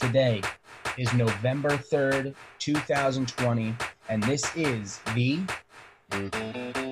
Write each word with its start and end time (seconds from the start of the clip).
Today 0.00 0.40
is 0.96 1.12
November 1.12 1.76
3rd, 1.76 2.34
2020, 2.58 3.74
and 4.08 4.22
this 4.22 4.42
is 4.56 4.98
the 5.14 5.40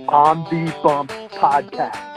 On 0.09 0.45
the 0.51 0.75
Bump 0.83 1.11
podcast. 1.33 2.08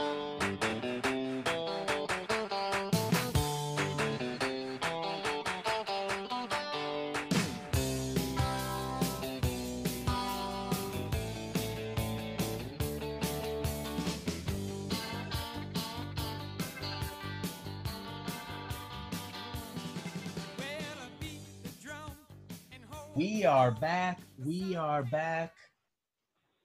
Are 23.62 23.70
back. 23.70 24.18
We 24.44 24.74
are 24.74 25.04
back. 25.04 25.54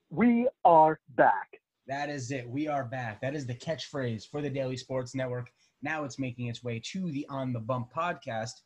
We 0.10 0.48
are 0.66 1.00
back. 1.10 1.60
That 1.86 2.10
is 2.10 2.32
it. 2.32 2.50
We 2.50 2.68
are 2.68 2.86
back. 2.86 3.22
That 3.22 3.36
is 3.36 3.46
the 3.46 3.54
catchphrase 3.54 4.28
for 4.28 4.42
the 4.42 4.50
Daily 4.50 4.78
Sports 4.78 5.14
Network. 5.14 5.52
Now 5.84 6.06
it's 6.06 6.18
making 6.18 6.48
its 6.48 6.64
way 6.64 6.82
to 6.86 7.12
the 7.12 7.24
On 7.30 7.54
the 7.54 7.60
Bump 7.60 7.90
podcast. 7.96 8.64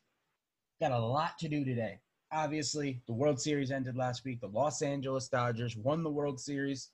Got 0.80 0.94
a 0.94 0.98
lot 0.98 1.38
to 1.40 1.50
do 1.50 1.66
today. 1.66 2.00
Obviously, 2.32 3.02
the 3.06 3.12
World 3.12 3.38
Series 3.38 3.70
ended 3.70 3.98
last 3.98 4.24
week. 4.24 4.40
The 4.40 4.48
Los 4.48 4.82
Angeles 4.82 5.28
Dodgers 5.28 5.76
won 5.76 6.02
the 6.02 6.10
World 6.10 6.40
Series, 6.40 6.92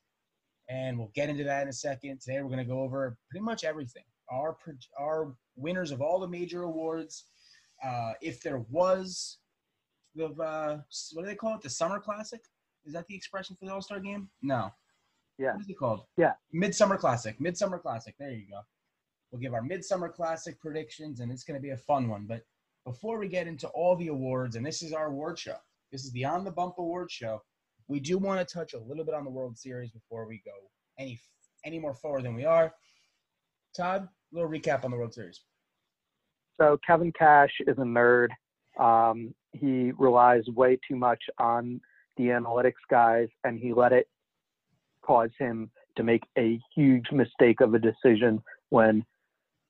and 0.71 0.97
we'll 0.97 1.11
get 1.13 1.29
into 1.29 1.43
that 1.43 1.61
in 1.61 1.69
a 1.69 1.73
second. 1.73 2.19
Today, 2.19 2.41
we're 2.41 2.49
going 2.49 2.57
to 2.57 2.65
go 2.65 2.81
over 2.81 3.15
pretty 3.29 3.45
much 3.45 3.63
everything. 3.63 4.05
Our 4.31 4.57
our 4.99 5.35
winners 5.55 5.91
of 5.91 6.01
all 6.01 6.19
the 6.19 6.27
major 6.27 6.63
awards. 6.63 7.25
Uh, 7.85 8.13
if 8.23 8.41
there 8.41 8.65
was 8.71 9.37
the 10.17 10.43
uh, 10.43 10.79
what 11.13 11.23
do 11.23 11.27
they 11.27 11.35
call 11.35 11.55
it? 11.55 11.61
The 11.61 11.69
Summer 11.69 11.99
Classic. 11.99 12.41
Is 12.85 12.93
that 12.93 13.05
the 13.07 13.15
expression 13.15 13.55
for 13.59 13.65
the 13.65 13.73
All 13.73 13.81
Star 13.81 13.99
game? 13.99 14.29
No. 14.41 14.71
Yeah. 15.37 15.53
What 15.53 15.61
is 15.61 15.69
it 15.69 15.77
called? 15.77 16.05
Yeah. 16.17 16.33
Midsummer 16.51 16.97
Classic. 16.97 17.39
Midsummer 17.39 17.77
Classic. 17.77 18.15
There 18.17 18.31
you 18.31 18.45
go. 18.49 18.61
We'll 19.31 19.41
give 19.41 19.53
our 19.53 19.61
Midsummer 19.61 20.09
Classic 20.09 20.59
predictions, 20.59 21.19
and 21.19 21.31
it's 21.31 21.43
going 21.43 21.59
to 21.59 21.61
be 21.61 21.71
a 21.71 21.77
fun 21.77 22.09
one. 22.09 22.25
But 22.27 22.41
before 22.85 23.19
we 23.19 23.27
get 23.27 23.47
into 23.47 23.67
all 23.69 23.95
the 23.95 24.07
awards, 24.07 24.55
and 24.55 24.65
this 24.65 24.81
is 24.81 24.93
our 24.93 25.07
award 25.07 25.37
show, 25.37 25.57
this 25.91 26.05
is 26.05 26.11
the 26.11 26.25
On 26.25 26.43
the 26.43 26.51
Bump 26.51 26.75
Award 26.77 27.11
Show. 27.11 27.41
We 27.87 27.99
do 27.99 28.17
want 28.17 28.45
to 28.45 28.53
touch 28.53 28.73
a 28.73 28.79
little 28.79 29.05
bit 29.05 29.13
on 29.13 29.23
the 29.23 29.29
World 29.29 29.57
Series 29.57 29.91
before 29.91 30.27
we 30.27 30.41
go 30.43 30.51
any 30.99 31.19
any 31.65 31.79
more 31.79 31.93
forward 31.93 32.23
than 32.23 32.35
we 32.35 32.45
are. 32.45 32.73
Todd, 33.75 34.03
a 34.03 34.35
little 34.35 34.49
recap 34.49 34.83
on 34.83 34.91
the 34.91 34.97
World 34.97 35.13
Series. 35.13 35.41
So 36.59 36.77
Kevin 36.85 37.11
Cash 37.11 37.51
is 37.67 37.77
a 37.77 37.81
nerd. 37.81 38.29
Um, 38.79 39.33
he 39.53 39.91
relies 39.97 40.43
way 40.47 40.77
too 40.87 40.95
much 40.95 41.23
on 41.39 41.81
the 42.17 42.25
analytics 42.25 42.73
guys, 42.89 43.27
and 43.43 43.59
he 43.59 43.73
let 43.73 43.91
it 43.91 44.07
cause 45.01 45.29
him 45.39 45.71
to 45.95 46.03
make 46.03 46.23
a 46.37 46.59
huge 46.75 47.11
mistake 47.11 47.61
of 47.61 47.73
a 47.73 47.79
decision 47.79 48.41
when 48.69 49.03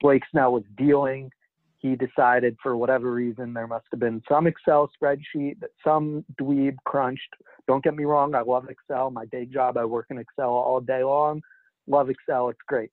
Blake 0.02 0.24
Snell 0.32 0.54
was 0.54 0.64
dealing. 0.78 1.32
He 1.80 1.96
decided, 1.96 2.58
for 2.62 2.76
whatever 2.76 3.12
reason, 3.12 3.54
there 3.54 3.68
must 3.68 3.86
have 3.92 4.00
been 4.00 4.22
some 4.28 4.48
Excel 4.48 4.90
spreadsheet 5.00 5.60
that 5.60 5.70
some 5.84 6.26
dweeb 6.42 6.76
crunched. 6.86 7.36
Don't 7.68 7.84
get 7.84 7.96
me 7.96 8.04
wrong, 8.04 8.34
I 8.36 8.42
love 8.42 8.68
Excel. 8.70 9.12
My 9.12 9.26
day 9.26 9.46
job, 9.46 9.78
I 9.78 9.86
work 9.86 10.08
in 10.10 10.18
Excel 10.18 10.50
all 10.50 10.82
day 10.82 11.04
long. 11.04 11.42
Love 11.88 12.10
Excel, 12.10 12.50
it's 12.50 12.60
great. 12.68 12.90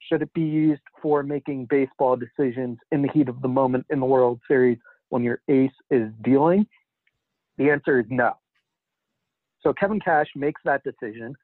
Should 0.00 0.22
it 0.22 0.32
be 0.34 0.42
used 0.42 0.82
for 1.00 1.22
making 1.22 1.66
baseball 1.66 2.16
decisions 2.16 2.78
in 2.92 3.02
the 3.02 3.08
heat 3.12 3.28
of 3.28 3.40
the 3.40 3.48
moment 3.48 3.86
in 3.90 4.00
the 4.00 4.06
World 4.06 4.40
Series 4.48 4.78
when 5.08 5.22
your 5.22 5.40
ace 5.48 5.70
is 5.90 6.10
dealing? 6.22 6.66
The 7.56 7.70
answer 7.70 8.00
is 8.00 8.06
no. 8.08 8.32
So 9.62 9.72
Kevin 9.72 10.00
Cash 10.00 10.28
makes 10.36 10.60
that 10.64 10.82
decision. 10.84 11.34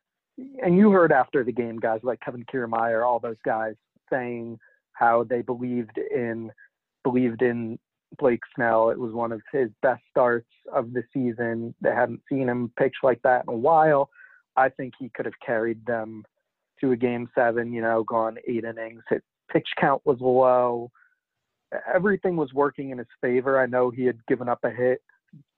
And 0.63 0.77
you 0.77 0.91
heard 0.91 1.13
after 1.13 1.45
the 1.45 1.53
game, 1.53 1.77
guys 1.79 2.01
like 2.03 2.21
Kevin 2.21 2.45
Kiermaier, 2.53 3.07
all 3.07 3.21
those 3.21 3.37
guys 3.45 3.75
saying 4.11 4.59
how 4.93 5.25
they 5.25 5.43
believed 5.43 5.99
in 5.99 6.51
believed 7.03 7.43
in 7.43 7.79
Blake 8.19 8.41
Snell. 8.55 8.91
It 8.91 8.99
was 8.99 9.13
one 9.13 9.33
of 9.33 9.43
his 9.53 9.71
best 9.83 10.03
starts 10.11 10.49
of 10.73 10.93
the 10.93 11.03
season. 11.13 11.75
They 11.81 11.91
hadn't 11.91 12.23
seen 12.29 12.49
him 12.49 12.73
pitch 12.79 12.95
like 13.03 13.21
that 13.23 13.45
in 13.47 13.55
a 13.55 13.57
while. 13.57 14.09
I 14.57 14.69
think 14.69 14.95
he 14.99 15.11
could 15.15 15.27
have 15.27 15.39
carried 15.45 15.85
them 15.87 16.25
to 16.81 16.93
a 16.93 16.97
game 16.97 17.29
seven, 17.35 17.73
you 17.73 17.83
know, 17.83 18.05
gone 18.05 18.37
eight 18.49 18.65
innings. 18.65 19.03
His 19.11 19.21
pitch 19.53 19.69
count 19.81 20.03
was 20.05 20.19
low. 20.21 20.91
Everything 21.93 22.37
was 22.37 22.53
working 22.53 22.91
in 22.91 22.99
his 22.99 23.07
favor. 23.21 23.61
I 23.61 23.67
know 23.67 23.91
he 23.91 24.05
had 24.05 24.25
given 24.27 24.49
up 24.49 24.61
a 24.65 24.71
hit 24.71 25.03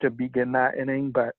to 0.01 0.11
begin 0.11 0.53
that 0.53 0.77
inning, 0.77 1.11
but 1.11 1.35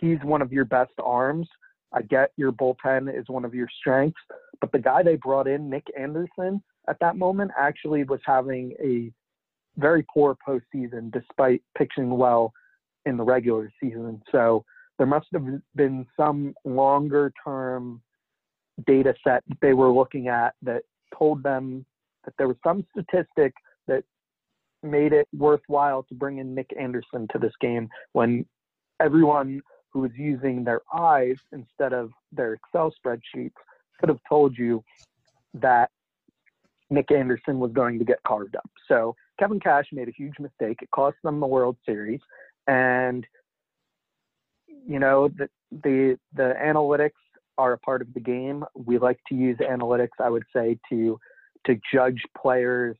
he's 0.00 0.18
one 0.22 0.42
of 0.42 0.52
your 0.52 0.64
best 0.64 0.92
arms. 1.02 1.48
I 1.92 2.02
get 2.02 2.32
your 2.36 2.52
bullpen 2.52 3.14
is 3.18 3.28
one 3.28 3.44
of 3.44 3.54
your 3.54 3.68
strengths, 3.80 4.20
but 4.60 4.72
the 4.72 4.78
guy 4.78 5.02
they 5.02 5.16
brought 5.16 5.48
in, 5.48 5.70
Nick 5.70 5.86
Anderson, 5.98 6.62
at 6.88 6.98
that 7.00 7.16
moment 7.16 7.50
actually 7.58 8.04
was 8.04 8.20
having 8.24 8.72
a 8.82 9.10
very 9.80 10.04
poor 10.12 10.36
postseason 10.46 11.12
despite 11.12 11.62
pitching 11.76 12.10
well 12.10 12.52
in 13.06 13.16
the 13.16 13.22
regular 13.22 13.70
season. 13.80 14.20
So 14.30 14.64
there 14.98 15.06
must 15.06 15.28
have 15.32 15.46
been 15.76 16.06
some 16.16 16.54
longer 16.64 17.32
term 17.44 18.02
data 18.86 19.14
set 19.24 19.42
they 19.60 19.72
were 19.72 19.90
looking 19.90 20.28
at 20.28 20.54
that 20.62 20.82
told 21.16 21.42
them 21.42 21.84
that 22.24 22.34
there 22.38 22.48
was 22.48 22.56
some 22.64 22.84
statistic 22.92 23.52
that 23.86 24.04
made 24.82 25.12
it 25.12 25.26
worthwhile 25.36 26.02
to 26.04 26.14
bring 26.14 26.38
in 26.38 26.54
Nick 26.54 26.70
Anderson 26.78 27.26
to 27.32 27.38
this 27.38 27.52
game 27.60 27.88
when 28.12 28.46
everyone 29.00 29.60
who 29.92 30.00
was 30.00 30.10
using 30.16 30.64
their 30.64 30.80
eyes 30.94 31.36
instead 31.52 31.92
of 31.92 32.10
their 32.32 32.54
Excel 32.54 32.92
spreadsheets 32.92 33.52
could 33.98 34.08
have 34.08 34.20
told 34.28 34.56
you 34.56 34.82
that 35.54 35.90
Nick 36.90 37.10
Anderson 37.10 37.58
was 37.58 37.72
going 37.72 37.98
to 37.98 38.04
get 38.04 38.22
carved 38.26 38.56
up. 38.56 38.70
So 38.86 39.14
Kevin 39.38 39.60
Cash 39.60 39.86
made 39.92 40.08
a 40.08 40.12
huge 40.12 40.38
mistake. 40.38 40.78
It 40.82 40.90
cost 40.90 41.16
them 41.22 41.40
the 41.40 41.46
World 41.46 41.76
Series. 41.84 42.20
And 42.66 43.26
you 44.86 44.98
know, 44.98 45.28
the 45.28 45.48
the 45.70 46.18
the 46.34 46.54
analytics 46.62 47.10
are 47.58 47.72
a 47.72 47.78
part 47.78 48.02
of 48.02 48.12
the 48.14 48.20
game. 48.20 48.64
We 48.74 48.98
like 48.98 49.18
to 49.28 49.34
use 49.34 49.58
analytics, 49.58 50.20
I 50.20 50.30
would 50.30 50.44
say, 50.54 50.78
to 50.90 51.18
to 51.66 51.78
judge 51.92 52.22
players 52.40 52.96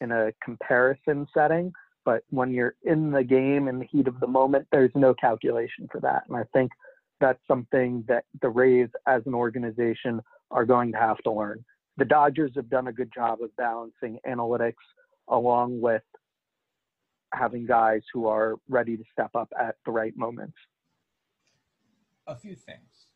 in 0.00 0.12
a 0.12 0.32
comparison 0.42 1.26
setting. 1.34 1.72
But 2.04 2.22
when 2.30 2.52
you're 2.52 2.74
in 2.84 3.10
the 3.10 3.24
game 3.24 3.68
in 3.68 3.78
the 3.78 3.84
heat 3.84 4.08
of 4.08 4.18
the 4.20 4.26
moment, 4.26 4.66
there's 4.72 4.92
no 4.94 5.14
calculation 5.14 5.88
for 5.90 6.00
that. 6.00 6.24
And 6.28 6.36
I 6.36 6.44
think 6.54 6.70
that's 7.20 7.40
something 7.46 8.04
that 8.08 8.24
the 8.40 8.48
Rays 8.48 8.88
as 9.06 9.22
an 9.26 9.34
organization 9.34 10.20
are 10.50 10.64
going 10.64 10.92
to 10.92 10.98
have 10.98 11.18
to 11.18 11.32
learn. 11.32 11.64
The 11.96 12.04
Dodgers 12.04 12.52
have 12.56 12.70
done 12.70 12.86
a 12.86 12.92
good 12.92 13.12
job 13.12 13.42
of 13.42 13.54
balancing 13.56 14.18
analytics 14.26 14.74
along 15.28 15.80
with 15.80 16.02
having 17.34 17.66
guys 17.66 18.02
who 18.12 18.26
are 18.26 18.56
ready 18.68 18.96
to 18.96 19.04
step 19.12 19.30
up 19.34 19.52
at 19.60 19.76
the 19.84 19.90
right 19.90 20.16
moments. 20.16 20.56
A 22.26 22.36
few 22.36 22.54
things. 22.54 23.06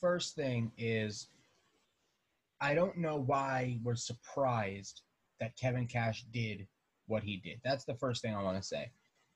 First 0.00 0.36
thing 0.36 0.70
is, 0.78 1.28
I 2.60 2.74
don't 2.74 2.98
know 2.98 3.16
why 3.16 3.78
we're 3.82 3.96
surprised 3.96 5.02
that 5.40 5.56
Kevin 5.56 5.86
Cash 5.86 6.24
did 6.30 6.66
what 7.06 7.22
he 7.22 7.38
did. 7.38 7.60
That's 7.64 7.84
the 7.84 7.96
first 7.96 8.22
thing 8.22 8.34
I 8.34 8.42
want 8.42 8.58
to 8.58 8.62
say. 8.62 8.90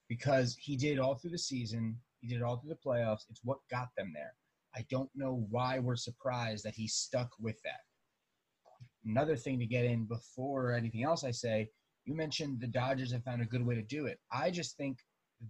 Because 0.08 0.56
he 0.60 0.76
did 0.76 0.98
it 0.98 1.00
all 1.00 1.14
through 1.14 1.30
the 1.30 1.38
season, 1.38 1.96
he 2.20 2.28
did 2.28 2.36
it 2.36 2.42
all 2.42 2.58
through 2.58 2.70
the 2.70 2.88
playoffs. 2.88 3.24
It's 3.30 3.40
what 3.42 3.58
got 3.70 3.88
them 3.96 4.12
there. 4.14 4.34
I 4.76 4.84
don't 4.90 5.10
know 5.14 5.46
why 5.50 5.78
we're 5.78 5.96
surprised 5.96 6.64
that 6.64 6.74
he 6.74 6.86
stuck 6.86 7.30
with 7.40 7.56
that. 7.62 7.80
Another 9.06 9.36
thing 9.36 9.58
to 9.58 9.66
get 9.66 9.84
in 9.84 10.04
before 10.04 10.72
anything 10.72 11.04
else 11.04 11.24
I 11.24 11.30
say, 11.30 11.68
you 12.04 12.14
mentioned 12.14 12.60
the 12.60 12.66
Dodgers 12.66 13.12
have 13.12 13.24
found 13.24 13.42
a 13.42 13.46
good 13.46 13.64
way 13.64 13.74
to 13.74 13.82
do 13.82 14.06
it. 14.06 14.18
I 14.32 14.50
just 14.50 14.77
think 14.77 14.98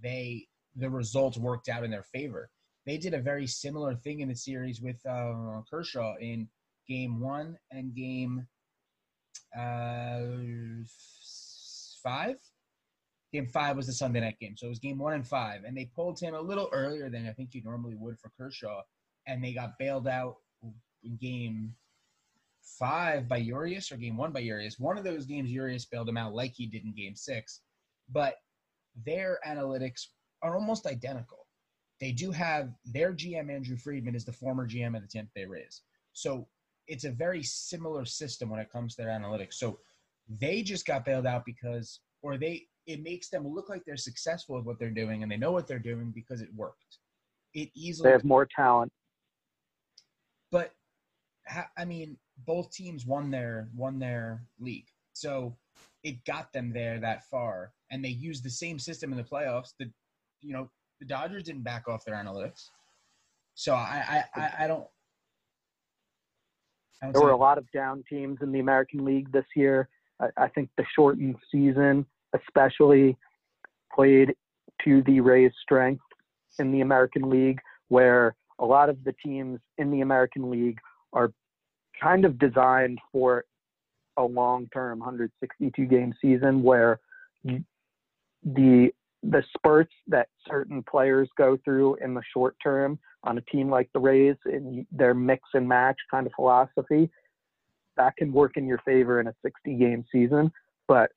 they 0.03 0.47
the 0.77 0.91
results 0.91 1.39
worked 1.39 1.69
out 1.69 1.85
in 1.85 1.91
their 1.91 2.03
favor. 2.03 2.51
They 2.85 2.99
did 2.99 3.15
a 3.15 3.21
very 3.21 3.47
similar 3.47 3.95
thing 3.95 4.21
in 4.21 4.29
the 4.29 4.35
series 4.35 4.81
with 4.81 5.05
uh, 5.07 5.63
Kershaw 5.71 6.15
in 6.21 6.49
Game 6.89 7.21
One 7.21 7.59
and 7.71 7.95
Game 7.95 8.47
uh, 9.57 10.21
five. 12.03 12.37
Game 13.33 13.47
five 13.47 13.77
was 13.77 13.87
the 13.87 13.93
Sunday 13.93 14.21
night 14.21 14.39
game, 14.41 14.57
so 14.57 14.67
it 14.67 14.71
was 14.71 14.79
Game 14.79 14.99
One 14.99 15.15
and 15.15 15.27
five, 15.27 15.65
and 15.65 15.77
they 15.77 15.91
pulled 15.95 16.21
him 16.21 16.35
a 16.35 16.41
little 16.41 16.69
earlier 16.73 17.11
than 17.11 17.27
I 17.27 17.33
think 17.33 17.55
you 17.55 17.63
normally 17.65 17.97
would 17.97 18.19
for 18.19 18.31
Kershaw, 18.39 18.83
and 19.27 19.43
they 19.43 19.53
got 19.53 19.79
bailed 19.79 20.07
out 20.07 20.37
in 21.03 21.17
Game 21.17 21.75
five 22.79 23.29
by 23.29 23.37
Urias 23.37 23.93
or 23.93 23.97
game 23.97 24.17
one 24.17 24.33
by 24.33 24.41
Urias. 24.41 24.79
One 24.79 24.99
of 24.99 25.05
those 25.05 25.27
games, 25.27 25.51
Urias 25.51 25.85
bailed 25.85 26.09
him 26.09 26.17
out 26.17 26.35
like 26.35 26.53
he 26.55 26.67
did 26.67 26.85
in 26.85 26.95
game 26.95 27.15
six. 27.15 27.61
But 28.11 28.37
their 29.05 29.39
analytics 29.47 30.07
are 30.43 30.57
almost 30.57 30.87
identical. 30.87 31.47
They 32.01 32.13
do 32.13 32.31
have 32.33 32.71
their 32.85 33.13
GM, 33.13 33.51
Andrew 33.51 33.77
Friedman, 33.77 34.15
is 34.15 34.25
the 34.25 34.33
former 34.33 34.69
GM 34.69 34.97
of 34.97 35.03
the 35.03 35.09
Tampa 35.09 35.31
Bay 35.35 35.47
Rays. 35.47 35.83
So 36.13 36.47
it's 36.87 37.05
a 37.05 37.11
very 37.11 37.43
similar 37.43 38.05
system 38.05 38.51
when 38.51 38.61
it 38.61 38.71
comes 38.71 38.95
to 38.95 39.03
their 39.03 39.11
analytics. 39.11 39.55
So 39.55 39.79
they 40.41 40.63
just 40.63 40.87
got 40.87 41.05
bailed 41.05 41.27
out 41.27 41.45
because, 41.45 42.01
or 42.23 42.37
they, 42.37 42.67
it 42.87 43.03
makes 43.03 43.29
them 43.31 43.47
look 43.47 43.69
like 43.69 43.85
they're 43.85 43.97
successful 43.97 44.57
with 44.57 44.65
what 44.65 44.79
they're 44.79 44.91
doing 44.91 45.23
and 45.23 45.31
they 45.31 45.37
know 45.37 45.53
what 45.53 45.67
they're 45.67 45.79
doing 45.79 46.13
because 46.15 46.41
it 46.41 46.49
worked. 46.55 46.99
It 47.55 47.71
easily 47.75 48.09
They 48.09 48.13
have 48.13 48.25
more 48.25 48.47
talent. 48.47 48.93
but 50.51 50.73
I 51.77 51.85
mean, 51.85 52.17
both 52.47 52.71
teams 52.73 53.07
won 53.07 53.31
their 53.31 53.69
won 53.75 53.99
their 53.99 54.45
league, 54.59 54.89
so 55.13 55.57
it 56.03 56.25
got 56.25 56.53
them 56.53 56.73
there 56.73 56.99
that 57.01 57.25
far, 57.29 57.73
and 57.91 58.05
they 58.05 58.09
used 58.09 58.45
the 58.45 58.51
same 58.51 58.79
system 58.79 59.13
in 59.13 59.19
the 59.19 59.25
playoffs. 59.25 59.75
The 59.79 59.91
you 60.41 60.53
know 60.53 60.71
the 61.01 61.07
Dodgers 61.07 61.45
didn't 61.45 61.63
back 61.63 61.87
off 61.89 62.05
their 62.05 62.17
analytics, 62.17 62.71
so 63.55 63.75
I 63.75 64.25
I, 64.35 64.41
I, 64.41 64.53
I 64.61 64.67
don't. 64.67 64.87
There 67.01 67.21
were 67.21 67.31
a 67.31 67.37
lot 67.37 67.59
of 67.59 67.71
down 67.73 68.03
teams 68.09 68.39
in 68.41 68.53
the 68.53 68.61
American 68.61 69.05
League 69.05 69.31
this 69.33 69.45
year. 69.55 69.89
I, 70.21 70.29
I 70.37 70.49
think 70.49 70.71
the 70.77 70.85
shortened 70.95 71.37
season, 71.53 72.07
especially, 72.35 73.17
played 73.95 74.35
to 74.85 75.03
the 75.03 75.21
Rays' 75.21 75.53
strength 75.63 76.05
in 76.59 76.73
the 76.73 76.81
American 76.81 77.29
League, 77.29 77.61
where 77.89 78.35
a 78.59 78.65
lot 78.65 78.89
of 78.89 79.03
the 79.05 79.15
teams 79.25 79.61
in 79.79 79.91
the 79.91 80.01
American 80.01 80.51
League 80.51 80.79
are 81.13 81.33
kind 82.01 82.25
of 82.25 82.39
designed 82.39 82.99
for 83.13 83.45
a 84.17 84.23
long-term 84.23 85.01
162 85.01 85.85
game 85.87 86.15
season 86.21 86.63
where 86.63 87.01
the 88.45 88.91
the 89.23 89.43
spurts 89.57 89.93
that 90.07 90.29
certain 90.47 90.83
players 90.83 91.29
go 91.39 91.59
through 91.65 91.97
in 91.97 92.13
the 92.13 92.23
short 92.33 92.55
term 92.63 92.99
on 93.25 93.39
a 93.39 93.41
team 93.43 93.71
like 93.71 93.91
the 93.93 94.01
Rays 94.01 94.37
and 94.45 94.87
their 94.93 95.15
mix 95.15 95.43
and 95.55 95.69
match 95.69 95.97
kind 96.11 96.27
of 96.27 96.33
philosophy, 96.35 97.11
that 97.97 98.17
can 98.17 98.33
work 98.33 98.57
in 98.57 98.67
your 98.67 98.79
favor 98.85 99.21
in 99.21 99.27
a 99.27 99.35
60 99.43 99.75
game 99.75 100.05
season, 100.13 100.53
but 100.87 101.11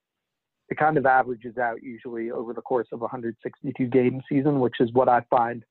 it 0.69 0.77
kind 0.77 0.98
of 0.98 1.06
averages 1.06 1.57
out 1.57 1.81
usually 1.81 2.31
over 2.31 2.54
the 2.54 2.62
course 2.62 2.88
of 2.92 3.00
a 3.00 3.06
162 3.06 3.86
game 3.88 4.21
season, 4.30 4.59
which 4.59 4.75
is 4.80 4.92
what 4.94 5.07
I 5.07 5.21
find 5.30 5.63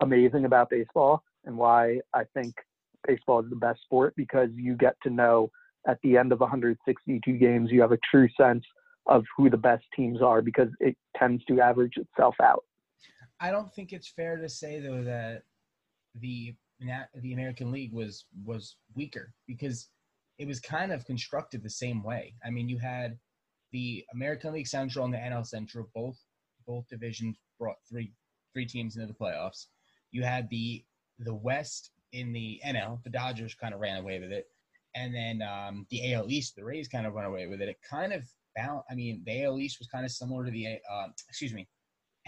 amazing 0.00 0.44
about 0.44 0.70
baseball 0.70 1.22
and 1.44 1.56
why 1.56 2.00
I 2.14 2.24
think 2.34 2.54
baseball 3.06 3.40
is 3.40 3.50
the 3.50 3.56
best 3.56 3.82
sport 3.82 4.14
because 4.16 4.48
you 4.54 4.76
get 4.76 4.96
to 5.02 5.10
know 5.10 5.50
at 5.86 5.98
the 6.02 6.16
end 6.16 6.32
of 6.32 6.40
162 6.40 7.32
games, 7.32 7.70
you 7.70 7.80
have 7.80 7.92
a 7.92 7.98
true 8.10 8.28
sense 8.38 8.64
of 9.06 9.24
who 9.36 9.48
the 9.50 9.56
best 9.56 9.84
teams 9.94 10.20
are 10.20 10.42
because 10.42 10.68
it 10.78 10.96
tends 11.16 11.44
to 11.46 11.60
average 11.60 11.96
itself 11.96 12.34
out. 12.42 12.64
I 13.40 13.50
don't 13.50 13.72
think 13.72 13.92
it's 13.92 14.08
fair 14.08 14.36
to 14.36 14.48
say 14.48 14.80
though 14.80 15.02
that 15.04 15.44
the 16.16 16.54
the 17.14 17.32
American 17.34 17.70
League 17.70 17.92
was 17.92 18.24
was 18.44 18.76
weaker 18.94 19.34
because 19.46 19.88
it 20.38 20.46
was 20.46 20.60
kind 20.60 20.92
of 20.92 21.04
constructed 21.04 21.62
the 21.62 21.70
same 21.70 22.02
way. 22.02 22.34
I 22.44 22.50
mean, 22.50 22.68
you 22.68 22.78
had 22.78 23.18
the 23.72 24.04
American 24.14 24.54
League 24.54 24.66
Central 24.66 25.04
and 25.04 25.12
the 25.12 25.18
NL 25.18 25.46
Central 25.46 25.88
both 25.94 26.18
both 26.66 26.88
divisions 26.88 27.36
brought 27.58 27.76
three 27.88 28.12
three 28.52 28.66
teams 28.66 28.96
into 28.96 29.06
the 29.06 29.18
playoffs. 29.18 29.66
You 30.10 30.22
had 30.22 30.48
the 30.50 30.84
the 31.18 31.34
West 31.34 31.90
in 32.12 32.32
the 32.32 32.60
NL, 32.66 33.02
the 33.04 33.10
Dodgers 33.10 33.54
kind 33.54 33.74
of 33.74 33.80
ran 33.80 33.98
away 33.98 34.18
with 34.18 34.32
it, 34.32 34.46
and 34.96 35.14
then 35.14 35.42
um, 35.42 35.86
the 35.90 36.14
AL 36.14 36.30
East, 36.30 36.56
the 36.56 36.64
Rays 36.64 36.88
kind 36.88 37.06
of 37.06 37.14
run 37.14 37.26
away 37.26 37.46
with 37.46 37.60
it. 37.60 37.68
It 37.68 37.78
kind 37.88 38.12
of 38.12 38.24
bound. 38.56 38.82
I 38.90 38.94
mean, 38.94 39.22
the 39.26 39.44
AL 39.44 39.58
East 39.58 39.78
was 39.78 39.88
kind 39.88 40.04
of 40.04 40.10
similar 40.10 40.44
to 40.44 40.50
the 40.50 40.78
uh, 40.90 41.08
excuse 41.28 41.52
me, 41.52 41.68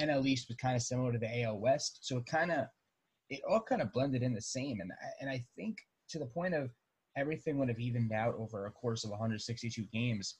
NL 0.00 0.26
East 0.26 0.48
was 0.48 0.56
kind 0.56 0.76
of 0.76 0.82
similar 0.82 1.12
to 1.12 1.18
the 1.18 1.42
AL 1.42 1.58
West, 1.58 2.00
so 2.02 2.18
it 2.18 2.26
kind 2.26 2.52
of 2.52 2.66
it 3.32 3.40
all 3.48 3.60
kind 3.60 3.80
of 3.80 3.92
blended 3.92 4.22
in 4.22 4.34
the 4.34 4.40
same. 4.42 4.80
And 4.80 4.92
I- 4.92 5.12
and 5.20 5.30
I 5.30 5.38
think 5.56 5.78
to 6.08 6.18
the 6.18 6.26
point 6.26 6.52
of 6.54 6.70
everything 7.16 7.58
would 7.58 7.68
have 7.68 7.80
evened 7.80 8.12
out 8.12 8.34
over 8.34 8.66
a 8.66 8.70
course 8.70 9.04
of 9.04 9.10
162 9.10 9.84
games. 9.86 10.36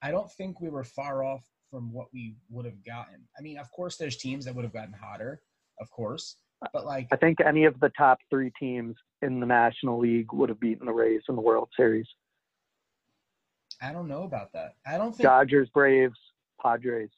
I 0.00 0.10
don't 0.12 0.30
think 0.30 0.60
we 0.60 0.68
were 0.68 0.84
far 0.84 1.24
off 1.24 1.44
from 1.70 1.92
what 1.92 2.12
we 2.12 2.36
would 2.50 2.66
have 2.66 2.84
gotten. 2.84 3.28
I 3.36 3.42
mean, 3.42 3.58
of 3.58 3.70
course, 3.72 3.96
there's 3.96 4.16
teams 4.16 4.44
that 4.44 4.54
would 4.54 4.64
have 4.64 4.72
gotten 4.72 4.92
hotter, 4.94 5.42
of 5.80 5.90
course, 5.90 6.36
but 6.72 6.84
like 6.84 7.08
I 7.12 7.16
think 7.16 7.40
any 7.40 7.64
of 7.64 7.80
the 7.80 7.90
top 7.90 8.20
three 8.30 8.52
teams 8.60 8.96
in 9.22 9.40
the 9.40 9.46
National 9.46 9.98
League 9.98 10.32
would 10.32 10.48
have 10.50 10.60
beaten 10.60 10.86
the 10.86 10.92
Rays 10.92 11.22
in 11.28 11.34
the 11.34 11.42
World 11.42 11.68
Series. 11.76 12.06
I 13.82 13.92
don't 13.92 14.06
know 14.08 14.22
about 14.22 14.52
that. 14.52 14.76
I 14.86 14.96
don't 14.98 15.10
think. 15.12 15.24
Dodgers, 15.24 15.68
Braves, 15.70 16.18
Padres, 16.62 17.10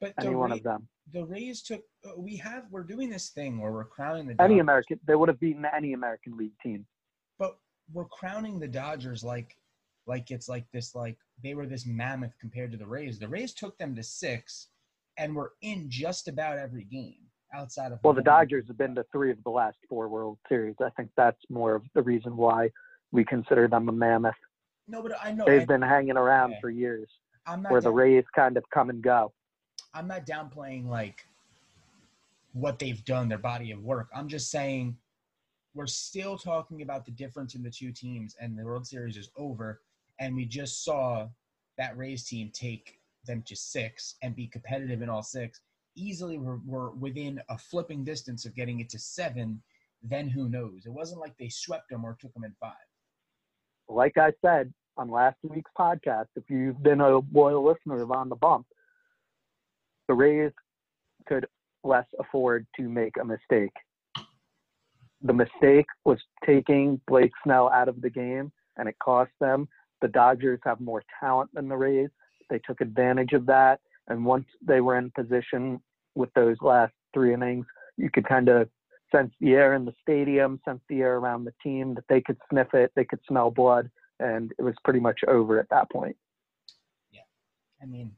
but 0.00 0.14
any 0.18 0.34
one 0.34 0.50
of 0.52 0.62
them. 0.62 0.88
The 1.12 1.24
Rays 1.24 1.62
took. 1.62 1.82
uh, 2.04 2.10
We 2.16 2.36
have. 2.36 2.64
We're 2.70 2.82
doing 2.84 3.10
this 3.10 3.30
thing 3.30 3.60
where 3.60 3.72
we're 3.72 3.84
crowning 3.84 4.26
the. 4.26 4.40
Any 4.40 4.58
American, 4.58 4.98
they 5.06 5.14
would 5.14 5.28
have 5.28 5.40
beaten 5.40 5.64
any 5.76 5.92
American 5.92 6.36
League 6.36 6.58
team. 6.62 6.86
but 7.38 7.56
we're 7.92 8.04
crowning 8.06 8.60
the 8.60 8.68
Dodgers 8.68 9.24
like 9.24 9.56
like 10.06 10.30
it's 10.30 10.48
like 10.48 10.64
this 10.72 10.94
like 10.94 11.16
they 11.42 11.54
were 11.54 11.66
this 11.66 11.86
mammoth 11.86 12.32
compared 12.40 12.70
to 12.72 12.76
the 12.76 12.86
Rays. 12.86 13.18
The 13.18 13.28
Rays 13.28 13.52
took 13.54 13.76
them 13.78 13.94
to 13.96 14.02
six 14.02 14.68
and 15.18 15.34
were 15.34 15.52
in 15.62 15.90
just 15.90 16.28
about 16.28 16.58
every 16.58 16.84
game 16.84 17.18
outside 17.52 17.90
of 17.92 17.98
Well, 18.04 18.12
the. 18.14 18.22
Dodgers 18.22 18.64
have 18.68 18.78
been 18.78 18.94
to 18.94 19.04
three 19.12 19.30
of 19.32 19.42
the 19.44 19.50
last 19.50 19.78
four 19.88 20.08
World 20.08 20.38
Series. 20.48 20.76
I 20.80 20.90
think 20.90 21.10
that's 21.16 21.40
more 21.50 21.74
of 21.74 21.82
the 21.94 22.02
reason 22.02 22.36
why 22.36 22.70
we 23.12 23.24
consider 23.24 23.66
them 23.66 23.88
a 23.88 23.92
mammoth. 23.92 24.34
No, 24.86 25.02
but 25.02 25.12
I 25.22 25.32
know 25.32 25.44
They've 25.46 25.66
been 25.66 25.82
hanging 25.82 26.16
around 26.16 26.50
Yeah. 26.52 26.60
for 26.60 26.70
years, 26.70 27.10
I'm 27.46 27.62
not 27.62 27.72
where 27.72 27.80
the 27.80 27.90
Rays 27.92 28.24
kind 28.34 28.56
of 28.56 28.64
come 28.72 28.90
and 28.90 29.02
go. 29.02 29.32
I'm 29.94 30.06
not 30.06 30.26
downplaying 30.26 30.86
like 30.86 31.26
what 32.52 32.78
they've 32.78 33.04
done, 33.04 33.28
their 33.28 33.38
body 33.38 33.70
of 33.70 33.82
work. 33.82 34.08
I'm 34.14 34.28
just 34.28 34.50
saying 34.50 34.96
we're 35.74 35.86
still 35.86 36.36
talking 36.36 36.82
about 36.82 37.04
the 37.04 37.12
difference 37.12 37.54
in 37.54 37.62
the 37.62 37.70
two 37.70 37.92
teams, 37.92 38.36
and 38.40 38.58
the 38.58 38.64
World 38.64 38.86
Series 38.86 39.16
is 39.16 39.30
over, 39.36 39.80
and 40.18 40.34
we 40.34 40.44
just 40.44 40.84
saw 40.84 41.28
that 41.78 41.96
Rays 41.96 42.24
team 42.24 42.50
take 42.52 42.98
them 43.26 43.42
to 43.46 43.54
six 43.54 44.16
and 44.22 44.34
be 44.34 44.46
competitive 44.46 45.02
in 45.02 45.08
all 45.08 45.22
six. 45.22 45.60
Easily, 45.96 46.38
we're, 46.38 46.58
we're 46.66 46.90
within 46.90 47.40
a 47.48 47.58
flipping 47.58 48.04
distance 48.04 48.46
of 48.46 48.54
getting 48.54 48.80
it 48.80 48.88
to 48.90 48.98
seven. 48.98 49.62
Then 50.02 50.28
who 50.28 50.48
knows? 50.48 50.86
It 50.86 50.92
wasn't 50.92 51.20
like 51.20 51.36
they 51.38 51.48
swept 51.48 51.90
them 51.90 52.04
or 52.04 52.16
took 52.20 52.32
them 52.34 52.44
in 52.44 52.54
five. 52.60 52.72
Like 53.88 54.16
I 54.16 54.32
said 54.44 54.72
on 54.96 55.10
last 55.10 55.36
week's 55.42 55.70
podcast, 55.78 56.26
if 56.36 56.44
you've 56.48 56.82
been 56.82 57.00
a 57.00 57.20
loyal 57.32 57.64
listener 57.64 58.02
of 58.02 58.10
On 58.10 58.28
the 58.28 58.36
Bump, 58.36 58.66
the 60.10 60.14
Rays 60.14 60.50
could 61.28 61.46
less 61.84 62.06
afford 62.18 62.66
to 62.76 62.88
make 62.88 63.14
a 63.20 63.24
mistake. 63.24 63.70
The 65.22 65.32
mistake 65.32 65.86
was 66.04 66.18
taking 66.44 67.00
Blake 67.06 67.30
Snell 67.44 67.70
out 67.70 67.88
of 67.88 68.00
the 68.00 68.10
game, 68.10 68.50
and 68.76 68.88
it 68.88 68.96
cost 69.00 69.30
them. 69.40 69.68
The 70.02 70.08
Dodgers 70.08 70.58
have 70.64 70.80
more 70.80 71.04
talent 71.20 71.50
than 71.54 71.68
the 71.68 71.76
Rays. 71.76 72.08
They 72.48 72.58
took 72.66 72.80
advantage 72.80 73.34
of 73.34 73.46
that, 73.46 73.78
and 74.08 74.24
once 74.24 74.46
they 74.60 74.80
were 74.80 74.98
in 74.98 75.12
position 75.12 75.80
with 76.16 76.30
those 76.34 76.56
last 76.60 76.92
three 77.14 77.32
innings, 77.32 77.66
you 77.96 78.10
could 78.10 78.26
kind 78.26 78.48
of 78.48 78.68
sense 79.14 79.30
the 79.40 79.52
air 79.52 79.74
in 79.74 79.84
the 79.84 79.94
stadium, 80.02 80.60
sense 80.64 80.80
the 80.88 81.02
air 81.02 81.18
around 81.18 81.44
the 81.44 81.54
team 81.62 81.94
that 81.94 82.04
they 82.08 82.20
could 82.20 82.38
sniff 82.50 82.74
it, 82.74 82.90
they 82.96 83.04
could 83.04 83.20
smell 83.28 83.52
blood, 83.52 83.88
and 84.18 84.52
it 84.58 84.62
was 84.62 84.74
pretty 84.82 84.98
much 84.98 85.20
over 85.28 85.60
at 85.60 85.70
that 85.70 85.88
point. 85.88 86.16
Yeah. 87.12 87.20
I 87.80 87.86
mean, 87.86 88.10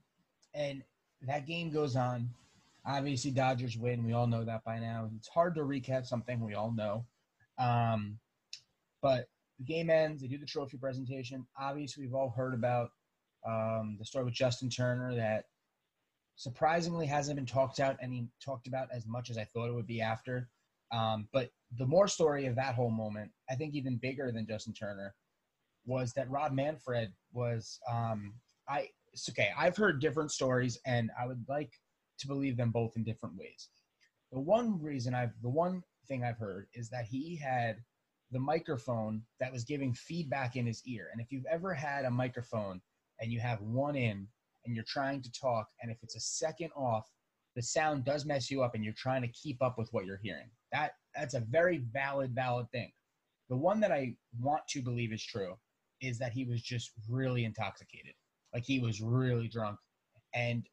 and 0.55 0.83
that 1.27 1.47
game 1.47 1.71
goes 1.71 1.97
on. 1.97 2.29
Obviously, 2.85 3.31
Dodgers 3.31 3.79
win. 3.79 4.05
We 4.05 4.13
all 4.13 4.27
know 4.27 4.45
that 4.45 4.65
by 4.65 4.79
now. 4.79 5.09
It's 5.17 5.29
hard 5.29 5.55
to 5.55 5.63
recap 5.63 6.05
something 6.07 6.41
we 6.41 6.55
all 6.55 6.73
know. 6.73 7.07
Um, 7.59 8.19
but 9.01 9.27
the 9.59 9.65
game 9.65 9.91
ends. 9.91 10.23
They 10.23 10.29
do 10.29 10.39
the 10.39 10.47
trophy 10.47 10.79
presentation. 10.79 11.47
Obviously, 11.59 12.05
we've 12.05 12.15
all 12.15 12.31
heard 12.31 12.55
about 12.55 12.91
um, 13.47 13.97
the 13.99 14.05
story 14.05 14.25
with 14.25 14.35
Justin 14.35 14.69
Turner 14.69 15.15
that 15.15 15.45
surprisingly 16.37 17.07
hasn't 17.07 17.37
been 17.37 17.47
talked 17.47 17.79
out 17.79 17.97
any 18.01 18.27
talked 18.45 18.67
about 18.67 18.89
as 18.93 19.07
much 19.07 19.31
as 19.31 19.39
I 19.39 19.45
thought 19.45 19.69
it 19.69 19.75
would 19.75 19.87
be 19.87 20.01
after. 20.01 20.49
Um, 20.93 21.29
but 21.33 21.51
the 21.79 21.87
more 21.87 22.09
story 22.09 22.47
of 22.47 22.57
that 22.57 22.75
whole 22.75 22.91
moment, 22.91 23.31
I 23.49 23.55
think 23.55 23.75
even 23.75 23.97
bigger 23.97 24.33
than 24.33 24.47
Justin 24.47 24.75
Turner, 24.75 25.15
was 25.85 26.13
that 26.15 26.31
Rob 26.31 26.53
Manfred 26.53 27.13
was 27.33 27.79
um, 27.91 28.35
I 28.69 28.89
it's 29.13 29.29
okay. 29.29 29.51
I've 29.59 29.77
heard 29.77 30.01
different 30.01 30.31
stories, 30.31 30.79
and 30.87 31.11
I 31.21 31.27
would 31.27 31.45
like 31.49 31.73
to 32.19 32.27
believe 32.27 32.57
them 32.57 32.71
both 32.71 32.97
in 32.97 33.05
different 33.05 33.37
ways. 33.37 33.69
The 34.31 34.41
one 34.41 34.81
reason 34.81 35.15
I've, 35.15 35.33
the 35.43 35.51
one 35.51 35.83
thing 36.09 36.25
I've 36.25 36.39
heard 36.39 36.67
is 36.75 36.89
that 36.91 37.05
he 37.05 37.37
had 37.37 37.77
the 38.31 38.39
microphone 38.39 39.23
that 39.41 39.53
was 39.53 39.65
giving 39.65 39.93
feedback 39.93 40.57
in 40.57 40.67
his 40.67 40.83
ear. 40.87 41.09
And 41.13 41.21
if 41.21 41.31
you've 41.31 41.47
ever 41.51 41.75
had 41.75 42.07
a 42.07 42.11
microphone 42.11 42.81
and 43.21 43.31
you 43.31 43.41
have 43.41 43.61
one 43.61 43.95
in 43.95 44.27
and 44.65 44.75
you're 44.75 44.85
trying 44.89 45.21
to 45.23 45.33
talk, 45.33 45.69
and 45.83 45.91
if 45.91 45.99
it's 46.03 46.17
a 46.17 46.21
second 46.21 46.71
off, 46.75 47.07
the 47.55 47.63
sound 47.63 48.07
does 48.07 48.25
mess 48.25 48.51
you 48.51 48.63
up, 48.63 48.75
and 48.75 48.83
you're 48.83 48.95
trying 48.95 49.21
to 49.21 49.29
keep 49.29 49.63
up 49.63 49.77
with 49.77 49.93
what 49.93 50.07
you're 50.07 50.21
hearing. 50.23 50.49
That 50.73 50.93
that's 51.15 51.35
a 51.35 51.41
very 51.41 51.85
valid, 51.93 52.35
valid 52.35 52.71
thing. 52.73 52.91
The 53.51 53.57
one 53.57 53.79
that 53.81 53.93
I 53.93 54.15
want 54.41 54.63
to 54.69 54.81
believe 54.81 55.13
is 55.13 55.23
true 55.23 55.59
is 56.01 56.19
that 56.19 56.33
he 56.33 56.45
was 56.45 56.63
just 56.63 56.93
really 57.11 57.45
intoxicated. 57.45 58.15
Like 58.55 58.65
he 58.65 58.79
was 58.79 59.01
really 59.01 59.49
drunk. 59.49 59.79
And 60.35 60.67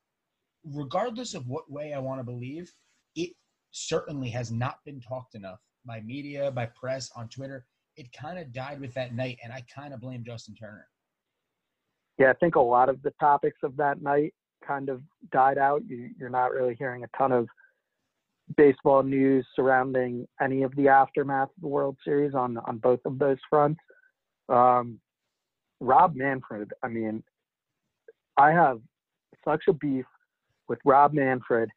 regardless 0.63 1.33
of 1.33 1.47
what 1.47 1.71
way 1.71 1.93
I 1.93 1.99
want 1.99 2.19
to 2.19 2.23
believe, 2.23 2.71
it 3.15 3.31
certainly 3.71 4.29
has 4.29 4.51
not 4.51 4.77
been 4.85 4.99
talked 4.99 5.35
enough 5.35 5.59
by 5.85 6.01
media, 6.01 6.51
by 6.51 6.67
press, 6.79 7.09
on 7.15 7.29
Twitter. 7.29 7.65
It 7.95 8.07
kind 8.13 8.39
of 8.39 8.53
died 8.53 8.79
with 8.79 8.93
that 8.93 9.13
night, 9.13 9.37
and 9.43 9.51
I 9.51 9.63
kind 9.73 9.93
of 9.93 10.01
blame 10.01 10.23
Justin 10.25 10.55
Turner. 10.55 10.87
Yeah, 12.17 12.29
I 12.29 12.33
think 12.33 12.55
a 12.55 12.61
lot 12.61 12.89
of 12.89 13.01
the 13.01 13.13
topics 13.19 13.59
of 13.63 13.75
that 13.77 14.01
night 14.01 14.33
kind 14.65 14.89
of 14.89 15.01
died 15.31 15.57
out. 15.57 15.81
You, 15.87 16.09
you're 16.17 16.29
not 16.29 16.51
really 16.51 16.75
hearing 16.77 17.03
a 17.03 17.17
ton 17.17 17.31
of 17.31 17.47
baseball 18.57 19.03
news 19.03 19.45
surrounding 19.55 20.27
any 20.41 20.63
of 20.63 20.75
the 20.75 20.87
aftermath 20.87 21.49
of 21.49 21.61
the 21.61 21.67
World 21.67 21.97
Series 22.03 22.33
on 22.33 22.57
on 22.57 22.77
both 22.77 22.99
of 23.05 23.19
those 23.19 23.37
fronts. 23.49 23.79
Um, 24.49 24.99
Rob 25.79 26.15
Manfred, 26.15 26.71
I 26.83 26.87
mean, 26.89 27.23
I 28.39 28.51
have 28.51 28.79
such 29.43 29.63
a 29.67 29.73
beef 29.73 30.05
with 30.69 30.79
Rob 30.85 31.13
Manfred. 31.13 31.69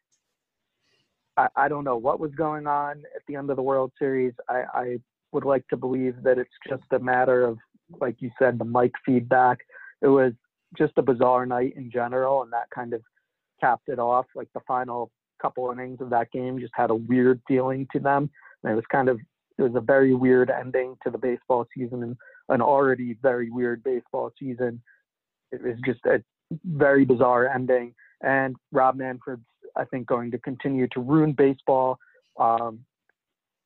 I, 1.37 1.49
I 1.57 1.69
don't 1.69 1.83
know 1.83 1.97
what 1.97 2.21
was 2.21 2.31
going 2.37 2.69
on 2.69 3.03
at 3.17 3.23
the 3.27 3.35
end 3.35 3.51
of 3.51 3.57
the 3.57 3.63
World 3.63 3.91
Series. 3.99 4.33
I, 4.49 4.63
I 4.73 4.97
would 5.33 5.45
like 5.45 5.67
to 5.69 5.77
believe 5.77 6.23
that 6.23 6.39
it's 6.39 6.55
just 6.69 6.85
a 6.93 7.01
matter 7.01 7.45
of, 7.45 7.59
like 8.01 8.17
you 8.21 8.31
said, 8.39 8.61
the 8.61 8.65
mic 8.65 8.93
feedback. 9.05 9.59
It 10.03 10.07
was 10.07 10.35
just 10.79 10.93
a 10.99 11.03
bizarre 11.03 11.47
night 11.47 11.75
in 11.77 11.91
general, 11.91 12.43
and 12.43 12.53
that 12.53 12.71
kind 12.73 12.95
of 12.95 13.03
capped 13.61 13.89
it 13.89 13.99
off. 13.99 14.27
Like 14.37 14.49
the 14.55 14.61
final 14.69 15.11
couple 15.41 15.69
innings 15.73 16.01
of 16.01 16.11
that 16.11 16.31
game 16.31 16.61
just 16.61 16.73
had 16.77 16.91
a 16.91 16.95
weird 16.95 17.41
feeling 17.49 17.89
to 17.93 17.99
them. 17.99 18.31
And 18.63 18.73
it 18.73 18.77
was 18.77 18.85
kind 18.93 19.09
of 19.09 19.19
it 19.59 19.63
was 19.63 19.75
a 19.75 19.81
very 19.81 20.15
weird 20.15 20.49
ending 20.49 20.95
to 21.03 21.11
the 21.11 21.19
baseball 21.19 21.67
season 21.77 22.05
and 22.05 22.17
an 22.49 22.63
already 22.63 23.17
very 23.21 23.51
weird 23.51 23.83
baseball 23.83 24.31
season. 24.39 24.81
It 25.51 25.61
was 25.61 25.77
just 25.85 26.01
a 26.07 26.23
very 26.65 27.05
bizarre 27.05 27.49
ending. 27.49 27.95
And 28.23 28.57
Rob 28.71 28.97
Manfred's, 28.97 29.43
I 29.77 29.85
think, 29.85 30.07
going 30.07 30.31
to 30.31 30.39
continue 30.39 30.87
to 30.89 31.01
ruin 31.01 31.33
baseball. 31.33 31.99
Um, 32.39 32.85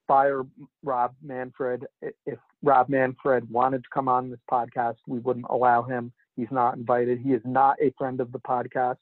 fire 0.06 0.42
Rob 0.82 1.14
Manfred. 1.22 1.86
If 2.02 2.38
Rob 2.62 2.88
Manfred 2.88 3.50
wanted 3.50 3.82
to 3.82 3.88
come 3.92 4.08
on 4.08 4.30
this 4.30 4.40
podcast, 4.50 4.96
we 5.06 5.18
wouldn't 5.18 5.46
allow 5.50 5.82
him. 5.82 6.12
He's 6.36 6.50
not 6.50 6.76
invited. 6.76 7.20
He 7.20 7.32
is 7.32 7.42
not 7.44 7.76
a 7.82 7.92
friend 7.98 8.20
of 8.20 8.32
the 8.32 8.40
podcast. 8.40 8.96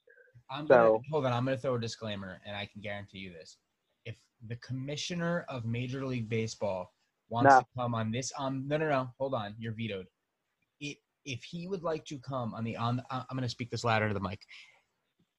I'm 0.49 0.67
gonna 0.67 0.97
hold 1.09 1.25
on. 1.25 1.33
I'm 1.33 1.45
gonna 1.45 1.57
throw 1.57 1.75
a 1.75 1.79
disclaimer, 1.79 2.39
and 2.45 2.55
I 2.55 2.67
can 2.71 2.81
guarantee 2.81 3.19
you 3.19 3.31
this: 3.33 3.57
if 4.05 4.15
the 4.47 4.55
commissioner 4.57 5.45
of 5.49 5.65
Major 5.65 6.05
League 6.05 6.29
Baseball 6.29 6.93
wants 7.29 7.55
to 7.55 7.65
come 7.75 7.95
on 7.95 8.11
this, 8.11 8.31
um, 8.37 8.65
no, 8.67 8.77
no, 8.77 8.87
no, 8.87 9.09
hold 9.19 9.33
on, 9.33 9.55
you're 9.57 9.73
vetoed. 9.73 10.05
If 11.25 11.43
he 11.43 11.67
would 11.67 11.83
like 11.83 12.05
to 12.05 12.19
come 12.19 12.53
on 12.53 12.63
the 12.63 12.77
on, 12.77 13.01
uh, 13.09 13.23
I'm 13.29 13.35
gonna 13.35 13.49
speak 13.49 13.71
this 13.71 13.83
louder 13.83 14.07
to 14.07 14.13
the 14.13 14.19
mic. 14.19 14.39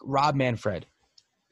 Rob 0.02 0.34
Manfred, 0.34 0.86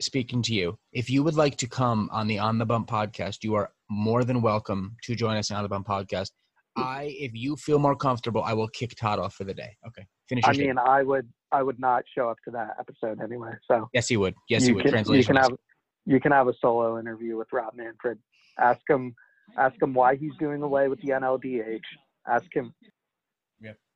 speaking 0.01 0.43
to 0.43 0.53
you. 0.53 0.77
If 0.93 1.09
you 1.09 1.23
would 1.23 1.37
like 1.37 1.57
to 1.59 1.69
come 1.69 2.09
on 2.13 2.27
the 2.27 2.41
On 2.41 2.59
the 2.59 2.67
Bump 2.67 2.89
podcast, 2.89 3.39
you 3.43 3.55
are 3.55 3.71
more 3.89 4.25
than 4.25 4.43
welcome 4.43 4.97
to 5.05 5.15
join 5.15 5.37
us 5.37 5.51
on 5.51 5.63
the 5.63 5.69
Bump 5.69 5.87
podcast. 5.87 6.31
I, 6.77 7.15
if 7.21 7.31
you 7.35 7.55
feel 7.55 7.79
more 7.79 7.95
comfortable, 7.95 8.43
I 8.43 8.53
will 8.53 8.67
kick 8.69 8.95
Todd 8.97 9.21
off 9.21 9.35
for 9.35 9.45
the 9.45 9.55
day. 9.55 9.77
Okay, 9.87 10.05
finish. 10.29 10.45
I 10.45 10.53
mean, 10.53 10.77
I 10.77 11.05
would, 11.05 11.29
I 11.53 11.63
would 11.63 11.79
not 11.79 12.03
show 12.17 12.29
up 12.29 12.39
to 12.47 12.51
that 12.51 12.77
episode 12.81 13.23
anyway. 13.23 13.53
So 13.71 13.89
yes, 13.93 14.09
he 14.09 14.17
would. 14.17 14.35
Yes, 14.49 14.65
he 14.65 14.73
would. 14.73 14.83
Can, 14.83 14.91
Translation. 14.91 15.21
You 15.21 15.27
can 15.27 15.37
have, 15.37 15.59
you 16.07 16.21
can 16.21 16.33
have 16.33 16.49
a 16.49 16.55
solo 16.61 16.99
interview 16.99 17.37
with 17.37 17.49
Rob 17.53 17.75
Manfred. 17.77 18.19
Ask 18.59 18.81
him, 18.89 19.15
ask 19.57 19.81
him 19.81 19.95
why 19.95 20.17
he's 20.17 20.33
doing 20.41 20.63
away 20.63 20.89
with 20.89 21.01
the 21.03 21.11
NLDH. 21.11 21.79
Ask 22.27 22.47
him. 22.53 22.75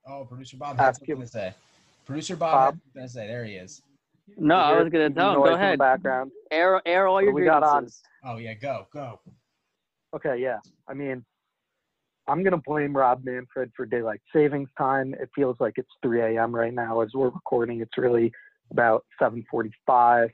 Yep. 0.09 0.17
Oh, 0.17 0.25
producer 0.25 0.57
Bob 0.57 0.79
has 0.79 0.97
something 0.97 1.17
him. 1.17 1.23
to 1.23 1.29
say. 1.29 1.55
Producer 2.07 2.37
Bob, 2.37 2.53
Bob 2.53 2.75
has 2.75 2.81
something 2.83 3.03
to 3.03 3.09
say. 3.09 3.27
There 3.27 3.45
he 3.45 3.55
is. 3.55 3.83
No, 4.37 4.57
I 4.57 4.83
was 4.83 4.93
gonna 4.93 5.11
tell 5.11 5.35
him. 5.35 5.43
Go 5.43 5.55
ahead. 5.55 5.79
background. 5.79 6.31
Air, 6.51 6.83
air 6.87 7.07
all 7.07 7.23
your 7.23 7.33
we 7.33 7.45
got 7.45 7.63
on. 7.63 7.89
Oh 8.25 8.37
yeah, 8.37 8.55
go, 8.55 8.87
go. 8.93 9.21
Okay, 10.15 10.39
yeah. 10.39 10.59
I 10.87 10.95
mean, 10.95 11.25
I'm 12.27 12.43
gonna 12.43 12.61
blame 12.67 12.97
Rob 12.97 13.25
Manfred 13.25 13.73
for 13.77 13.87
daylight 13.87 14.21
savings 14.35 14.69
time. 14.77 15.15
It 15.15 15.31
feels 15.35 15.57
like 15.61 15.75
it's 15.77 15.89
3 16.03 16.37
a.m. 16.37 16.55
right 16.55 16.75
now 16.75 17.01
as 17.01 17.09
we're 17.15 17.31
recording. 17.31 17.81
It's 17.81 17.97
really 17.97 18.33
about 18.71 19.05
7:45. 19.21 20.31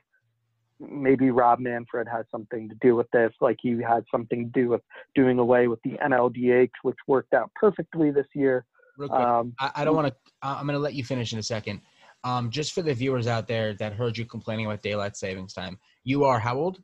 Maybe 0.77 1.31
Rob 1.31 1.59
Manfred 1.59 2.05
has 2.09 2.25
something 2.29 2.67
to 2.67 2.75
do 2.81 2.97
with 2.97 3.09
this, 3.11 3.31
like 3.39 3.57
he 3.61 3.81
had 3.81 4.03
something 4.11 4.51
to 4.51 4.61
do 4.61 4.67
with 4.67 4.81
doing 5.15 5.39
away 5.39 5.69
with 5.69 5.79
the 5.83 5.97
NLDH, 6.03 6.71
which 6.81 6.97
worked 7.07 7.33
out 7.33 7.49
perfectly 7.55 8.11
this 8.11 8.27
year. 8.33 8.65
Real 8.97 9.09
quick, 9.09 9.21
um, 9.21 9.53
I, 9.59 9.71
I 9.75 9.85
don't 9.85 9.95
want 9.95 10.07
to. 10.07 10.15
I'm 10.41 10.65
going 10.65 10.75
to 10.75 10.79
let 10.79 10.93
you 10.93 11.03
finish 11.03 11.33
in 11.33 11.39
a 11.39 11.43
second. 11.43 11.81
Um, 12.23 12.49
just 12.49 12.73
for 12.73 12.81
the 12.81 12.93
viewers 12.93 13.27
out 13.27 13.47
there 13.47 13.73
that 13.75 13.93
heard 13.93 14.17
you 14.17 14.25
complaining 14.25 14.65
about 14.65 14.81
daylight 14.81 15.15
savings 15.15 15.53
time, 15.53 15.77
you 16.03 16.23
are 16.23 16.39
how 16.39 16.57
old? 16.57 16.81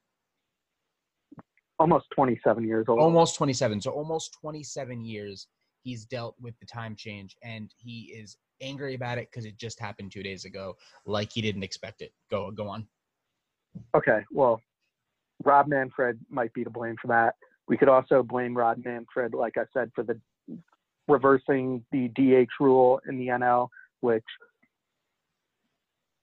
Almost 1.80 2.06
27 2.15 2.63
years 2.63 2.86
old. 2.88 3.00
Almost 3.00 3.36
27. 3.38 3.82
So 3.82 3.91
almost 3.91 4.38
27 4.39 5.03
years 5.03 5.48
he's 5.84 6.06
dealt 6.06 6.36
with 6.39 6.58
the 6.60 6.65
time 6.65 6.96
change, 6.96 7.36
and 7.44 7.74
he 7.77 8.13
is 8.15 8.38
angry 8.62 8.96
about 8.96 9.18
it 9.18 9.30
because 9.32 9.46
it 9.46 9.58
just 9.58 9.80
happened 9.80 10.12
two 10.12 10.24
days 10.24 10.46
ago, 10.46 10.75
like 11.06 11.32
he 11.32 11.41
didn't 11.41 11.63
expect 11.63 12.01
it. 12.01 12.12
Go, 12.30 12.51
go 12.51 12.68
on. 12.68 12.88
Okay, 13.96 14.24
well, 14.32 14.62
Rob 15.44 15.68
Manfred 15.68 16.20
might 16.30 16.53
be 16.53 16.63
to 16.63 16.70
blame 16.70 16.96
for 17.01 17.08
that. 17.08 17.36
We 17.68 17.77
could 17.77 17.89
also 17.89 18.22
blame 18.22 18.56
Rob 18.56 18.84
Manfred, 18.84 19.34
like 19.34 19.58
I 19.58 19.63
said, 19.74 19.91
for 19.96 20.03
the 20.03 20.20
reversing 21.12 21.84
the 21.91 22.08
DH 22.10 22.50
rule 22.60 23.00
in 23.08 23.18
the 23.18 23.27
NL, 23.27 23.68
which 24.00 24.24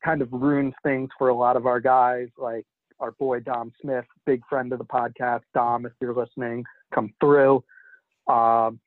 kind 0.04 0.22
of 0.22 0.28
ruins 0.32 0.74
things 0.82 1.10
for 1.18 1.28
a 1.28 1.34
lot 1.34 1.56
of 1.56 1.66
our 1.66 1.80
guys, 1.80 2.28
like 2.38 2.64
our 3.00 3.12
boy 3.12 3.40
Dom 3.40 3.72
Smith, 3.80 4.04
big 4.26 4.42
friend 4.48 4.72
of 4.72 4.78
the 4.78 4.84
podcast. 4.84 5.42
Dom, 5.54 5.86
if 5.86 5.92
you're 6.00 6.14
listening, 6.14 6.64
come 6.94 7.12
through. 7.20 7.62
Um, 8.26 8.80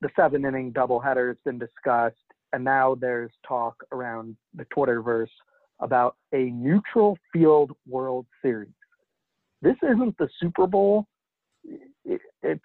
the 0.00 0.10
seven 0.16 0.44
inning 0.44 0.72
doubleheader 0.72 1.28
has 1.28 1.36
been 1.44 1.58
discussed, 1.58 2.16
and 2.52 2.62
now 2.62 2.94
there's 2.94 3.30
talk 3.46 3.76
around 3.92 4.36
the 4.54 4.66
Twitterverse 4.66 5.26
about 5.80 6.16
a 6.32 6.44
neutral 6.50 7.18
field 7.32 7.72
World 7.88 8.26
Series. 8.42 8.68
This 9.62 9.76
isn't 9.82 10.16
the 10.18 10.28
Super 10.40 10.66
Bowl. 10.66 11.06
It's 12.04 12.62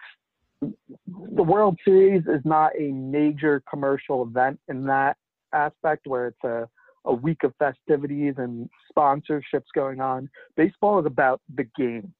the 1.40 1.44
World 1.44 1.78
Series 1.86 2.24
is 2.26 2.42
not 2.44 2.70
a 2.78 2.90
major 2.90 3.62
commercial 3.66 4.22
event 4.22 4.60
in 4.68 4.84
that 4.84 5.16
aspect 5.54 6.06
where 6.06 6.26
it's 6.26 6.44
a 6.44 6.68
a 7.06 7.14
week 7.14 7.44
of 7.44 7.54
festivities 7.58 8.34
and 8.36 8.68
sponsorships 8.94 9.64
going 9.74 10.02
on. 10.02 10.28
Baseball 10.54 11.00
is 11.00 11.06
about 11.06 11.40
the 11.56 11.64
game 11.78 12.12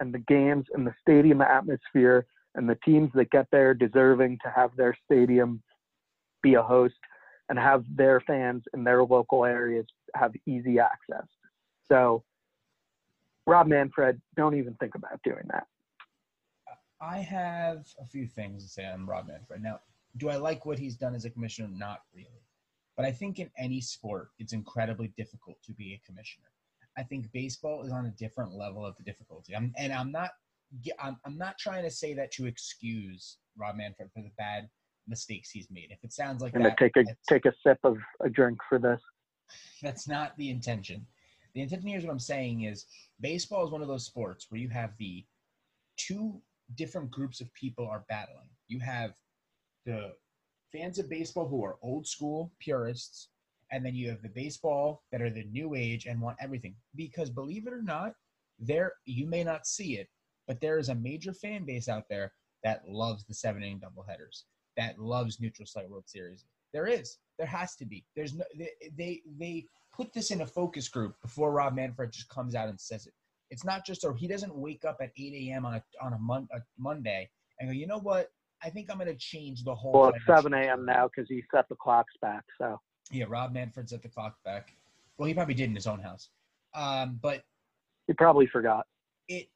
and 0.00 0.14
the 0.14 0.20
games 0.20 0.64
and 0.72 0.86
the 0.86 0.94
stadium 1.02 1.42
atmosphere 1.42 2.24
and 2.54 2.66
the 2.66 2.78
teams 2.82 3.10
that 3.14 3.30
get 3.30 3.46
there 3.52 3.74
deserving 3.74 4.38
to 4.42 4.50
have 4.50 4.70
their 4.74 4.96
stadium 5.04 5.62
be 6.42 6.54
a 6.54 6.62
host 6.62 6.94
and 7.50 7.58
have 7.58 7.84
their 7.94 8.22
fans 8.22 8.62
in 8.72 8.84
their 8.84 9.04
local 9.04 9.44
areas 9.44 9.84
have 10.14 10.32
easy 10.46 10.78
access. 10.78 11.26
So, 11.92 12.24
Rob 13.46 13.66
Manfred, 13.66 14.18
don't 14.34 14.56
even 14.56 14.72
think 14.80 14.94
about 14.94 15.20
doing 15.22 15.44
that. 15.50 15.66
I 17.00 17.18
have 17.18 17.86
a 18.00 18.04
few 18.04 18.26
things 18.26 18.62
to 18.62 18.68
say 18.68 18.86
on 18.86 19.06
Rob 19.06 19.28
Manfred. 19.28 19.62
Now, 19.62 19.80
do 20.16 20.28
I 20.28 20.36
like 20.36 20.66
what 20.66 20.78
he's 20.78 20.96
done 20.96 21.14
as 21.14 21.24
a 21.24 21.30
commissioner? 21.30 21.68
Not 21.68 22.00
really. 22.14 22.42
But 22.96 23.06
I 23.06 23.12
think 23.12 23.38
in 23.38 23.50
any 23.56 23.80
sport, 23.80 24.30
it's 24.38 24.52
incredibly 24.52 25.08
difficult 25.16 25.56
to 25.64 25.72
be 25.72 25.94
a 25.94 26.06
commissioner. 26.06 26.48
I 26.98 27.02
think 27.02 27.32
baseball 27.32 27.82
is 27.84 27.92
on 27.92 28.06
a 28.06 28.10
different 28.10 28.52
level 28.52 28.84
of 28.84 28.96
the 28.96 29.04
difficulty. 29.04 29.56
I'm, 29.56 29.72
and 29.78 29.92
I'm 29.92 30.12
not, 30.12 30.30
I'm, 31.02 31.16
I'm 31.24 31.38
not 31.38 31.56
trying 31.58 31.84
to 31.84 31.90
say 31.90 32.12
that 32.14 32.32
to 32.32 32.46
excuse 32.46 33.38
Rob 33.56 33.76
Manfred 33.76 34.10
for 34.12 34.22
the 34.22 34.32
bad 34.36 34.68
mistakes 35.08 35.50
he's 35.50 35.70
made. 35.70 35.88
If 35.90 36.04
it 36.04 36.12
sounds 36.12 36.42
like 36.42 36.54
I'm 36.54 36.62
that, 36.62 36.76
take 36.76 36.96
a 36.96 37.04
take 37.28 37.46
a 37.46 37.52
sip 37.66 37.78
of 37.84 37.96
a 38.20 38.28
drink 38.28 38.58
for 38.68 38.78
this. 38.78 39.00
That's 39.82 40.06
not 40.06 40.36
the 40.36 40.50
intention. 40.50 41.06
The 41.54 41.62
intention 41.62 41.88
here 41.88 41.98
is 41.98 42.04
what 42.04 42.12
I'm 42.12 42.18
saying 42.18 42.62
is 42.62 42.86
baseball 43.20 43.64
is 43.64 43.72
one 43.72 43.82
of 43.82 43.88
those 43.88 44.04
sports 44.04 44.46
where 44.50 44.60
you 44.60 44.68
have 44.68 44.92
the 44.98 45.24
two 45.96 46.40
different 46.76 47.10
groups 47.10 47.40
of 47.40 47.52
people 47.54 47.86
are 47.86 48.04
battling. 48.08 48.48
You 48.68 48.80
have 48.80 49.12
the 49.86 50.12
fans 50.72 50.98
of 50.98 51.08
baseball 51.08 51.48
who 51.48 51.64
are 51.64 51.78
old 51.82 52.06
school 52.06 52.52
purists, 52.60 53.28
and 53.72 53.84
then 53.84 53.94
you 53.94 54.08
have 54.08 54.22
the 54.22 54.28
baseball 54.28 55.02
that 55.12 55.22
are 55.22 55.30
the 55.30 55.44
new 55.44 55.74
age 55.74 56.06
and 56.06 56.20
want 56.20 56.36
everything. 56.40 56.74
Because 56.94 57.30
believe 57.30 57.66
it 57.66 57.72
or 57.72 57.82
not, 57.82 58.12
there 58.58 58.92
you 59.06 59.26
may 59.26 59.44
not 59.44 59.66
see 59.66 59.98
it, 59.98 60.08
but 60.46 60.60
there 60.60 60.78
is 60.78 60.88
a 60.88 60.94
major 60.94 61.32
fan 61.32 61.64
base 61.64 61.88
out 61.88 62.04
there 62.10 62.32
that 62.62 62.88
loves 62.88 63.24
the 63.24 63.34
seven 63.34 63.62
inning 63.62 63.80
doubleheaders, 63.80 64.44
that 64.76 64.98
loves 64.98 65.40
neutral 65.40 65.66
site 65.66 65.88
World 65.88 66.08
Series. 66.08 66.44
There 66.72 66.86
is, 66.86 67.16
there 67.38 67.46
has 67.46 67.74
to 67.76 67.86
be. 67.86 68.04
There's 68.14 68.34
no 68.34 68.44
they 68.56 68.70
they, 68.96 69.22
they 69.38 69.64
put 69.94 70.12
this 70.12 70.30
in 70.30 70.42
a 70.42 70.46
focus 70.46 70.88
group 70.88 71.14
before 71.22 71.52
Rob 71.52 71.74
Manfred 71.74 72.12
just 72.12 72.28
comes 72.28 72.54
out 72.54 72.68
and 72.68 72.80
says 72.80 73.06
it. 73.06 73.14
It's 73.50 73.64
not 73.64 73.84
just 73.84 74.04
or 74.04 74.14
he 74.14 74.28
doesn't 74.28 74.54
wake 74.54 74.84
up 74.84 74.98
at 75.00 75.10
8 75.16 75.32
a.m. 75.34 75.66
on 75.66 75.74
a 75.74 75.82
on 76.00 76.12
a, 76.12 76.18
mon- 76.18 76.48
a 76.52 76.60
Monday 76.78 77.28
and 77.58 77.68
go, 77.68 77.72
you 77.72 77.86
know 77.86 77.98
what? 77.98 78.30
I 78.62 78.70
think 78.70 78.90
I'm 78.90 78.98
going 78.98 79.08
to 79.08 79.14
change 79.14 79.64
the 79.64 79.74
whole. 79.74 79.92
Well, 79.92 80.10
it's 80.10 80.24
7 80.26 80.52
a.m. 80.52 80.84
now 80.84 81.08
because 81.08 81.28
he 81.28 81.42
set 81.54 81.68
the 81.68 81.76
clocks 81.76 82.12
back. 82.20 82.44
So. 82.58 82.78
Yeah, 83.10 83.24
Rob 83.28 83.52
Manfred 83.52 83.88
set 83.88 84.02
the 84.02 84.08
clock 84.08 84.36
back. 84.44 84.74
Well, 85.18 85.26
he 85.26 85.34
probably 85.34 85.54
did 85.54 85.68
in 85.68 85.74
his 85.74 85.86
own 85.86 86.00
house, 86.00 86.28
um, 86.74 87.18
but 87.20 87.42
he 88.06 88.12
probably 88.14 88.46
forgot. 88.46 88.86
It. 89.28 89.48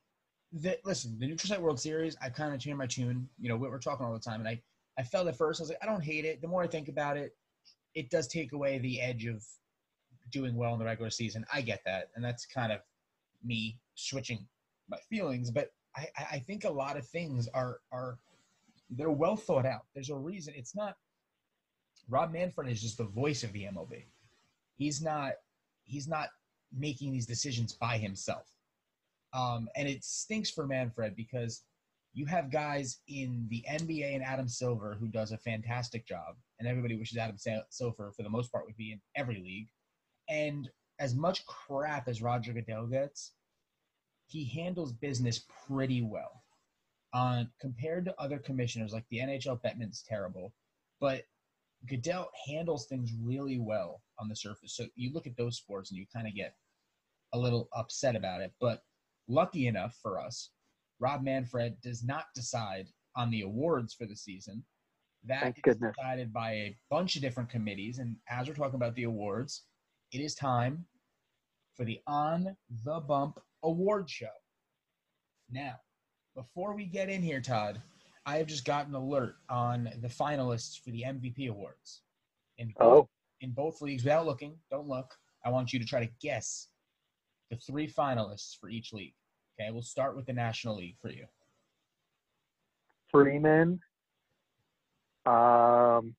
The, 0.52 0.78
listen, 0.84 1.18
the 1.18 1.26
Neutral 1.26 1.48
Site 1.48 1.62
World 1.62 1.80
Series. 1.80 2.16
I 2.22 2.28
kind 2.28 2.54
of 2.54 2.60
changed 2.60 2.78
my 2.78 2.86
tune. 2.86 3.28
You 3.40 3.48
know, 3.48 3.56
we're 3.56 3.78
talking 3.78 4.04
all 4.04 4.12
the 4.12 4.18
time, 4.18 4.40
and 4.40 4.48
I, 4.48 4.60
I 4.98 5.02
felt 5.02 5.26
at 5.28 5.36
first 5.36 5.60
I 5.60 5.62
was 5.62 5.68
like, 5.70 5.78
I 5.82 5.86
don't 5.86 6.02
hate 6.02 6.24
it. 6.24 6.42
The 6.42 6.48
more 6.48 6.62
I 6.62 6.66
think 6.66 6.88
about 6.88 7.16
it, 7.16 7.34
it 7.94 8.10
does 8.10 8.26
take 8.26 8.52
away 8.52 8.78
the 8.78 9.00
edge 9.00 9.26
of 9.26 9.42
doing 10.30 10.56
well 10.56 10.72
in 10.72 10.78
the 10.78 10.84
regular 10.84 11.10
season. 11.10 11.44
I 11.52 11.60
get 11.60 11.82
that, 11.86 12.10
and 12.14 12.24
that's 12.24 12.46
kind 12.46 12.72
of 12.72 12.80
me 13.44 13.78
switching 13.94 14.46
my 14.88 14.98
feelings. 15.08 15.50
But 15.50 15.68
I, 15.96 16.08
I 16.32 16.38
think 16.40 16.64
a 16.64 16.70
lot 16.70 16.96
of 16.96 17.06
things 17.06 17.48
are 17.54 17.78
are 17.92 18.18
they're 18.90 19.10
well 19.10 19.36
thought 19.36 19.66
out. 19.66 19.82
There's 19.94 20.10
a 20.10 20.16
reason. 20.16 20.54
It's 20.56 20.74
not 20.74 20.96
Rob 22.08 22.32
Manfred 22.32 22.68
is 22.68 22.82
just 22.82 22.98
the 22.98 23.04
voice 23.04 23.42
of 23.42 23.52
the 23.52 23.64
MLB. 23.64 24.04
He's 24.76 25.00
not 25.02 25.32
he's 25.84 26.08
not 26.08 26.28
making 26.76 27.12
these 27.12 27.26
decisions 27.26 27.72
by 27.72 27.98
himself. 27.98 28.50
Um, 29.32 29.68
and 29.76 29.88
it 29.88 30.04
stinks 30.04 30.50
for 30.50 30.66
Manfred 30.66 31.16
because 31.16 31.64
you 32.12 32.26
have 32.26 32.50
guys 32.50 32.98
in 33.08 33.46
the 33.50 33.64
NBA 33.68 34.14
and 34.14 34.22
Adam 34.22 34.48
Silver 34.48 34.96
who 34.98 35.08
does 35.08 35.32
a 35.32 35.38
fantastic 35.38 36.06
job, 36.06 36.36
and 36.58 36.68
everybody 36.68 36.96
wishes 36.96 37.18
Adam 37.18 37.36
Silver 37.70 38.12
for 38.12 38.22
the 38.22 38.30
most 38.30 38.52
part 38.52 38.66
would 38.66 38.76
be 38.76 38.92
in 38.92 39.00
every 39.16 39.36
league. 39.36 39.68
And 40.28 40.68
as 40.98 41.14
much 41.14 41.44
crap 41.46 42.08
as 42.08 42.22
Roger 42.22 42.52
Goodell 42.52 42.86
gets, 42.86 43.32
he 44.26 44.44
handles 44.44 44.92
business 44.92 45.44
pretty 45.66 46.02
well. 46.02 46.42
On 47.12 47.38
uh, 47.38 47.44
compared 47.60 48.04
to 48.06 48.20
other 48.20 48.38
commissioners, 48.38 48.92
like 48.92 49.04
the 49.08 49.18
NHL 49.18 49.60
Bettman's 49.62 50.02
terrible, 50.08 50.52
but 51.00 51.22
Goodell 51.86 52.28
handles 52.48 52.86
things 52.86 53.12
really 53.22 53.60
well 53.60 54.02
on 54.18 54.28
the 54.28 54.34
surface. 54.34 54.74
So 54.74 54.86
you 54.96 55.12
look 55.12 55.26
at 55.26 55.36
those 55.36 55.56
sports 55.56 55.90
and 55.90 55.98
you 55.98 56.06
kind 56.12 56.26
of 56.26 56.34
get 56.34 56.56
a 57.32 57.38
little 57.38 57.68
upset 57.72 58.16
about 58.16 58.40
it. 58.40 58.52
But 58.60 58.82
lucky 59.28 59.68
enough 59.68 59.96
for 60.02 60.18
us, 60.20 60.50
Rob 60.98 61.22
Manfred 61.22 61.80
does 61.82 62.02
not 62.02 62.24
decide 62.34 62.88
on 63.16 63.30
the 63.30 63.42
awards 63.42 63.94
for 63.94 64.06
the 64.06 64.16
season. 64.16 64.64
That 65.24 65.42
Thank 65.42 65.58
is 65.58 65.62
goodness. 65.62 65.94
decided 65.96 66.32
by 66.32 66.52
a 66.52 66.76
bunch 66.90 67.16
of 67.16 67.22
different 67.22 67.50
committees. 67.50 67.98
And 67.98 68.16
as 68.28 68.48
we're 68.48 68.54
talking 68.54 68.76
about 68.76 68.94
the 68.94 69.04
awards, 69.04 69.64
it 70.14 70.20
is 70.20 70.36
time 70.36 70.84
for 71.76 71.84
the 71.84 72.00
On 72.06 72.56
the 72.84 73.00
Bump 73.00 73.40
Award 73.64 74.08
Show. 74.08 74.26
Now, 75.50 75.74
before 76.36 76.72
we 76.72 76.84
get 76.84 77.08
in 77.08 77.20
here, 77.20 77.40
Todd, 77.40 77.82
I 78.24 78.36
have 78.36 78.46
just 78.46 78.64
gotten 78.64 78.94
an 78.94 79.02
alert 79.02 79.34
on 79.50 79.90
the 80.00 80.08
finalists 80.08 80.80
for 80.80 80.92
the 80.92 81.02
MVP 81.02 81.50
awards. 81.50 82.02
In 82.58 82.72
both, 82.78 83.06
oh. 83.06 83.08
in 83.40 83.50
both 83.50 83.82
leagues, 83.82 84.04
without 84.04 84.24
looking, 84.24 84.54
don't 84.70 84.88
look. 84.88 85.12
I 85.44 85.50
want 85.50 85.72
you 85.72 85.80
to 85.80 85.84
try 85.84 86.06
to 86.06 86.12
guess 86.22 86.68
the 87.50 87.56
three 87.56 87.88
finalists 87.88 88.56
for 88.58 88.70
each 88.70 88.92
league. 88.92 89.14
Okay, 89.60 89.70
we'll 89.72 89.82
start 89.82 90.14
with 90.14 90.26
the 90.26 90.32
National 90.32 90.76
League 90.76 90.96
for 91.02 91.10
you. 91.10 91.26
Freeman, 93.10 93.80
um, 95.26 96.14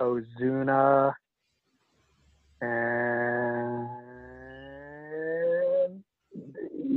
Ozuna, 0.00 1.14
and 2.60 2.89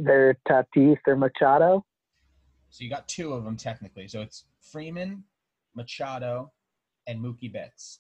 their 0.04 0.38
Tatis 0.48 0.98
or 1.08 1.16
Machado. 1.16 1.86
So 2.70 2.84
you 2.84 2.90
got 2.90 3.08
two 3.08 3.34
of 3.34 3.44
them 3.44 3.58
technically. 3.58 4.08
So 4.08 4.22
it's 4.22 4.46
Freeman, 4.60 5.24
Machado, 5.76 6.52
and 7.08 7.20
Mookie 7.20 7.52
Betts. 7.52 8.00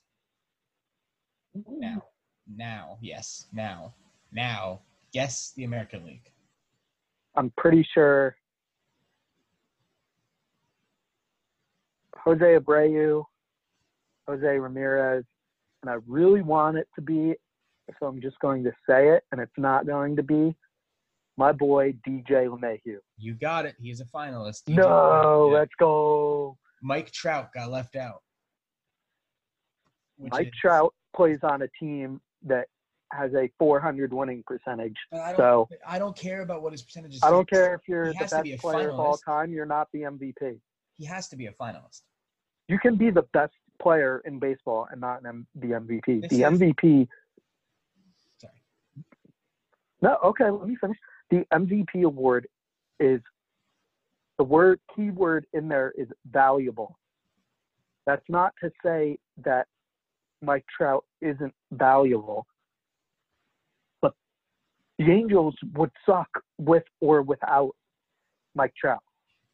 Now, 1.67 2.03
now, 2.47 2.97
yes, 3.01 3.45
now, 3.53 3.93
now, 4.31 4.81
guess 5.13 5.53
the 5.55 5.63
American 5.63 6.05
League. 6.05 6.31
I'm 7.35 7.51
pretty 7.57 7.87
sure 7.93 8.35
Jose 12.17 12.39
Abreu, 12.39 13.23
Jose 14.27 14.45
Ramirez, 14.45 15.25
and 15.81 15.91
I 15.91 15.97
really 16.07 16.41
want 16.41 16.77
it 16.77 16.87
to 16.95 17.01
be, 17.01 17.35
so 17.99 18.07
I'm 18.07 18.21
just 18.21 18.39
going 18.39 18.63
to 18.63 18.71
say 18.89 19.09
it, 19.09 19.23
and 19.31 19.41
it's 19.41 19.51
not 19.57 19.85
going 19.85 20.15
to 20.15 20.23
be 20.23 20.55
my 21.37 21.51
boy 21.51 21.93
DJ 22.07 22.47
LeMahieu. 22.47 22.97
You 23.17 23.33
got 23.33 23.65
it. 23.65 23.75
He's 23.79 24.01
a 24.01 24.05
finalist. 24.05 24.63
DJ 24.67 24.75
no, 24.75 25.49
let's 25.51 25.73
go. 25.79 26.57
Mike 26.81 27.11
Trout 27.11 27.49
got 27.53 27.71
left 27.71 27.95
out. 27.95 28.21
Mike 30.19 30.47
is, 30.47 30.53
Trout 30.59 30.93
plays 31.15 31.39
on 31.43 31.61
a 31.63 31.67
team 31.79 32.21
that 32.45 32.67
has 33.11 33.33
a 33.33 33.49
400 33.59 34.13
winning 34.13 34.43
percentage. 34.45 34.95
I 35.13 35.35
so 35.35 35.67
I 35.87 35.99
don't 35.99 36.15
care 36.15 36.41
about 36.41 36.61
what 36.61 36.71
his 36.71 36.81
percentage 36.81 37.15
is. 37.15 37.23
I 37.23 37.29
don't 37.29 37.49
care 37.49 37.73
if 37.75 37.81
you're 37.87 38.13
the 38.13 38.19
best 38.19 38.61
player 38.61 38.89
of 38.89 38.99
all 38.99 39.17
time. 39.17 39.53
You're 39.53 39.65
not 39.65 39.87
the 39.93 40.01
MVP. 40.01 40.59
He 40.97 41.05
has 41.05 41.27
to 41.29 41.35
be 41.35 41.47
a 41.47 41.51
finalist. 41.51 42.01
You 42.67 42.79
can 42.79 42.95
be 42.95 43.09
the 43.09 43.23
best 43.33 43.53
player 43.81 44.21
in 44.25 44.39
baseball 44.39 44.87
and 44.91 45.01
not 45.01 45.21
an 45.23 45.45
the 45.55 45.67
MVP. 45.67 46.21
This 46.21 46.29
the 46.29 46.43
is, 46.43 46.59
MVP. 46.59 47.07
Sorry. 48.39 48.53
No, 50.01 50.17
okay. 50.23 50.49
Let 50.49 50.67
me 50.67 50.75
finish. 50.75 50.97
The 51.33 51.47
MVP 51.51 52.03
award 52.03 52.47
is 52.99 53.19
the 54.37 54.43
word 54.43 54.79
key 54.95 55.09
word 55.09 55.47
in 55.53 55.67
there 55.67 55.91
is 55.97 56.07
valuable. 56.31 56.95
That's 58.05 58.21
not 58.29 58.53
to 58.61 58.69
say 58.85 59.17
that 59.43 59.65
Mike 60.43 60.63
Trout 60.77 61.03
isn't 61.21 61.53
valuable 61.71 62.45
but 63.99 64.13
the 64.99 65.11
Angels 65.11 65.55
would 65.73 65.89
suck 66.05 66.27
with 66.59 66.83
or 67.01 67.23
without 67.23 67.71
Mike 68.53 68.75
Trout. 68.79 69.01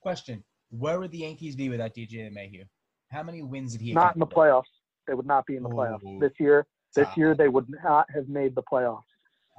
Question: 0.01 0.43
Where 0.71 0.99
would 0.99 1.11
the 1.11 1.19
Yankees 1.19 1.55
be 1.55 1.69
without 1.69 1.93
DJ 1.93 2.29
LeMahieu? 2.29 2.65
How 3.09 3.23
many 3.23 3.41
wins 3.41 3.71
did 3.71 3.79
he? 3.79 3.91
Have? 3.91 3.95
Not 3.95 4.15
in 4.17 4.19
the 4.19 4.27
playoffs. 4.27 4.63
They 5.07 5.13
would 5.13 5.27
not 5.27 5.45
be 5.45 5.55
in 5.55 5.63
the 5.63 5.69
playoffs 5.69 6.19
this 6.19 6.33
year. 6.41 6.67
This 6.93 7.07
year 7.15 7.35
they 7.35 7.47
would 7.47 7.67
not 7.81 8.05
have 8.13 8.27
made 8.27 8.53
the 8.53 8.63
playoffs 8.63 9.03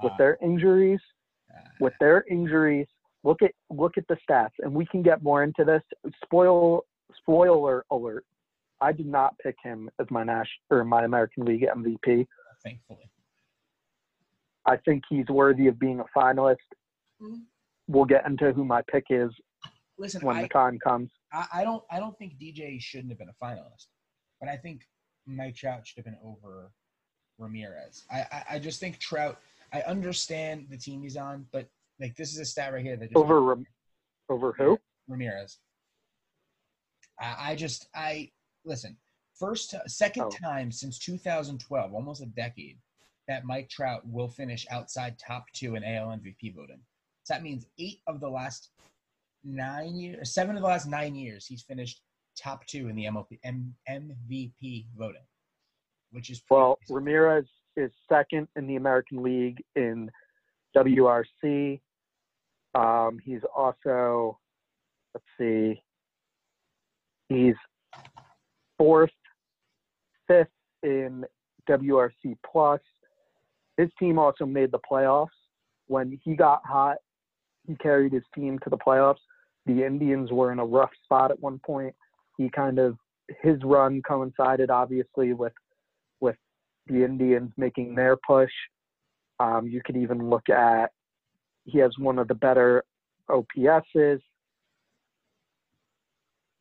with 0.03 0.13
uh, 0.13 0.17
their 0.19 0.37
injuries. 0.43 1.01
With 1.81 1.95
their 2.01 2.25
injuries, 2.31 2.87
look 3.25 3.43
at 3.43 3.53
look 3.71 3.97
at 3.97 4.07
the 4.09 4.17
stats, 4.29 4.51
and 4.59 4.73
we 4.75 4.87
can 4.87 5.03
get 5.03 5.23
more 5.23 5.43
into 5.43 5.65
this. 5.65 5.83
Spoil 6.25 6.85
spoiler 7.17 7.85
alert: 7.91 8.25
I 8.81 8.93
did 8.93 9.07
not 9.07 9.39
pick 9.39 9.57
him 9.63 9.91
as 10.01 10.07
my 10.11 10.25
Nash 10.25 10.49
or 10.71 10.85
my 10.85 11.05
American 11.05 11.45
League 11.45 11.67
MVP. 11.67 12.27
Thankfully. 12.65 13.11
I 14.67 14.77
think 14.85 15.05
he's 15.09 15.27
worthy 15.29 15.69
of 15.69 15.79
being 15.79 16.01
a 16.01 16.19
finalist. 16.19 16.57
Mm-hmm. 17.21 17.41
We'll 17.89 18.05
get 18.05 18.27
into 18.27 18.53
who 18.53 18.65
my 18.65 18.83
pick 18.91 19.05
is 19.11 19.31
Listen, 19.99 20.25
when 20.25 20.37
I, 20.37 20.43
the 20.43 20.49
time 20.49 20.79
comes. 20.83 21.11
I, 21.33 21.47
I, 21.55 21.65
don't 21.65 21.83
I 21.91 21.99
don't 21.99 22.17
think 22.19 22.39
DJ 22.39 22.81
shouldn't 22.81 23.11
have 23.11 23.19
been 23.19 23.29
a 23.31 23.45
finalist, 23.45 23.87
but 24.41 24.49
I 24.49 24.57
think 24.57 24.83
Mike 25.27 25.57
Trout 25.57 25.87
should 25.87 25.99
have 25.99 26.05
been 26.05 26.19
over 26.25 26.73
Ramirez. 27.39 28.05
I, 28.11 28.21
I, 28.33 28.45
I 28.53 28.59
just 28.59 28.81
think 28.81 28.99
Trout. 28.99 29.39
I 29.73 29.83
understand 29.83 30.67
the 30.71 30.77
team 30.77 31.03
he's 31.03 31.17
on, 31.17 31.47
but 31.53 31.69
like 32.01 32.17
this 32.17 32.33
is 32.33 32.39
a 32.39 32.45
stat 32.45 32.73
right 32.73 32.85
here 32.85 32.97
that 32.97 33.15
over 33.15 33.43
Ram- 33.43 33.67
over 34.29 34.53
who 34.53 34.79
Ramirez. 35.09 35.59
I, 37.21 37.37
I 37.51 37.55
just 37.57 37.89
I 37.95 38.31
listen. 38.65 38.97
First, 39.39 39.75
second 39.87 40.25
oh. 40.25 40.31
time 40.31 40.71
since 40.71 40.99
2012, 40.99 41.95
almost 41.95 42.23
a 42.23 42.27
decade, 42.27 42.77
that 43.27 43.47
Mike 43.47 43.71
Trout 43.71 44.03
will 44.07 44.29
finish 44.29 44.67
outside 44.71 45.19
top 45.19 45.47
two 45.55 45.77
in 45.77 45.85
AL 45.85 46.09
MVP 46.09 46.55
voting. 46.55 46.81
So 47.25 47.35
that 47.35 47.43
means 47.43 47.67
eight 47.79 48.01
of 48.07 48.21
the 48.21 48.29
last 48.29 48.71
nine 49.43 49.97
years, 49.97 50.35
seven 50.35 50.57
of 50.57 50.63
the 50.63 50.69
last 50.69 50.87
nine 50.87 51.15
years, 51.15 51.47
he's 51.47 51.63
finished 51.63 52.03
top 52.37 52.67
two 52.67 52.89
in 52.89 52.97
the 52.97 53.05
MLP, 53.05 53.39
M, 53.45 53.75
MVP 53.89 54.87
voting, 54.97 55.23
which 56.11 56.29
is 56.29 56.43
well. 56.51 56.79
Ramirez 56.89 57.49
is 57.77 57.91
second 58.09 58.49
in 58.57 58.67
the 58.67 58.77
American 58.77 59.23
League 59.23 59.63
in 59.77 60.11
WRC. 60.77 61.81
Um, 62.75 63.19
he's 63.25 63.41
also, 63.55 64.39
let's 65.15 65.27
see, 65.39 65.83
he's 67.29 67.55
fourth, 68.79 69.11
fifth 70.29 70.49
in 70.83 71.25
WRC 71.69 72.37
plus, 72.51 72.81
his 73.77 73.89
team 73.99 74.19
also 74.19 74.45
made 74.45 74.71
the 74.71 74.79
playoffs. 74.79 75.29
When 75.87 76.19
he 76.23 76.37
got 76.37 76.61
hot, 76.65 76.99
he 77.67 77.75
carried 77.77 78.13
his 78.13 78.23
team 78.35 78.59
to 78.61 78.71
the 78.71 78.77
playoffs. 78.77 79.21
The 79.67 79.85
Indians 79.85 80.31
were 80.31 80.53
in 80.53 80.59
a 80.59 80.65
rough 80.65 80.91
spot 81.05 81.31
at 81.31 81.41
one 81.41 81.59
point. 81.65 81.95
He 82.37 82.49
kind 82.51 82.79
of 82.79 82.97
his 83.43 83.59
run 83.63 84.03
coincided 84.07 84.71
obviously 84.71 85.33
with 85.33 85.53
the 86.91 87.05
Indians 87.05 87.53
making 87.57 87.95
their 87.95 88.17
push. 88.17 88.51
Um, 89.39 89.67
you 89.67 89.81
could 89.85 89.97
even 89.97 90.29
look 90.29 90.49
at 90.51 90.91
he 91.65 91.79
has 91.79 91.93
one 91.99 92.19
of 92.19 92.29
the 92.29 92.35
better 92.35 92.85
OPSs. 93.29 94.21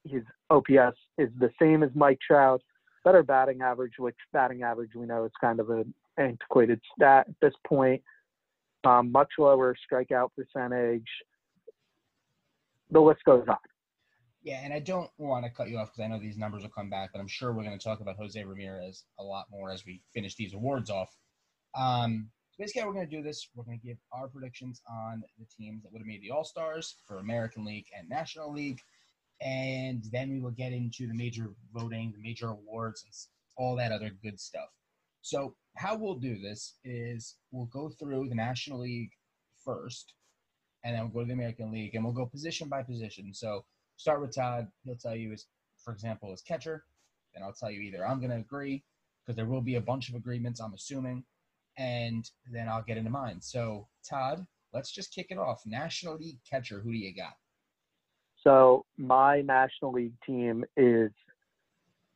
His 0.05 0.23
OPS 0.49 0.97
is 1.17 1.29
the 1.39 1.51
same 1.61 1.83
as 1.83 1.89
Mike 1.95 2.19
Trout, 2.25 2.61
better 3.03 3.23
batting 3.23 3.61
average, 3.61 3.93
which 3.97 4.15
batting 4.33 4.63
average 4.63 4.91
we 4.95 5.05
know 5.05 5.25
is 5.25 5.31
kind 5.41 5.59
of 5.59 5.69
an 5.69 5.93
antiquated 6.17 6.79
stat 6.95 7.27
at 7.27 7.35
this 7.41 7.53
point. 7.67 8.01
Um, 8.85 9.11
much 9.11 9.29
lower 9.37 9.75
strikeout 9.91 10.29
percentage. 10.35 11.07
The 12.91 12.99
list 12.99 13.23
goes 13.25 13.45
on. 13.47 13.57
Yeah, 14.41 14.61
and 14.63 14.73
I 14.73 14.79
don't 14.79 15.09
want 15.17 15.43
to 15.45 15.51
cut 15.51 15.69
you 15.69 15.77
off 15.77 15.91
because 15.91 16.05
I 16.05 16.07
know 16.07 16.19
these 16.19 16.37
numbers 16.37 16.63
will 16.63 16.69
come 16.69 16.89
back, 16.89 17.09
but 17.11 17.19
I'm 17.19 17.27
sure 17.27 17.51
we're 17.51 17.63
going 17.63 17.77
to 17.77 17.83
talk 17.83 17.99
about 17.99 18.15
Jose 18.15 18.41
Ramirez 18.41 19.03
a 19.19 19.23
lot 19.23 19.47
more 19.51 19.69
as 19.69 19.85
we 19.85 20.01
finish 20.13 20.35
these 20.35 20.53
awards 20.53 20.89
off. 20.89 21.09
Um, 21.75 22.29
basically, 22.57 22.81
how 22.81 22.87
we're 22.87 22.93
going 22.93 23.09
to 23.09 23.15
do 23.17 23.21
this, 23.21 23.49
we're 23.53 23.65
going 23.65 23.79
to 23.79 23.85
give 23.85 23.97
our 24.13 24.29
predictions 24.29 24.81
on 24.89 25.23
the 25.37 25.45
teams 25.57 25.83
that 25.83 25.91
would 25.91 25.99
have 25.99 26.07
made 26.07 26.21
the 26.21 26.31
All 26.31 26.45
Stars 26.45 26.95
for 27.05 27.17
American 27.19 27.65
League 27.65 27.87
and 27.97 28.07
National 28.07 28.51
League, 28.53 28.79
and 29.41 30.03
then 30.11 30.29
we 30.29 30.39
will 30.39 30.51
get 30.51 30.71
into 30.71 31.05
the 31.05 31.13
major 31.13 31.49
voting, 31.73 32.13
the 32.15 32.21
major 32.21 32.47
awards, 32.47 33.03
and 33.03 33.13
all 33.57 33.75
that 33.75 33.91
other 33.91 34.11
good 34.23 34.39
stuff. 34.39 34.69
So, 35.21 35.55
how 35.75 35.97
we'll 35.97 36.15
do 36.15 36.39
this 36.39 36.75
is 36.85 37.35
we'll 37.51 37.65
go 37.65 37.89
through 37.89 38.29
the 38.29 38.35
National 38.35 38.79
League 38.79 39.11
first, 39.65 40.13
and 40.85 40.95
then 40.95 41.03
we'll 41.03 41.11
go 41.11 41.19
to 41.21 41.27
the 41.27 41.33
American 41.33 41.73
League, 41.73 41.93
and 41.95 42.05
we'll 42.05 42.13
go 42.13 42.25
position 42.25 42.69
by 42.69 42.83
position. 42.83 43.33
So, 43.33 43.65
start 43.99 44.21
with 44.21 44.33
Todd. 44.33 44.67
He'll 44.83 44.95
tell 44.95 45.15
you, 45.15 45.33
as 45.33 45.45
for 45.83 45.93
example, 45.93 46.31
as 46.31 46.41
catcher. 46.41 46.85
Then 47.33 47.43
I'll 47.43 47.53
tell 47.53 47.69
you 47.69 47.81
either 47.81 48.07
I'm 48.07 48.19
going 48.19 48.31
to 48.31 48.37
agree 48.37 48.83
because 49.21 49.35
there 49.35 49.45
will 49.45 49.61
be 49.61 49.75
a 49.75 49.81
bunch 49.81 50.09
of 50.09 50.15
agreements, 50.15 50.59
I'm 50.59 50.73
assuming, 50.73 51.23
and 51.77 52.27
then 52.51 52.67
I'll 52.67 52.81
get 52.81 52.97
into 52.97 53.11
mine. 53.11 53.41
So, 53.41 53.87
Todd, 54.09 54.45
let's 54.73 54.91
just 54.91 55.13
kick 55.13 55.27
it 55.29 55.37
off. 55.37 55.61
National 55.65 56.15
League 56.15 56.39
catcher, 56.49 56.79
who 56.79 56.91
do 56.91 56.97
you 56.97 57.13
got? 57.13 57.33
So, 58.43 58.85
my 58.97 59.41
National 59.41 59.91
League 59.91 60.15
team 60.25 60.63
is 60.77 61.11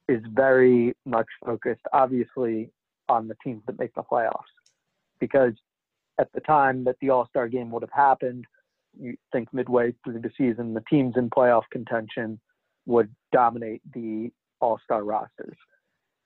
is 0.10 0.22
very 0.34 0.94
much 1.06 1.28
focused, 1.46 1.84
obviously, 1.94 2.72
on 3.08 3.28
the 3.28 3.36
teams 3.44 3.62
that 3.68 3.80
make 3.80 3.94
the 3.94 4.04
playoffs, 4.04 4.42
because 5.20 5.54
at 6.20 6.32
the 6.34 6.42
time 6.42 6.84
that 6.84 6.96
the 7.02 7.10
All 7.10 7.28
Star 7.28 7.48
game 7.48 7.72
would 7.72 7.84
have 7.84 7.92
happened, 7.94 8.46
you 9.00 9.18
think 9.32 9.54
midway 9.54 9.94
through 10.04 10.22
the 10.22 10.32
season, 10.38 10.74
the 10.74 10.84
teams 10.90 11.16
in 11.18 11.30
playoff 11.30 11.64
contention 11.72 12.40
would 12.86 13.10
dominate 13.32 13.82
the 13.94 14.32
All 14.60 14.80
Star 14.84 15.04
rosters. 15.04 15.58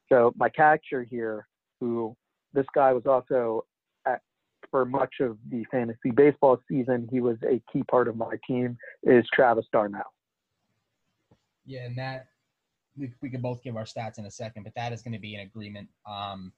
So 0.09 0.33
my 0.35 0.49
catcher 0.49 1.03
here, 1.03 1.47
who 1.79 2.15
this 2.53 2.65
guy 2.73 2.93
was 2.93 3.05
also 3.05 3.65
at, 4.05 4.21
for 4.71 4.85
much 4.85 5.15
of 5.19 5.37
the 5.49 5.65
fantasy 5.69 6.11
baseball 6.11 6.59
season, 6.69 7.07
he 7.11 7.19
was 7.19 7.37
a 7.43 7.61
key 7.71 7.83
part 7.83 8.07
of 8.07 8.15
my 8.15 8.35
team, 8.47 8.77
is 9.03 9.25
Travis 9.33 9.65
d'Arnaud. 9.71 10.01
Yeah, 11.65 11.85
and 11.85 11.97
that 11.97 12.27
we, 12.97 13.11
we 13.21 13.29
could 13.29 13.41
both 13.41 13.61
give 13.61 13.75
our 13.75 13.83
stats 13.83 14.17
in 14.17 14.25
a 14.25 14.31
second, 14.31 14.63
but 14.63 14.73
that 14.75 14.93
is 14.93 15.01
going 15.01 15.13
to 15.13 15.19
be 15.19 15.35
an 15.35 15.41
agreement. 15.41 15.89
Um, 16.09 16.53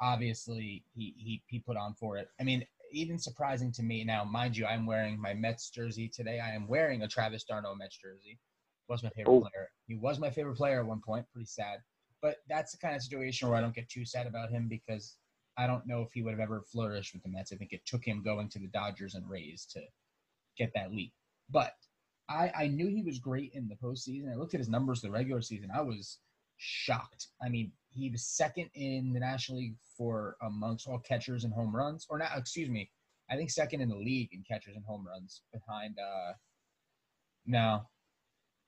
obviously, 0.00 0.84
he, 0.94 1.14
he 1.16 1.42
he 1.46 1.60
put 1.60 1.76
on 1.76 1.94
for 1.94 2.18
it. 2.18 2.28
I 2.40 2.44
mean, 2.44 2.66
even 2.92 3.18
surprising 3.18 3.72
to 3.72 3.82
me 3.82 4.04
now, 4.04 4.24
mind 4.24 4.56
you, 4.56 4.66
I'm 4.66 4.86
wearing 4.86 5.20
my 5.20 5.34
Mets 5.34 5.70
jersey 5.70 6.08
today. 6.08 6.40
I 6.40 6.50
am 6.50 6.66
wearing 6.66 7.02
a 7.02 7.08
Travis 7.08 7.44
d'Arnaud 7.44 7.76
Mets 7.76 7.98
jersey. 7.98 8.38
Was 8.88 9.02
my 9.02 9.10
favorite 9.10 9.32
oh. 9.32 9.40
player. 9.40 9.68
He 9.86 9.96
was 9.96 10.18
my 10.18 10.30
favorite 10.30 10.56
player 10.56 10.80
at 10.80 10.86
one 10.86 11.02
point. 11.04 11.26
Pretty 11.32 11.46
sad. 11.46 11.80
But 12.22 12.36
that's 12.48 12.72
the 12.72 12.78
kind 12.78 12.96
of 12.96 13.02
situation 13.02 13.48
where 13.48 13.56
I 13.56 13.60
don't 13.60 13.74
get 13.74 13.88
too 13.88 14.04
sad 14.04 14.26
about 14.26 14.50
him 14.50 14.66
because 14.68 15.16
I 15.58 15.66
don't 15.66 15.86
know 15.86 16.02
if 16.02 16.12
he 16.12 16.22
would 16.22 16.32
have 16.32 16.40
ever 16.40 16.62
flourished 16.62 17.12
with 17.12 17.22
the 17.22 17.28
Mets. 17.28 17.52
I 17.52 17.56
think 17.56 17.72
it 17.72 17.84
took 17.84 18.04
him 18.04 18.22
going 18.22 18.48
to 18.50 18.58
the 18.58 18.68
Dodgers 18.68 19.14
and 19.14 19.28
Rays 19.28 19.66
to 19.72 19.80
get 20.56 20.72
that 20.74 20.92
leap. 20.92 21.12
But 21.50 21.72
I, 22.28 22.52
I 22.56 22.66
knew 22.68 22.88
he 22.88 23.02
was 23.02 23.18
great 23.18 23.52
in 23.54 23.68
the 23.68 23.76
postseason. 23.76 24.32
I 24.32 24.36
looked 24.36 24.54
at 24.54 24.60
his 24.60 24.68
numbers 24.68 25.00
the 25.00 25.10
regular 25.10 25.42
season. 25.42 25.70
I 25.74 25.80
was 25.82 26.18
shocked. 26.58 27.28
I 27.42 27.48
mean, 27.48 27.72
he 27.92 28.10
was 28.10 28.26
second 28.26 28.70
in 28.74 29.12
the 29.12 29.20
National 29.20 29.58
League 29.58 29.76
for 29.96 30.36
amongst 30.42 30.86
all 30.86 30.98
catchers 30.98 31.44
and 31.44 31.52
home 31.52 31.74
runs, 31.74 32.06
or 32.08 32.18
not? 32.18 32.36
Excuse 32.36 32.68
me, 32.68 32.90
I 33.30 33.36
think 33.36 33.50
second 33.50 33.80
in 33.80 33.88
the 33.88 33.96
league 33.96 34.30
in 34.32 34.44
catchers 34.46 34.76
and 34.76 34.84
home 34.84 35.06
runs 35.06 35.42
behind. 35.52 35.96
uh 35.98 36.32
No, 37.46 37.82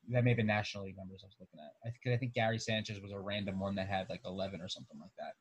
that 0.08 0.24
may 0.24 0.30
have 0.30 0.36
been 0.36 0.46
National 0.46 0.84
League 0.84 0.96
numbers 0.96 1.22
I 1.24 1.28
was 1.28 1.36
looking 1.38 1.60
at. 1.60 1.74
I 1.84 2.14
I 2.14 2.16
think 2.16 2.34
Gary 2.34 2.58
Sanchez 2.58 3.00
was 3.00 3.12
a 3.12 3.18
random 3.18 3.60
one 3.60 3.74
that 3.76 3.88
had 3.88 4.08
like 4.08 4.22
11 4.24 4.60
or 4.60 4.68
something 4.68 4.98
like 4.98 5.12
that. 5.18 5.34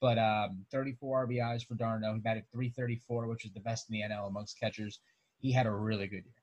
But 0.00 0.18
um, 0.18 0.64
34 0.70 1.26
RBIs 1.26 1.66
for 1.66 1.74
d'Arnaud. 1.74 2.14
He 2.14 2.20
batted 2.20 2.44
334, 2.52 3.26
which 3.26 3.44
is 3.44 3.52
the 3.52 3.60
best 3.60 3.90
in 3.90 3.94
the 3.94 4.02
NL 4.02 4.28
amongst 4.28 4.58
catchers. 4.58 5.00
He 5.38 5.50
had 5.52 5.66
a 5.66 5.72
really 5.72 6.06
good 6.06 6.24
year. 6.24 6.34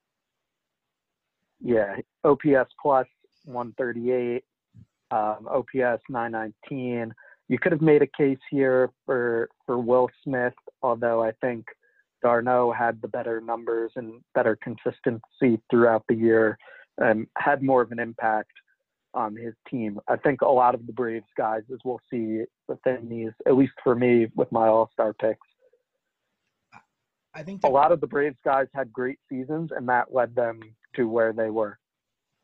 Yeah, 1.58 1.96
OPS 2.24 2.70
plus 2.80 3.06
138, 3.44 4.44
um, 5.10 5.48
OPS 5.48 6.02
919. 6.08 7.12
You 7.48 7.58
could 7.58 7.72
have 7.72 7.80
made 7.80 8.02
a 8.02 8.06
case 8.06 8.38
here 8.50 8.90
for 9.04 9.48
for 9.64 9.78
Will 9.78 10.08
Smith, 10.24 10.54
although 10.82 11.22
I 11.22 11.32
think 11.40 11.66
d'Arnaud 12.22 12.72
had 12.72 13.00
the 13.02 13.08
better 13.08 13.40
numbers 13.40 13.92
and 13.96 14.20
better 14.34 14.56
consistency 14.56 15.60
throughout 15.70 16.04
the 16.08 16.14
year 16.14 16.58
and 16.98 17.26
had 17.36 17.62
more 17.62 17.82
of 17.82 17.92
an 17.92 17.98
impact 17.98 18.50
on 19.14 19.36
his 19.36 19.54
team. 19.70 19.98
I 20.08 20.16
think 20.16 20.42
a 20.42 20.48
lot 20.48 20.74
of 20.74 20.86
the 20.86 20.92
Braves 20.92 21.26
guys, 21.36 21.62
as 21.72 21.78
we'll 21.84 22.00
see 22.10 22.42
within 22.68 23.08
these, 23.08 23.32
at 23.46 23.56
least 23.56 23.72
for 23.82 23.94
me 23.94 24.26
with 24.34 24.50
my 24.50 24.66
All 24.66 24.90
Star 24.92 25.12
picks, 25.12 25.46
I 27.36 27.42
think 27.42 27.64
a 27.64 27.68
lot 27.68 27.92
of 27.92 28.00
the 28.00 28.06
Braves 28.06 28.38
guys 28.44 28.66
had 28.74 28.90
great 28.90 29.18
seasons, 29.28 29.70
and 29.76 29.86
that 29.90 30.12
led 30.12 30.34
them 30.34 30.60
to 30.94 31.06
where 31.06 31.34
they 31.34 31.50
were, 31.50 31.78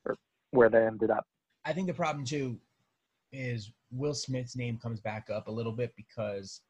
or 0.05 0.17
where 0.51 0.69
they 0.69 0.85
ended 0.85 1.11
up. 1.11 1.27
I 1.65 1.73
think 1.73 1.87
the 1.87 1.95
problem 1.95 2.25
too 2.25 2.59
is 3.33 3.73
Will 3.91 4.15
Smith's 4.15 4.57
name 4.57 4.79
comes 4.79 5.01
back 5.01 5.31
up 5.31 5.49
a 5.49 5.51
little 5.51 5.73
bit 5.73 5.93
because 5.97 6.63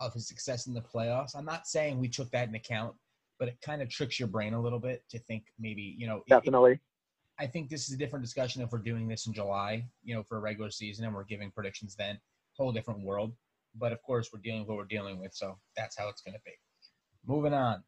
of 0.00 0.14
his 0.14 0.26
success 0.26 0.66
in 0.66 0.74
the 0.74 0.80
playoffs. 0.80 1.36
I'm 1.36 1.44
not 1.44 1.66
saying 1.66 1.98
we 1.98 2.08
took 2.08 2.30
that 2.30 2.48
in 2.48 2.54
account, 2.54 2.94
but 3.38 3.48
it 3.48 3.58
kind 3.62 3.82
of 3.82 3.88
tricks 3.88 4.18
your 4.18 4.28
brain 4.28 4.54
a 4.54 4.60
little 4.60 4.78
bit 4.78 5.02
to 5.10 5.18
think 5.18 5.44
maybe 5.58 5.94
you 5.98 6.06
know 6.06 6.22
definitely. 6.28 6.72
It, 6.72 6.80
I 7.40 7.46
think 7.46 7.70
this 7.70 7.88
is 7.88 7.94
a 7.94 7.96
different 7.96 8.22
discussion 8.22 8.60
if 8.60 8.70
we're 8.70 8.78
doing 8.78 9.08
this 9.08 9.26
in 9.26 9.32
July, 9.32 9.86
you 10.04 10.14
know, 10.14 10.22
for 10.22 10.36
a 10.36 10.40
regular 10.40 10.70
season 10.70 11.06
and 11.06 11.14
we're 11.14 11.24
giving 11.24 11.50
predictions 11.50 11.96
then. 11.96 12.20
Whole 12.58 12.70
different 12.70 13.00
world. 13.02 13.32
But 13.74 13.92
of 13.92 14.02
course, 14.02 14.28
we're 14.30 14.40
dealing 14.40 14.60
with 14.60 14.68
what 14.68 14.76
we're 14.76 14.84
dealing 14.84 15.18
with, 15.18 15.32
so 15.32 15.56
that's 15.74 15.96
how 15.96 16.10
it's 16.10 16.20
going 16.20 16.34
to 16.34 16.40
be. 16.44 16.52
Moving 17.26 17.54
on. 17.54 17.82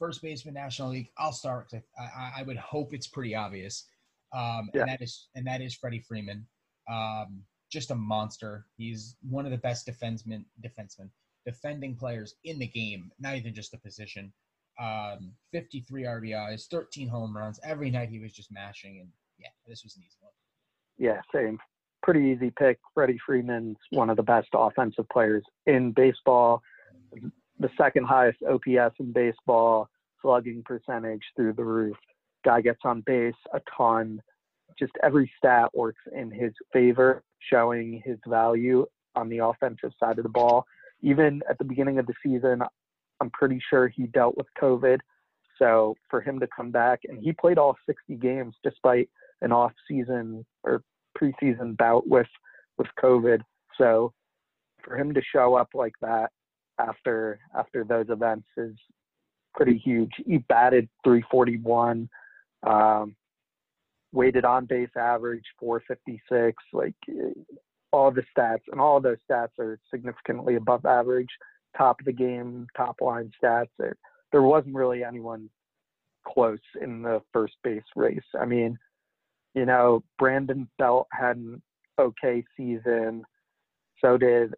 First 0.00 0.20
baseman, 0.20 0.54
National 0.54 0.90
League. 0.90 1.10
I'll 1.16 1.32
start 1.32 1.68
because 1.70 1.86
I, 1.96 2.02
I, 2.02 2.32
I, 2.38 2.42
would 2.42 2.56
hope 2.56 2.92
it's 2.92 3.06
pretty 3.06 3.36
obvious. 3.36 3.84
Um, 4.32 4.70
yeah. 4.72 4.82
And 4.82 4.90
that 4.90 5.02
is 5.02 5.28
and 5.34 5.46
that 5.46 5.60
is 5.60 5.74
Freddie 5.74 6.04
Freeman. 6.06 6.46
Um, 6.90 7.42
just 7.70 7.90
a 7.90 7.94
monster. 7.94 8.66
He's 8.76 9.16
one 9.28 9.44
of 9.44 9.52
the 9.52 9.58
best 9.58 9.86
defensemen, 9.86 10.44
defensemen, 10.64 11.08
defending 11.46 11.94
players 11.94 12.34
in 12.44 12.58
the 12.58 12.66
game. 12.66 13.12
Not 13.20 13.36
even 13.36 13.54
just 13.54 13.70
the 13.70 13.78
position 13.78 14.32
um, 14.80 15.32
53 15.52 16.04
RBIs, 16.04 16.66
13 16.68 17.08
home 17.08 17.36
runs. 17.36 17.60
Every 17.62 17.90
night 17.90 18.08
he 18.08 18.18
was 18.18 18.32
just 18.32 18.50
mashing, 18.50 19.00
and 19.00 19.08
yeah, 19.38 19.48
this 19.66 19.84
was 19.84 19.96
an 19.96 20.02
easy 20.06 20.16
one. 20.20 20.32
Yeah, 20.98 21.20
same. 21.34 21.58
Pretty 22.02 22.20
easy 22.20 22.52
pick. 22.58 22.78
Freddie 22.94 23.18
Freeman's 23.24 23.76
one 23.90 24.10
of 24.10 24.16
the 24.16 24.22
best 24.22 24.48
offensive 24.54 25.08
players 25.12 25.44
in 25.66 25.92
baseball. 25.92 26.62
The 27.58 27.70
second 27.76 28.06
highest 28.06 28.38
OPS 28.48 28.96
in 29.00 29.12
baseball, 29.12 29.88
slugging 30.22 30.62
percentage 30.64 31.22
through 31.36 31.52
the 31.54 31.64
roof. 31.64 31.96
Guy 32.44 32.60
gets 32.60 32.80
on 32.84 33.02
base 33.02 33.34
a 33.52 33.60
ton. 33.76 34.20
Just 34.78 34.92
every 35.02 35.30
stat 35.38 35.70
works 35.74 36.00
in 36.16 36.30
his 36.30 36.52
favor, 36.72 37.22
showing 37.50 38.02
his 38.04 38.18
value 38.26 38.86
on 39.14 39.28
the 39.28 39.38
offensive 39.38 39.92
side 39.98 40.18
of 40.18 40.22
the 40.22 40.30
ball. 40.30 40.64
Even 41.02 41.42
at 41.48 41.58
the 41.58 41.64
beginning 41.64 41.98
of 41.98 42.06
the 42.06 42.14
season, 42.24 42.62
I'm 43.20 43.30
pretty 43.30 43.60
sure 43.68 43.88
he 43.88 44.06
dealt 44.06 44.36
with 44.36 44.46
COVID. 44.60 45.00
So 45.58 45.94
for 46.08 46.20
him 46.20 46.40
to 46.40 46.48
come 46.54 46.70
back 46.70 47.00
and 47.04 47.18
he 47.22 47.32
played 47.32 47.58
all 47.58 47.76
60 47.86 48.14
games 48.16 48.54
despite 48.62 49.10
an 49.42 49.52
off 49.52 49.72
season 49.86 50.44
or 50.64 50.82
preseason 51.20 51.76
bout 51.76 52.08
with 52.08 52.28
with 52.78 52.88
COVID. 53.02 53.40
So 53.76 54.12
for 54.82 54.96
him 54.96 55.12
to 55.12 55.20
show 55.32 55.54
up 55.54 55.68
like 55.74 55.94
that 56.00 56.30
after 56.78 57.38
after 57.54 57.84
those 57.84 58.06
events 58.08 58.46
is 58.56 58.74
pretty 59.54 59.76
huge. 59.76 60.10
He 60.24 60.38
batted 60.38 60.88
341, 61.04 62.08
um, 62.66 63.14
weighted 64.12 64.44
on 64.44 64.66
base 64.66 64.90
average 64.96 65.44
456. 65.58 66.56
Like 66.72 66.94
all 67.92 68.10
the 68.10 68.22
stats 68.36 68.62
and 68.70 68.80
all 68.80 69.00
those 69.00 69.18
stats 69.30 69.58
are 69.58 69.78
significantly 69.90 70.56
above 70.56 70.84
average 70.84 71.28
top 71.76 72.00
of 72.00 72.06
the 72.06 72.12
game, 72.12 72.66
top 72.76 72.96
line 73.00 73.30
stats. 73.42 73.68
There, 73.78 73.96
there 74.32 74.42
wasn't 74.42 74.74
really 74.74 75.04
anyone 75.04 75.48
close 76.26 76.58
in 76.80 77.02
the 77.02 77.20
first 77.32 77.54
base 77.62 77.82
race. 77.96 78.18
I 78.38 78.44
mean, 78.44 78.78
you 79.54 79.66
know, 79.66 80.02
Brandon 80.18 80.68
Belt 80.78 81.08
had 81.12 81.36
an 81.36 81.62
okay 81.98 82.44
season. 82.56 83.24
So 84.00 84.16
did 84.16 84.54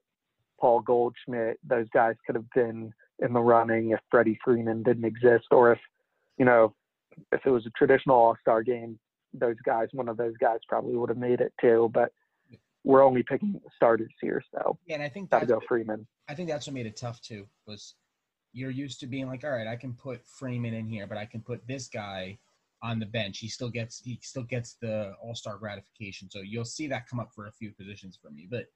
Paul 0.61 0.81
Goldschmidt. 0.81 1.59
Those 1.67 1.87
guys 1.93 2.15
could 2.27 2.37
have 2.37 2.51
been 2.55 2.93
in 3.19 3.33
the 3.33 3.41
running 3.41 3.91
if 3.91 4.01
Freddie 4.11 4.39
Freeman 4.45 4.83
didn't 4.83 5.05
exist, 5.05 5.47
or 5.51 5.73
if, 5.73 5.79
you 6.39 6.45
know, 6.45 6.75
if 7.33 7.41
it 7.45 7.51
was 7.51 7.67
a 7.67 7.71
traditional 7.71 8.17
All 8.17 8.37
Star 8.41 8.63
game, 8.63 8.99
those 9.33 9.57
guys, 9.65 9.89
one 9.93 10.09
of 10.09 10.17
those 10.17 10.37
guys 10.39 10.59
probably 10.69 10.97
would 10.97 11.09
have 11.09 11.19
made 11.19 11.41
it 11.41 11.53
too. 11.61 11.91
But 11.93 12.13
we're 12.85 13.05
only 13.05 13.23
picking 13.23 13.61
starters 13.77 14.13
here, 14.21 14.43
so 14.55 14.79
yeah, 14.87 14.97
and 14.97 15.05
I 15.05 15.09
think 15.09 15.31
gotta 15.31 15.47
go 15.47 15.61
Freeman. 15.69 16.07
I 16.29 16.35
think 16.35 16.49
that's 16.49 16.67
what 16.67 16.75
made 16.75 16.87
it 16.87 16.97
tough 16.97 17.21
too. 17.21 17.47
Was 17.67 17.95
you're 18.53 18.71
used 18.71 19.01
to 19.01 19.07
being 19.07 19.27
like, 19.27 19.45
all 19.45 19.51
right, 19.51 19.67
I 19.67 19.77
can 19.77 19.95
put 19.95 20.27
Freeman 20.27 20.75
in 20.75 20.87
here, 20.87 21.07
but 21.07 21.17
I 21.17 21.25
can 21.25 21.41
put 21.41 21.67
this 21.67 21.89
guy 21.89 22.39
on 22.83 22.99
the 22.99 23.07
bench. 23.07 23.39
He 23.39 23.49
still 23.49 23.71
gets 23.71 24.03
he 24.05 24.19
still 24.23 24.43
gets 24.43 24.77
the 24.81 25.15
All 25.23 25.35
Star 25.35 25.57
gratification. 25.57 26.31
So 26.31 26.41
you'll 26.41 26.65
see 26.65 26.87
that 26.89 27.09
come 27.09 27.21
up 27.21 27.31
for 27.35 27.47
a 27.47 27.53
few 27.53 27.71
positions 27.71 28.19
for 28.21 28.31
me. 28.31 28.47
But 28.51 28.67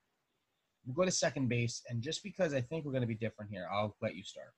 we'll 0.85 0.94
go 0.94 1.05
to 1.05 1.11
second 1.11 1.49
base, 1.49 1.83
and 1.88 2.03
just 2.03 2.22
because 2.22 2.55
I 2.55 2.61
think 2.61 2.85
we're 2.85 2.92
going 2.92 3.03
to 3.03 3.09
be 3.09 3.14
different 3.14 3.51
here, 3.51 3.68
I'll 3.70 3.96
let 4.01 4.14
you 4.14 4.22
start. 4.22 4.55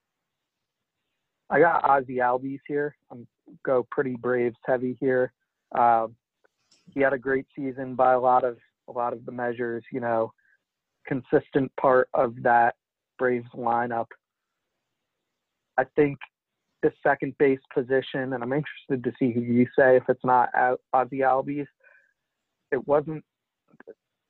I 1.50 1.60
got 1.60 1.84
Ozzie 1.88 2.16
Albies 2.16 2.60
here. 2.66 2.96
I'm 3.10 3.26
go 3.64 3.86
pretty 3.90 4.16
Braves 4.16 4.56
heavy 4.66 4.96
here. 5.00 5.32
Uh, 5.76 6.08
he 6.92 7.00
had 7.00 7.12
a 7.12 7.18
great 7.18 7.46
season 7.56 7.94
by 7.94 8.12
a 8.12 8.20
lot 8.20 8.44
of 8.44 8.58
a 8.88 8.92
lot 8.92 9.12
of 9.12 9.24
the 9.24 9.32
measures. 9.32 9.84
You 9.92 10.00
know, 10.00 10.32
consistent 11.06 11.72
part 11.80 12.08
of 12.14 12.34
that 12.42 12.74
Braves 13.18 13.48
lineup. 13.54 14.06
I 15.78 15.84
think 15.96 16.18
the 16.82 16.92
second 17.02 17.36
base 17.38 17.60
position, 17.74 18.32
and 18.32 18.42
I'm 18.42 18.52
interested 18.52 19.02
to 19.04 19.12
see 19.18 19.32
who 19.32 19.40
you 19.40 19.66
say 19.76 19.96
if 19.96 20.04
it's 20.08 20.24
not 20.24 20.50
Ozzie 20.92 21.20
Albies. 21.20 21.66
It 22.70 22.86
wasn't 22.86 23.24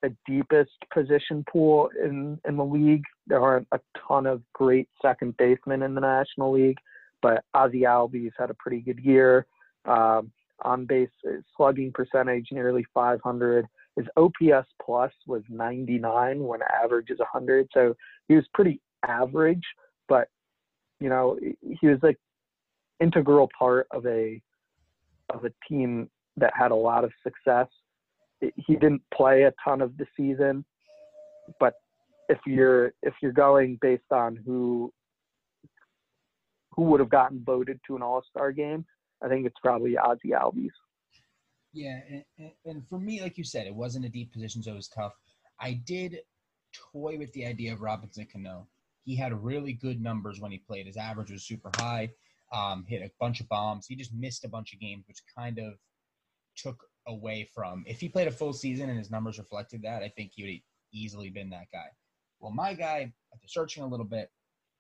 the 0.02 0.14
deepest 0.26 0.70
position 0.94 1.44
pool 1.50 1.90
in 2.02 2.38
in 2.48 2.57
the 2.57 2.64
league. 2.64 3.04
There 3.26 3.42
aren't 3.42 3.66
a 3.72 3.81
ton 4.07 4.26
of 4.26 4.42
great 4.52 4.88
second 5.02 5.37
basemen 5.37 5.83
in 5.83 5.94
the 5.94 6.00
National 6.00 6.52
League, 6.52 6.78
but 7.22 7.44
Ozzie 7.54 7.83
Albies 7.83 8.33
had 8.38 8.50
a 8.50 8.54
pretty 8.54 8.81
good 8.81 8.98
year. 8.98 9.46
Um, 9.85 10.33
on 10.62 10.85
base 10.87 11.09
slugging 11.57 11.92
percentage 11.92 12.48
nearly 12.50 12.85
500. 12.94 13.66
His 13.96 14.07
OPS 14.16 14.68
plus 14.85 15.12
was 15.26 15.42
99 15.48 16.42
when 16.42 16.61
average 16.83 17.11
is 17.11 17.18
100. 17.18 17.68
So 17.72 17.94
he 18.28 18.35
was 18.35 18.44
pretty 18.54 18.81
average, 19.07 19.64
but 20.09 20.28
you 21.00 21.09
know 21.09 21.38
he 21.40 21.87
was 21.87 21.98
like 22.02 22.18
integral 23.00 23.48
part 23.57 23.87
of 23.92 24.07
a 24.07 24.40
of 25.31 25.44
a 25.44 25.52
team 25.68 26.09
that 26.37 26.52
had 26.57 26.70
a 26.70 26.76
lot 26.76 27.04
of 27.04 27.12
success. 27.22 27.68
He 28.40 28.74
didn't 28.74 29.02
play 29.12 29.42
a 29.42 29.52
ton 29.64 29.81
of 29.81 29.96
the 29.96 30.07
season, 30.16 30.64
but 31.61 31.74
if 32.28 32.38
you're 32.46 32.92
if 33.02 33.14
you're 33.20 33.33
going 33.33 33.78
based 33.81 34.11
on 34.12 34.37
who 34.37 34.92
who 36.78 36.84
would 36.84 37.00
have 37.00 37.08
gotten 37.08 37.42
voted 37.42 37.80
to 37.84 37.96
an 37.96 38.02
All 38.02 38.22
Star 38.30 38.52
game, 38.52 38.86
I 39.20 39.26
think 39.26 39.44
it's 39.44 39.58
probably 39.60 39.98
Ozzie 39.98 40.28
Albies. 40.28 40.70
Yeah, 41.72 41.98
and, 42.08 42.52
and, 42.64 42.88
for 42.88 43.00
me, 43.00 43.20
like 43.20 43.36
you 43.36 43.42
said, 43.42 43.66
it 43.66 43.74
wasn't 43.74 44.04
a 44.04 44.08
deep 44.08 44.32
position, 44.32 44.62
so 44.62 44.70
it 44.70 44.76
was 44.76 44.86
tough. 44.86 45.12
I 45.60 45.72
did 45.84 46.20
toy 46.92 47.18
with 47.18 47.32
the 47.32 47.46
idea 47.46 47.72
of 47.72 47.80
Robinson 47.80 48.28
Cano. 48.32 48.68
He 49.04 49.16
had 49.16 49.32
really 49.42 49.72
good 49.72 50.00
numbers 50.00 50.38
when 50.38 50.52
he 50.52 50.58
played. 50.58 50.86
His 50.86 50.96
average 50.96 51.32
was 51.32 51.42
super 51.42 51.72
high. 51.78 52.10
Um, 52.52 52.84
hit 52.88 53.02
a 53.02 53.10
bunch 53.18 53.40
of 53.40 53.48
bombs. 53.48 53.86
He 53.88 53.96
just 53.96 54.14
missed 54.14 54.44
a 54.44 54.48
bunch 54.48 54.72
of 54.72 54.78
games, 54.78 55.02
which 55.08 55.18
kind 55.36 55.58
of 55.58 55.74
took 56.56 56.80
away 57.08 57.48
from. 57.52 57.82
If 57.88 58.00
he 58.00 58.08
played 58.08 58.28
a 58.28 58.32
full 58.32 58.52
season 58.52 58.88
and 58.88 58.98
his 58.98 59.10
numbers 59.10 59.38
reflected 59.38 59.82
that, 59.82 60.04
I 60.04 60.10
think 60.10 60.30
he 60.32 60.44
would 60.44 60.96
easily 60.96 61.28
been 61.28 61.50
that 61.50 61.66
guy. 61.72 61.88
Well, 62.38 62.52
my 62.52 62.72
guy, 62.72 63.12
after 63.34 63.48
searching 63.48 63.82
a 63.82 63.88
little 63.88 64.06
bit, 64.06 64.30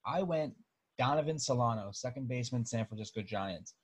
I 0.06 0.22
went 0.22 0.54
Donovan 0.98 1.38
Solano, 1.38 1.90
second 1.92 2.28
baseman, 2.28 2.64
San 2.64 2.84
Francisco 2.84 3.22
Giants. 3.22 3.74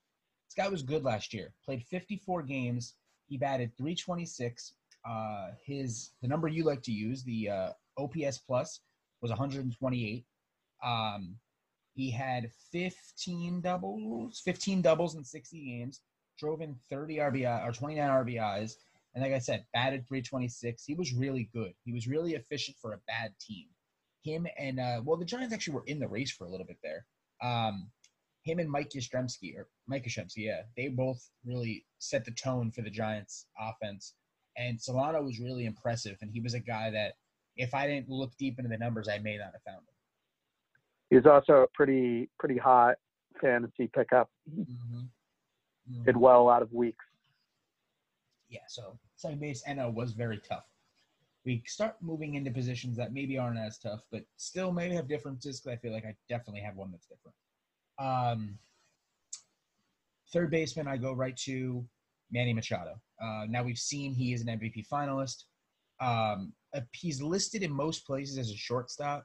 This 0.48 0.64
guy 0.64 0.68
was 0.68 0.82
good 0.82 1.04
last 1.04 1.32
year. 1.32 1.52
Played 1.64 1.84
54 1.84 2.42
games. 2.42 2.94
He 3.28 3.38
batted 3.38 3.76
326. 3.78 4.74
Uh, 5.08 5.48
his 5.64 6.10
the 6.22 6.28
number 6.28 6.48
you 6.48 6.64
like 6.64 6.82
to 6.82 6.92
use, 6.92 7.22
the 7.22 7.50
uh, 7.50 7.70
OPS 7.98 8.38
plus, 8.38 8.80
was 9.20 9.30
128. 9.30 10.24
Um, 10.82 11.36
he 11.94 12.10
had 12.10 12.50
15 12.72 13.60
doubles, 13.60 14.40
15 14.44 14.82
doubles 14.82 15.14
in 15.14 15.24
60 15.24 15.64
games. 15.64 16.00
Drove 16.38 16.62
in 16.62 16.74
30 16.90 17.18
RBI 17.18 17.66
or 17.66 17.70
29 17.70 18.10
RBIs, 18.10 18.74
and 19.14 19.22
like 19.22 19.32
I 19.32 19.38
said, 19.38 19.64
batted 19.72 20.06
326. 20.08 20.84
He 20.84 20.94
was 20.94 21.12
really 21.12 21.48
good. 21.54 21.74
He 21.84 21.92
was 21.92 22.08
really 22.08 22.34
efficient 22.34 22.76
for 22.76 22.92
a 22.92 23.00
bad 23.06 23.32
team. 23.40 23.66
Him 24.24 24.46
and 24.58 24.80
uh, 24.80 25.02
well, 25.04 25.18
the 25.18 25.24
Giants 25.24 25.54
actually 25.54 25.74
were 25.74 25.84
in 25.86 25.98
the 25.98 26.08
race 26.08 26.32
for 26.32 26.44
a 26.44 26.50
little 26.50 26.66
bit 26.66 26.78
there. 26.82 27.04
Um, 27.42 27.90
him 28.42 28.58
and 28.58 28.70
Mike 28.70 28.90
Yastrzemski 28.90 29.56
or 29.56 29.68
Mike 29.86 30.04
Yastrzemski, 30.04 30.38
yeah, 30.38 30.62
they 30.76 30.88
both 30.88 31.30
really 31.44 31.84
set 31.98 32.24
the 32.24 32.30
tone 32.30 32.70
for 32.70 32.82
the 32.82 32.90
Giants 32.90 33.46
offense. 33.58 34.14
And 34.56 34.80
Solano 34.80 35.22
was 35.22 35.40
really 35.40 35.66
impressive, 35.66 36.16
and 36.20 36.30
he 36.30 36.40
was 36.40 36.54
a 36.54 36.60
guy 36.60 36.90
that 36.90 37.14
if 37.56 37.74
I 37.74 37.86
didn't 37.86 38.08
look 38.08 38.32
deep 38.38 38.58
into 38.58 38.68
the 38.68 38.78
numbers, 38.78 39.08
I 39.08 39.18
may 39.18 39.36
not 39.36 39.52
have 39.52 39.62
found 39.66 39.78
him. 39.78 39.94
He 41.10 41.16
was 41.16 41.26
also 41.26 41.62
a 41.62 41.66
pretty 41.74 42.28
pretty 42.38 42.56
hot 42.56 42.96
fantasy 43.40 43.88
pickup. 43.94 44.30
Mm-hmm. 44.50 44.98
Mm-hmm. 45.90 46.04
Did 46.04 46.16
well 46.16 46.48
out 46.48 46.62
of 46.62 46.72
weeks. 46.72 47.04
Yeah, 48.48 48.60
so 48.68 48.98
second 49.16 49.40
base 49.40 49.62
NO 49.68 49.90
was 49.90 50.12
very 50.12 50.38
tough. 50.38 50.64
We 51.44 51.62
start 51.66 51.96
moving 52.00 52.34
into 52.34 52.50
positions 52.50 52.96
that 52.96 53.12
maybe 53.12 53.36
aren't 53.36 53.58
as 53.58 53.78
tough, 53.78 54.00
but 54.10 54.22
still 54.36 54.72
maybe 54.72 54.94
have 54.94 55.08
differences 55.08 55.60
because 55.60 55.76
I 55.76 55.80
feel 55.80 55.92
like 55.92 56.06
I 56.06 56.14
definitely 56.28 56.62
have 56.62 56.76
one 56.76 56.90
that's 56.90 57.06
different. 57.06 57.36
Um, 57.98 58.58
third 60.32 60.50
baseman, 60.50 60.88
I 60.88 60.96
go 60.96 61.12
right 61.12 61.36
to 61.38 61.84
Manny 62.30 62.54
Machado. 62.54 63.00
Uh, 63.22 63.44
now 63.48 63.62
we've 63.62 63.78
seen 63.78 64.14
he 64.14 64.32
is 64.32 64.42
an 64.42 64.48
MVP 64.48 64.86
finalist. 64.88 65.44
Um, 66.00 66.52
uh, 66.74 66.80
he's 66.92 67.22
listed 67.22 67.62
in 67.62 67.72
most 67.72 68.06
places 68.06 68.38
as 68.38 68.50
a 68.50 68.56
shortstop, 68.56 69.24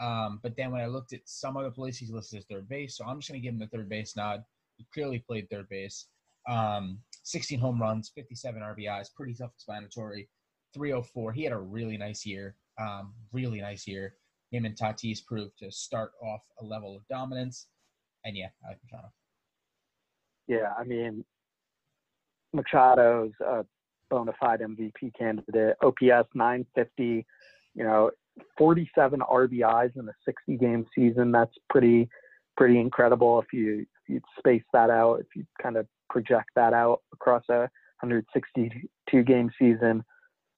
um, 0.00 0.40
but 0.42 0.56
then 0.56 0.72
when 0.72 0.80
I 0.80 0.86
looked 0.86 1.12
at 1.12 1.20
some 1.26 1.56
other 1.56 1.70
places, 1.70 2.00
he's 2.00 2.10
listed 2.10 2.38
as 2.38 2.46
third 2.46 2.68
base. 2.68 2.96
So 2.96 3.04
I'm 3.04 3.18
just 3.18 3.30
going 3.30 3.40
to 3.40 3.44
give 3.44 3.54
him 3.54 3.60
the 3.60 3.68
third 3.68 3.88
base 3.88 4.16
nod. 4.16 4.42
He 4.76 4.86
clearly 4.92 5.18
played 5.18 5.48
third 5.50 5.68
base. 5.68 6.06
Um, 6.48 6.98
16 7.22 7.60
home 7.60 7.80
runs, 7.80 8.10
57 8.14 8.60
RBIs, 8.60 9.14
pretty 9.14 9.34
self-explanatory. 9.34 10.28
304. 10.74 11.32
He 11.32 11.44
had 11.44 11.52
a 11.52 11.58
really 11.58 11.96
nice 11.96 12.24
year. 12.24 12.56
Um, 12.80 13.12
really 13.32 13.60
nice 13.60 13.86
year. 13.86 14.14
Him 14.50 14.64
and 14.64 14.76
Tatis 14.76 15.24
proved 15.24 15.58
to 15.58 15.70
start 15.70 16.12
off 16.22 16.42
a 16.60 16.64
level 16.64 16.96
of 16.96 17.06
dominance. 17.08 17.66
And 18.24 18.36
yeah, 18.36 18.48
I 18.64 18.68
like 18.68 18.78
Machado. 18.82 19.12
Yeah, 20.48 20.72
I 20.78 20.84
mean, 20.84 21.24
Machado's 22.54 23.32
a 23.40 23.64
bona 24.10 24.32
fide 24.40 24.60
MVP 24.60 25.12
candidate. 25.16 25.76
OPS 25.82 26.28
950, 26.34 27.24
you 27.74 27.84
know, 27.84 28.10
47 28.58 29.20
RBIs 29.20 29.96
in 29.96 30.08
a 30.08 30.12
60 30.24 30.56
game 30.56 30.86
season. 30.94 31.30
That's 31.30 31.54
pretty, 31.68 32.08
pretty 32.56 32.80
incredible. 32.80 33.40
If 33.40 33.52
you 33.52 33.80
if 33.82 34.08
you 34.08 34.20
space 34.38 34.64
that 34.72 34.90
out, 34.90 35.20
if 35.20 35.26
you 35.36 35.44
kind 35.62 35.76
of 35.76 35.86
project 36.08 36.50
that 36.56 36.72
out 36.72 37.00
across 37.12 37.44
a 37.48 37.68
162 38.02 39.22
game 39.22 39.50
season, 39.58 40.02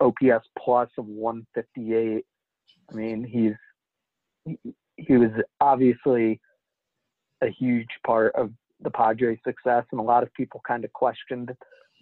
OPS 0.02 0.46
plus 0.58 0.90
of 0.98 1.06
158. 1.06 2.24
I 2.90 2.94
mean, 2.94 3.24
he's 3.24 3.54
he, 4.96 5.16
was 5.16 5.30
obviously 5.60 6.40
a 7.40 7.48
huge 7.48 7.88
part 8.04 8.34
of 8.34 8.50
the 8.80 8.90
Padres' 8.90 9.38
success, 9.44 9.84
and 9.92 10.00
a 10.00 10.04
lot 10.04 10.22
of 10.22 10.34
people 10.34 10.60
kind 10.66 10.84
of 10.84 10.92
questioned 10.92 11.52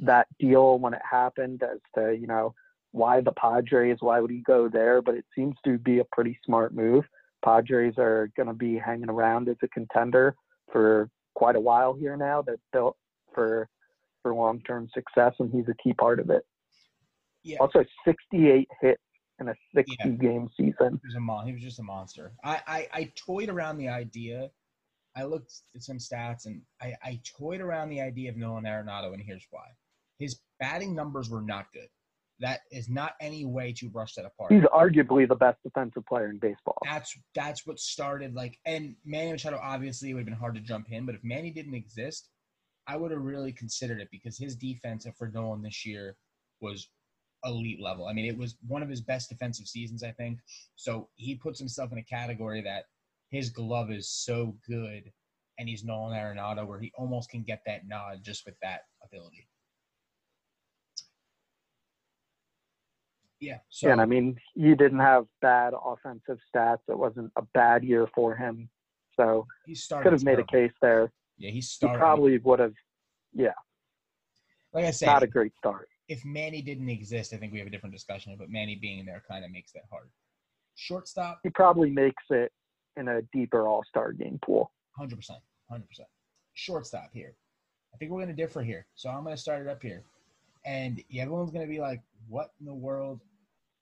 that 0.01 0.27
deal 0.39 0.79
when 0.79 0.95
it 0.95 1.03
happened 1.09 1.63
as 1.63 1.79
to 1.95 2.17
you 2.19 2.27
know 2.27 2.55
why 2.93 3.21
the 3.21 3.33
Padres, 3.33 3.99
why 4.01 4.19
would 4.19 4.31
he 4.31 4.41
go 4.41 4.69
there? 4.69 5.01
But 5.03 5.15
it 5.15 5.25
seems 5.37 5.55
to 5.65 5.79
be 5.79 5.99
a 5.99 6.05
pretty 6.13 6.39
smart 6.45 6.75
move. 6.75 7.05
Padres 7.45 7.95
are 7.99 8.31
going 8.37 8.49
to 8.49 8.55
be 8.55 8.77
hanging 8.77 9.11
around 9.11 9.49
as 9.49 9.57
a 9.63 9.69
contender 9.69 10.35
for 10.73 11.09
quite 11.35 11.57
a 11.57 11.61
while 11.61 11.95
here 11.95 12.17
now. 12.17 12.43
They're 12.43 12.57
built 12.73 12.97
for 13.35 13.69
for 14.23 14.35
long 14.35 14.61
term 14.67 14.89
success, 14.93 15.35
and 15.39 15.53
he's 15.53 15.69
a 15.69 15.83
key 15.83 15.93
part 15.93 16.21
of 16.21 16.31
it. 16.31 16.45
Yeah. 17.43 17.59
Also, 17.61 17.85
68 18.05 18.69
hits 18.81 19.03
in 19.41 19.49
a 19.49 19.55
60 19.75 19.97
yeah. 19.99 20.07
game 20.11 20.49
season. 20.57 21.01
He 21.03 21.09
was 21.09 21.15
a 21.17 21.21
mon- 21.21 21.47
He 21.47 21.53
was 21.53 21.63
just 21.63 21.79
a 21.79 21.83
monster. 21.83 22.33
I, 22.45 22.61
I 22.67 22.89
I 22.93 23.13
toyed 23.17 23.49
around 23.49 23.79
the 23.79 23.89
idea 23.89 24.51
I 25.17 25.25
looked 25.25 25.53
at 25.75 25.83
some 25.83 25.99
stats 25.99 26.47
and 26.47 26.63
I, 26.81 26.95
I 27.03 27.21
toyed 27.39 27.61
around 27.61 27.89
the 27.89 28.01
idea 28.01 28.31
of 28.31 28.37
Nolan 28.37 28.65
Arenado, 28.65 29.13
and 29.13 29.23
here's 29.23 29.47
why. 29.51 29.67
His 30.19 30.41
batting 30.59 30.95
numbers 30.95 31.31
were 31.31 31.43
not 31.43 31.67
good. 31.73 31.89
That 32.39 32.61
is 32.71 32.89
not 32.89 33.15
any 33.21 33.45
way 33.45 33.73
to 33.75 33.91
brush 33.91 34.15
that 34.15 34.25
apart. 34.25 34.53
He's 34.53 34.63
arguably 34.63 35.29
the 35.29 35.35
best 35.35 35.59
defensive 35.63 36.07
player 36.07 36.31
in 36.31 36.39
baseball. 36.39 36.79
That's 36.85 37.15
that's 37.35 37.67
what 37.67 37.79
started 37.79 38.35
like 38.35 38.59
and 38.65 38.95
Manny 39.05 39.33
Machado 39.33 39.61
obviously 39.63 40.11
it 40.11 40.15
would 40.15 40.21
have 40.21 40.27
been 40.27 40.35
hard 40.35 40.55
to 40.55 40.61
jump 40.61 40.87
in, 40.91 41.05
but 41.05 41.15
if 41.15 41.23
Manny 41.23 41.51
didn't 41.51 41.75
exist, 41.75 42.31
I 42.87 42.97
would 42.97 43.11
have 43.11 43.21
really 43.21 43.53
considered 43.53 44.01
it 44.01 44.09
because 44.11 44.39
his 44.39 44.57
defense 44.57 45.07
for 45.19 45.29
Nolan 45.29 45.61
this 45.61 45.85
year 45.85 46.17
was 46.63 46.89
elite 47.45 47.81
level. 47.81 48.07
I 48.07 48.13
mean, 48.13 48.27
it 48.27 48.37
was 48.37 48.57
one 48.67 48.83
of 48.83 48.89
his 48.89 49.01
best 49.01 49.29
defensive 49.29 49.67
seasons, 49.67 50.03
I 50.03 50.13
think. 50.13 50.39
So 50.77 51.09
he 51.17 51.35
puts 51.35 51.59
himself 51.59 51.93
in 51.93 51.99
a 51.99 52.05
category 52.05 52.61
that 52.63 52.85
his 53.31 53.51
glove 53.51 53.91
is 53.91 54.09
so 54.09 54.57
good, 54.69 55.11
and 55.59 55.69
he's 55.69 55.85
Nolan 55.85 56.17
Arenado, 56.17 56.67
where 56.67 56.81
he 56.81 56.93
almost 56.97 57.31
can 57.31 57.43
get 57.43 57.63
that 57.67 57.87
nod 57.87 58.21
just 58.23 58.45
with 58.45 58.57
that 58.63 58.81
ability. 59.05 59.47
Yeah. 63.41 63.59
So, 63.71 63.87
yeah, 63.87 63.93
and 63.93 64.01
I 64.03 64.05
mean, 64.05 64.37
he 64.55 64.75
didn't 64.75 64.99
have 64.99 65.25
bad 65.41 65.73
offensive 65.83 66.39
stats. 66.55 66.81
It 66.89 66.99
wasn't 66.99 67.33
a 67.37 67.43
bad 67.55 67.83
year 67.83 68.07
for 68.15 68.37
him, 68.37 68.69
so 69.19 69.47
he 69.65 69.75
could 70.03 70.13
have 70.13 70.25
made 70.25 70.39
a 70.39 70.45
case 70.45 70.73
there. 70.83 71.11
Yeah, 71.39 71.51
he 71.51 71.63
started. 71.63 71.95
He 71.95 71.99
probably 71.99 72.39
would 72.39 72.59
have. 72.59 72.75
Yeah. 73.33 73.53
Like 74.75 74.85
I 74.85 74.91
said, 74.91 75.07
not 75.07 75.23
a 75.23 75.27
great 75.27 75.53
start. 75.59 75.89
If 76.11 76.25
Manny 76.25 76.61
didn't 76.61 76.89
exist, 76.89 77.33
I 77.33 77.37
think 77.37 77.53
we 77.53 77.61
have 77.61 77.69
a 77.69 77.71
different 77.71 77.95
discussion. 77.95 78.35
But 78.37 78.51
Manny 78.51 78.75
being 78.75 79.07
there 79.07 79.23
kind 79.31 79.45
of 79.45 79.53
makes 79.53 79.71
that 79.73 79.85
hard. 79.91 80.11
Shortstop. 80.75 81.39
He 81.45 81.51
probably 81.51 81.89
makes 81.89 82.25
it 82.31 82.51
in 82.97 83.07
a 83.07 83.23
deeper 83.33 83.69
All 83.69 83.85
Star 83.89 84.13
game 84.13 84.41
pool. 84.45 84.73
Hundred 84.99 85.17
percent. 85.17 85.39
Hundred 85.71 85.89
percent. 85.89 86.09
Shortstop 86.55 87.11
here. 87.13 87.37
I 87.95 87.97
think 87.97 88.11
we're 88.11 88.21
gonna 88.21 88.33
differ 88.33 88.61
here. 88.61 88.87
So 88.97 89.09
I'm 89.09 89.23
gonna 89.23 89.37
start 89.37 89.63
it 89.63 89.69
up 89.69 89.81
here, 89.81 90.03
and 90.67 91.01
everyone's 91.17 91.53
gonna 91.53 91.69
be 91.69 91.79
like, 91.79 92.03
"What 92.29 92.51
in 92.59 92.67
the 92.67 92.75
world?" 92.75 93.21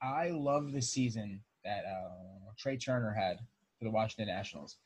I 0.03 0.29
love 0.29 0.73
the 0.73 0.83
season 0.83 1.41
that 1.65 1.85
uh, 1.87 2.53
Trea 2.59 2.77
Turner 2.77 3.13
had 3.13 3.39
for 3.79 3.85
the 3.85 3.91
Washington 3.91 4.27
Nationals. 4.35 4.77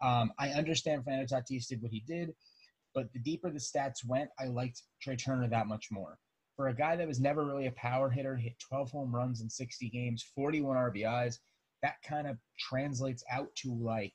Um, 0.00 0.32
I 0.38 0.50
understand 0.50 1.02
Fernando 1.02 1.26
Tatis 1.26 1.66
did 1.66 1.82
what 1.82 1.90
he 1.90 2.00
did, 2.06 2.32
but 2.94 3.12
the 3.12 3.18
deeper 3.18 3.50
the 3.50 3.58
stats 3.58 4.04
went, 4.06 4.30
I 4.38 4.46
liked 4.46 4.82
Trea 5.00 5.16
Turner 5.16 5.48
that 5.48 5.66
much 5.66 5.90
more. 5.90 6.18
For 6.56 6.68
a 6.68 6.74
guy 6.74 6.96
that 6.96 7.08
was 7.08 7.20
never 7.20 7.44
really 7.44 7.66
a 7.66 7.72
power 7.72 8.10
hitter, 8.10 8.36
hit 8.36 8.58
12 8.58 8.90
home 8.90 9.14
runs 9.14 9.40
in 9.40 9.48
60 9.48 9.88
games, 9.88 10.24
41 10.34 10.76
RBIs, 10.76 11.38
that 11.82 11.96
kind 12.06 12.26
of 12.26 12.36
translates 12.58 13.24
out 13.30 13.48
to 13.56 13.74
like 13.74 14.12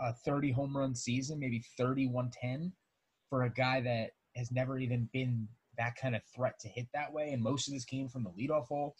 a 0.00 0.12
30 0.12 0.52
home 0.52 0.76
run 0.76 0.94
season, 0.94 1.38
maybe 1.38 1.62
3110 1.76 2.72
for 3.28 3.44
a 3.44 3.50
guy 3.50 3.80
that 3.80 4.10
has 4.36 4.50
never 4.52 4.78
even 4.78 5.08
been 5.12 5.48
that 5.76 5.96
kind 5.96 6.14
of 6.16 6.22
threat 6.34 6.58
to 6.60 6.68
hit 6.68 6.86
that 6.94 7.12
way. 7.12 7.32
And 7.32 7.42
most 7.42 7.68
of 7.68 7.74
this 7.74 7.84
came 7.84 8.08
from 8.08 8.24
the 8.24 8.30
leadoff 8.30 8.66
hole. 8.66 8.96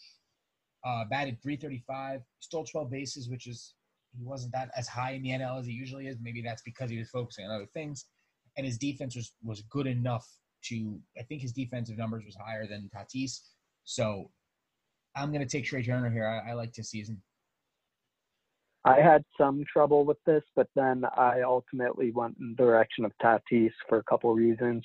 Uh, 0.85 1.03
batted 1.09 1.41
335, 1.41 2.21
stole 2.39 2.63
12 2.63 2.89
bases, 2.89 3.29
which 3.29 3.47
is 3.47 3.73
he 4.17 4.23
wasn't 4.23 4.53
that 4.53 4.69
as 4.77 4.87
high 4.87 5.11
in 5.11 5.21
the 5.21 5.29
NL 5.29 5.59
as 5.59 5.65
he 5.65 5.73
usually 5.73 6.07
is. 6.07 6.17
Maybe 6.21 6.41
that's 6.41 6.61
because 6.61 6.89
he 6.89 6.97
was 6.97 7.09
focusing 7.09 7.45
on 7.45 7.51
other 7.51 7.67
things, 7.73 8.05
and 8.57 8.65
his 8.65 8.77
defense 8.77 9.15
was 9.15 9.33
was 9.43 9.61
good 9.63 9.87
enough 9.87 10.25
to. 10.65 10.99
I 11.17 11.23
think 11.23 11.41
his 11.41 11.51
defensive 11.51 11.97
numbers 11.97 12.25
was 12.25 12.35
higher 12.35 12.67
than 12.67 12.89
Tatis. 12.95 13.39
So 13.83 14.29
I'm 15.15 15.31
going 15.31 15.45
to 15.45 15.49
take 15.49 15.65
Trea 15.65 15.83
Turner 15.83 16.09
here. 16.09 16.27
I, 16.27 16.51
I 16.51 16.53
like 16.53 16.73
this 16.73 16.89
season. 16.89 17.21
I 18.85 19.01
had 19.01 19.23
some 19.37 19.63
trouble 19.71 20.05
with 20.05 20.17
this, 20.25 20.43
but 20.55 20.67
then 20.75 21.03
I 21.17 21.41
ultimately 21.41 22.11
went 22.11 22.37
in 22.39 22.55
the 22.55 22.63
direction 22.63 23.03
of 23.03 23.11
Tatis 23.21 23.71
for 23.87 23.97
a 23.97 24.03
couple 24.03 24.33
reasons. 24.33 24.83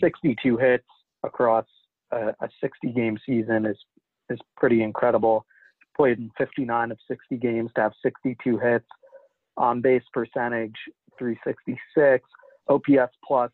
62 0.00 0.56
hits 0.58 0.84
across 1.22 1.66
a, 2.12 2.28
a 2.40 2.48
60 2.60 2.92
game 2.92 3.18
season 3.26 3.66
is 3.66 3.78
is 4.28 4.38
pretty 4.56 4.82
incredible. 4.82 5.44
Played 5.96 6.18
in 6.18 6.30
59 6.38 6.92
of 6.92 6.98
60 7.08 7.36
games 7.36 7.70
to 7.74 7.82
have 7.82 7.92
62 8.02 8.58
hits, 8.58 8.86
on 9.56 9.80
base 9.80 10.02
percentage 10.12 10.76
366, 11.18 12.24
OPS 12.68 13.12
plus 13.26 13.50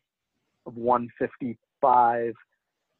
of 0.67 0.75
155. 0.75 2.33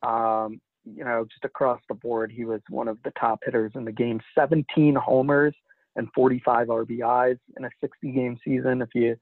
Um, 0.03 0.59
you 0.85 1.03
know, 1.03 1.25
just 1.29 1.43
across 1.43 1.81
the 1.89 1.95
board, 1.95 2.31
he 2.31 2.45
was 2.45 2.61
one 2.69 2.87
of 2.87 2.97
the 3.03 3.11
top 3.19 3.39
hitters 3.45 3.73
in 3.75 3.83
the 3.83 3.91
game. 3.91 4.21
17 4.35 4.95
homers 4.95 5.53
and 5.97 6.07
45 6.15 6.67
RBIs 6.67 7.37
in 7.57 7.65
a 7.65 7.69
60 7.81 8.11
game 8.11 8.37
season. 8.43 8.81
If 8.81 8.89
you 8.95 9.15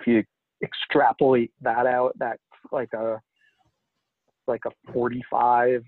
if 0.00 0.06
you 0.06 0.24
extrapolate 0.62 1.52
that 1.62 1.86
out, 1.86 2.14
that's 2.18 2.40
like 2.72 2.92
a 2.94 3.20
like 4.46 4.62
a 4.66 4.92
45 4.92 5.84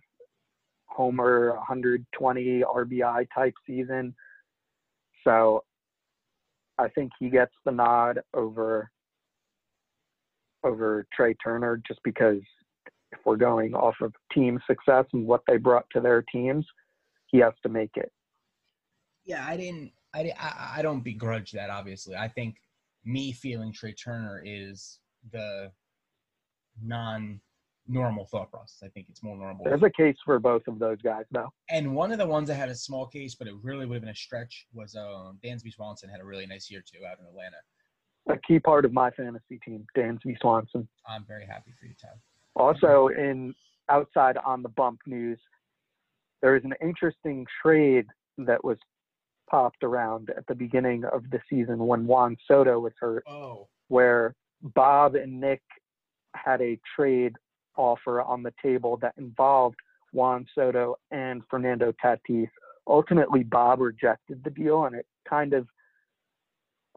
homer, 0.87 1.55
120 1.57 2.63
RBI 2.63 3.27
type 3.35 3.55
season. 3.67 4.15
So 5.25 5.65
I 6.79 6.89
think 6.89 7.13
he 7.19 7.29
gets 7.29 7.53
the 7.65 7.73
nod 7.73 8.21
over 8.33 8.91
over 10.65 11.07
Trea 11.15 11.35
Turner 11.43 11.81
just 11.87 12.01
because 12.05 12.41
if 13.13 13.19
we're 13.25 13.37
going 13.37 13.75
off 13.75 13.95
of 14.01 14.13
team 14.33 14.61
success 14.67 15.05
and 15.13 15.27
what 15.27 15.43
they 15.47 15.57
brought 15.57 15.87
to 15.93 16.01
their 16.01 16.23
teams, 16.23 16.67
he 17.27 17.39
has 17.39 17.53
to 17.63 17.69
make 17.69 17.91
it. 17.97 18.11
Yeah, 19.25 19.45
I 19.47 19.57
didn't. 19.57 19.93
I, 20.15 20.33
I, 20.39 20.73
I 20.79 20.83
don't 20.83 21.03
begrudge 21.03 21.53
that. 21.53 21.71
Obviously, 21.71 22.17
I 22.17 22.29
think 22.29 22.57
me 23.05 23.33
feeling 23.33 23.73
Trea 23.73 23.93
Turner 23.93 24.43
is 24.45 24.99
the 25.33 25.71
non 26.83 27.41
normal 27.89 28.27
thought 28.27 28.51
process. 28.51 28.83
I 28.85 28.89
think 28.89 29.07
it's 29.09 29.23
more 29.23 29.37
normal. 29.37 29.65
There's 29.65 29.83
a 29.83 29.91
case 29.91 30.17
for 30.25 30.39
both 30.39 30.63
of 30.67 30.79
those 30.79 31.01
guys, 31.03 31.25
though. 31.31 31.49
And 31.71 31.95
one 31.95 32.13
of 32.13 32.19
the 32.19 32.27
ones 32.27 32.49
that 32.49 32.57
had 32.57 32.69
a 32.69 32.75
small 32.75 33.07
case, 33.07 33.35
but 33.35 33.47
it 33.47 33.55
really 33.63 33.87
would 33.87 33.95
have 33.95 34.03
been 34.03 34.11
a 34.11 34.15
stretch, 34.15 34.67
was 34.73 34.97
um, 34.97 35.39
Dansby 35.45 35.73
Swanson 35.73 36.09
had 36.09 36.21
a 36.21 36.25
really 36.25 36.47
nice 36.47 36.71
year 36.71 36.83
too 36.83 37.05
out 37.07 37.19
in 37.21 37.27
Atlanta. 37.27 37.57
A 38.29 38.37
key 38.39 38.59
part 38.59 38.85
of 38.85 38.93
my 38.93 39.11
fantasy 39.11 39.59
team, 39.65 39.87
Dansby 39.97 40.37
Swanson. 40.41 40.89
I'm 41.09 41.25
very 41.27 41.47
happy 41.47 41.73
for 41.79 41.87
you, 41.87 41.95
Tom. 42.01 42.19
Also, 42.57 43.09
in 43.09 43.55
outside 43.89 44.37
on 44.45 44.63
the 44.63 44.69
bump 44.71 45.01
news, 45.07 45.39
there 46.43 46.57
is 46.57 46.65
an 46.65 46.75
interesting 46.83 47.47
trade 47.63 48.07
that 48.39 48.63
was 48.65 48.79
popped 49.49 49.85
around 49.85 50.31
at 50.37 50.47
the 50.49 50.55
beginning 50.55 51.05
of 51.05 51.23
the 51.31 51.41
season 51.49 51.79
when 51.79 52.07
Juan 52.07 52.37
Soto 52.49 52.81
was 52.81 52.93
hurt, 52.99 53.25
oh. 53.29 53.69
where 53.89 54.35
Bob 54.63 55.15
and 55.15 55.41
Nick 55.41 55.63
had 56.35 56.61
a 56.61 56.79
trade 56.95 57.35
offer 57.77 58.23
on 58.23 58.43
the 58.43 58.53
table 58.63 58.99
that 59.03 59.15
involved 59.19 59.77
Juan 60.13 60.47
Soto 60.55 60.97
and 61.11 61.43
Fernando 61.51 61.93
Tatis. 62.03 62.49
Ultimately, 62.87 63.43
Bob 63.43 63.81
rejected 63.81 64.43
the 64.45 64.51
deal, 64.51 64.85
and 64.85 64.97
it 64.97 65.07
kind 65.29 65.53
of, 65.53 65.67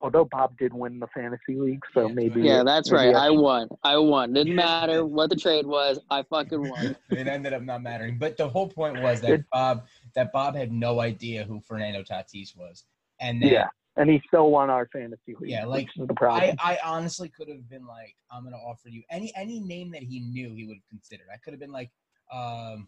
although 0.02 0.26
Bob 0.26 0.58
did 0.58 0.74
win 0.74 1.00
the 1.00 1.08
fantasy 1.08 1.56
league, 1.56 1.84
so 1.94 2.08
yeah, 2.08 2.14
maybe. 2.14 2.42
Yeah, 2.42 2.64
that's 2.64 2.92
maybe 2.92 3.14
right. 3.14 3.16
I, 3.16 3.28
I 3.28 3.30
won. 3.32 3.68
I 3.84 3.98
won. 3.98 4.34
Didn't 4.34 4.56
matter 4.56 5.06
what 5.06 5.30
the 5.30 5.36
trade 5.36 5.66
was. 5.66 6.00
I 6.10 6.24
fucking 6.24 6.70
won. 6.70 6.96
it 7.10 7.28
ended 7.28 7.54
up 7.54 7.62
not 7.62 7.82
mattering, 7.82 8.18
but 8.18 8.38
the 8.38 8.48
whole 8.48 8.68
point 8.68 9.02
was 9.02 9.22
that 9.22 9.44
Bob 9.52 9.86
that 10.16 10.32
Bob 10.32 10.56
had 10.56 10.72
no 10.72 11.00
idea 11.00 11.44
who 11.44 11.62
Fernando 11.62 12.04
Tatis 12.04 12.56
was, 12.56 12.86
and 13.20 13.42
then, 13.42 13.50
yeah 13.50 13.68
and 14.00 14.10
he 14.10 14.22
still 14.28 14.50
won 14.50 14.70
our 14.70 14.88
fantasy 14.94 15.36
league. 15.40 15.52
Yeah, 15.52 15.66
like 15.66 15.90
the 15.98 16.14
problem. 16.14 16.56
I, 16.60 16.76
I 16.76 16.80
honestly 16.86 17.28
could 17.28 17.50
have 17.50 17.70
been 17.70 17.86
like, 17.86 18.16
I'm 18.32 18.46
gonna 18.46 18.56
offer 18.56 18.88
you 18.88 19.04
any 19.12 19.32
any 19.36 19.60
name 19.60 19.92
that 19.92 20.04
he 20.04 20.22
knew 20.22 20.54
he 20.54 20.66
would 20.66 20.78
have 20.78 20.90
considered. 20.90 21.28
I 21.32 21.38
could 21.38 21.52
have 21.52 21.60
been 21.60 21.74
like, 21.74 21.92
um, 22.32 22.88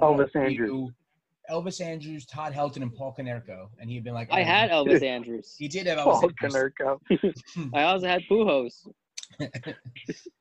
Elvis 0.00 0.34
Andrus. 0.34 0.90
Elvis 1.50 1.80
Andrus, 1.80 2.26
Todd 2.26 2.52
Helton, 2.52 2.82
and 2.82 2.94
Paul 2.94 3.14
Konerko, 3.18 3.68
and 3.80 3.88
he'd 3.88 4.04
been 4.04 4.14
like, 4.14 4.28
I 4.30 4.42
had 4.42 4.70
Elvis 4.70 5.02
Andrus. 5.02 5.54
He 5.58 5.68
did 5.68 5.86
have 5.86 5.98
Elvis 5.98 6.20
Paul 6.20 6.30
Konerko. 6.42 7.00
I 7.74 7.84
also 7.84 8.06
had 8.06 8.22
Pujols. 8.30 8.86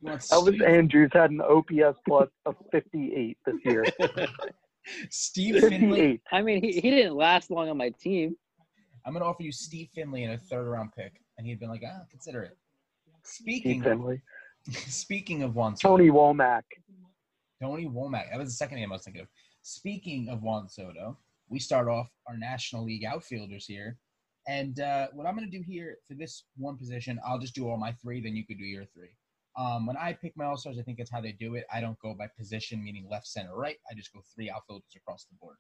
Elvis 0.06 0.68
Andrus 0.68 1.10
had 1.14 1.32
an 1.32 1.42
OPS 1.42 2.00
plus 2.08 2.30
of 2.46 2.56
58 2.72 3.38
this 3.46 3.56
year. 3.64 3.86
Steve 5.10 5.62
Finley. 5.62 6.22
I 6.32 6.42
mean, 6.42 6.64
he, 6.64 6.74
he 6.74 6.90
didn't 6.90 7.16
last 7.16 7.52
long 7.52 7.70
on 7.70 7.78
my 7.78 7.90
team. 7.90 8.36
I'm 9.06 9.14
going 9.14 9.22
to 9.22 9.28
offer 9.28 9.44
you 9.44 9.52
Steve 9.52 9.90
Finley 9.94 10.24
in 10.24 10.32
a 10.32 10.38
third 10.38 10.68
round 10.68 10.92
pick. 10.96 11.22
And 11.38 11.46
he'd 11.46 11.60
been 11.60 11.70
like, 11.70 11.84
ah, 11.86 12.02
consider 12.10 12.42
it. 12.44 12.58
Speaking 13.24 13.82
Steve 13.82 13.84
Finley. 13.84 14.22
speaking 14.72 15.44
of 15.44 15.56
Juan 15.56 15.76
Soto. 15.76 15.98
Tony 15.98 16.10
Womack. 16.10 16.64
Tony 17.62 17.86
Womack. 17.86 18.30
That 18.32 18.40
was 18.40 18.50
the 18.50 18.56
second 18.56 18.78
name 18.78 18.92
I 18.92 18.96
was 18.96 19.04
thinking 19.04 19.24
of. 19.24 19.28
Speaking 19.70 20.30
of 20.30 20.44
Juan 20.44 20.70
Soto, 20.70 21.18
we 21.50 21.60
start 21.60 21.90
off 21.90 22.10
our 22.26 22.38
National 22.38 22.86
League 22.86 23.04
outfielders 23.04 23.66
here. 23.66 23.98
And 24.48 24.80
uh, 24.80 25.08
what 25.12 25.28
I'm 25.28 25.36
going 25.36 25.52
to 25.52 25.58
do 25.58 25.62
here 25.62 25.98
for 26.08 26.14
this 26.14 26.46
one 26.56 26.78
position, 26.78 27.20
I'll 27.28 27.38
just 27.38 27.54
do 27.54 27.68
all 27.68 27.76
my 27.76 27.92
three, 27.92 28.22
then 28.22 28.34
you 28.34 28.46
could 28.46 28.60
do 28.60 28.64
your 28.64 28.86
three. 28.86 29.10
Um, 29.58 29.86
when 29.86 29.98
I 29.98 30.14
pick 30.14 30.38
my 30.38 30.46
All 30.46 30.56
Stars, 30.56 30.78
I 30.80 30.84
think 30.84 30.98
that's 30.98 31.12
how 31.12 31.20
they 31.20 31.34
do 31.34 31.56
it. 31.56 31.66
I 31.70 31.82
don't 31.82 32.00
go 32.00 32.14
by 32.14 32.28
position, 32.40 32.82
meaning 32.82 33.10
left, 33.12 33.28
center, 33.28 33.58
right. 33.58 33.76
I 33.92 33.94
just 33.94 34.14
go 34.14 34.22
three 34.34 34.50
outfielders 34.50 34.96
across 34.96 35.26
the 35.26 35.36
board. 35.42 35.58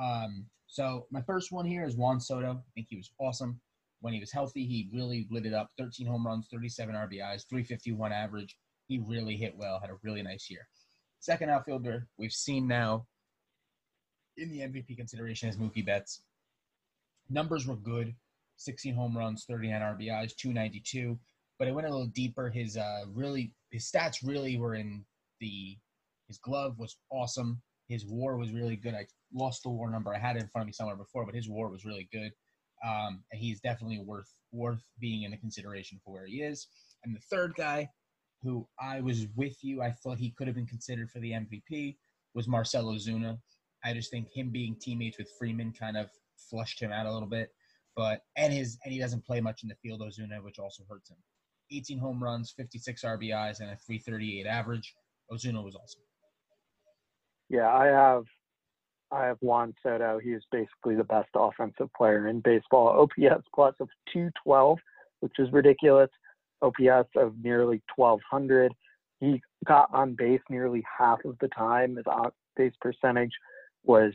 Um, 0.00 0.46
so 0.66 1.06
my 1.12 1.22
first 1.22 1.52
one 1.52 1.64
here 1.64 1.84
is 1.84 1.94
Juan 1.94 2.18
Soto. 2.18 2.54
I 2.54 2.70
think 2.74 2.88
he 2.90 2.96
was 2.96 3.12
awesome. 3.20 3.60
When 4.00 4.12
he 4.12 4.18
was 4.18 4.32
healthy, 4.32 4.66
he 4.66 4.90
really 4.92 5.28
lit 5.30 5.46
it 5.46 5.54
up. 5.54 5.68
13 5.78 6.08
home 6.08 6.26
runs, 6.26 6.48
37 6.50 6.92
RBIs, 6.92 7.48
351 7.48 8.10
average. 8.10 8.56
He 8.88 8.98
really 8.98 9.36
hit 9.36 9.56
well, 9.56 9.78
had 9.78 9.90
a 9.90 9.98
really 10.02 10.24
nice 10.24 10.50
year. 10.50 10.66
Second 11.20 11.50
outfielder 11.50 12.08
we've 12.18 12.32
seen 12.32 12.66
now 12.66 13.06
in 14.36 14.50
the 14.50 14.60
MVP 14.60 14.96
consideration 14.96 15.48
is 15.48 15.56
Mookie 15.56 15.84
Betts. 15.84 16.22
Numbers 17.30 17.66
were 17.66 17.76
good. 17.76 18.14
16 18.56 18.94
home 18.94 19.16
runs, 19.16 19.44
39 19.48 19.80
RBIs, 19.80 20.36
292. 20.36 21.18
But 21.58 21.68
it 21.68 21.74
went 21.74 21.86
a 21.86 21.90
little 21.90 22.06
deeper. 22.06 22.50
His 22.50 22.76
uh, 22.76 23.04
really 23.12 23.52
his 23.70 23.90
stats 23.90 24.18
really 24.24 24.58
were 24.58 24.74
in 24.74 25.04
the 25.40 25.76
his 26.28 26.38
glove 26.38 26.78
was 26.78 26.96
awesome. 27.10 27.60
His 27.88 28.06
WAR 28.06 28.36
was 28.36 28.52
really 28.52 28.76
good. 28.76 28.94
I 28.94 29.06
lost 29.32 29.62
the 29.62 29.70
WAR 29.70 29.90
number. 29.90 30.14
I 30.14 30.18
had 30.18 30.36
it 30.36 30.42
in 30.42 30.48
front 30.48 30.62
of 30.62 30.66
me 30.66 30.72
somewhere 30.72 30.96
before, 30.96 31.24
but 31.26 31.34
his 31.34 31.48
WAR 31.48 31.68
was 31.68 31.84
really 31.84 32.08
good. 32.12 32.32
Um, 32.84 33.22
and 33.30 33.40
he's 33.40 33.60
definitely 33.60 34.00
worth 34.00 34.30
worth 34.52 34.82
being 35.00 35.22
in 35.22 35.30
the 35.30 35.36
consideration 35.36 36.00
for 36.04 36.12
where 36.12 36.26
he 36.26 36.42
is. 36.42 36.68
And 37.04 37.14
the 37.14 37.20
third 37.30 37.54
guy, 37.56 37.88
who 38.42 38.66
I 38.80 39.00
was 39.00 39.26
with 39.36 39.56
you, 39.62 39.82
I 39.82 39.90
thought 39.90 40.18
he 40.18 40.30
could 40.36 40.46
have 40.46 40.56
been 40.56 40.66
considered 40.66 41.10
for 41.10 41.20
the 41.20 41.32
MVP, 41.32 41.96
was 42.34 42.48
Marcell 42.48 42.86
Ozuna. 42.86 43.38
I 43.84 43.92
just 43.92 44.10
think 44.10 44.28
him 44.32 44.50
being 44.50 44.76
teammates 44.80 45.18
with 45.18 45.30
Freeman 45.38 45.72
kind 45.72 45.96
of 45.96 46.08
flushed 46.50 46.80
him 46.80 46.92
out 46.92 47.06
a 47.06 47.12
little 47.12 47.28
bit. 47.28 47.50
But 47.96 48.22
and 48.36 48.52
his 48.52 48.78
and 48.84 48.92
he 48.92 48.98
doesn't 48.98 49.24
play 49.24 49.40
much 49.40 49.62
in 49.62 49.68
the 49.68 49.76
field, 49.76 50.00
Ozuna, 50.00 50.42
which 50.42 50.58
also 50.58 50.82
hurts 50.88 51.10
him. 51.10 51.16
18 51.70 51.98
home 51.98 52.22
runs, 52.22 52.52
56 52.56 53.02
RBIs, 53.02 53.60
and 53.60 53.70
a 53.70 53.76
338 53.76 54.46
average. 54.46 54.94
Ozuna 55.30 55.62
was 55.62 55.76
awesome. 55.76 56.02
Yeah, 57.48 57.72
I 57.72 57.86
have 57.86 58.24
I 59.12 59.26
have 59.26 59.38
Juan 59.40 59.74
Soto. 59.82 60.18
He 60.18 60.30
is 60.30 60.42
basically 60.50 60.96
the 60.96 61.04
best 61.04 61.28
offensive 61.34 61.88
player 61.96 62.26
in 62.28 62.40
baseball. 62.40 62.88
OPS 62.88 63.44
plus 63.54 63.74
of 63.80 63.88
212, 64.12 64.78
which 65.20 65.34
is 65.38 65.52
ridiculous. 65.52 66.10
OPS 66.62 67.08
of 67.16 67.34
nearly 67.42 67.80
1200. 67.94 68.72
He 69.20 69.40
got 69.66 69.88
on 69.92 70.14
base 70.16 70.40
nearly 70.50 70.82
half 70.98 71.24
of 71.24 71.36
the 71.40 71.48
time. 71.48 71.96
His 71.96 72.06
on 72.06 72.30
base 72.56 72.72
percentage 72.80 73.32
was 73.84 74.12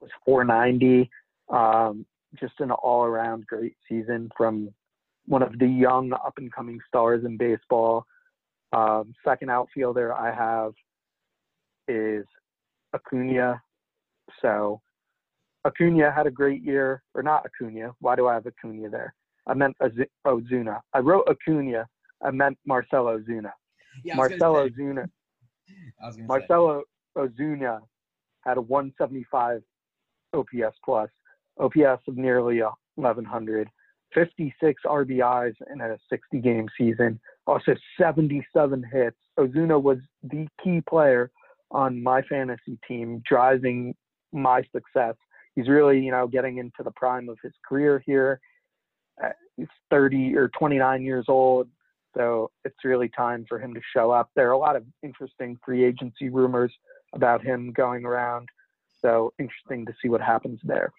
was 0.00 0.10
490. 0.24 1.10
Um, 1.48 2.04
just 2.38 2.54
an 2.60 2.70
all 2.70 3.04
around 3.04 3.46
great 3.46 3.76
season 3.88 4.30
from 4.36 4.72
one 5.26 5.42
of 5.42 5.58
the 5.58 5.66
young 5.66 6.12
up 6.12 6.34
and 6.38 6.52
coming 6.52 6.78
stars 6.86 7.24
in 7.24 7.36
baseball. 7.36 8.04
Um, 8.72 9.14
second 9.24 9.50
outfielder 9.50 10.12
I 10.12 10.34
have 10.34 10.72
is 11.88 12.26
Acuna. 12.94 13.60
So 14.42 14.80
Acuna 15.64 16.12
had 16.12 16.26
a 16.26 16.30
great 16.30 16.62
year, 16.62 17.02
or 17.14 17.22
not 17.22 17.46
Acuna. 17.46 17.92
Why 18.00 18.16
do 18.16 18.26
I 18.26 18.34
have 18.34 18.46
Acuna 18.46 18.88
there? 18.90 19.14
I 19.46 19.54
meant 19.54 19.76
Ozuna. 20.26 20.80
I 20.92 20.98
wrote 20.98 21.28
Acuna. 21.28 21.86
I 22.22 22.30
meant 22.30 22.58
Marcelo 22.66 23.18
Ozuna. 23.18 23.52
Yeah, 24.04 24.16
Marcelo 24.16 24.68
Ozuna. 24.68 25.08
Say. 26.12 26.22
Marcelo 26.22 26.82
Ozuna 27.16 27.80
had 28.46 28.56
a 28.56 28.60
175 28.60 29.62
OPS 30.32 30.76
plus, 30.84 31.10
OPS 31.58 32.02
of 32.08 32.16
nearly 32.16 32.60
1100, 32.94 33.68
56 34.14 34.82
RBIs 34.86 35.54
in 35.72 35.80
a 35.80 35.98
60 36.08 36.38
game 36.38 36.68
season, 36.78 37.20
also 37.46 37.74
77 38.00 38.84
hits. 38.92 39.16
Ozuna 39.38 39.80
was 39.80 39.98
the 40.22 40.46
key 40.62 40.80
player 40.88 41.30
on 41.70 42.02
my 42.02 42.22
fantasy 42.22 42.78
team, 42.86 43.22
driving 43.28 43.94
my 44.32 44.62
success. 44.72 45.14
He's 45.54 45.68
really, 45.68 46.00
you 46.00 46.12
know, 46.12 46.26
getting 46.26 46.58
into 46.58 46.82
the 46.84 46.92
prime 46.92 47.28
of 47.28 47.38
his 47.42 47.52
career 47.68 48.02
here. 48.06 48.40
Uh, 49.22 49.30
He's 49.56 49.68
30 49.90 50.36
or 50.36 50.48
29 50.48 51.02
years 51.02 51.24
old. 51.28 51.68
So 52.16 52.50
it's 52.64 52.76
really 52.84 53.08
time 53.08 53.44
for 53.48 53.58
him 53.58 53.74
to 53.74 53.80
show 53.94 54.10
up. 54.10 54.30
There 54.36 54.48
are 54.48 54.52
a 54.52 54.58
lot 54.58 54.76
of 54.76 54.84
interesting 55.02 55.58
free 55.64 55.84
agency 55.84 56.28
rumors 56.28 56.72
about 57.16 57.42
him 57.42 57.72
going 57.72 58.04
around. 58.04 58.48
So 59.02 59.32
interesting 59.38 59.84
to 59.86 59.94
see 60.00 60.08
what 60.08 60.20
happens 60.20 60.60
there. 60.62 60.92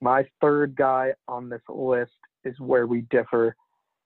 My 0.00 0.24
third 0.40 0.76
guy 0.76 1.12
on 1.26 1.48
this 1.48 1.62
list 1.68 2.12
is 2.44 2.58
where 2.60 2.86
we 2.86 3.02
differ. 3.02 3.54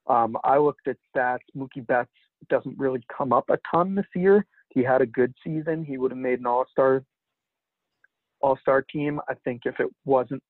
Um, 0.06 0.36
I 0.42 0.58
looked 0.58 0.88
at 0.88 0.96
stats. 1.14 1.38
Mookie 1.56 1.86
Betts 1.86 2.10
doesn't 2.48 2.78
really 2.78 3.04
come 3.16 3.32
up 3.32 3.48
a 3.50 3.58
ton 3.70 3.94
this 3.94 4.06
year. 4.14 4.44
He 4.70 4.82
had 4.82 5.02
a 5.02 5.06
good 5.06 5.34
season. 5.44 5.84
He 5.84 5.98
would 5.98 6.10
have 6.10 6.18
made 6.18 6.40
an 6.40 6.46
all-star 6.46 7.04
all-star 8.40 8.82
team. 8.82 9.20
I 9.28 9.34
think 9.44 9.62
if 9.66 9.78
it 9.78 9.88
wasn't 10.04 10.42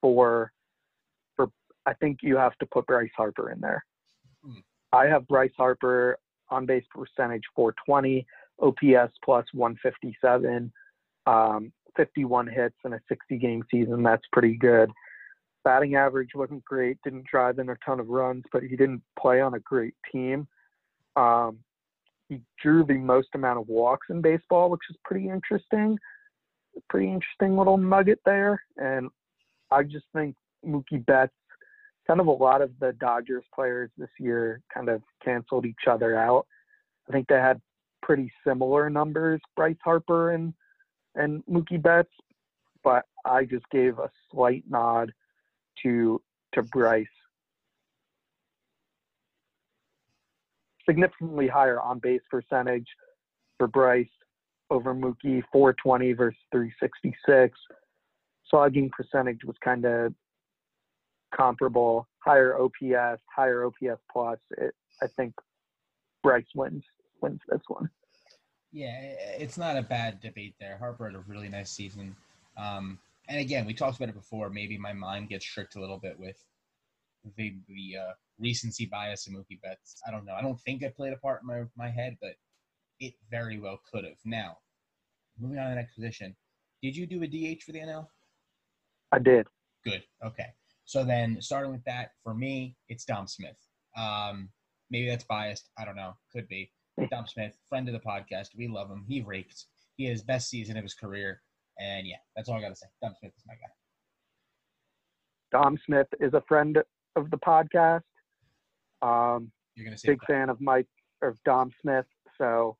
for 0.00 0.52
for 1.34 1.50
I 1.86 1.94
think 1.94 2.18
you 2.22 2.36
have 2.36 2.56
to 2.58 2.66
put 2.66 2.86
Bryce 2.86 3.10
Harper 3.16 3.50
in 3.50 3.60
there. 3.60 3.84
Hmm. 4.44 4.60
I 4.92 5.06
have 5.06 5.26
Bryce 5.26 5.50
Harper 5.56 6.18
on 6.50 6.66
base 6.66 6.84
percentage 6.90 7.42
420, 7.56 8.26
OPS 8.60 9.12
plus 9.24 9.44
157, 9.52 10.72
um, 11.26 11.72
51 11.96 12.46
hits 12.48 12.76
in 12.84 12.92
a 12.92 13.00
60 13.08 13.36
game 13.38 13.62
season. 13.70 14.02
That's 14.02 14.26
pretty 14.32 14.56
good. 14.56 14.90
Batting 15.64 15.94
average 15.94 16.30
wasn't 16.34 16.64
great, 16.64 16.98
didn't 17.04 17.26
drive 17.26 17.58
in 17.58 17.68
a 17.68 17.76
ton 17.84 18.00
of 18.00 18.08
runs, 18.08 18.44
but 18.52 18.62
he 18.62 18.76
didn't 18.76 19.02
play 19.18 19.40
on 19.40 19.54
a 19.54 19.60
great 19.60 19.94
team. 20.10 20.48
Um, 21.16 21.58
he 22.28 22.40
drew 22.62 22.84
the 22.84 22.94
most 22.94 23.28
amount 23.34 23.58
of 23.58 23.68
walks 23.68 24.06
in 24.08 24.22
baseball, 24.22 24.70
which 24.70 24.80
is 24.88 24.96
pretty 25.04 25.28
interesting. 25.28 25.98
Pretty 26.88 27.12
interesting 27.12 27.58
little 27.58 27.76
nugget 27.76 28.20
there. 28.24 28.62
And 28.76 29.10
I 29.70 29.82
just 29.82 30.06
think 30.14 30.36
Mookie 30.64 31.04
Betts, 31.04 31.32
kind 32.06 32.20
of 32.20 32.28
a 32.28 32.32
lot 32.32 32.62
of 32.62 32.70
the 32.80 32.92
Dodgers 32.94 33.44
players 33.54 33.90
this 33.98 34.08
year 34.18 34.62
kind 34.72 34.88
of 34.88 35.02
canceled 35.22 35.66
each 35.66 35.86
other 35.88 36.16
out. 36.16 36.46
I 37.08 37.12
think 37.12 37.26
they 37.28 37.34
had 37.34 37.60
pretty 38.10 38.32
similar 38.44 38.90
numbers, 38.90 39.40
Bryce 39.54 39.76
Harper 39.84 40.32
and 40.32 40.52
and 41.14 41.44
Mookie 41.48 41.80
Betts, 41.80 42.10
but 42.82 43.04
I 43.24 43.44
just 43.44 43.64
gave 43.70 44.00
a 44.00 44.10
slight 44.32 44.64
nod 44.68 45.12
to 45.84 46.20
to 46.54 46.64
Bryce. 46.64 47.06
Significantly 50.88 51.46
higher 51.46 51.80
on 51.80 52.00
base 52.00 52.22
percentage 52.28 52.88
for 53.58 53.68
Bryce 53.68 54.08
over 54.70 54.92
Mookie, 54.92 55.44
420 55.52 56.12
versus 56.14 56.40
366. 56.50 57.56
Slugging 58.48 58.90
percentage 58.90 59.44
was 59.44 59.54
kind 59.62 59.84
of 59.84 60.12
comparable, 61.32 62.08
higher 62.18 62.58
OPS, 62.58 63.22
higher 63.32 63.66
OPS 63.66 64.02
plus. 64.12 64.40
It, 64.58 64.74
I 65.00 65.06
think 65.16 65.32
Bryce 66.24 66.42
wins 66.56 66.82
wins 67.22 67.40
this 67.48 67.62
one. 67.68 67.88
Yeah, 68.72 68.94
it's 69.38 69.58
not 69.58 69.76
a 69.76 69.82
bad 69.82 70.20
debate 70.20 70.54
there. 70.60 70.76
Harper 70.78 71.06
had 71.06 71.16
a 71.16 71.24
really 71.26 71.48
nice 71.48 71.70
season. 71.70 72.14
Um, 72.56 72.98
and 73.28 73.40
again, 73.40 73.66
we 73.66 73.74
talked 73.74 73.96
about 73.96 74.08
it 74.08 74.14
before. 74.14 74.48
Maybe 74.50 74.78
my 74.78 74.92
mind 74.92 75.28
gets 75.28 75.44
tricked 75.44 75.76
a 75.76 75.80
little 75.80 75.98
bit 75.98 76.18
with 76.18 76.36
the 77.36 77.54
the 77.68 77.96
uh, 77.98 78.12
recency 78.38 78.86
bias 78.86 79.26
of 79.26 79.32
Mookie 79.34 79.60
Betts. 79.62 80.00
I 80.06 80.10
don't 80.10 80.24
know. 80.24 80.34
I 80.34 80.42
don't 80.42 80.60
think 80.60 80.82
it 80.82 80.96
played 80.96 81.12
a 81.12 81.16
part 81.16 81.42
in 81.42 81.48
my 81.48 81.62
my 81.76 81.90
head, 81.90 82.16
but 82.20 82.32
it 83.00 83.14
very 83.30 83.58
well 83.58 83.80
could 83.90 84.04
have. 84.04 84.18
Now, 84.24 84.58
moving 85.38 85.58
on 85.58 85.64
to 85.64 85.70
the 85.70 85.76
next 85.76 85.94
position. 85.94 86.36
Did 86.82 86.96
you 86.96 87.06
do 87.06 87.22
a 87.22 87.26
DH 87.26 87.62
for 87.62 87.72
the 87.72 87.80
NL? 87.80 88.06
I 89.12 89.18
did. 89.18 89.46
Good. 89.84 90.02
Okay. 90.24 90.46
So 90.84 91.04
then, 91.04 91.38
starting 91.40 91.72
with 91.72 91.84
that, 91.84 92.12
for 92.22 92.34
me, 92.34 92.76
it's 92.88 93.04
Dom 93.04 93.26
Smith. 93.26 93.56
Um, 93.96 94.48
maybe 94.90 95.08
that's 95.08 95.24
biased. 95.24 95.70
I 95.78 95.84
don't 95.84 95.96
know. 95.96 96.14
Could 96.32 96.48
be. 96.48 96.70
Dom 97.10 97.26
Smith, 97.26 97.56
friend 97.68 97.88
of 97.88 97.94
the 97.94 98.00
podcast. 98.00 98.48
We 98.56 98.68
love 98.68 98.90
him. 98.90 99.04
He 99.08 99.20
raked. 99.20 99.66
He 99.96 100.04
had 100.04 100.12
his 100.12 100.22
best 100.22 100.48
season 100.48 100.76
of 100.76 100.82
his 100.82 100.94
career. 100.94 101.40
And 101.78 102.06
yeah, 102.06 102.16
that's 102.36 102.48
all 102.48 102.56
I 102.56 102.60
got 102.60 102.68
to 102.68 102.76
say. 102.76 102.86
Dom 103.02 103.14
Smith 103.20 103.32
is 103.36 103.44
my 103.46 103.54
guy. 103.54 103.70
Dom 105.52 105.78
Smith 105.84 106.06
is 106.20 106.34
a 106.34 106.42
friend 106.46 106.78
of 107.16 107.30
the 107.30 107.38
podcast. 107.38 108.02
Um, 109.02 109.50
You're 109.74 109.86
going 109.86 109.96
to 109.96 109.98
say 109.98 110.08
big 110.08 110.24
fan 110.26 110.50
of 110.50 110.60
Mike 110.60 110.86
of 111.22 111.36
Dom 111.44 111.70
Smith. 111.80 112.06
So 112.38 112.76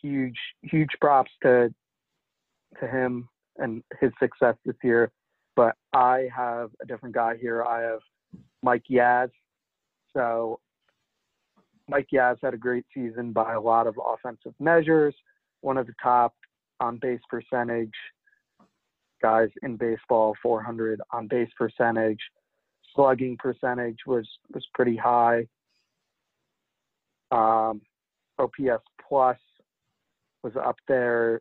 huge, 0.00 0.38
huge 0.62 0.90
props 1.00 1.30
to 1.42 1.72
to 2.80 2.86
him 2.86 3.28
and 3.58 3.82
his 4.00 4.12
success 4.20 4.54
this 4.64 4.76
year. 4.82 5.10
But 5.56 5.74
I 5.92 6.28
have 6.34 6.70
a 6.82 6.86
different 6.86 7.14
guy 7.14 7.36
here. 7.40 7.64
I 7.64 7.82
have 7.82 8.00
Mike 8.62 8.84
Yaz. 8.90 9.30
So 10.16 10.60
Mike 11.90 12.08
Yaz 12.14 12.36
had 12.40 12.54
a 12.54 12.58
great 12.58 12.86
season 12.94 13.32
by 13.32 13.54
a 13.54 13.60
lot 13.60 13.88
of 13.88 13.98
offensive 13.98 14.54
measures. 14.60 15.14
One 15.60 15.76
of 15.76 15.88
the 15.88 15.94
top 16.00 16.34
on 16.78 16.98
base 16.98 17.20
percentage 17.28 17.92
guys 19.20 19.48
in 19.62 19.76
baseball, 19.76 20.34
400 20.42 21.00
on 21.12 21.26
base 21.26 21.50
percentage. 21.58 22.20
Slugging 22.94 23.36
percentage 23.38 23.98
was 24.06 24.26
was 24.54 24.66
pretty 24.72 24.96
high. 24.96 25.46
Um, 27.32 27.82
OPS 28.38 28.84
plus 29.06 29.38
was 30.42 30.54
up 30.56 30.76
there, 30.88 31.40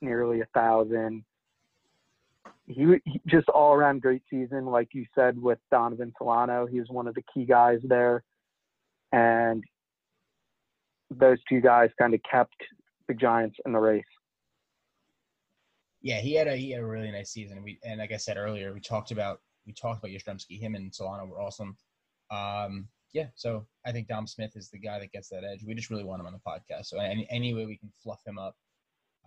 nearly 0.00 0.40
a 0.40 0.46
thousand. 0.54 1.24
He, 2.66 2.84
he 3.04 3.20
just 3.26 3.48
all 3.48 3.74
around 3.74 4.02
great 4.02 4.22
season, 4.28 4.66
like 4.66 4.88
you 4.92 5.06
said 5.14 5.40
with 5.40 5.58
Donovan 5.70 6.12
Solano. 6.18 6.66
He 6.66 6.80
was 6.80 6.88
one 6.88 7.06
of 7.06 7.14
the 7.14 7.24
key 7.32 7.44
guys 7.44 7.78
there, 7.84 8.22
and 9.16 9.64
those 11.10 11.38
two 11.48 11.60
guys 11.60 11.88
kind 11.98 12.12
of 12.14 12.20
kept 12.30 12.56
the 13.08 13.14
Giants 13.14 13.56
in 13.64 13.72
the 13.72 13.78
race. 13.78 14.04
Yeah, 16.02 16.20
he 16.20 16.34
had 16.34 16.46
a 16.46 16.56
he 16.56 16.70
had 16.70 16.82
a 16.82 16.86
really 16.86 17.10
nice 17.10 17.30
season. 17.30 17.62
We 17.62 17.78
and 17.82 17.98
like 17.98 18.12
I 18.12 18.18
said 18.18 18.36
earlier, 18.36 18.74
we 18.74 18.80
talked 18.80 19.10
about 19.10 19.40
we 19.66 19.72
talked 19.72 20.04
about 20.04 20.10
Yastrzemski. 20.10 20.60
Him 20.60 20.74
and 20.74 20.94
Solano 20.94 21.24
were 21.24 21.40
awesome. 21.40 21.76
Um, 22.30 22.88
yeah, 23.12 23.26
so 23.34 23.66
I 23.86 23.92
think 23.92 24.08
Dom 24.08 24.26
Smith 24.26 24.52
is 24.54 24.68
the 24.68 24.78
guy 24.78 24.98
that 24.98 25.10
gets 25.12 25.28
that 25.30 25.42
edge. 25.42 25.64
We 25.66 25.74
just 25.74 25.90
really 25.90 26.04
want 26.04 26.20
him 26.20 26.26
on 26.26 26.34
the 26.34 26.38
podcast. 26.46 26.86
So 26.86 26.98
any 26.98 27.26
any 27.30 27.54
way 27.54 27.64
we 27.64 27.78
can 27.78 27.90
fluff 28.02 28.20
him 28.26 28.38
up, 28.38 28.54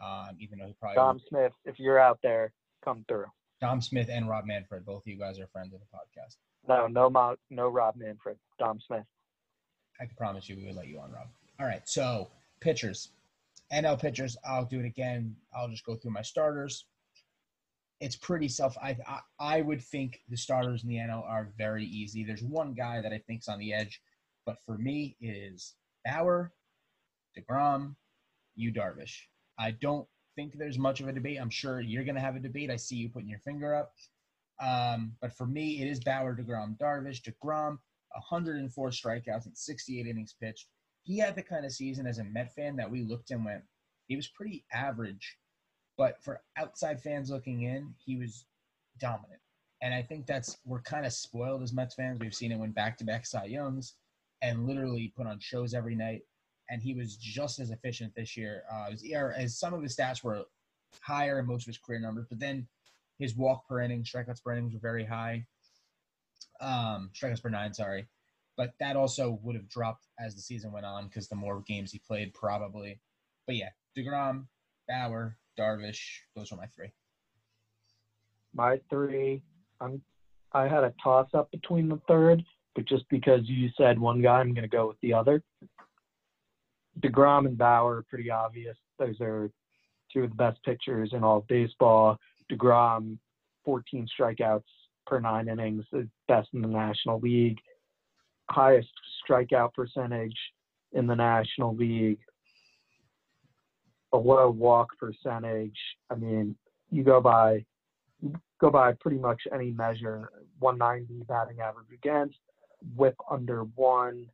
um, 0.02 0.38
even 0.40 0.60
though 0.60 0.68
he 0.68 0.76
probably 0.80 0.96
Dom 0.96 1.20
Smith, 1.28 1.54
if 1.66 1.80
you're 1.80 2.00
out 2.00 2.20
there, 2.22 2.54
come 2.86 3.04
through. 3.08 3.26
Dom 3.60 3.82
Smith 3.82 4.10
and 4.10 4.30
Rob 4.30 4.46
Manfred, 4.46 4.86
both 4.86 5.02
of 5.02 5.08
you 5.08 5.18
guys 5.18 5.40
are 5.40 5.48
friends 5.48 5.74
of 5.74 5.82
the 5.82 5.88
podcast. 5.88 6.36
No, 6.68 6.88
no, 6.88 7.36
no 7.50 7.68
Rob 7.68 7.96
Manfred. 7.98 8.38
Dom 8.58 8.80
Smith. 8.86 9.04
I 10.00 10.06
can 10.06 10.16
promise 10.16 10.48
you 10.50 10.56
we 10.56 10.66
would 10.66 10.76
let 10.76 10.88
you 10.88 11.00
on, 11.00 11.12
Rob. 11.12 11.28
All 11.60 11.66
right, 11.66 11.88
so 11.88 12.30
pitchers, 12.62 13.10
NL 13.74 14.00
pitchers. 14.00 14.38
I'll 14.48 14.66
do 14.66 14.80
it 14.80 14.86
again. 14.86 15.36
I'll 15.56 15.68
just 15.68 15.86
go 15.86 15.96
through 15.96 16.12
my 16.12 16.22
starters. 16.22 16.86
It's 18.00 18.16
pretty 18.16 18.48
self. 18.48 18.78
I, 18.82 18.98
I 19.06 19.20
I 19.40 19.62
would 19.62 19.82
think 19.82 20.22
the 20.30 20.38
starters 20.38 20.84
in 20.84 20.90
the 20.90 20.96
NL 20.96 21.24
are 21.28 21.50
very 21.58 21.86
easy. 21.86 22.24
There's 22.24 22.44
one 22.44 22.74
guy 22.74 23.02
that 23.02 23.12
I 23.12 23.22
think's 23.28 23.50
on 23.50 23.60
the 23.60 23.74
edge, 23.74 24.02
but 24.46 24.58
for 24.66 24.78
me 24.78 25.18
it 25.20 25.32
is 25.32 25.76
Bauer, 26.06 26.54
Degrom, 27.38 27.96
you 28.56 28.72
Darvish. 28.72 29.24
I 29.58 29.72
don't 29.72 30.08
think 30.36 30.58
there's 30.58 30.78
much 30.78 31.02
of 31.02 31.08
a 31.08 31.14
debate. 31.14 31.40
I'm 31.40 31.50
sure 31.50 31.82
you're 31.82 32.06
going 32.06 32.16
to 32.16 32.22
have 32.22 32.38
a 32.38 32.40
debate. 32.40 32.70
I 32.70 32.78
see 32.78 32.96
you 32.96 33.10
putting 33.10 33.30
your 33.30 33.40
finger 33.40 33.76
up. 33.76 33.94
Um, 34.62 35.14
but 35.22 35.34
for 35.34 35.46
me, 35.46 35.82
it 35.82 35.88
is 35.88 36.00
Bauer, 36.00 36.36
DeGrom, 36.36 36.78
Darvish. 36.78 37.22
DeGrom, 37.22 37.78
104 38.14 38.90
strikeouts 38.90 39.46
and 39.46 39.58
68 39.58 40.08
innings 40.08 40.36
pitched. 40.40 40.68
He 41.04 41.18
had 41.18 41.36
the 41.36 41.42
kind 41.42 41.66
of 41.66 41.72
season 41.72 42.06
as 42.06 42.20
a 42.20 42.24
Met 42.24 42.54
fan 42.54 42.76
that 42.76 42.90
we 42.90 43.04
looked 43.04 43.32
and 43.32 43.46
went, 43.46 43.64
he 44.08 44.16
was 44.16 44.28
pretty 44.28 44.66
average. 44.74 45.38
But 45.98 46.24
for 46.24 46.42
outside 46.58 47.02
fans 47.02 47.30
looking 47.30 47.64
in, 47.64 47.94
he 48.04 48.16
was 48.16 48.46
dominant. 49.00 49.42
And 49.82 49.94
I 49.94 50.02
think 50.02 50.26
that's, 50.26 50.58
we're 50.66 50.82
kind 50.82 51.06
of 51.06 51.14
spoiled 51.14 51.64
as 51.64 51.74
Mets 51.74 51.96
fans. 51.96 52.20
We've 52.20 52.34
seen 52.34 52.52
him 52.52 52.60
win 52.60 52.72
back 52.72 52.98
to 52.98 53.06
back 53.06 53.26
Cy 53.26 53.46
Youngs 53.46 53.96
and 54.42 54.68
literally 54.68 55.14
put 55.16 55.28
on 55.28 55.40
shows 55.40 55.74
every 55.74 55.96
night. 55.96 56.22
And 56.70 56.82
he 56.82 56.94
was 56.94 57.16
just 57.16 57.60
as 57.60 57.72
efficient 57.72 58.14
this 58.16 58.38
year. 58.38 58.64
Uh, 58.72 58.92
his 58.92 59.04
as 59.36 59.58
some 59.58 59.74
of 59.74 59.82
his 59.82 59.96
stats 59.96 60.24
were 60.24 60.44
higher 61.02 61.40
in 61.40 61.48
most 61.48 61.64
of 61.64 61.68
his 61.68 61.78
career 61.78 62.00
numbers, 62.00 62.26
but 62.30 62.40
then 62.40 62.68
his 63.18 63.36
walk 63.36 63.68
per 63.68 63.82
inning, 63.82 64.04
strikeouts 64.04 64.44
per 64.44 64.54
innings 64.54 64.74
were 64.74 64.80
very 64.80 65.06
high. 65.06 65.46
Um, 66.62 67.12
strikeouts 67.14 67.42
per 67.42 67.50
nine, 67.50 67.74
sorry. 67.74 68.08
But 68.58 68.74
that 68.80 68.96
also 68.96 69.40
would 69.42 69.56
have 69.56 69.70
dropped 69.70 70.08
as 70.20 70.36
the 70.36 70.42
season 70.42 70.72
went 70.72 70.86
on 70.86 71.08
because 71.08 71.30
the 71.30 71.36
more 71.36 71.62
games 71.66 71.92
he 71.92 72.02
played, 72.06 72.34
probably. 72.34 73.00
But 73.48 73.56
yeah, 73.56 73.70
DeGrom, 73.98 74.46
Bauer, 74.88 75.38
Darvish, 75.58 76.00
those 76.36 76.52
are 76.52 76.58
my 76.58 76.66
three. 76.76 76.92
My 78.54 78.80
three, 78.90 79.42
I'm, 79.80 80.02
I 80.52 80.68
had 80.68 80.84
a 80.84 80.94
toss 81.02 81.30
up 81.34 81.50
between 81.52 81.88
the 81.88 82.02
third, 82.08 82.44
but 82.76 82.86
just 82.86 83.06
because 83.10 83.42
you 83.46 83.70
said 83.78 83.98
one 83.98 84.22
guy, 84.22 84.40
I'm 84.40 84.54
going 84.54 84.64
to 84.64 84.68
go 84.68 84.88
with 84.88 85.00
the 85.02 85.14
other. 85.14 85.42
DeGrom 87.00 87.46
and 87.46 87.58
Bauer 87.58 87.98
are 87.98 88.06
pretty 88.10 88.30
obvious. 88.30 88.76
Those 88.98 89.22
are 89.22 89.50
two 90.12 90.24
of 90.24 90.32
the 90.32 90.36
best 90.36 90.62
pitchers 90.64 91.12
in 91.14 91.24
all 91.24 91.38
of 91.38 91.48
baseball. 91.48 92.18
DeGrom, 92.52 93.18
14 93.64 94.08
strikeouts 94.20 94.64
per 95.10 95.20
nine 95.20 95.50
innings, 95.50 95.84
the 95.92 96.08
best 96.28 96.50
in 96.54 96.62
the 96.62 96.68
National 96.68 97.20
League, 97.20 97.58
highest 98.50 98.90
strikeout 99.28 99.74
percentage 99.74 100.38
in 100.94 101.08
the 101.08 101.16
National 101.16 101.76
League, 101.76 102.20
a 104.14 104.18
low 104.18 104.50
walk 104.50 104.90
percentage. 105.00 105.78
I 106.10 106.16
mean, 106.16 106.56
you 106.92 107.04
go 107.04 107.20
by 107.20 107.66
go 108.62 108.70
by 108.70 108.94
pretty 108.94 109.18
much 109.18 109.42
any 109.54 109.72
measure. 109.72 110.30
190 110.60 111.26
batting 111.26 111.62
average 111.62 111.88
against, 111.94 112.38
whip 112.98 113.16
under 113.32 113.64
one. 113.76 114.26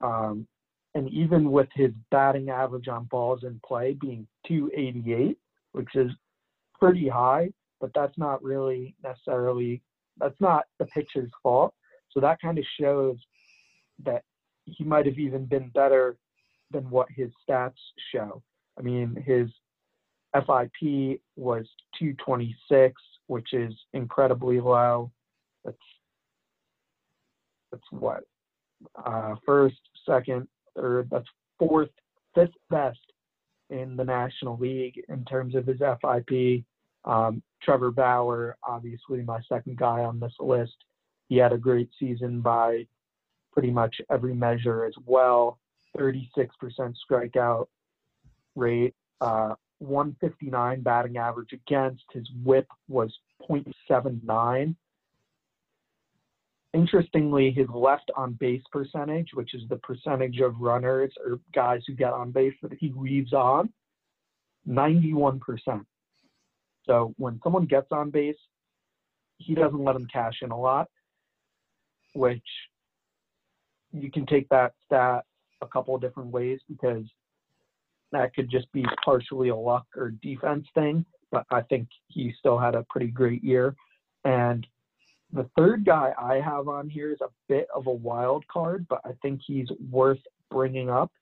Um, 0.00 0.46
and 0.94 1.08
even 1.10 1.50
with 1.50 1.68
his 1.74 1.90
batting 2.10 2.48
average 2.48 2.88
on 2.88 3.04
balls 3.04 3.40
in 3.42 3.60
play 3.66 3.92
being 4.00 4.26
288, 4.46 5.36
which 5.72 5.94
is 5.94 6.10
pretty 6.80 7.08
high, 7.08 7.50
but 7.80 7.90
that's 7.94 8.16
not 8.18 8.42
really 8.42 8.94
necessarily 9.02 9.82
that's 10.18 10.40
not 10.40 10.64
the 10.78 10.86
pitcher's 10.86 11.30
fault. 11.42 11.74
So 12.10 12.20
that 12.20 12.40
kind 12.40 12.58
of 12.58 12.64
shows 12.80 13.16
that 14.04 14.24
he 14.64 14.84
might 14.84 15.06
have 15.06 15.18
even 15.18 15.46
been 15.46 15.68
better 15.70 16.16
than 16.70 16.90
what 16.90 17.08
his 17.10 17.30
stats 17.48 17.72
show. 18.12 18.42
I 18.78 18.82
mean, 18.82 19.16
his 19.26 19.48
FIP 20.34 21.20
was 21.36 21.66
226, 21.98 23.00
which 23.26 23.52
is 23.52 23.74
incredibly 23.92 24.60
low. 24.60 25.10
That's 25.64 25.76
that's 27.70 27.84
what 27.90 28.24
uh, 29.04 29.34
first, 29.44 29.78
second, 30.06 30.48
third. 30.76 31.08
That's 31.10 31.26
fourth, 31.58 31.90
fifth 32.34 32.54
best 32.70 32.98
in 33.70 33.96
the 33.96 34.04
National 34.04 34.56
League 34.56 35.02
in 35.08 35.24
terms 35.24 35.54
of 35.54 35.66
his 35.66 35.80
FIP. 35.80 36.64
Um, 37.08 37.42
Trevor 37.62 37.90
Bauer, 37.90 38.56
obviously 38.62 39.22
my 39.22 39.40
second 39.48 39.78
guy 39.78 40.04
on 40.04 40.20
this 40.20 40.34
list. 40.38 40.76
He 41.28 41.36
had 41.36 41.52
a 41.52 41.58
great 41.58 41.88
season 41.98 42.40
by 42.40 42.86
pretty 43.52 43.70
much 43.70 43.96
every 44.10 44.34
measure 44.34 44.84
as 44.84 44.94
well. 45.04 45.58
36% 45.96 46.28
strikeout 47.10 47.66
rate, 48.54 48.94
uh, 49.20 49.54
159 49.78 50.82
batting 50.82 51.16
average 51.16 51.52
against. 51.52 52.04
His 52.12 52.28
whip 52.44 52.68
was 52.88 53.12
0.79. 53.48 54.76
Interestingly, 56.74 57.50
his 57.50 57.66
left 57.70 58.10
on 58.16 58.34
base 58.34 58.62
percentage, 58.70 59.30
which 59.32 59.54
is 59.54 59.62
the 59.68 59.76
percentage 59.76 60.40
of 60.40 60.60
runners 60.60 61.12
or 61.24 61.40
guys 61.54 61.80
who 61.86 61.94
get 61.94 62.12
on 62.12 62.30
base 62.30 62.54
that 62.62 62.74
he 62.78 62.92
leaves 62.94 63.32
on, 63.32 63.72
91%. 64.68 65.40
So 66.88 67.14
when 67.18 67.38
someone 67.44 67.66
gets 67.66 67.88
on 67.92 68.10
base, 68.10 68.36
he 69.36 69.54
doesn't 69.54 69.84
let 69.84 69.92
them 69.92 70.06
cash 70.12 70.38
in 70.42 70.50
a 70.50 70.58
lot, 70.58 70.88
which 72.14 72.42
you 73.92 74.10
can 74.10 74.26
take 74.26 74.48
that 74.48 74.72
stat 74.86 75.24
a 75.60 75.66
couple 75.66 75.94
of 75.94 76.00
different 76.00 76.30
ways 76.30 76.60
because 76.68 77.04
that 78.12 78.34
could 78.34 78.50
just 78.50 78.70
be 78.72 78.84
partially 79.04 79.50
a 79.50 79.56
luck 79.56 79.86
or 79.96 80.10
defense 80.22 80.66
thing, 80.74 81.04
but 81.30 81.44
I 81.50 81.60
think 81.62 81.88
he 82.08 82.32
still 82.38 82.58
had 82.58 82.74
a 82.74 82.84
pretty 82.88 83.08
great 83.08 83.44
year. 83.44 83.76
And 84.24 84.66
the 85.32 85.48
third 85.58 85.84
guy 85.84 86.14
I 86.18 86.36
have 86.36 86.68
on 86.68 86.88
here 86.88 87.12
is 87.12 87.20
a 87.20 87.28
bit 87.48 87.68
of 87.74 87.86
a 87.86 87.92
wild 87.92 88.46
card, 88.48 88.86
but 88.88 89.00
I 89.04 89.10
think 89.20 89.40
he's 89.46 89.68
worth 89.90 90.20
bringing 90.50 90.88
up. 90.88 91.12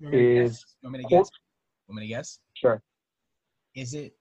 You 0.00 0.08
want 0.08 0.16
me 0.16 0.20
to 0.20 0.44
Is 0.44 0.50
guess? 0.50 0.64
You 0.82 0.86
want 0.86 0.98
me 0.98 1.02
to 1.02 1.08
guess? 1.08 1.30
Me 1.88 2.02
to 2.02 2.06
guess? 2.08 2.40
Sure. 2.54 2.82
Is 3.74 3.94
it 3.94 4.17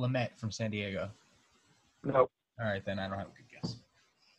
Lamet 0.00 0.30
from 0.38 0.50
San 0.50 0.70
Diego? 0.70 1.10
No, 2.04 2.28
All 2.58 2.66
right, 2.66 2.84
then 2.84 2.98
I 2.98 3.08
don't 3.08 3.18
have 3.18 3.28
a 3.28 3.30
good 3.36 3.48
guess. 3.62 3.76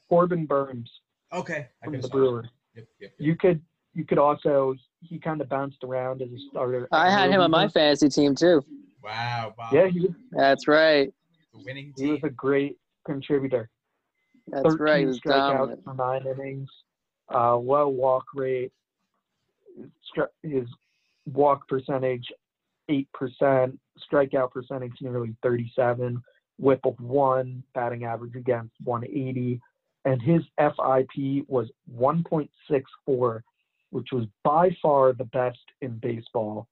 Corbin 0.09 0.45
Burnes 0.45 0.89
Okay. 1.33 1.67
I 1.81 1.85
from 1.85 1.93
guess 1.93 2.03
the 2.03 2.07
so. 2.09 2.11
Brewers. 2.13 2.47
Yep, 2.75 2.85
yep, 2.99 3.11
yep. 3.17 3.27
You 3.27 3.35
could 3.35 3.61
you 3.93 4.05
could 4.05 4.17
also 4.17 4.75
he 5.01 5.19
kind 5.19 5.41
of 5.41 5.49
bounced 5.49 5.83
around 5.83 6.21
as 6.21 6.29
a 6.29 6.37
starter. 6.49 6.87
I 6.91 7.09
had 7.09 7.29
him 7.29 7.41
on 7.41 7.51
my 7.51 7.67
fantasy 7.67 8.09
team 8.09 8.35
too. 8.35 8.63
Wow, 9.03 9.53
Bob. 9.57 9.73
Yeah, 9.73 9.87
he 9.87 10.01
was, 10.01 10.11
That's 10.31 10.67
right. 10.67 11.11
The 11.53 11.59
winning 11.63 11.93
he 11.97 12.07
was 12.07 12.19
a 12.23 12.29
great 12.29 12.77
contributor. 13.05 13.69
That's 14.47 14.75
right. 14.79 14.99
He 15.01 15.05
was 15.05 15.19
strikeouts 15.19 15.57
dominant. 15.57 15.83
for 15.83 15.93
nine 15.93 16.25
innings, 16.27 16.69
uh, 17.33 17.55
low 17.55 17.87
walk 17.89 18.25
rate. 18.33 18.71
Stri- 20.15 20.27
His 20.43 20.67
walk 21.31 21.67
percentage, 21.67 22.25
eight 22.89 23.07
percent. 23.13 23.79
Strikeout 24.11 24.51
percentage 24.51 24.93
nearly 25.01 25.35
thirty-seven. 25.43 26.21
Whip 26.57 26.79
of 26.85 26.99
one, 26.99 27.63
batting 27.73 28.03
average 28.03 28.35
against 28.35 28.73
one 28.83 29.03
eighty, 29.05 29.59
and 30.05 30.21
his 30.21 30.41
FIP 30.57 31.45
was 31.47 31.69
one 31.87 32.23
point 32.23 32.49
six 32.69 32.89
four, 33.05 33.43
which 33.89 34.09
was 34.11 34.25
by 34.43 34.69
far 34.81 35.13
the 35.13 35.25
best 35.25 35.59
in 35.81 35.97
baseball. 35.97 36.67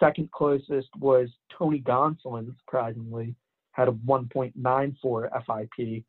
Second 0.00 0.30
closest 0.32 0.88
was 0.98 1.28
Tony 1.56 1.80
Gonsolin, 1.80 2.52
surprisingly, 2.58 3.34
had 3.72 3.88
a 3.88 3.92
1.94 3.92 5.28
FIP. 5.46 6.04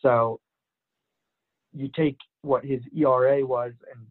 So 0.00 0.40
you 1.74 1.88
take 1.94 2.16
what 2.42 2.64
his 2.64 2.80
ERA 2.96 3.44
was 3.44 3.72
and 3.92 4.06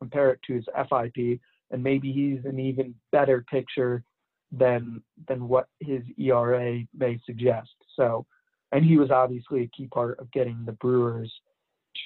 compare 0.00 0.30
it 0.30 0.40
to 0.46 0.54
his 0.54 0.64
FIP, 0.74 1.40
and 1.72 1.82
maybe 1.82 2.12
he's 2.12 2.44
an 2.44 2.60
even 2.60 2.94
better 3.10 3.44
picture 3.50 4.04
than 4.52 5.02
than 5.28 5.48
what 5.48 5.66
his 5.80 6.02
ERA 6.18 6.82
may 6.96 7.18
suggest. 7.24 7.74
So, 7.96 8.26
and 8.70 8.84
he 8.84 8.98
was 8.98 9.10
obviously 9.10 9.62
a 9.62 9.70
key 9.76 9.88
part 9.88 10.18
of 10.20 10.30
getting 10.30 10.62
the 10.64 10.72
Brewers 10.72 11.32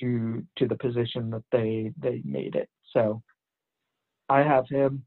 to 0.00 0.42
to 0.56 0.66
the 0.66 0.76
position 0.76 1.30
that 1.30 1.44
they 1.52 1.92
they 2.00 2.22
made 2.24 2.54
it. 2.54 2.68
So, 2.92 3.22
I 4.28 4.42
have 4.42 4.68
him. 4.68 5.04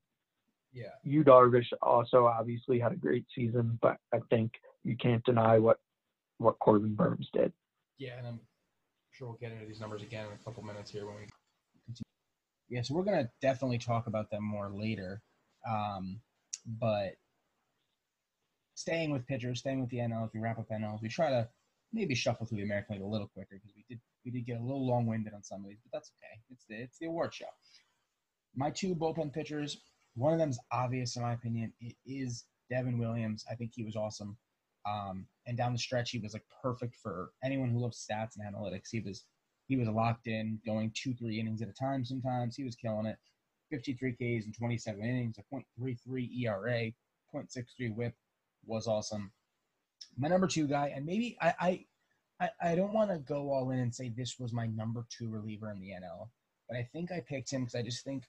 yeah. 0.74 0.92
Yu 1.04 1.24
Darvish 1.24 1.72
also 1.82 2.26
obviously 2.26 2.80
had 2.80 2.92
a 2.92 2.98
great 2.98 3.26
season, 3.34 3.80
but 3.82 3.98
I 4.14 4.20
think 4.30 4.52
you 4.84 4.96
can't 4.98 5.24
deny 5.24 5.58
what 5.58 5.80
what 6.38 6.60
Corbin 6.60 6.96
Burnes 6.96 7.30
did. 7.34 7.52
Yeah, 7.98 8.18
and 8.18 8.28
I'm 8.28 8.40
sure 9.12 9.30
we'll 9.30 9.38
get 9.38 9.52
into 9.52 9.66
these 9.66 9.80
numbers 9.80 10.02
again 10.02 10.28
in 10.28 10.34
a 10.34 10.44
couple 10.44 10.64
minutes 10.64 10.92
here 10.92 11.06
when 11.06 11.16
we. 11.16 11.28
Yeah, 12.70 12.82
so 12.84 12.94
we're 12.94 13.04
gonna 13.04 13.30
definitely 13.42 13.80
talk 13.80 14.08
about 14.08 14.30
them 14.30 14.44
more 14.44 14.70
later. 14.72 15.22
Um, 15.68 16.22
but 16.66 17.14
staying 18.76 19.12
with 19.12 19.28
pitchers, 19.28 19.60
staying 19.60 19.82
with 19.82 19.90
the 19.90 19.98
NL, 19.98 20.26
as 20.26 20.34
we 20.34 20.40
wrap 20.40 20.60
up 20.60 20.70
NL, 20.70 21.02
we 21.02 21.10
try 21.10 21.30
to 21.30 21.50
maybe 21.92 22.16
shuffle 22.16 22.46
through 22.46 22.60
the 22.60 22.64
American 22.64 22.96
League 22.96 23.04
a 23.04 23.08
little 23.08 23.28
quicker 23.28 23.56
because 23.56 23.74
we 23.76 23.84
did 23.90 24.00
we 24.26 24.32
did 24.32 24.46
get 24.46 24.60
a 24.60 24.64
little 24.64 24.86
long 24.86 25.06
winded 25.06 25.34
on 25.34 25.44
some 25.44 25.64
of 25.64 25.70
these, 25.70 25.80
but 25.84 25.98
that's 25.98 26.12
okay. 26.18 26.40
It's 26.52 26.66
the 26.70 26.76
it's 26.76 26.98
the 27.00 27.08
award 27.08 27.34
show. 27.34 27.46
My 28.56 28.70
two 28.70 28.96
bullpen 28.96 29.34
pitchers, 29.34 29.82
one 30.16 30.34
of 30.34 30.40
them 30.40 30.50
is 30.50 30.60
obvious 30.72 31.16
in 31.16 31.24
my 31.24 31.34
opinion. 31.34 31.74
It 31.80 31.96
is 32.06 32.46
Devin 32.70 32.98
Williams. 33.00 33.46
I 33.50 33.56
think 33.56 33.72
he 33.74 33.84
was 33.84 33.96
awesome. 33.96 34.38
Um, 34.86 35.26
and 35.46 35.58
down 35.58 35.74
the 35.74 35.80
stretch, 35.80 36.12
he 36.12 36.20
was 36.20 36.34
like 36.34 36.46
perfect 36.62 36.96
for 36.96 37.32
anyone 37.44 37.70
who 37.70 37.80
loves 37.80 38.06
stats 38.06 38.38
and 38.38 38.56
analytics. 38.56 38.90
He 38.92 39.02
was 39.02 39.26
he 39.70 39.78
was 39.78 39.88
locked 39.88 40.28
in, 40.28 40.60
going 40.66 40.92
two 40.96 41.14
three 41.14 41.40
innings 41.40 41.62
at 41.62 41.70
a 41.70 41.74
time. 41.74 42.04
Sometimes 42.04 42.56
he 42.56 42.64
was 42.64 42.76
killing 42.76 43.06
it. 43.06 43.18
53 43.70 44.14
Ks 44.14 44.46
in 44.48 44.52
27 44.52 45.00
innings, 45.00 45.38
a 45.38 45.56
.33 45.80 46.28
ERA, 46.42 46.92
.63 47.34 47.96
WHIP 47.96 48.16
was 48.66 48.88
awesome. 48.88 49.32
My 50.18 50.28
number 50.28 50.48
two 50.48 50.68
guy, 50.68 50.92
and 50.94 51.06
maybe 51.06 51.38
I 51.40 51.86
I, 52.42 52.50
I, 52.62 52.76
don't 52.76 52.94
want 52.94 53.12
to 53.12 53.20
go 53.20 53.52
all 53.52 53.70
in 53.70 53.80
and 53.80 53.94
say 53.94 54.10
this 54.10 54.40
was 54.40 54.54
my 54.54 54.66
number 54.66 55.06
two 55.10 55.30
reliever 55.30 55.70
in 55.72 55.80
the 55.80 55.90
NL, 55.90 56.30
but 56.68 56.78
I 56.78 56.90
think 56.92 57.12
I 57.12 57.20
picked 57.20 57.52
him 57.52 57.62
because 57.62 57.76
I 57.76 57.84
just 57.84 58.04
think 58.04 58.24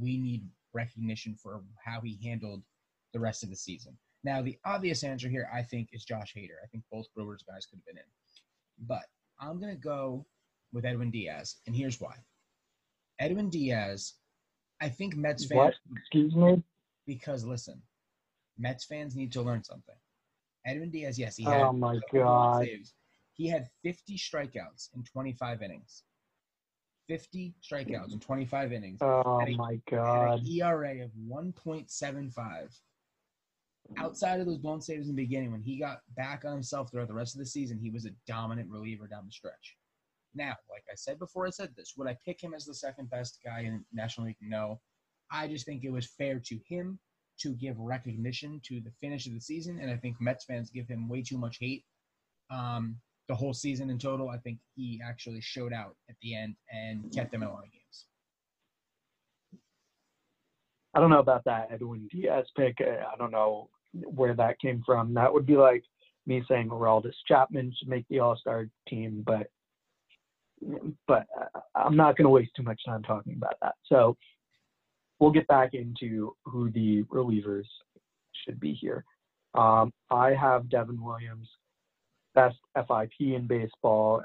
we 0.00 0.18
need 0.18 0.42
recognition 0.72 1.36
for 1.40 1.62
how 1.84 2.00
he 2.00 2.18
handled 2.24 2.62
the 3.12 3.20
rest 3.20 3.44
of 3.44 3.50
the 3.50 3.56
season. 3.56 3.96
Now, 4.24 4.40
the 4.40 4.58
obvious 4.64 5.04
answer 5.04 5.28
here, 5.28 5.48
I 5.52 5.62
think, 5.62 5.90
is 5.92 6.04
Josh 6.04 6.34
Hader. 6.34 6.58
I 6.64 6.66
think 6.68 6.82
both 6.90 7.12
Brewers 7.14 7.44
guys 7.46 7.66
could 7.66 7.78
have 7.78 7.86
been 7.86 7.98
in. 7.98 8.86
But 8.86 9.04
I'm 9.38 9.60
going 9.60 9.74
to 9.74 9.80
go 9.80 10.24
with 10.72 10.84
Edwin 10.84 11.10
Diaz, 11.10 11.56
and 11.66 11.76
here's 11.76 12.00
why. 12.00 12.14
Edwin 13.18 13.50
Diaz, 13.50 14.14
I 14.80 14.88
think 14.88 15.14
Mets 15.16 15.46
fans. 15.46 15.58
What? 15.58 15.74
Excuse 15.96 16.34
me? 16.34 16.62
Because 17.06 17.44
listen, 17.44 17.80
Mets 18.58 18.84
fans 18.84 19.14
need 19.14 19.32
to 19.32 19.42
learn 19.42 19.62
something. 19.62 19.94
Edwin 20.66 20.90
Diaz, 20.90 21.18
yes, 21.18 21.36
he 21.36 21.46
oh 21.46 21.50
had. 21.50 21.62
Oh 21.62 21.72
my 21.72 21.98
god. 22.12 22.64
Saves. 22.64 22.94
He 23.34 23.48
had 23.48 23.68
50 23.82 24.16
strikeouts 24.16 24.90
in 24.94 25.02
25 25.04 25.62
innings. 25.62 26.04
50 27.08 27.54
strikeouts 27.62 28.12
in 28.12 28.20
25 28.20 28.72
innings. 28.72 28.98
Oh 29.02 29.40
a- 29.40 29.56
my 29.56 29.80
god. 29.90 30.40
an 30.40 30.46
ERA 30.46 31.04
of 31.04 31.10
1.75. 31.28 32.80
Outside 33.98 34.40
of 34.40 34.46
those 34.46 34.58
blown 34.58 34.80
saves 34.80 35.08
in 35.08 35.16
the 35.16 35.22
beginning, 35.22 35.50
when 35.50 35.60
he 35.60 35.78
got 35.78 36.00
back 36.16 36.44
on 36.44 36.52
himself 36.52 36.90
throughout 36.90 37.08
the 37.08 37.14
rest 37.14 37.34
of 37.34 37.40
the 37.40 37.46
season, 37.46 37.78
he 37.78 37.90
was 37.90 38.06
a 38.06 38.10
dominant 38.26 38.70
reliever 38.70 39.06
down 39.06 39.26
the 39.26 39.32
stretch. 39.32 39.76
Now, 40.34 40.56
like 40.70 40.84
I 40.90 40.94
said 40.94 41.18
before 41.18 41.46
I 41.46 41.50
said 41.50 41.70
this, 41.76 41.94
would 41.96 42.08
I 42.08 42.16
pick 42.24 42.42
him 42.42 42.54
as 42.54 42.64
the 42.64 42.74
second 42.74 43.10
best 43.10 43.38
guy 43.44 43.60
in 43.60 43.84
National 43.92 44.26
League? 44.26 44.36
No. 44.40 44.80
I 45.30 45.48
just 45.48 45.66
think 45.66 45.84
it 45.84 45.92
was 45.92 46.06
fair 46.18 46.40
to 46.44 46.58
him 46.66 46.98
to 47.40 47.54
give 47.54 47.78
recognition 47.78 48.60
to 48.64 48.80
the 48.80 48.90
finish 49.00 49.26
of 49.26 49.34
the 49.34 49.40
season, 49.40 49.78
and 49.80 49.90
I 49.90 49.96
think 49.96 50.20
Mets 50.20 50.44
fans 50.44 50.70
give 50.70 50.88
him 50.88 51.08
way 51.08 51.22
too 51.22 51.38
much 51.38 51.58
hate. 51.60 51.84
Um, 52.50 52.96
the 53.28 53.34
whole 53.34 53.54
season 53.54 53.88
in 53.90 53.98
total, 53.98 54.28
I 54.28 54.38
think 54.38 54.58
he 54.74 55.00
actually 55.04 55.40
showed 55.40 55.72
out 55.72 55.96
at 56.08 56.16
the 56.22 56.34
end 56.36 56.54
and 56.70 57.12
kept 57.12 57.32
them 57.32 57.42
in 57.42 57.48
a 57.48 57.52
lot 57.52 57.64
of 57.64 57.72
games. 57.72 58.06
I 60.94 61.00
don't 61.00 61.10
know 61.10 61.20
about 61.20 61.44
that 61.44 61.68
Edwin 61.72 62.08
Diaz 62.10 62.46
pick. 62.56 62.76
Uh, 62.80 63.04
I 63.10 63.16
don't 63.16 63.30
know 63.30 63.70
where 63.92 64.34
that 64.34 64.60
came 64.60 64.82
from. 64.84 65.14
That 65.14 65.32
would 65.32 65.46
be 65.46 65.56
like 65.56 65.82
me 66.26 66.42
saying 66.48 66.68
Aroldis 66.68 67.14
Chapman 67.26 67.72
should 67.76 67.88
make 67.88 68.04
the 68.08 68.20
All 68.20 68.36
Star 68.36 68.68
team, 68.88 69.22
but 69.26 69.48
but 71.06 71.26
uh, 71.38 71.60
I'm 71.74 71.96
not 71.96 72.16
going 72.16 72.24
to 72.24 72.30
waste 72.30 72.52
too 72.56 72.62
much 72.62 72.80
time 72.84 73.02
talking 73.02 73.34
about 73.34 73.54
that. 73.62 73.74
So 73.86 74.16
we'll 75.18 75.30
get 75.30 75.46
back 75.46 75.74
into 75.74 76.34
who 76.44 76.70
the 76.70 77.02
relievers 77.04 77.66
should 78.44 78.60
be 78.60 78.72
here. 78.74 79.04
Um, 79.54 79.92
I 80.10 80.30
have 80.30 80.70
Devin 80.70 81.02
Williams, 81.02 81.48
best 82.34 82.56
FIP 82.74 83.12
in 83.20 83.46
baseball 83.46 84.22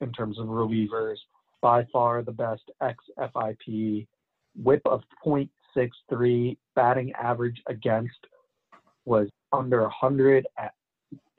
in 0.00 0.12
terms 0.12 0.38
of 0.38 0.46
relievers, 0.46 1.16
by 1.60 1.86
far 1.92 2.22
the 2.22 2.32
best 2.32 2.62
ex 2.82 2.98
FIP 3.16 4.06
whip 4.56 4.82
of 4.84 5.02
.63, 5.24 6.56
batting 6.74 7.12
average 7.12 7.62
against 7.68 8.26
was 9.04 9.28
under 9.52 9.82
100 9.82 10.46
at 10.58 10.72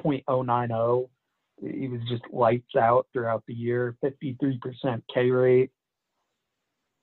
.090. 0.04 1.08
He 1.64 1.88
was 1.88 2.02
just 2.10 2.24
lights 2.32 2.76
out 2.78 3.08
throughout 3.14 3.44
the 3.48 3.54
year. 3.54 3.96
53% 4.04 5.02
K 5.14 5.32
rate, 5.32 5.72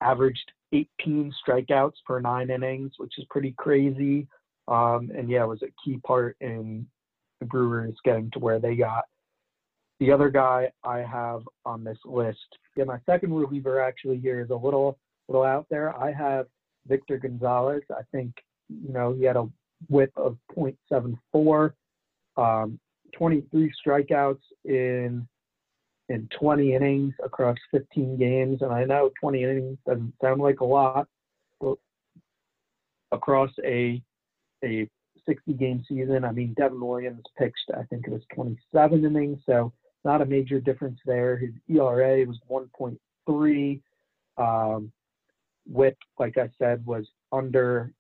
averaged 0.00 0.52
18 0.72 1.32
strikeouts 1.46 1.94
per 2.06 2.20
nine 2.20 2.50
innings, 2.50 2.92
which 2.98 3.14
is 3.18 3.24
pretty 3.30 3.54
crazy. 3.56 4.26
Um, 4.68 5.10
and 5.16 5.28
yeah, 5.30 5.44
was 5.44 5.62
a 5.62 5.72
key 5.84 5.98
part 6.06 6.36
in 6.40 6.86
the 7.40 7.46
Brewers 7.46 7.96
getting 8.04 8.30
to 8.32 8.38
where 8.38 8.58
they 8.58 8.76
got. 8.76 9.04
The 9.98 10.12
other 10.12 10.30
guy 10.30 10.70
I 10.84 10.98
have 10.98 11.42
on 11.66 11.84
this 11.84 11.98
list, 12.04 12.38
yeah, 12.76 12.84
my 12.84 12.98
second 13.04 13.34
reliever 13.34 13.80
actually 13.80 14.18
here 14.18 14.40
is 14.40 14.50
a 14.50 14.54
little 14.54 14.98
little 15.28 15.44
out 15.44 15.66
there. 15.70 15.96
I 15.96 16.12
have 16.12 16.46
Victor 16.86 17.18
Gonzalez. 17.18 17.82
I 17.90 18.02
think, 18.12 18.32
you 18.68 18.92
know, 18.92 19.12
he 19.12 19.24
had 19.24 19.36
a 19.36 19.48
whip 19.88 20.12
of 20.16 20.36
.74, 20.56 21.72
um, 22.36 22.78
23 23.12 23.72
strikeouts 23.86 24.40
in 24.64 25.26
in 26.08 26.28
20 26.38 26.74
innings 26.74 27.14
across 27.22 27.56
15 27.70 28.18
games. 28.18 28.62
And 28.62 28.72
I 28.72 28.84
know 28.84 29.10
20 29.20 29.44
innings 29.44 29.78
doesn't 29.86 30.12
sound 30.20 30.40
like 30.40 30.60
a 30.60 30.64
lot, 30.64 31.06
but 31.60 31.76
across 33.12 33.50
a 33.64 34.02
a 34.64 34.88
60 35.26 35.52
game 35.54 35.84
season, 35.88 36.24
I 36.24 36.32
mean, 36.32 36.54
Devin 36.54 36.80
Williams 36.80 37.22
pitched, 37.38 37.70
I 37.74 37.84
think 37.84 38.06
it 38.06 38.12
was 38.12 38.22
27 38.34 39.04
innings, 39.04 39.38
so 39.46 39.72
not 40.04 40.22
a 40.22 40.26
major 40.26 40.60
difference 40.60 40.98
there. 41.06 41.36
His 41.36 41.50
ERA 41.68 42.26
was 42.26 42.38
1.3. 42.50 43.80
Um, 44.36 44.92
whip, 45.66 45.96
like 46.18 46.38
I 46.38 46.50
said, 46.58 46.84
was 46.84 47.06
under 47.32 47.92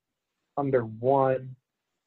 under 0.56 0.82
one. 0.82 1.54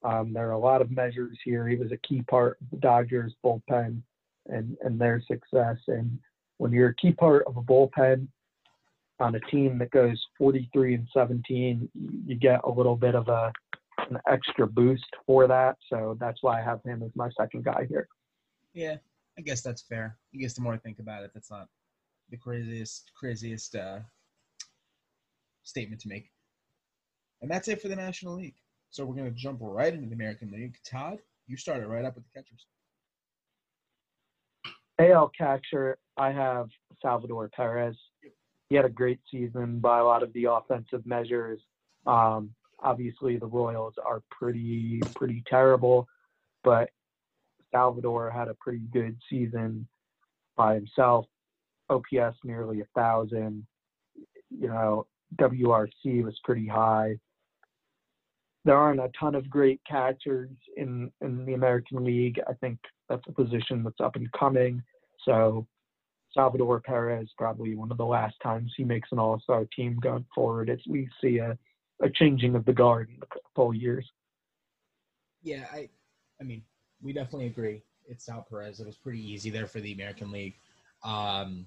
Um, 0.04 0.32
there 0.32 0.48
are 0.48 0.52
a 0.52 0.58
lot 0.58 0.82
of 0.82 0.90
measures 0.90 1.38
here. 1.44 1.66
He 1.66 1.76
was 1.76 1.90
a 1.90 1.96
key 2.06 2.22
part 2.22 2.58
of 2.60 2.70
the 2.70 2.76
Dodgers 2.76 3.34
bullpen 3.44 4.02
and 4.46 4.76
and 4.82 5.00
their 5.00 5.22
success. 5.26 5.78
And 5.88 6.18
when 6.58 6.72
you're 6.72 6.90
a 6.90 6.94
key 6.96 7.12
part 7.12 7.44
of 7.46 7.56
a 7.56 7.62
bullpen 7.62 8.28
on 9.18 9.34
a 9.34 9.40
team 9.40 9.78
that 9.78 9.90
goes 9.90 10.20
43 10.38 10.94
and 10.94 11.08
17, 11.14 11.88
you 12.26 12.34
get 12.34 12.60
a 12.64 12.70
little 12.70 12.96
bit 12.96 13.14
of 13.14 13.28
a 13.28 13.50
an 14.10 14.18
extra 14.28 14.66
boost 14.66 15.06
for 15.26 15.46
that. 15.46 15.76
So 15.88 16.16
that's 16.20 16.42
why 16.42 16.60
I 16.60 16.64
have 16.64 16.82
him 16.82 17.02
as 17.02 17.10
my 17.14 17.30
second 17.38 17.64
guy 17.64 17.86
here. 17.88 18.06
Yeah, 18.74 18.96
I 19.38 19.40
guess 19.40 19.62
that's 19.62 19.82
fair. 19.82 20.18
I 20.34 20.38
guess 20.38 20.52
the 20.52 20.60
more 20.60 20.74
I 20.74 20.78
think 20.78 20.98
about 20.98 21.24
it, 21.24 21.30
that's 21.32 21.50
not 21.50 21.68
the 22.30 22.36
craziest 22.36 23.10
craziest 23.16 23.76
uh, 23.76 24.00
statement 25.62 26.02
to 26.02 26.08
make. 26.08 26.30
And 27.40 27.50
that's 27.50 27.68
it 27.68 27.80
for 27.80 27.88
the 27.88 27.96
National 27.96 28.34
League. 28.34 28.56
So 28.94 29.04
we're 29.04 29.16
gonna 29.16 29.32
jump 29.32 29.58
right 29.60 29.92
into 29.92 30.06
the 30.06 30.14
American 30.14 30.52
League. 30.52 30.76
Todd, 30.88 31.18
you 31.48 31.56
started 31.56 31.88
right 31.88 32.04
up 32.04 32.14
with 32.14 32.22
the 32.22 32.40
catchers. 32.40 32.64
AL 35.00 35.32
catcher, 35.36 35.98
I 36.16 36.30
have 36.30 36.68
Salvador 37.02 37.48
Perez. 37.48 37.96
He 38.68 38.76
had 38.76 38.84
a 38.84 38.88
great 38.88 39.18
season 39.28 39.80
by 39.80 39.98
a 39.98 40.04
lot 40.04 40.22
of 40.22 40.32
the 40.32 40.44
offensive 40.44 41.04
measures. 41.04 41.60
Um, 42.06 42.54
obviously, 42.78 43.36
the 43.36 43.48
Royals 43.48 43.94
are 43.98 44.22
pretty 44.30 45.00
pretty 45.16 45.42
terrible, 45.48 46.06
but 46.62 46.90
Salvador 47.72 48.30
had 48.30 48.46
a 48.46 48.54
pretty 48.60 48.82
good 48.92 49.18
season 49.28 49.88
by 50.54 50.76
himself. 50.76 51.26
OPS 51.90 52.38
nearly 52.44 52.80
a 52.82 52.86
thousand. 52.94 53.66
You 54.56 54.68
know, 54.68 55.08
WRC 55.34 56.22
was 56.22 56.38
pretty 56.44 56.68
high. 56.68 57.18
There 58.64 58.76
aren't 58.76 59.00
a 59.00 59.10
ton 59.18 59.34
of 59.34 59.50
great 59.50 59.80
catchers 59.88 60.50
in 60.76 61.10
in 61.20 61.44
the 61.44 61.54
American 61.54 62.04
League. 62.04 62.40
I 62.48 62.54
think 62.54 62.78
that's 63.08 63.26
a 63.28 63.32
position 63.32 63.82
that's 63.82 64.00
up 64.00 64.16
and 64.16 64.30
coming. 64.32 64.82
So 65.24 65.66
Salvador 66.32 66.80
Perez 66.80 67.28
probably 67.36 67.74
one 67.74 67.90
of 67.92 67.98
the 67.98 68.04
last 68.04 68.36
times 68.42 68.72
he 68.76 68.84
makes 68.84 69.10
an 69.12 69.18
All 69.18 69.38
Star 69.40 69.66
team 69.76 69.98
going 70.02 70.24
forward. 70.34 70.70
As 70.70 70.80
we 70.88 71.08
see 71.20 71.38
a 71.38 71.58
a 72.02 72.10
changing 72.10 72.54
of 72.54 72.64
the 72.64 72.72
guard 72.72 73.08
in 73.10 73.22
a 73.22 73.26
couple 73.26 73.72
years. 73.74 74.10
Yeah, 75.42 75.66
I, 75.72 75.88
I 76.40 76.44
mean, 76.44 76.62
we 77.02 77.12
definitely 77.12 77.46
agree. 77.46 77.82
It's 78.06 78.24
Sal 78.24 78.46
Perez. 78.48 78.80
It 78.80 78.86
was 78.86 78.96
pretty 78.96 79.20
easy 79.20 79.50
there 79.50 79.66
for 79.66 79.80
the 79.80 79.92
American 79.92 80.30
League, 80.30 80.54
um, 81.04 81.66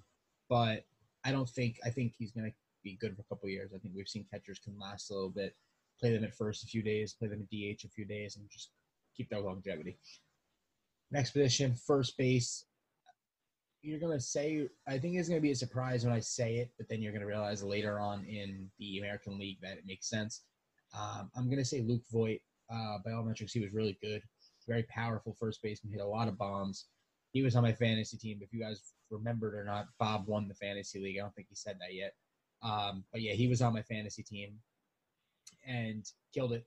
but 0.49 0.85
I 1.23 1.31
don't 1.31 1.49
think 1.49 1.79
I 1.85 1.89
think 1.89 2.13
he's 2.17 2.31
gonna 2.31 2.51
be 2.83 2.97
good 2.99 3.15
for 3.15 3.21
a 3.21 3.25
couple 3.25 3.49
years. 3.49 3.71
I 3.73 3.79
think 3.79 3.93
we've 3.95 4.07
seen 4.07 4.25
catchers 4.31 4.59
can 4.59 4.77
last 4.79 5.09
a 5.09 5.13
little 5.13 5.29
bit, 5.29 5.55
play 5.99 6.13
them 6.13 6.23
at 6.23 6.35
first 6.35 6.63
a 6.63 6.67
few 6.67 6.81
days, 6.81 7.13
play 7.13 7.27
them 7.27 7.41
at 7.41 7.49
DH 7.49 7.85
a 7.85 7.89
few 7.89 8.05
days, 8.05 8.37
and 8.37 8.49
just 8.49 8.71
keep 9.15 9.29
their 9.29 9.41
longevity. 9.41 9.97
Next 11.11 11.31
position, 11.31 11.75
first 11.75 12.17
base. 12.17 12.65
You're 13.81 13.99
gonna 13.99 14.19
say 14.19 14.67
I 14.87 14.97
think 14.97 15.15
it's 15.15 15.29
gonna 15.29 15.41
be 15.41 15.51
a 15.51 15.55
surprise 15.55 16.03
when 16.03 16.13
I 16.13 16.19
say 16.19 16.57
it, 16.57 16.71
but 16.77 16.89
then 16.89 17.01
you're 17.01 17.13
gonna 17.13 17.27
realize 17.27 17.63
later 17.63 17.99
on 17.99 18.25
in 18.25 18.69
the 18.79 18.99
American 18.99 19.37
League 19.37 19.59
that 19.61 19.77
it 19.77 19.85
makes 19.85 20.09
sense. 20.09 20.43
Um, 20.97 21.31
I'm 21.35 21.49
gonna 21.49 21.65
say 21.65 21.81
Luke 21.81 22.03
Voit. 22.11 22.39
Uh, 22.69 22.97
by 23.05 23.13
all 23.13 23.23
metrics, 23.23 23.53
he 23.53 23.61
was 23.61 23.71
really 23.73 23.97
good. 24.01 24.21
Very 24.67 24.83
powerful 24.83 25.33
first 25.39 25.61
baseman. 25.63 25.93
Hit 25.93 26.01
a 26.01 26.05
lot 26.05 26.27
of 26.27 26.37
bombs. 26.37 26.87
He 27.31 27.41
was 27.41 27.55
on 27.55 27.63
my 27.63 27.71
fantasy 27.71 28.17
team. 28.17 28.39
If 28.41 28.51
you 28.51 28.59
guys 28.59 28.81
remembered 29.09 29.55
or 29.55 29.63
not, 29.63 29.87
Bob 29.99 30.27
won 30.27 30.49
the 30.49 30.53
fantasy 30.55 30.99
league. 30.99 31.17
I 31.17 31.21
don't 31.21 31.33
think 31.33 31.47
he 31.49 31.55
said 31.55 31.77
that 31.79 31.93
yet. 31.93 32.13
Um, 32.61 33.05
but 33.13 33.21
yeah, 33.21 33.33
he 33.33 33.47
was 33.47 33.61
on 33.61 33.73
my 33.73 33.83
fantasy 33.83 34.23
team 34.23 34.55
and 35.67 36.05
killed 36.33 36.53
it. 36.53 36.65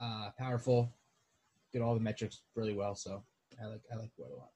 Uh, 0.00 0.30
powerful, 0.38 0.92
did 1.72 1.82
all 1.82 1.94
the 1.94 2.00
metrics 2.00 2.42
really 2.54 2.74
well. 2.74 2.94
So 2.94 3.22
I 3.62 3.66
like 3.66 3.82
I 3.92 3.96
like 3.96 4.10
Voit 4.18 4.30
a 4.30 4.36
lot. 4.36 4.50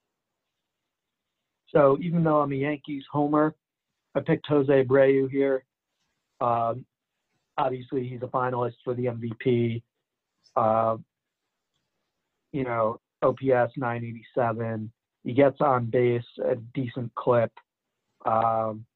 So 1.68 1.98
even 2.00 2.24
though 2.24 2.40
I'm 2.40 2.52
a 2.52 2.56
Yankees 2.56 3.04
homer, 3.10 3.54
I 4.14 4.20
picked 4.20 4.46
Jose 4.46 4.84
Abreu 4.84 5.30
here. 5.30 5.64
Um, 6.40 6.84
obviously 7.58 8.06
he's 8.08 8.22
a 8.22 8.26
finalist 8.26 8.74
for 8.84 8.94
the 8.94 9.06
MVP. 9.06 9.82
Uh, 10.54 10.96
you 12.52 12.64
know, 12.64 12.98
OPS 13.22 13.72
987. 13.76 14.90
He 15.24 15.32
gets 15.32 15.60
on 15.60 15.86
base 15.86 16.22
a 16.44 16.56
decent 16.74 17.14
clip. 17.14 17.52
Um, 18.24 18.86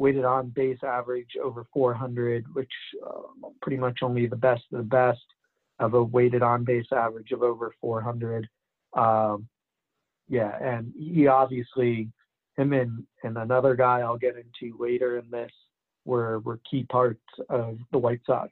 weighted 0.00 0.24
on 0.24 0.48
base 0.48 0.78
average 0.82 1.36
over 1.42 1.66
400, 1.74 2.46
which 2.54 2.72
uh, 3.06 3.48
pretty 3.60 3.76
much 3.76 3.98
only 4.02 4.26
the 4.26 4.34
best 4.34 4.62
of 4.72 4.78
the 4.78 4.84
best 4.84 5.20
have 5.78 5.92
a 5.92 6.02
weighted 6.02 6.42
on 6.42 6.64
base 6.64 6.86
average 6.90 7.32
of 7.32 7.42
over 7.42 7.74
400. 7.82 8.48
Um, 8.96 9.46
yeah, 10.26 10.56
and 10.58 10.94
he 10.96 11.26
obviously, 11.26 12.08
him 12.56 12.72
and, 12.72 13.04
and 13.24 13.36
another 13.36 13.76
guy 13.76 14.00
I'll 14.00 14.16
get 14.16 14.36
into 14.36 14.74
later 14.78 15.18
in 15.18 15.30
this 15.30 15.52
were, 16.06 16.40
were 16.40 16.60
key 16.70 16.84
parts 16.84 17.20
of 17.50 17.76
the 17.92 17.98
White 17.98 18.20
Sox 18.24 18.48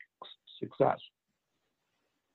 success. 0.61 0.99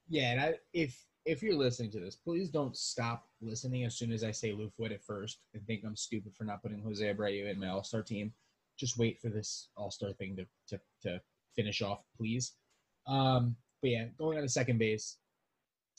Yeah, 0.10 0.32
and 0.32 0.42
I, 0.42 0.54
if 0.74 1.00
if 1.26 1.42
you're 1.42 1.56
listening 1.56 1.92
to 1.92 2.00
this, 2.00 2.16
please 2.16 2.50
don't 2.50 2.76
stop 2.76 3.28
listening 3.42 3.86
as 3.86 3.96
soon 3.96 4.12
as 4.12 4.24
I 4.24 4.32
say 4.32 4.52
Lou 4.52 4.72
Wood 4.78 4.92
at 4.92 5.04
first 5.04 5.40
and 5.54 5.66
think 5.66 5.84
I'm 5.86 5.96
stupid 5.96 6.34
for 6.36 6.44
not 6.44 6.62
putting 6.62 6.80
Jose 6.80 7.06
Abreu 7.06 7.50
in 7.50 7.60
my 7.60 7.70
All 7.70 7.84
Star 7.84 8.02
team. 8.02 8.34
Just 8.78 8.98
wait 8.98 9.20
for 9.22 9.30
this 9.30 9.70
All 9.78 9.92
Star 9.92 10.14
thing 10.14 10.36
to, 10.38 10.46
to 10.70 10.82
to 11.04 11.22
finish 11.56 11.82
off, 11.82 12.00
please. 12.18 12.54
Um, 13.08 13.56
but 13.82 13.92
yeah, 13.92 14.06
going 14.18 14.38
on 14.38 14.44
to 14.44 14.50
second 14.50 14.78
base, 14.80 15.18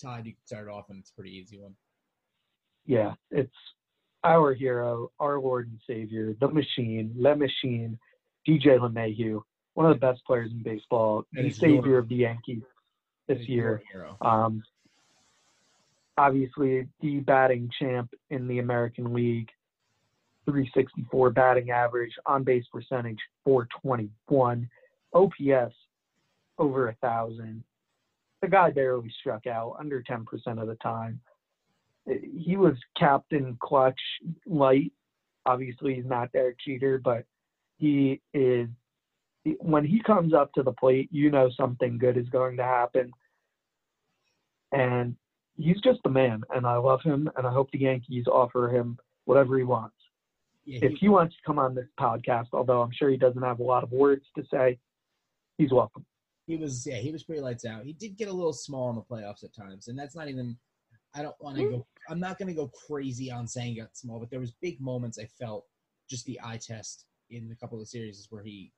Todd, 0.01 0.27
you 0.27 0.33
can 0.33 0.47
start 0.47 0.69
off, 0.69 0.87
and 0.91 0.99
it's 1.01 1.11
a 1.11 1.15
pretty 1.15 1.31
easy 1.37 1.59
one. 1.59 1.75
Yeah, 2.87 3.15
it's 3.31 3.55
our 4.25 4.55
hero, 4.55 5.11
our 5.21 5.39
Lord 5.39 5.69
and 5.69 5.79
Savior, 5.87 6.35
the 6.41 6.49
Machine, 6.49 7.13
Le 7.17 7.37
Machine, 7.37 7.99
DJ 8.49 8.79
LeMahieu, 8.79 9.43
one 9.75 9.87
of 9.87 9.95
the 9.95 10.01
best 10.01 10.25
players 10.27 10.51
in 10.51 10.63
baseball, 10.63 11.25
That 11.35 11.43
the 11.43 11.51
savior 11.51 11.91
your- 11.91 11.99
of 12.01 12.09
the 12.09 12.17
Yankees 12.17 12.63
this 13.27 13.47
year. 13.49 13.83
Um, 14.21 14.63
obviously, 16.17 16.89
the 17.01 17.21
batting 17.21 17.71
champ 17.79 18.13
in 18.31 18.49
the 18.49 18.59
American 18.59 19.13
League, 19.13 19.51
364 20.45 21.31
batting 21.31 21.71
average, 21.71 22.13
on 22.27 22.45
base 22.45 22.65
percentage 22.73 23.19
421, 23.45 24.69
OPS 25.13 25.75
over 26.59 26.89
a 26.89 26.95
thousand. 26.95 27.63
The 28.43 28.49
guy 28.49 28.71
barely 28.71 29.13
struck 29.21 29.47
out, 29.47 29.77
under 29.79 30.03
10% 30.03 30.25
of 30.61 30.69
the 30.69 30.77
time. 30.77 31.21
He 32.07 32.57
was 32.57 32.75
captain 32.99 33.57
clutch 33.61 34.01
light. 34.47 34.93
Obviously, 35.47 35.95
he's 35.95 36.05
not 36.05 36.33
Derek 36.33 36.59
Cheater, 36.61 37.01
but 37.03 37.25
he 37.79 38.21
is. 38.35 38.69
When 39.61 39.85
he 39.85 40.01
comes 40.03 40.33
up 40.33 40.53
to 40.55 40.63
the 40.63 40.73
plate, 40.73 41.09
you 41.13 41.31
know 41.31 41.51
something 41.57 41.99
good 41.99 42.17
is 42.17 42.29
going 42.31 42.57
to 42.59 42.63
happen 42.63 43.13
and 44.75 45.15
he's 45.57 45.81
just 45.81 46.01
the 46.03 46.11
man, 46.11 46.43
and 46.55 46.67
I 46.67 46.77
love 46.77 47.01
him, 47.03 47.31
and 47.37 47.47
I 47.47 47.53
hope 47.53 47.71
the 47.71 47.79
Yankees 47.79 48.27
offer 48.27 48.69
him 48.69 48.99
whatever 49.25 49.57
he 49.57 49.65
wants. 49.65 49.95
Yeah, 50.65 50.81
If 50.83 50.99
he, 50.99 51.09
wants 51.09 51.35
to 51.37 51.43
come 51.47 51.59
on 51.59 51.75
this 51.75 51.89
podcast, 51.99 52.49
although 52.53 52.81
I'm 52.81 52.93
sure 52.93 53.11
he 53.11 53.17
doesn't 53.17 53.43
have 53.43 53.61
a 53.61 53.63
lot 53.63 53.83
of 53.83 53.93
words 53.93 54.25
to 54.37 54.45
say, 54.51 54.79
he's 55.59 55.73
welcome. 55.73 56.05
he 56.47 56.57
was 56.57 56.87
yeah 56.87 56.97
he 56.97 57.13
was 57.13 57.23
pretty 57.23 57.43
lights 57.43 57.65
out. 57.65 57.85
He 57.85 57.93
did 57.93 58.17
get 58.17 58.29
a 58.29 58.33
little 58.33 58.53
small 58.53 58.91
in 58.91 58.97
the 58.97 59.03
playoffs 59.03 59.45
at 59.45 59.55
times, 59.55 59.89
and 59.89 59.99
that's 59.99 60.17
not 60.17 60.29
even. 60.29 60.57
I 61.17 61.23
don't 61.23 61.37
want 61.41 61.59
to 61.59 61.71
go. 61.71 61.87
I'm 62.09 62.19
not 62.19 62.39
going 62.39 62.49
to 62.49 62.55
go 62.55 62.71
crazy 62.87 63.31
on 63.31 63.47
saying 63.47 63.75
he 63.75 63.81
got 63.81 63.97
small, 63.97 64.19
but 64.19 64.31
there 64.31 64.41
was 64.41 64.53
big 64.61 64.81
moments 64.81 65.19
I 65.19 65.27
felt 65.27 65.65
just 66.11 66.27
the 66.27 66.41
eye 66.43 66.59
test 66.59 67.07
in 67.31 67.51
a 67.53 67.57
couple 67.57 67.81
of 67.81 67.87
series 67.89 68.27
where 68.31 68.43
he 68.43 68.73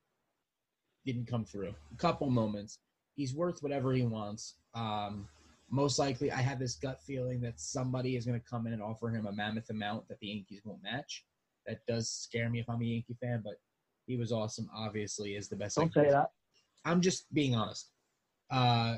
didn't 1.06 1.26
come 1.26 1.44
through. 1.44 1.74
A 1.92 1.96
couple 1.96 2.28
moments. 2.28 2.78
He's 3.14 3.34
worth 3.34 3.62
whatever 3.62 3.94
he 3.94 4.02
wants. 4.02 4.56
Um, 4.74 5.26
most 5.70 5.98
likely, 5.98 6.30
I 6.30 6.42
have 6.42 6.58
this 6.58 6.76
gut 6.76 7.00
feeling 7.02 7.40
that 7.40 7.58
somebody 7.58 8.16
is 8.16 8.26
going 8.26 8.38
to 8.38 8.46
come 8.46 8.66
in 8.66 8.72
and 8.72 8.82
offer 8.82 9.08
him 9.08 9.26
a 9.26 9.32
mammoth 9.32 9.70
amount 9.70 10.06
that 10.08 10.20
the 10.20 10.28
Yankees 10.28 10.60
won't 10.64 10.82
match. 10.82 11.24
That 11.66 11.80
does 11.86 12.08
scare 12.08 12.48
me 12.48 12.60
if 12.60 12.68
I'm 12.68 12.80
a 12.80 12.84
Yankee 12.84 13.16
fan, 13.20 13.42
but 13.44 13.54
he 14.06 14.16
was 14.16 14.32
awesome. 14.32 14.68
Obviously, 14.74 15.34
is 15.34 15.48
the 15.48 15.56
best. 15.56 15.76
Don't 15.76 15.92
say 15.92 16.10
that. 16.10 16.30
I'm 16.84 17.00
just 17.00 17.32
being 17.34 17.54
honest. 17.54 17.90
Uh, 18.50 18.96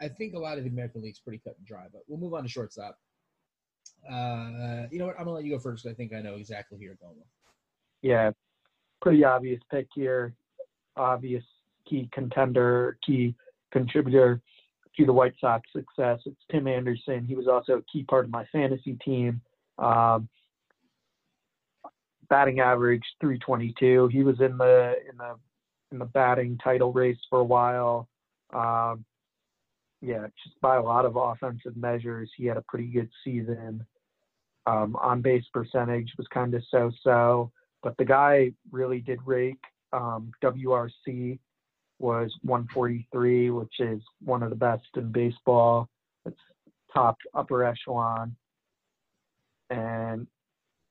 I 0.00 0.08
think 0.08 0.34
a 0.34 0.38
lot 0.38 0.58
of 0.58 0.64
the 0.64 0.70
American 0.70 1.02
League's 1.02 1.20
pretty 1.20 1.40
cut 1.44 1.56
and 1.58 1.66
dry, 1.66 1.86
but 1.92 2.02
we'll 2.06 2.20
move 2.20 2.34
on 2.34 2.42
to 2.44 2.48
shortstop. 2.48 2.96
Uh, 4.08 4.86
you 4.90 4.98
know 4.98 5.06
what? 5.06 5.18
I'm 5.18 5.24
gonna 5.24 5.36
let 5.36 5.44
you 5.44 5.52
go 5.52 5.58
first. 5.58 5.86
I 5.86 5.92
think 5.92 6.12
I 6.14 6.20
know 6.20 6.34
exactly 6.34 6.78
who 6.78 6.84
you're 6.84 6.94
going 6.96 7.16
with. 7.16 7.26
Yeah, 8.02 8.30
pretty 9.02 9.24
obvious 9.24 9.60
pick 9.70 9.86
here. 9.94 10.34
Obvious 10.96 11.44
key 11.88 12.08
contender, 12.12 12.98
key 13.04 13.34
contributor 13.72 14.40
to 14.96 15.06
the 15.06 15.12
White 15.12 15.34
Sox 15.40 15.68
success. 15.74 16.20
It's 16.26 16.40
Tim 16.50 16.68
Anderson. 16.68 17.24
He 17.26 17.34
was 17.34 17.48
also 17.48 17.78
a 17.78 17.82
key 17.92 18.04
part 18.04 18.24
of 18.24 18.30
my 18.30 18.44
fantasy 18.52 18.96
team. 19.04 19.40
Um, 19.78 20.28
batting 22.28 22.60
average 22.60 23.04
322. 23.20 24.08
He 24.08 24.22
was 24.22 24.40
in 24.40 24.56
the 24.58 24.94
in 25.10 25.16
the 25.16 25.36
in 25.92 25.98
the 25.98 26.04
batting 26.06 26.58
title 26.62 26.92
race 26.92 27.18
for 27.28 27.40
a 27.40 27.44
while. 27.44 28.08
Um, 28.52 29.04
yeah, 30.00 30.26
just 30.42 30.60
by 30.60 30.76
a 30.76 30.82
lot 30.82 31.06
of 31.06 31.16
offensive 31.16 31.76
measures, 31.76 32.30
he 32.36 32.44
had 32.46 32.56
a 32.56 32.64
pretty 32.68 32.86
good 32.86 33.08
season. 33.24 33.84
Um, 34.66 34.96
on 34.96 35.20
base 35.20 35.44
percentage 35.52 36.10
was 36.16 36.26
kind 36.32 36.54
of 36.54 36.62
so 36.70 36.90
so 37.02 37.52
but 37.84 37.96
the 37.98 38.04
guy 38.04 38.50
really 38.72 39.00
did 39.00 39.20
rake. 39.24 39.62
Um, 39.92 40.32
WRC 40.42 41.38
was 42.00 42.34
143, 42.42 43.50
which 43.50 43.74
is 43.78 44.00
one 44.24 44.42
of 44.42 44.50
the 44.50 44.56
best 44.56 44.86
in 44.96 45.12
baseball. 45.12 45.88
It's 46.24 46.40
top 46.92 47.18
upper 47.34 47.62
echelon. 47.62 48.34
And 49.70 50.26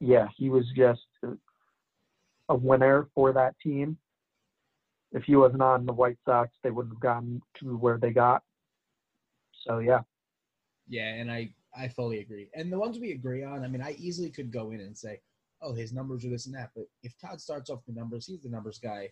yeah, 0.03 0.27
he 0.35 0.49
was 0.49 0.65
just 0.75 1.01
a 2.49 2.55
winner 2.55 3.07
for 3.15 3.31
that 3.31 3.55
team. 3.63 3.97
If 5.13 5.23
he 5.23 5.35
wasn't 5.35 5.61
on 5.61 5.85
the 5.85 5.93
White 5.93 6.17
Sox, 6.25 6.51
they 6.63 6.71
wouldn't 6.71 6.95
have 6.95 7.01
gotten 7.01 7.41
to 7.59 7.77
where 7.77 7.97
they 7.97 8.11
got. 8.11 8.43
So 9.65 9.79
yeah, 9.79 10.01
Yeah, 10.89 11.13
and 11.13 11.31
I 11.31 11.53
I 11.75 11.87
fully 11.87 12.19
agree. 12.19 12.49
And 12.53 12.71
the 12.71 12.77
ones 12.77 12.99
we 12.99 13.11
agree 13.13 13.43
on, 13.43 13.63
I 13.63 13.67
mean, 13.67 13.81
I 13.81 13.95
easily 13.97 14.29
could 14.29 14.51
go 14.51 14.71
in 14.71 14.81
and 14.81 14.97
say, 14.97 15.21
oh, 15.61 15.73
his 15.73 15.93
numbers 15.93 16.25
are 16.25 16.29
this 16.29 16.47
and 16.47 16.55
that. 16.55 16.71
But 16.75 16.85
if 17.01 17.17
Todd 17.17 17.39
starts 17.39 17.69
off 17.69 17.85
the 17.87 17.93
numbers, 17.93 18.25
he's 18.25 18.41
the 18.41 18.49
numbers 18.49 18.79
guy. 18.79 19.09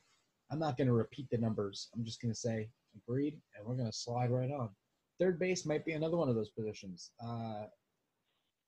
I'm 0.51 0.59
not 0.59 0.75
going 0.75 0.87
to 0.87 0.93
repeat 0.93 1.29
the 1.31 1.37
numbers. 1.37 1.87
I'm 1.95 2.03
just 2.03 2.21
going 2.21 2.33
to 2.33 2.39
say 2.39 2.69
agreed, 2.95 3.39
and 3.55 3.65
we're 3.65 3.77
going 3.77 3.89
to 3.89 3.97
slide 3.97 4.31
right 4.31 4.51
on. 4.51 4.69
Third 5.19 5.39
base 5.39 5.65
might 5.65 5.85
be 5.85 5.93
another 5.93 6.17
one 6.17 6.27
of 6.27 6.35
those 6.35 6.49
positions. 6.49 7.11
Uh, 7.23 7.67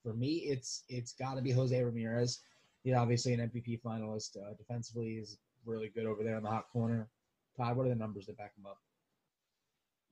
for 0.04 0.14
me, 0.14 0.36
it's 0.46 0.84
it's 0.90 1.14
got 1.14 1.36
to 1.36 1.42
be 1.42 1.52
Jose 1.52 1.82
Ramirez. 1.82 2.42
He's 2.84 2.96
obviously 2.96 3.34
an 3.34 3.50
MVP 3.50 3.82
finalist. 3.82 4.38
Uh, 4.38 4.54
defensively, 4.58 5.14
is 5.14 5.38
really 5.66 5.90
good 5.90 6.06
over 6.06 6.24
there 6.24 6.38
in 6.38 6.44
the 6.44 6.50
hot 6.50 6.66
corner. 6.72 7.08
Todd, 7.58 7.78
what 7.78 7.86
are 7.86 7.90
the 7.90 7.96
numbers 7.96 8.26
that 8.26 8.38
back 8.38 8.52
him 8.58 8.66
up? 8.66 8.78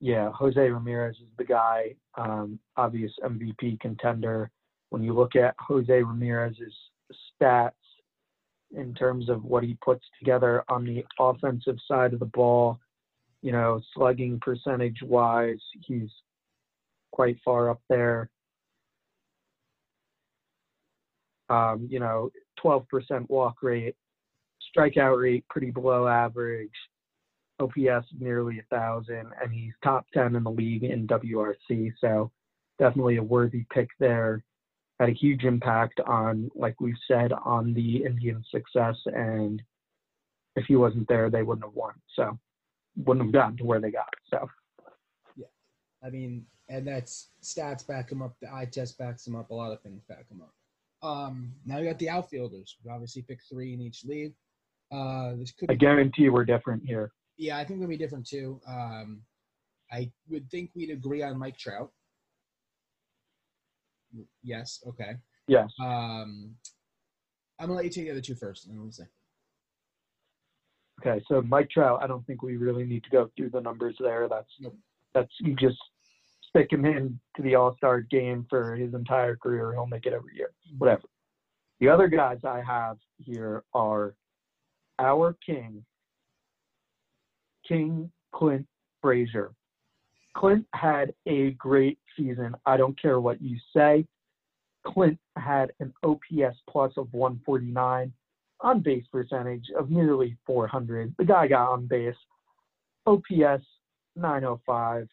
yeah, 0.02 0.32
Jose 0.32 0.60
Ramirez 0.60 1.14
is 1.14 1.28
the 1.38 1.44
guy, 1.44 1.94
um, 2.18 2.58
obvious 2.76 3.12
MVP 3.22 3.78
contender. 3.78 4.50
When 4.90 5.00
you 5.04 5.14
look 5.14 5.36
at 5.36 5.54
Jose 5.60 5.92
Ramirez's 6.02 6.74
stats 7.40 7.70
in 8.76 8.94
terms 8.94 9.28
of 9.28 9.44
what 9.44 9.62
he 9.62 9.78
puts 9.80 10.04
together 10.18 10.64
on 10.68 10.84
the 10.84 11.04
offensive 11.20 11.76
side 11.86 12.14
of 12.14 12.18
the 12.18 12.26
ball, 12.26 12.80
you 13.42 13.52
know, 13.52 13.80
slugging 13.94 14.40
percentage 14.40 15.00
wise, 15.04 15.62
he's 15.86 16.10
quite 17.12 17.36
far 17.44 17.70
up 17.70 17.80
there. 17.88 18.28
Um, 21.48 21.86
you 21.90 22.00
know, 22.00 22.30
12% 22.64 23.28
walk 23.28 23.62
rate, 23.62 23.94
strikeout 24.76 25.20
rate 25.20 25.44
pretty 25.50 25.70
below 25.70 26.06
average, 26.06 26.70
OPS 27.60 28.06
nearly 28.18 28.58
a 28.58 28.74
thousand, 28.74 29.26
and 29.42 29.52
he's 29.52 29.72
top 29.82 30.06
10 30.14 30.36
in 30.36 30.44
the 30.44 30.50
league 30.50 30.84
in 30.84 31.06
WRC. 31.06 31.92
So 32.00 32.30
definitely 32.78 33.16
a 33.16 33.22
worthy 33.22 33.66
pick 33.72 33.88
there. 34.00 34.42
Had 34.98 35.08
a 35.08 35.12
huge 35.12 35.44
impact 35.44 36.00
on, 36.06 36.50
like 36.54 36.80
we've 36.80 36.94
said, 37.08 37.32
on 37.44 37.74
the 37.74 38.04
Indian 38.04 38.42
success. 38.50 38.96
And 39.06 39.62
if 40.56 40.64
he 40.66 40.76
wasn't 40.76 41.08
there, 41.08 41.30
they 41.30 41.42
wouldn't 41.42 41.64
have 41.64 41.74
won. 41.74 41.94
So 42.14 42.38
wouldn't 42.96 43.26
have 43.26 43.32
gotten 43.32 43.56
to 43.58 43.64
where 43.64 43.80
they 43.80 43.90
got. 43.90 44.12
So 44.30 44.48
yeah, 45.36 45.46
I 46.04 46.10
mean, 46.10 46.44
and 46.68 46.86
that's 46.86 47.28
stats 47.42 47.86
back 47.86 48.12
him 48.12 48.22
up. 48.22 48.36
The 48.40 48.52
eye 48.52 48.68
test 48.70 48.98
backs 48.98 49.26
him 49.26 49.36
up. 49.36 49.50
A 49.50 49.54
lot 49.54 49.72
of 49.72 49.80
things 49.82 50.02
back 50.08 50.28
him 50.30 50.42
up. 50.42 50.54
Um, 51.02 51.52
now 51.66 51.78
you 51.78 51.88
got 51.88 51.98
the 51.98 52.08
outfielders. 52.08 52.76
We 52.84 52.90
obviously 52.90 53.22
pick 53.22 53.40
three 53.50 53.74
in 53.74 53.80
each 53.80 54.04
league. 54.04 54.34
Uh, 54.92 55.34
this 55.36 55.52
could 55.52 55.70
I 55.70 55.74
guarantee 55.74 56.28
we're 56.28 56.44
different 56.44 56.82
here. 56.86 57.12
yeah, 57.38 57.56
I 57.58 57.64
think 57.64 57.80
we'll 57.80 57.88
be 57.88 57.96
different 57.96 58.26
too. 58.26 58.60
Um, 58.68 59.22
I 59.90 60.10
would 60.28 60.48
think 60.50 60.70
we'd 60.74 60.90
agree 60.90 61.22
on 61.22 61.38
Mike 61.38 61.58
Trout. 61.58 61.90
Yes. 64.42 64.80
Okay. 64.86 65.12
Yes. 65.48 65.70
Um, 65.80 66.54
I'm 67.58 67.66
gonna 67.68 67.74
let 67.74 67.84
you 67.84 67.90
take 67.90 68.04
the 68.04 68.10
other 68.12 68.20
two 68.20 68.34
first, 68.34 68.66
and 68.66 68.74
then 68.74 68.82
we'll 68.82 68.92
see. 68.92 69.04
Okay, 71.00 71.24
so 71.28 71.42
Mike 71.42 71.70
Trout, 71.70 72.00
I 72.02 72.06
don't 72.06 72.24
think 72.26 72.42
we 72.42 72.56
really 72.56 72.84
need 72.84 73.02
to 73.04 73.10
go 73.10 73.28
through 73.36 73.50
the 73.50 73.60
numbers 73.60 73.96
there. 73.98 74.28
That's 74.28 74.48
Nope. 74.60 74.76
that's 75.14 75.32
you 75.40 75.56
just 75.56 75.78
stick 76.54 76.72
him 76.72 76.84
in 76.84 77.18
to 77.36 77.42
the 77.42 77.54
All 77.54 77.74
Star 77.76 78.00
game 78.00 78.46
for 78.48 78.76
his 78.76 78.94
entire 78.94 79.36
career. 79.36 79.72
He'll 79.72 79.86
make 79.86 80.06
it 80.06 80.12
every 80.12 80.36
year. 80.36 80.50
Mm-hmm. 80.68 80.78
Whatever. 80.78 81.02
The 81.80 81.88
other 81.88 82.06
guys 82.06 82.38
I 82.44 82.62
have 82.62 82.98
here 83.18 83.64
are 83.74 84.14
our 84.98 85.36
king, 85.44 85.84
King 87.66 88.10
Clint 88.32 88.66
Frazier. 89.00 89.52
Clint 90.36 90.64
had 90.74 91.12
a 91.26 91.50
great 91.52 91.98
season. 92.16 92.54
I 92.66 92.76
don't 92.76 93.00
care 93.00 93.20
what 93.20 93.42
you 93.42 93.56
say. 93.74 94.06
Clint 94.86 95.18
had 95.36 95.72
an 95.80 95.92
OPS 96.04 96.56
plus 96.68 96.92
of 96.96 97.12
149, 97.12 98.12
on 98.60 98.80
base 98.80 99.04
percentage 99.10 99.66
of 99.76 99.90
nearly 99.90 100.36
400. 100.46 101.14
The 101.18 101.24
guy 101.24 101.48
got 101.48 101.72
on 101.72 101.86
base. 101.86 102.14
OPS 103.06 103.64
905. 104.16 105.08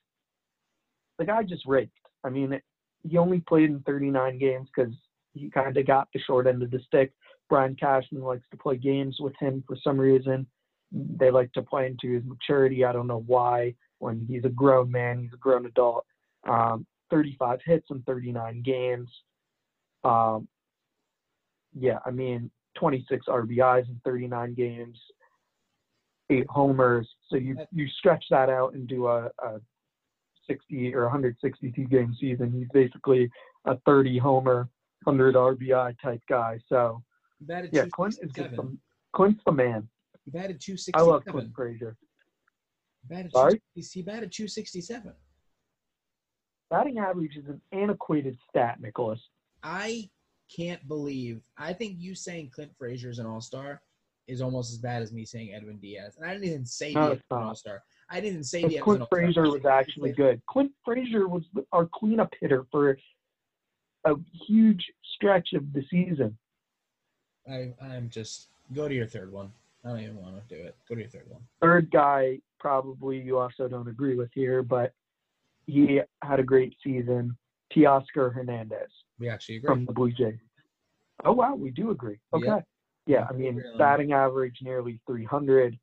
The 1.20 1.26
guy 1.26 1.44
just 1.44 1.66
raked. 1.68 1.94
I 2.24 2.30
mean, 2.30 2.60
he 3.08 3.18
only 3.18 3.42
played 3.42 3.70
in 3.70 3.82
39 3.82 4.40
games 4.40 4.70
because 4.76 4.94
he 5.34 5.50
kind 5.50 5.78
of 5.78 5.86
got 5.86 6.08
the 6.14 6.20
short 6.20 6.48
end 6.48 6.64
of 6.64 6.72
the 6.72 6.80
stick. 6.88 7.14
Brian 7.50 7.76
Cashman 7.76 8.24
likes 8.24 8.48
to 8.52 8.58
play 8.58 8.78
games 8.78 9.18
with 9.20 9.34
him 9.40 9.64
for 9.68 9.78
some 9.84 10.00
reason. 10.00 10.48
They 10.92 11.30
like 11.30 11.52
to 11.54 11.62
play 11.62 11.86
into 11.86 12.14
his 12.16 12.24
maturity. 12.26 12.84
I 12.84 12.92
don't 12.92 13.08
know 13.08 13.24
why. 13.28 13.76
When 14.00 14.26
he's 14.28 14.46
a 14.46 14.50
grown 14.50 14.90
man, 14.90 15.22
he's 15.22 15.34
a 15.34 15.38
grown 15.38 15.66
adult. 15.66 16.06
Um, 16.48 16.86
35 17.12 17.60
hits 17.66 17.88
in 17.90 18.02
39 18.04 18.62
games. 18.64 19.10
Um, 20.04 20.48
yeah, 21.78 22.00
I 22.06 22.12
mean, 22.12 22.50
26 22.76 23.26
RBIs 23.28 23.90
in 23.90 24.00
39 24.06 24.54
games, 24.54 24.98
eight 26.30 26.48
homers. 26.50 27.08
So 27.30 27.36
you 27.36 27.58
you 27.74 27.88
stretch 27.98 28.24
that 28.30 28.50
out 28.50 28.74
and 28.74 28.88
do 28.88 29.08
a, 29.08 29.30
a 29.40 29.60
60 30.50 30.96
or 30.96 31.04
162 31.04 31.86
game 31.86 32.16
season. 32.20 32.52
He's 32.52 32.68
basically 32.74 33.30
a 33.66 33.78
30 33.86 34.18
homer, 34.18 34.70
100 35.04 35.36
RBI 35.36 35.96
type 36.02 36.22
guy. 36.28 36.60
So 36.68 37.04
yeah, 37.48 37.86
Clint 37.92 38.16
is 38.22 38.32
just 38.32 38.56
267. 38.56 38.56
the, 38.56 38.78
Clint's 39.14 39.42
the 39.46 39.52
man. 39.52 39.88
He 40.26 40.32
batted 40.32 40.60
267. 40.60 40.94
I 40.94 41.02
love 41.02 41.24
Clint 41.26 41.52
Frazier. 41.56 41.96
He 43.02 43.16
batted 43.16 43.32
Sorry? 43.32 43.62
He 43.76 44.02
batted 44.02 44.32
267. 44.32 45.14
Batting 46.70 47.00
average 47.00 47.36
is 47.36 47.48
an 47.48 47.62
antiquated 47.72 48.38
stat, 48.50 48.80
Nicholas. 48.80 49.20
I 49.64 50.10
can't 50.56 50.86
believe. 50.88 51.42
I 51.58 51.74
think 51.74 51.96
you 51.98 52.16
saying 52.16 52.52
Clint 52.54 52.72
Frazier 52.78 53.10
is 53.10 53.20
an 53.20 53.26
All 53.26 53.42
Star 53.42 53.82
is 54.28 54.42
almost 54.42 54.72
as 54.72 54.78
bad 54.78 55.02
as 55.02 55.12
me 55.12 55.26
saying 55.26 55.54
Edwin 55.54 55.78
Diaz. 55.78 56.18
And 56.18 56.30
I 56.30 56.34
didn't 56.34 56.48
even 56.48 56.66
say 56.66 56.94
No, 56.94 57.10
Diaz 57.10 57.22
an. 57.30 57.44
All 57.44 57.56
Star. 57.56 57.82
I 58.10 58.20
didn't 58.20 58.46
say 58.46 58.62
Because 58.62 58.72
Diaz 58.72 58.82
was 58.82 58.84
Clint 58.86 59.02
All-Star. 59.02 59.20
Frazier 59.20 59.52
was 59.52 59.66
actually 59.66 60.12
good. 60.14 60.42
Clint 60.48 60.72
Frazier 60.84 61.28
was 61.28 61.44
our 61.72 61.86
cleanup 61.94 62.34
hitter 62.40 62.66
for 62.72 62.98
a 64.06 64.14
huge 64.48 64.84
stretch 65.16 65.54
of 65.54 65.72
the 65.74 65.84
season. 65.90 66.38
I, 67.50 67.74
I'm 67.82 68.10
just 68.10 68.48
go 68.74 68.88
to 68.88 68.94
your 68.94 69.08
third 69.08 69.32
one. 69.32 69.52
I 69.84 69.90
don't 69.90 70.00
even 70.02 70.22
want 70.22 70.36
to 70.48 70.56
do 70.56 70.62
it. 70.62 70.76
Go 70.88 70.96
to 70.96 71.02
your 71.02 71.10
third 71.10 71.26
one. 71.30 71.42
Third 71.62 71.90
guy, 71.92 72.40
probably 72.60 73.20
you 73.20 73.38
also 73.38 73.68
don't 73.68 73.88
agree 73.88 74.16
with 74.16 74.30
here, 74.34 74.62
but 74.64 74.94
he 75.66 76.02
had 76.24 76.40
a 76.40 76.44
great 76.44 76.76
season. 76.84 77.38
Teoscar 77.76 78.34
Hernandez 78.34 78.90
We 79.20 79.30
actually 79.30 79.58
agree. 79.58 79.68
from 79.68 79.86
the 79.86 79.94
Blue 79.94 80.12
Jays. 80.12 80.40
Oh 81.24 81.34
wow, 81.34 81.54
we 81.56 81.70
do 81.70 81.92
agree. 81.92 82.18
Okay. 82.34 82.48
Yeah. 82.48 82.60
Yeah, 83.06 83.26
I 83.30 83.34
mean 83.34 83.58
Agree 83.58 83.66
on 83.66 83.72
that. 83.74 83.78
batting 83.78 84.14
average 84.14 84.58
nearly 84.62 85.00
300, 85.08 85.78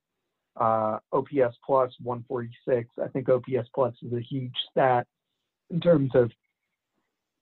uh, 0.56 0.98
OPS 1.12 1.56
plus 1.64 1.92
146. 2.02 2.88
I 3.02 3.08
think 3.08 3.28
OPS 3.28 3.68
plus 3.74 3.94
is 4.02 4.12
a 4.12 4.20
huge 4.20 4.54
stat 4.70 5.06
in 5.70 5.80
terms 5.80 6.10
of 6.14 6.30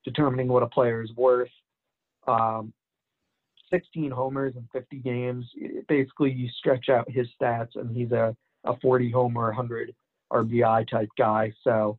determining 0.05 0.49
what 0.49 0.63
a 0.63 0.69
player 0.69 1.03
is 1.03 1.11
worth. 1.17 1.51
Um, 2.27 2.73
16 3.71 4.11
homers 4.11 4.55
in 4.57 4.69
50 4.73 4.99
games. 4.99 5.47
Basically, 5.89 6.31
you 6.31 6.49
stretch 6.59 6.89
out 6.89 7.11
his 7.11 7.27
stats, 7.41 7.77
and 7.77 7.97
he's 7.97 8.13
a, 8.13 8.37
a 8.65 8.77
40 8.81 9.11
homer, 9.11 9.47
100 9.47 9.95
RBI 10.33 10.89
type 10.89 11.09
guy. 11.19 11.53
So, 11.63 11.99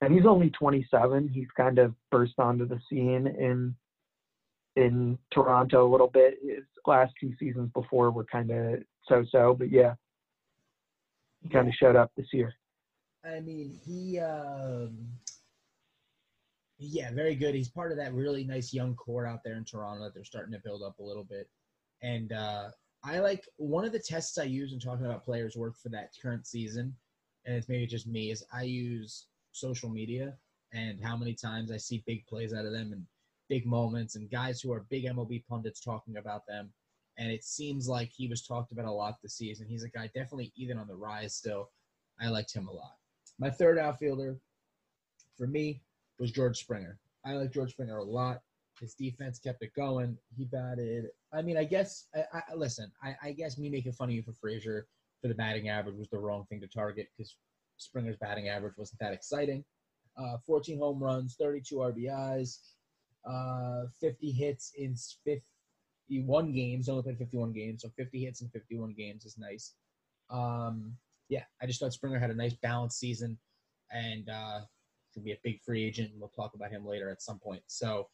and 0.00 0.14
he's 0.14 0.26
only 0.26 0.50
27. 0.50 1.28
He's 1.32 1.48
kind 1.56 1.78
of 1.78 1.94
burst 2.10 2.34
onto 2.38 2.66
the 2.66 2.80
scene 2.88 3.26
in 3.26 3.74
in 4.76 5.16
Toronto 5.32 5.88
a 5.88 5.90
little 5.90 6.08
bit. 6.08 6.38
His 6.42 6.64
last 6.84 7.12
two 7.20 7.32
seasons 7.38 7.70
before 7.74 8.10
were 8.10 8.24
kind 8.24 8.50
of 8.50 8.80
so-so, 9.08 9.54
but 9.56 9.70
yeah, 9.70 9.94
he 11.44 11.50
kind 11.50 11.68
of 11.68 11.74
showed 11.74 11.94
up 11.94 12.10
this 12.16 12.26
year. 12.32 12.52
I 13.24 13.40
mean, 13.40 13.78
he, 13.84 14.18
um, 14.18 15.06
yeah, 16.78 17.12
very 17.12 17.34
good. 17.34 17.54
He's 17.54 17.68
part 17.68 17.92
of 17.92 17.98
that 17.98 18.14
really 18.14 18.44
nice 18.44 18.72
young 18.72 18.94
core 18.96 19.26
out 19.26 19.40
there 19.44 19.54
in 19.54 19.64
Toronto 19.64 20.02
that 20.04 20.14
they're 20.14 20.24
starting 20.24 20.52
to 20.52 20.58
build 20.58 20.82
up 20.82 20.98
a 20.98 21.02
little 21.02 21.24
bit. 21.24 21.48
And 22.02 22.32
uh, 22.32 22.70
I 23.04 23.18
like 23.18 23.46
one 23.56 23.84
of 23.84 23.92
the 23.92 23.98
tests 23.98 24.38
I 24.38 24.44
use 24.44 24.72
in 24.72 24.80
talking 24.80 25.04
about 25.04 25.24
players' 25.24 25.56
worth 25.56 25.78
for 25.78 25.90
that 25.90 26.10
current 26.20 26.46
season, 26.46 26.94
and 27.44 27.54
it's 27.54 27.68
maybe 27.68 27.86
just 27.86 28.06
me, 28.06 28.30
is 28.30 28.44
I 28.52 28.62
use 28.62 29.26
social 29.52 29.90
media 29.90 30.34
and 30.72 30.98
how 31.02 31.16
many 31.16 31.34
times 31.34 31.70
I 31.70 31.76
see 31.76 32.02
big 32.06 32.26
plays 32.26 32.52
out 32.54 32.64
of 32.64 32.72
them 32.72 32.92
and 32.92 33.06
big 33.48 33.66
moments 33.66 34.16
and 34.16 34.30
guys 34.30 34.60
who 34.60 34.72
are 34.72 34.86
big 34.90 35.04
MLB 35.04 35.44
pundits 35.46 35.80
talking 35.80 36.16
about 36.16 36.46
them. 36.46 36.72
And 37.18 37.30
it 37.30 37.44
seems 37.44 37.88
like 37.88 38.10
he 38.10 38.26
was 38.26 38.42
talked 38.42 38.72
about 38.72 38.86
a 38.86 38.92
lot 38.92 39.16
this 39.22 39.36
season. 39.36 39.66
He's 39.68 39.84
a 39.84 39.88
guy 39.88 40.10
definitely 40.14 40.52
even 40.56 40.78
on 40.78 40.88
the 40.88 40.96
rise 40.96 41.34
still. 41.34 41.70
I 42.20 42.28
liked 42.28 42.54
him 42.54 42.68
a 42.68 42.72
lot. 42.72 42.94
My 43.38 43.50
third 43.50 43.78
outfielder 43.78 44.38
for 45.36 45.46
me 45.46 45.82
was 46.18 46.30
George 46.30 46.58
Springer. 46.58 46.98
I 47.24 47.34
like 47.34 47.52
George 47.52 47.70
Springer 47.70 47.98
a 47.98 48.04
lot. 48.04 48.40
His 48.80 48.94
defense 48.94 49.38
kept 49.38 49.62
it 49.62 49.72
going. 49.74 50.16
He 50.36 50.44
batted. 50.44 51.06
I 51.32 51.42
mean, 51.42 51.56
I 51.56 51.64
guess. 51.64 52.06
I, 52.14 52.42
I 52.50 52.54
listen. 52.54 52.90
I, 53.02 53.16
I 53.22 53.32
guess 53.32 53.58
me 53.58 53.68
making 53.70 53.92
fun 53.92 54.08
of 54.08 54.14
you 54.14 54.22
for 54.22 54.32
Frazier 54.32 54.86
for 55.22 55.28
the 55.28 55.34
batting 55.34 55.68
average 55.68 55.96
was 55.96 56.08
the 56.08 56.18
wrong 56.18 56.44
thing 56.50 56.60
to 56.60 56.66
target 56.66 57.08
because 57.16 57.36
Springer's 57.78 58.16
batting 58.16 58.48
average 58.48 58.74
wasn't 58.76 59.00
that 59.00 59.12
exciting. 59.12 59.64
Uh, 60.16 60.36
14 60.46 60.78
home 60.78 61.02
runs, 61.02 61.36
32 61.40 61.76
RBIs, 61.76 62.58
uh, 63.28 63.86
50 64.00 64.30
hits 64.30 64.72
in 64.76 64.94
51 66.08 66.52
games. 66.52 66.88
Only 66.88 67.02
played 67.02 67.18
51 67.18 67.52
games, 67.52 67.82
so 67.82 67.88
50 67.96 68.24
hits 68.24 68.40
in 68.42 68.48
51 68.48 68.94
games 68.94 69.24
is 69.24 69.38
nice. 69.38 69.74
Um, 70.30 70.96
yeah, 71.28 71.42
I 71.62 71.66
just 71.66 71.80
thought 71.80 71.92
Springer 71.92 72.18
had 72.18 72.30
a 72.30 72.34
nice 72.34 72.54
balanced 72.54 72.98
season, 72.98 73.38
and 73.90 74.28
uh, 74.28 74.60
could 75.12 75.24
be 75.24 75.32
a 75.32 75.38
big 75.42 75.60
free 75.62 75.84
agent. 75.84 76.10
And 76.12 76.20
we'll 76.20 76.30
talk 76.30 76.54
about 76.54 76.70
him 76.70 76.86
later 76.86 77.10
at 77.10 77.22
some 77.22 77.38
point. 77.38 77.62
So, 77.66 78.08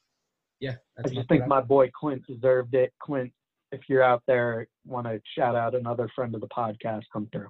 yeah, 0.60 0.76
I 0.98 1.08
just 1.08 1.28
think 1.28 1.46
my 1.46 1.60
boy 1.60 1.90
Clint 1.98 2.26
deserved 2.26 2.74
it. 2.74 2.92
Clint, 3.02 3.32
if 3.72 3.80
you're 3.88 4.02
out 4.02 4.22
there, 4.26 4.66
want 4.86 5.06
to 5.06 5.20
shout 5.36 5.56
out 5.56 5.74
another 5.74 6.08
friend 6.14 6.34
of 6.34 6.40
the 6.40 6.48
podcast, 6.48 7.02
come 7.12 7.28
through. 7.32 7.48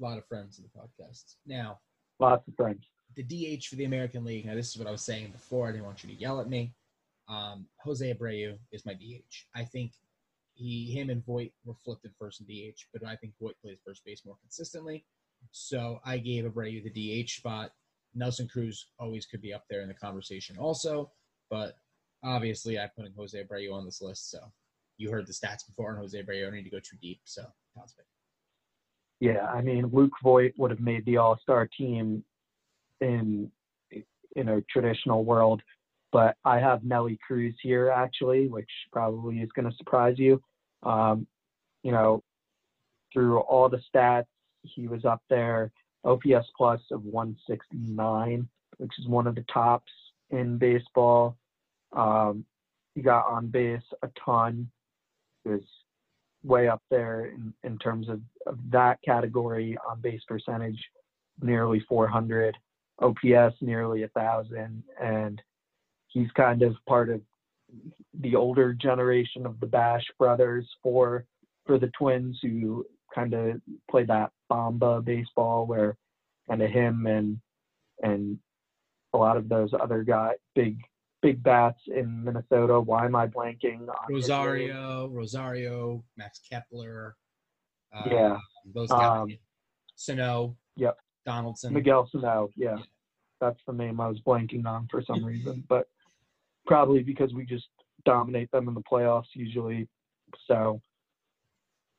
a 0.00 0.02
lot 0.02 0.18
of 0.18 0.26
friends 0.26 0.58
in 0.58 0.64
the 0.64 0.80
podcast. 1.04 1.36
Now, 1.46 1.78
Lots 2.20 2.46
of 2.48 2.54
friends. 2.54 2.84
the 3.16 3.22
DH 3.22 3.64
for 3.66 3.76
the 3.76 3.84
American 3.84 4.24
League. 4.24 4.46
Now, 4.46 4.54
this 4.54 4.70
is 4.70 4.78
what 4.78 4.86
I 4.88 4.90
was 4.90 5.02
saying 5.02 5.30
before. 5.32 5.68
I 5.68 5.72
didn't 5.72 5.84
want 5.84 6.02
you 6.04 6.10
to 6.10 6.16
yell 6.20 6.40
at 6.40 6.48
me. 6.48 6.74
Um, 7.28 7.66
Jose 7.82 8.12
Abreu 8.12 8.58
is 8.72 8.84
my 8.84 8.94
DH. 8.94 9.46
I 9.54 9.64
think 9.64 9.92
he, 10.54 10.92
him, 10.92 11.10
and 11.10 11.24
Voit 11.24 11.52
were 11.64 11.74
flipped 11.84 12.04
at 12.04 12.12
first 12.18 12.40
in 12.40 12.46
DH, 12.46 12.84
but 12.92 13.06
I 13.06 13.16
think 13.16 13.32
Voit 13.40 13.54
plays 13.62 13.78
first 13.84 14.04
base 14.04 14.22
more 14.24 14.36
consistently. 14.40 15.04
So 15.50 16.00
I 16.04 16.18
gave 16.18 16.44
Abreu 16.44 16.82
the 16.82 17.24
DH 17.24 17.30
spot. 17.30 17.72
Nelson 18.14 18.48
Cruz 18.48 18.88
always 18.98 19.26
could 19.26 19.42
be 19.42 19.52
up 19.52 19.64
there 19.68 19.82
in 19.82 19.88
the 19.88 19.94
conversation, 19.94 20.56
also, 20.56 21.10
but 21.50 21.78
obviously 22.22 22.78
I'm 22.78 22.90
putting 22.96 23.12
Jose 23.16 23.42
Abreu 23.42 23.72
on 23.72 23.84
this 23.84 24.00
list. 24.00 24.30
So 24.30 24.38
you 24.96 25.10
heard 25.10 25.26
the 25.26 25.32
stats 25.32 25.66
before 25.66 25.90
on 25.90 25.98
Jose 25.98 26.20
Abreu. 26.22 26.46
I 26.46 26.50
need 26.50 26.62
to 26.62 26.70
go 26.70 26.78
too 26.78 26.96
deep. 27.02 27.20
So. 27.24 27.44
Yeah, 29.20 29.46
I 29.46 29.62
mean 29.62 29.90
Luke 29.92 30.12
Voit 30.22 30.52
would 30.58 30.70
have 30.70 30.80
made 30.80 31.04
the 31.06 31.16
All 31.16 31.38
Star 31.38 31.66
team 31.66 32.24
in 33.00 33.50
in 34.36 34.48
a 34.48 34.60
traditional 34.62 35.24
world, 35.24 35.62
but 36.14 36.36
I 36.44 36.60
have 36.60 36.84
Nelly 36.84 37.18
Cruz 37.26 37.56
here 37.60 37.90
actually, 37.90 38.46
which 38.46 38.70
probably 38.92 39.38
is 39.38 39.50
going 39.50 39.68
to 39.68 39.76
surprise 39.76 40.14
you. 40.16 40.40
Um, 40.84 41.26
you 41.82 41.90
know, 41.90 42.22
through 43.12 43.40
all 43.40 43.68
the 43.68 43.80
stats, 43.92 44.26
he 44.62 44.86
was 44.86 45.04
up 45.04 45.22
there. 45.28 45.72
OPS 46.04 46.46
plus 46.56 46.80
of 46.92 47.02
169, 47.04 48.48
which 48.76 48.92
is 49.00 49.08
one 49.08 49.26
of 49.26 49.34
the 49.34 49.44
tops 49.52 49.90
in 50.30 50.56
baseball. 50.56 51.36
Um, 51.92 52.44
he 52.94 53.02
got 53.02 53.26
on 53.26 53.48
base 53.48 53.82
a 54.04 54.08
ton. 54.24 54.70
He 55.42 55.50
was 55.50 55.62
way 56.44 56.68
up 56.68 56.82
there 56.92 57.26
in, 57.26 57.52
in 57.64 57.76
terms 57.78 58.08
of, 58.08 58.20
of 58.46 58.56
that 58.70 59.00
category 59.04 59.76
on 59.90 60.00
base 60.00 60.22
percentage, 60.28 60.78
nearly 61.42 61.80
400, 61.88 62.56
OPS 63.00 63.56
nearly 63.60 64.04
a 64.04 64.08
thousand, 64.08 64.84
and 65.02 65.42
he's 66.14 66.30
kind 66.36 66.62
of 66.62 66.74
part 66.88 67.10
of 67.10 67.20
the 68.20 68.34
older 68.36 68.72
generation 68.72 69.44
of 69.44 69.60
the 69.60 69.66
Bash 69.66 70.04
brothers 70.18 70.66
for 70.82 71.26
for 71.66 71.78
the 71.78 71.90
Twins 71.98 72.38
who 72.40 72.86
kind 73.14 73.34
of 73.34 73.60
played 73.90 74.06
that 74.08 74.30
Bamba 74.50 75.04
baseball 75.04 75.66
where 75.66 75.96
kind 76.48 76.62
of 76.62 76.70
him 76.70 77.06
and 77.06 77.38
and 78.02 78.38
a 79.12 79.18
lot 79.18 79.36
of 79.36 79.48
those 79.48 79.70
other 79.78 80.02
guys, 80.02 80.36
big 80.54 80.78
big 81.22 81.42
bats 81.42 81.80
in 81.86 82.24
Minnesota. 82.24 82.80
Why 82.80 83.06
am 83.06 83.16
I 83.16 83.26
blanking? 83.26 83.88
on? 83.88 83.94
Rosario, 84.10 85.08
Rosario, 85.08 86.04
Max 86.16 86.40
Kepler. 86.50 87.16
Uh, 87.94 88.08
Yeah. 88.10 88.38
Those 88.74 88.90
guys. 88.90 89.22
Um, 89.22 89.38
Sano. 89.96 90.56
Yep. 90.76 90.96
Donaldson. 91.24 91.72
Miguel 91.72 92.08
Sano, 92.12 92.50
yeah. 92.56 92.76
Yeah. 92.76 92.82
That's 93.40 93.60
the 93.66 93.72
name 93.72 94.00
I 94.00 94.08
was 94.08 94.20
blanking 94.20 94.66
on 94.66 94.86
for 94.90 95.02
some 95.02 95.24
reason, 95.32 95.64
but 95.68 95.86
probably 96.66 97.02
because 97.02 97.34
we 97.34 97.44
just 97.44 97.68
dominate 98.04 98.50
them 98.50 98.68
in 98.68 98.74
the 98.74 98.82
playoffs 98.82 99.28
usually. 99.34 99.88
So, 100.46 100.80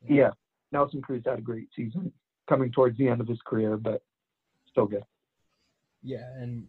yeah, 0.07 0.32
Nelson 0.72 1.01
Cruz 1.01 1.24
had 1.26 1.39
a 1.39 1.41
great 1.41 1.68
season 1.76 2.11
coming 2.47 2.72
towards 2.72 2.97
the 2.97 3.07
end 3.07 3.22
of 3.22 3.28
his 3.28 3.39
career, 3.45 3.78
but 3.78 4.01
still 4.70 4.86
good. 4.86 5.03
Yeah, 6.03 6.30
and 6.38 6.68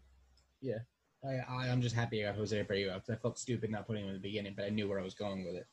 yeah, 0.63 0.79
I, 1.25 1.69
I'm 1.69 1.83
just 1.83 1.95
happy 1.95 2.25
I 2.25 2.29
got 2.29 2.37
Jose 2.37 2.65
Abreu 2.65 2.91
out 2.91 3.05
'cause 3.05 3.15
I 3.15 3.19
felt 3.21 3.39
stupid 3.39 3.71
not 3.71 3.87
putting 3.87 4.05
him 4.05 4.09
in 4.09 4.15
the 4.15 4.21
beginning, 4.21 4.55
but 4.57 4.65
I 4.65 4.71
knew 4.71 4.89
where 4.89 5.01
I 5.01 5.05
was 5.05 5.15
going 5.15 5.45
with 5.45 5.57
it. 5.57 5.67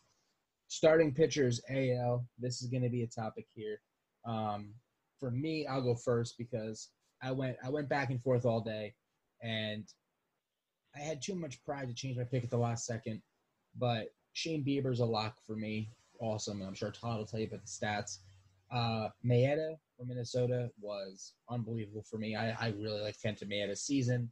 Starting 0.67 1.13
pitchers, 1.13 1.61
AL. 1.69 2.26
This 2.39 2.61
is 2.61 2.69
going 2.69 2.84
to 2.84 2.89
be 2.89 3.03
a 3.03 3.07
topic 3.07 3.45
here. 3.53 3.80
Um, 4.26 4.74
for 5.19 5.32
me, 5.32 5.67
I'll 5.67 5.82
go 5.82 5.95
first 5.95 6.38
because 6.38 6.89
I 7.21 7.32
went 7.32 7.57
I 7.63 7.69
went 7.69 7.88
back 7.88 8.09
and 8.09 8.21
forth 8.21 8.45
all 8.45 8.61
day, 8.61 8.95
and 9.41 9.88
I 10.96 11.00
had 11.00 11.22
too 11.22 11.36
much 11.36 11.64
pride 11.64 11.88
to 11.88 11.94
change 11.94 12.18
my 12.18 12.24
pick 12.24 12.44
at 12.44 12.50
the 12.50 12.58
last 12.58 12.86
second. 12.86 13.22
But 13.78 14.08
Shane 14.34 14.64
Bieber's 14.64 15.00
a 15.00 15.06
lock 15.06 15.38
for 15.46 15.56
me. 15.56 15.89
Awesome. 16.20 16.62
I'm 16.62 16.74
sure 16.74 16.91
Todd 16.91 17.18
will 17.18 17.26
tell 17.26 17.39
you 17.39 17.48
about 17.48 17.62
the 17.62 17.68
stats. 17.68 18.20
Uh, 18.72 19.10
Maeda 19.26 19.76
from 19.98 20.08
Minnesota 20.08 20.70
was 20.80 21.34
unbelievable 21.50 22.04
for 22.10 22.18
me. 22.18 22.36
I, 22.36 22.52
I 22.52 22.74
really 22.78 23.02
liked 23.02 23.24
Kenta 23.24 23.46
Maeda's 23.46 23.84
season. 23.84 24.32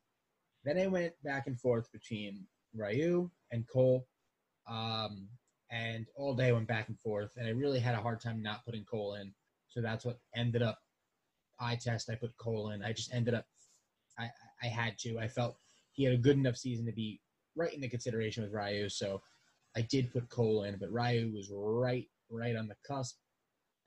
Then 0.63 0.77
I 0.77 0.87
went 0.87 1.13
back 1.23 1.47
and 1.47 1.59
forth 1.59 1.91
between 1.91 2.45
Ryu 2.75 3.29
and 3.51 3.67
Cole. 3.67 4.07
Um, 4.69 5.27
and 5.71 6.05
all 6.15 6.35
day 6.35 6.51
went 6.51 6.67
back 6.67 6.89
and 6.89 6.99
forth. 6.99 7.31
And 7.37 7.47
I 7.47 7.51
really 7.51 7.79
had 7.79 7.95
a 7.95 8.01
hard 8.01 8.21
time 8.21 8.41
not 8.41 8.65
putting 8.65 8.83
Cole 8.83 9.15
in. 9.15 9.33
So 9.69 9.81
that's 9.81 10.05
what 10.05 10.19
ended 10.35 10.61
up 10.61 10.79
I 11.59 11.75
test. 11.75 12.09
I 12.09 12.15
put 12.15 12.35
Cole 12.37 12.71
in. 12.71 12.83
I 12.83 12.93
just 12.93 13.13
ended 13.13 13.33
up 13.33 13.45
I, 14.19 14.29
I 14.61 14.67
had 14.67 14.97
to. 14.99 15.17
I 15.17 15.27
felt 15.27 15.57
he 16.01 16.05
had 16.05 16.15
a 16.15 16.17
good 16.17 16.35
enough 16.37 16.57
season 16.57 16.83
to 16.83 16.91
be 16.91 17.21
right 17.55 17.71
in 17.73 17.79
the 17.79 17.87
consideration 17.87 18.41
with 18.41 18.53
Ryu. 18.53 18.89
So 18.89 19.21
I 19.77 19.81
did 19.81 20.11
put 20.11 20.29
Cole 20.29 20.63
in, 20.63 20.77
but 20.79 20.91
Ryu 20.91 21.31
was 21.31 21.51
right, 21.53 22.07
right 22.31 22.55
on 22.55 22.67
the 22.67 22.75
cusp. 22.87 23.17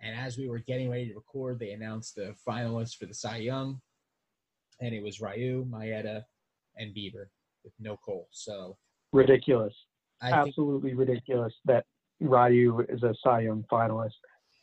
And 0.00 0.16
as 0.16 0.38
we 0.38 0.48
were 0.48 0.60
getting 0.60 0.88
ready 0.88 1.08
to 1.08 1.14
record, 1.16 1.58
they 1.58 1.72
announced 1.72 2.14
the 2.14 2.36
finalists 2.48 2.94
for 2.94 3.06
the 3.06 3.14
Cy 3.14 3.38
Young, 3.38 3.80
and 4.80 4.94
it 4.94 5.02
was 5.02 5.20
Ryu, 5.20 5.66
Maeda, 5.66 6.22
and 6.76 6.94
Bieber 6.94 7.26
with 7.64 7.72
no 7.80 7.96
Cole. 7.96 8.28
So 8.30 8.76
Ridiculous. 9.12 9.74
I 10.22 10.30
think 10.30 10.48
Absolutely 10.48 10.94
ridiculous 10.94 11.52
that 11.64 11.84
Ryu 12.20 12.86
is 12.88 13.02
a 13.02 13.12
Cy 13.24 13.40
Young 13.40 13.64
finalist. 13.70 14.12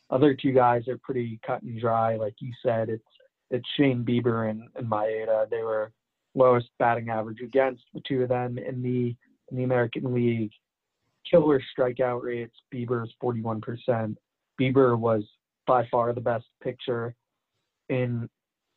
Other 0.08 0.34
two 0.34 0.52
guys 0.52 0.88
are 0.88 0.98
pretty 1.02 1.38
cut 1.46 1.60
and 1.62 1.78
dry, 1.78 2.16
like 2.16 2.34
you 2.40 2.52
said. 2.64 2.88
It's 2.88 3.04
it's 3.50 3.68
Shane 3.76 4.04
Bieber 4.04 4.48
and, 4.48 4.62
and 4.74 4.90
Maeda. 4.90 5.50
They 5.50 5.62
were 5.62 5.92
lowest 6.34 6.68
batting 6.78 7.08
average 7.08 7.40
against 7.40 7.82
the 7.94 8.02
two 8.06 8.22
of 8.22 8.28
them 8.28 8.58
in 8.58 8.82
the 8.82 9.14
in 9.50 9.56
the 9.56 9.64
American 9.64 10.14
League. 10.14 10.52
Killer 11.30 11.60
strikeout 11.78 12.22
rates. 12.22 12.54
Bieber's 12.72 13.12
41%. 13.22 14.16
Bieber 14.60 14.98
was 14.98 15.22
by 15.66 15.86
far 15.90 16.12
the 16.12 16.20
best 16.20 16.46
pitcher 16.62 17.14
in 17.88 18.28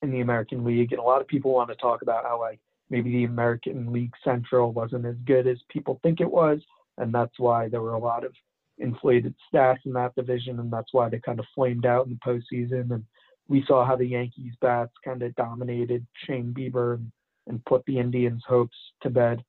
in 0.01 0.12
the 0.12 0.22
American 0.22 0.64
League, 0.64 0.91
and 0.91 0.99
a 0.99 1.03
lot 1.03 1.22
of 1.22 1.28
people 1.28 1.53
want 1.53 1.70
to 1.70 1.76
talk 1.76 2.01
about 2.01 2.24
how 2.24 2.39
like 2.39 2.60
maybe 2.89 3.12
the 3.12 3.24
American 3.24 3.91
League 3.91 4.14
Central 4.24 4.72
wasn't 4.72 5.06
as 5.06 5.16
good 5.26 5.47
as 5.47 5.58
people 5.70 5.99
think 6.03 6.22
it 6.22 6.30
was, 6.30 6.60
and 6.97 7.14
that's 7.14 7.39
why 7.39 7.68
there 7.68 7.82
were 7.82 7.93
a 7.93 7.99
lot 7.99 8.24
of 8.24 8.34
inflated 8.78 9.34
stats 9.51 9.80
in 9.86 9.93
that 9.93 10.14
division, 10.16 10.60
and 10.60 10.72
that's 10.72 10.93
why 10.93 11.10
they 11.10 11.20
kind 11.20 11.39
of 11.39 11.45
flamed 11.56 11.86
out 11.86 12.06
in 12.06 12.12
the 12.12 12.20
postseason. 12.53 12.91
And 12.91 13.03
we 13.47 13.64
saw 13.66 13.86
how 13.86 13.95
the 13.95 14.06
Yankees 14.06 14.53
bats 14.62 14.91
kind 15.03 15.24
of 15.24 15.36
dominated 15.36 16.06
Shane 16.26 16.53
Bieber 16.53 16.95
and, 16.95 17.12
and 17.48 17.64
put 17.66 17.84
the 17.86 18.00
Indians' 18.00 18.43
hopes 18.48 18.76
to 19.02 19.10
bed. 19.10 19.43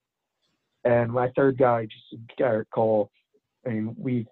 And 0.85 1.11
my 1.11 1.31
third 1.35 1.59
guy, 1.59 1.87
just 1.87 2.23
Gerrit 2.39 2.67
Cole. 2.73 3.11
I 3.67 3.71
mean, 3.71 3.95
we 3.99 4.27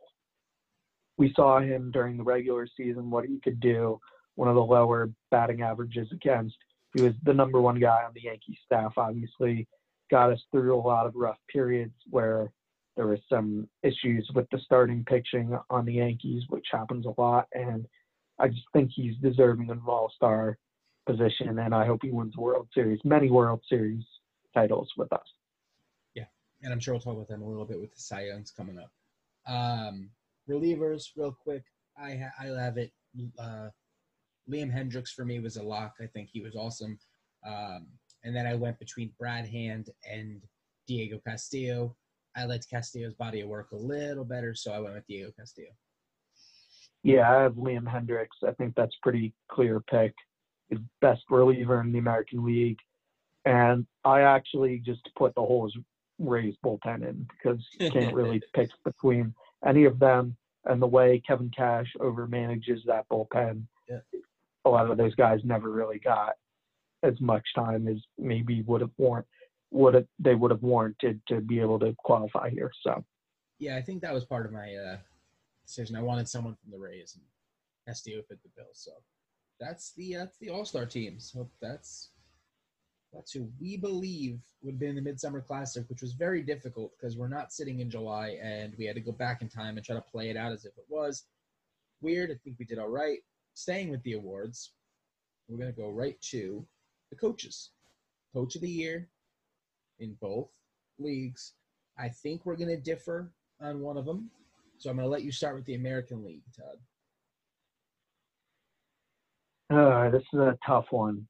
we 1.17 1.33
saw 1.35 1.61
him 1.61 1.91
during 1.93 2.17
the 2.17 2.25
regular 2.25 2.67
season 2.77 3.11
what 3.11 3.25
he 3.25 3.41
could 3.43 3.61
do. 3.61 4.01
One 4.37 4.49
of 4.49 4.55
the 4.57 4.65
lower 4.65 5.11
batting 5.31 5.63
averages 5.63 6.09
against. 6.13 6.57
He 6.95 7.03
was 7.03 7.15
the 7.25 7.35
number 7.35 7.61
one 7.61 7.79
guy 7.79 8.03
on 8.05 8.13
the 8.15 8.23
Yankee 8.23 8.59
staff. 8.65 8.93
Obviously, 8.97 9.67
got 10.11 10.33
us 10.33 10.41
through 10.51 10.77
a 10.77 10.81
lot 10.81 11.07
of 11.07 11.15
rough 11.15 11.39
periods 11.53 11.95
where 12.11 12.53
there 12.97 13.07
were 13.07 13.19
some 13.29 13.69
issues 13.83 14.29
with 14.35 14.49
the 14.51 14.59
starting 14.65 15.05
pitching 15.05 15.59
on 15.71 15.85
the 15.85 15.95
Yankees, 15.95 16.45
which 16.49 16.67
happens 16.71 17.07
a 17.07 17.21
lot. 17.21 17.47
And 17.53 17.87
I 18.39 18.49
just 18.49 18.67
think 18.73 18.91
he's 18.95 19.17
deserving 19.17 19.71
of 19.71 19.79
an 19.79 19.83
All 19.87 20.13
Star 20.15 20.59
position, 21.07 21.59
and 21.59 21.75
I 21.75 21.87
hope 21.87 22.01
he 22.03 22.11
wins 22.11 22.37
World 22.37 22.69
Series, 22.75 23.01
many 23.05 23.31
World 23.31 23.61
Series 23.69 24.05
titles 24.55 24.91
with 24.97 25.13
us. 25.13 25.27
Yeah, 26.15 26.25
and 26.63 26.73
I'm 26.73 26.81
sure 26.81 26.95
we'll 26.95 27.01
talk 27.01 27.15
about 27.15 27.29
them 27.29 27.43
a 27.43 27.49
little 27.49 27.65
bit 27.65 27.81
with 27.81 27.95
the 27.95 28.01
Cy 28.01 28.27
Youngs 28.27 28.51
coming 28.51 28.79
up. 28.79 28.91
Um, 29.47 30.11
relievers, 30.49 31.09
real 31.17 31.33
quick. 31.33 31.65
I 31.99 32.17
ha- 32.17 32.35
I 32.41 32.47
have 32.61 32.77
it. 32.79 32.93
Uh, 33.39 33.69
Liam 34.51 34.73
Hendriks 34.73 35.11
for 35.11 35.25
me 35.25 35.41
was 35.41 35.57
a 35.57 35.63
lock. 35.63 35.95
I 36.01 36.07
think 36.07 36.29
he 36.33 36.41
was 36.41 36.57
awesome. 36.57 36.99
Um, 37.47 37.87
and 38.25 38.35
then 38.35 38.47
I 38.47 38.55
went 38.55 38.79
between 38.79 39.13
Brad 39.19 39.47
Hand 39.47 39.91
and 40.11 40.43
Diego 40.87 41.21
Castillo. 41.27 41.97
I 42.37 42.45
liked 42.45 42.69
Castillo's 42.69 43.15
body 43.15 43.43
of 43.43 43.49
work 43.49 43.71
a 43.73 43.77
little 43.77 44.25
better, 44.25 44.55
so 44.55 44.73
I 44.73 44.81
went 44.81 44.95
with 44.95 45.07
Diego 45.07 45.31
Castillo. 45.39 45.69
Yeah, 47.03 47.31
I 47.31 47.43
have 47.43 47.55
Liam 47.55 47.85
Hendriks. 47.85 48.47
I 48.47 48.53
think 48.53 48.75
that's 48.75 48.97
pretty 49.03 49.35
clear 49.51 49.81
pick. 49.81 50.15
His 50.75 50.83
best 51.01 51.23
reliever 51.31 51.81
in 51.81 51.93
the 51.93 51.99
American 51.99 52.45
League. 52.45 52.79
And 53.45 53.87
I 54.05 54.23
actually 54.23 54.79
just 54.79 55.09
put 55.17 55.35
the 55.35 55.43
whole 55.43 55.71
Rays 56.19 56.55
bullpen 56.65 57.09
in 57.09 57.27
because 57.29 57.65
you 57.79 57.91
can't 57.91 58.15
really 58.21 58.41
pick 58.55 58.71
between 58.85 59.35
any 59.67 59.85
of 59.85 59.99
them. 59.99 60.37
And 60.65 60.81
the 60.81 60.87
way 60.87 61.23
Kevin 61.27 61.51
Cash 61.55 61.93
over 62.01 62.27
manages 62.27 62.81
that 62.87 63.09
bullpen, 63.09 63.65
Yeah. 63.89 63.99
a 64.65 64.71
lot 64.71 64.91
of 64.91 64.97
those 64.97 65.15
guys 65.15 65.41
never 65.45 65.71
really 65.71 65.99
got 65.99 66.35
as 67.03 67.21
much 67.21 67.45
time 67.55 67.87
as 67.87 67.99
maybe 68.17 68.63
would 68.63 68.81
have 68.81 68.93
warrant 68.97 69.27
would 69.71 69.95
have 69.95 70.07
they 70.19 70.35
would 70.35 70.51
have 70.53 70.63
warranted 70.63 71.21
to 71.27 71.41
be 71.41 71.61
able 71.61 71.79
to 71.81 71.95
qualify 71.99 72.49
here. 72.49 72.71
So 72.83 73.05
Yeah, 73.59 73.77
I 73.77 73.83
think 73.83 74.01
that 74.03 74.15
was 74.15 74.25
part 74.25 74.47
of 74.47 74.53
my 74.53 74.75
uh, 74.75 74.97
decision. 75.67 75.97
I 75.97 76.03
wanted 76.03 76.29
someone 76.29 76.57
from 76.63 76.71
the 76.71 76.79
Rays, 76.79 77.15
and 77.15 77.25
Castillo 77.87 78.23
fit 78.29 78.39
the 78.43 78.49
bill. 78.57 78.71
So 78.73 78.93
that's 79.65 79.93
the 79.93 80.17
uh, 80.17 80.19
that's 80.21 80.39
the 80.39 80.51
All 80.51 80.65
Star 80.65 80.87
team. 80.87 81.19
So 81.19 81.49
that's 81.61 82.11
that's 83.13 83.33
who 83.33 83.49
we 83.61 83.77
believe 83.77 84.41
would 84.63 84.79
been 84.79 84.91
in 84.91 84.95
the 84.97 85.03
Midsummer 85.03 85.41
Classic, 85.41 85.89
which 85.89 86.03
was 86.03 86.13
very 86.13 86.43
difficult 86.43 86.93
because 86.99 87.17
we're 87.17 87.29
not 87.29 87.53
sitting 87.53 87.81
in 87.81 87.91
July, 87.91 88.39
and 88.43 88.75
we 88.77 88.85
had 88.85 88.97
to 88.97 89.01
go 89.01 89.13
back 89.13 89.43
in 89.43 89.49
time 89.49 89.77
and 89.77 89.85
try 89.85 89.95
to 89.95 90.03
play 90.03 90.31
it 90.31 90.37
out 90.37 90.53
as 90.53 90.65
if 90.65 90.77
it 90.77 90.85
was. 90.89 91.25
Weird. 92.01 92.31
I 92.31 92.35
think 92.43 92.57
we 92.59 92.65
did 92.65 92.79
all 92.79 92.89
right. 92.89 93.19
Staying 93.55 93.91
with 93.91 94.03
the 94.03 94.15
awards, 94.15 94.73
we're 95.49 95.59
gonna 95.59 95.73
go 95.73 95.91
right 95.91 96.21
to 96.23 96.67
the 97.11 97.17
coaches. 97.17 97.71
Coach 98.33 98.57
of 98.57 98.63
the 98.63 98.69
year 98.69 99.09
in 100.01 100.17
both 100.21 100.51
leagues. 100.99 101.53
I 101.99 102.09
think 102.09 102.45
we're 102.45 102.57
going 102.57 102.69
to 102.69 102.77
differ 102.77 103.33
on 103.61 103.81
one 103.81 103.97
of 103.97 104.05
them. 104.05 104.31
So 104.79 104.91
I'm 104.91 104.97
going 104.97 105.07
to 105.07 105.11
let 105.11 105.23
you 105.23 105.33
start 105.33 105.55
with 105.55 105.65
the 105.65 105.75
American 105.75 106.25
League, 106.25 106.43
Todd. 106.57 106.79
Uh, 109.71 110.11
this 110.11 110.23
is 110.33 110.39
a 110.39 110.59
tough 110.67 110.87
one. 110.91 111.27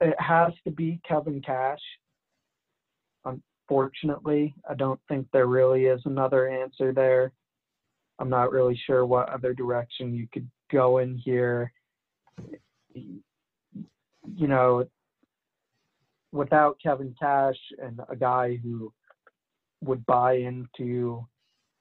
It 0.00 0.14
has 0.18 0.52
to 0.64 0.70
be 0.70 1.00
Kevin 1.06 1.40
Cash. 1.40 1.80
Unfortunately, 3.24 4.54
I 4.68 4.74
don't 4.74 5.00
think 5.08 5.26
there 5.32 5.46
really 5.46 5.84
is 5.84 6.00
another 6.04 6.48
answer 6.48 6.92
there. 6.92 7.32
I'm 8.18 8.28
not 8.28 8.52
really 8.52 8.80
sure 8.86 9.06
what 9.06 9.28
other 9.28 9.54
direction 9.54 10.14
you 10.14 10.26
could 10.32 10.48
go 10.70 10.98
in 10.98 11.18
here. 11.18 11.72
You 12.94 13.20
know, 14.48 14.86
without 16.32 16.78
Kevin 16.82 17.14
Cash 17.20 17.58
and 17.78 18.00
a 18.08 18.16
guy 18.16 18.56
who 18.62 18.92
would 19.82 20.04
buy 20.06 20.34
into 20.34 21.26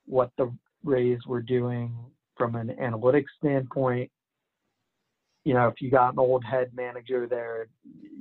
what 0.06 0.32
the 0.38 0.52
Rays 0.84 1.20
were 1.28 1.42
doing 1.42 1.96
from 2.36 2.56
an 2.56 2.76
analytics 2.82 3.26
standpoint, 3.38 4.12
you 5.44 5.54
know, 5.54 5.68
if 5.68 5.82
you 5.82 5.89
got 5.89 6.14
an 6.14 6.20
old 6.20 6.44
head 6.46 6.72
manager 6.76 7.28
there, 7.28 7.68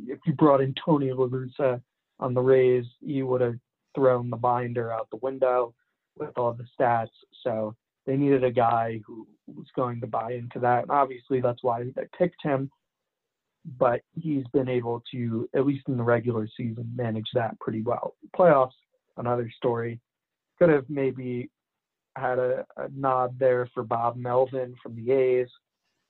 if 0.06 0.18
you 0.26 0.32
brought 0.32 0.60
in 0.60 0.74
Tony 0.84 1.12
La 1.12 1.26
Russa 1.26 1.80
on 2.18 2.34
the 2.34 2.40
Rays, 2.40 2.84
you 3.00 3.26
would 3.26 3.40
have 3.40 3.56
thrown 3.94 4.30
the 4.30 4.36
binder 4.36 4.92
out 4.92 5.08
the 5.10 5.18
window 5.18 5.74
with 6.16 6.36
all 6.36 6.52
the 6.52 6.66
stats. 6.78 7.08
So 7.42 7.74
they 8.06 8.16
needed 8.16 8.44
a 8.44 8.50
guy 8.50 9.00
who 9.06 9.26
was 9.46 9.66
going 9.76 10.00
to 10.00 10.06
buy 10.06 10.32
into 10.32 10.58
that. 10.60 10.82
And 10.82 10.90
obviously, 10.90 11.40
that's 11.40 11.62
why 11.62 11.84
they 11.84 12.04
picked 12.16 12.42
him. 12.42 12.70
But 13.78 14.00
he's 14.14 14.44
been 14.54 14.70
able 14.70 15.02
to, 15.12 15.48
at 15.54 15.66
least 15.66 15.88
in 15.88 15.98
the 15.98 16.02
regular 16.02 16.48
season, 16.56 16.90
manage 16.96 17.28
that 17.34 17.60
pretty 17.60 17.82
well. 17.82 18.14
Playoffs, 18.34 18.70
another 19.18 19.50
story. 19.54 20.00
Could 20.58 20.70
have 20.70 20.88
maybe 20.88 21.50
had 22.16 22.38
a, 22.38 22.64
a 22.78 22.88
nod 22.94 23.38
there 23.38 23.68
for 23.74 23.82
Bob 23.82 24.16
Melvin 24.16 24.74
from 24.82 24.96
the 24.96 25.12
A's, 25.12 25.48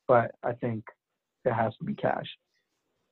but 0.06 0.32
I 0.44 0.52
think 0.52 0.84
it 1.44 1.52
has 1.52 1.76
to 1.76 1.84
be 1.84 1.94
cash. 1.94 2.26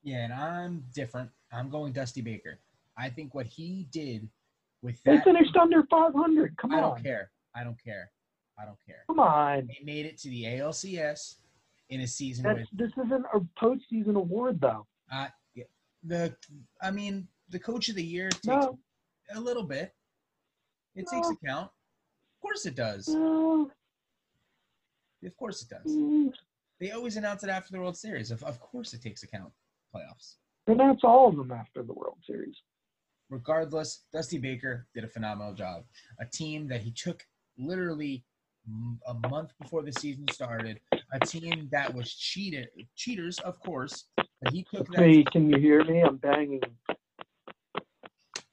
Yeah, 0.03 0.25
and 0.25 0.33
I'm 0.33 0.85
different. 0.95 1.31
I'm 1.53 1.71
going 1.71 1.93
Dusty 1.93 2.21
Baker. 2.21 2.59
I 2.97 3.09
think 3.09 3.35
what 3.35 3.47
he 3.47 3.87
did 3.91 4.29
with 4.83 5.03
that. 5.03 5.19
They 5.19 5.21
finished 5.33 5.57
under 5.57 5.85
500. 5.85 6.57
Come 6.57 6.73
I 6.73 6.79
on. 6.79 6.85
I 6.85 6.87
don't 6.89 7.03
care. 7.03 7.31
I 7.55 7.65
don't 7.65 7.83
care. 7.83 8.11
I 8.61 8.65
don't 8.65 8.79
care. 8.87 9.05
Come 9.07 9.21
on. 9.21 9.67
They 9.69 9.85
made 9.85 10.07
it 10.07 10.19
to 10.19 10.29
the 10.31 10.45
ALCS 10.45 11.37
in 11.91 12.01
a 12.01 12.07
season 12.07 12.45
That's, 12.45 12.59
with 12.59 12.69
this 12.73 12.93
isn't 13.07 13.25
a 13.35 13.41
postseason 13.63 14.17
award, 14.17 14.61
though. 14.61 14.87
uh, 15.13 15.29
yeah, 15.55 15.65
the. 16.05 16.35
I 16.83 16.91
mean, 16.91 17.27
the 17.51 17.59
coach 17.59 17.89
of 17.89 17.95
the 17.95 18.03
year 18.05 18.29
takes 18.31 18.47
No, 18.47 18.79
a 19.35 19.41
little 19.41 19.63
bit. 19.63 19.95
It 20.95 21.07
takes 21.13 21.29
account. 21.31 21.67
Of 21.67 22.43
course 22.43 22.67
it 22.67 22.75
does. 22.75 23.09
no. 23.09 23.71
Of 25.25 25.37
course 25.37 25.63
it 25.63 25.69
does. 25.69 26.33
They 26.81 26.93
always 26.93 27.17
announce 27.17 27.43
it 27.43 27.51
after 27.51 27.73
the 27.73 27.81
World 27.81 27.97
Series. 27.97 28.31
Of, 28.31 28.43
of 28.45 28.61
course 28.61 28.95
it 28.95 29.03
takes 29.03 29.23
account. 29.23 29.53
Playoffs. 29.95 30.35
And 30.67 30.79
that's 30.79 31.03
all 31.03 31.29
of 31.29 31.37
them 31.37 31.51
after 31.51 31.83
the 31.83 31.93
World 31.95 32.19
Series. 32.27 32.57
regardless, 33.31 34.05
Dusty 34.13 34.39
Baker 34.39 34.87
did 34.95 35.05
a 35.05 35.09
phenomenal 35.09 35.55
job. 35.55 35.85
A 36.21 36.25
team 36.27 36.69
that 36.69 36.81
he 36.81 36.91
took 36.91 37.25
literally 37.59 38.25
a 39.07 39.15
month 39.29 39.53
before 39.61 39.83
the 39.83 39.93
season 39.93 40.27
started, 40.31 40.81
a 41.13 41.19
team 41.21 41.69
that 41.73 41.95
was 41.95 42.13
cheated, 42.13 42.69
cheaters, 42.97 43.39
of 43.41 43.59
course, 43.61 44.05
but 44.17 44.53
he 44.53 44.63
took 44.63 44.87
that. 44.93 45.01
Hey, 45.01 45.25
can 45.25 45.49
you 45.49 45.59
hear 45.59 45.85
me? 45.85 46.03
I'm 46.03 46.17
banging. 46.17 46.61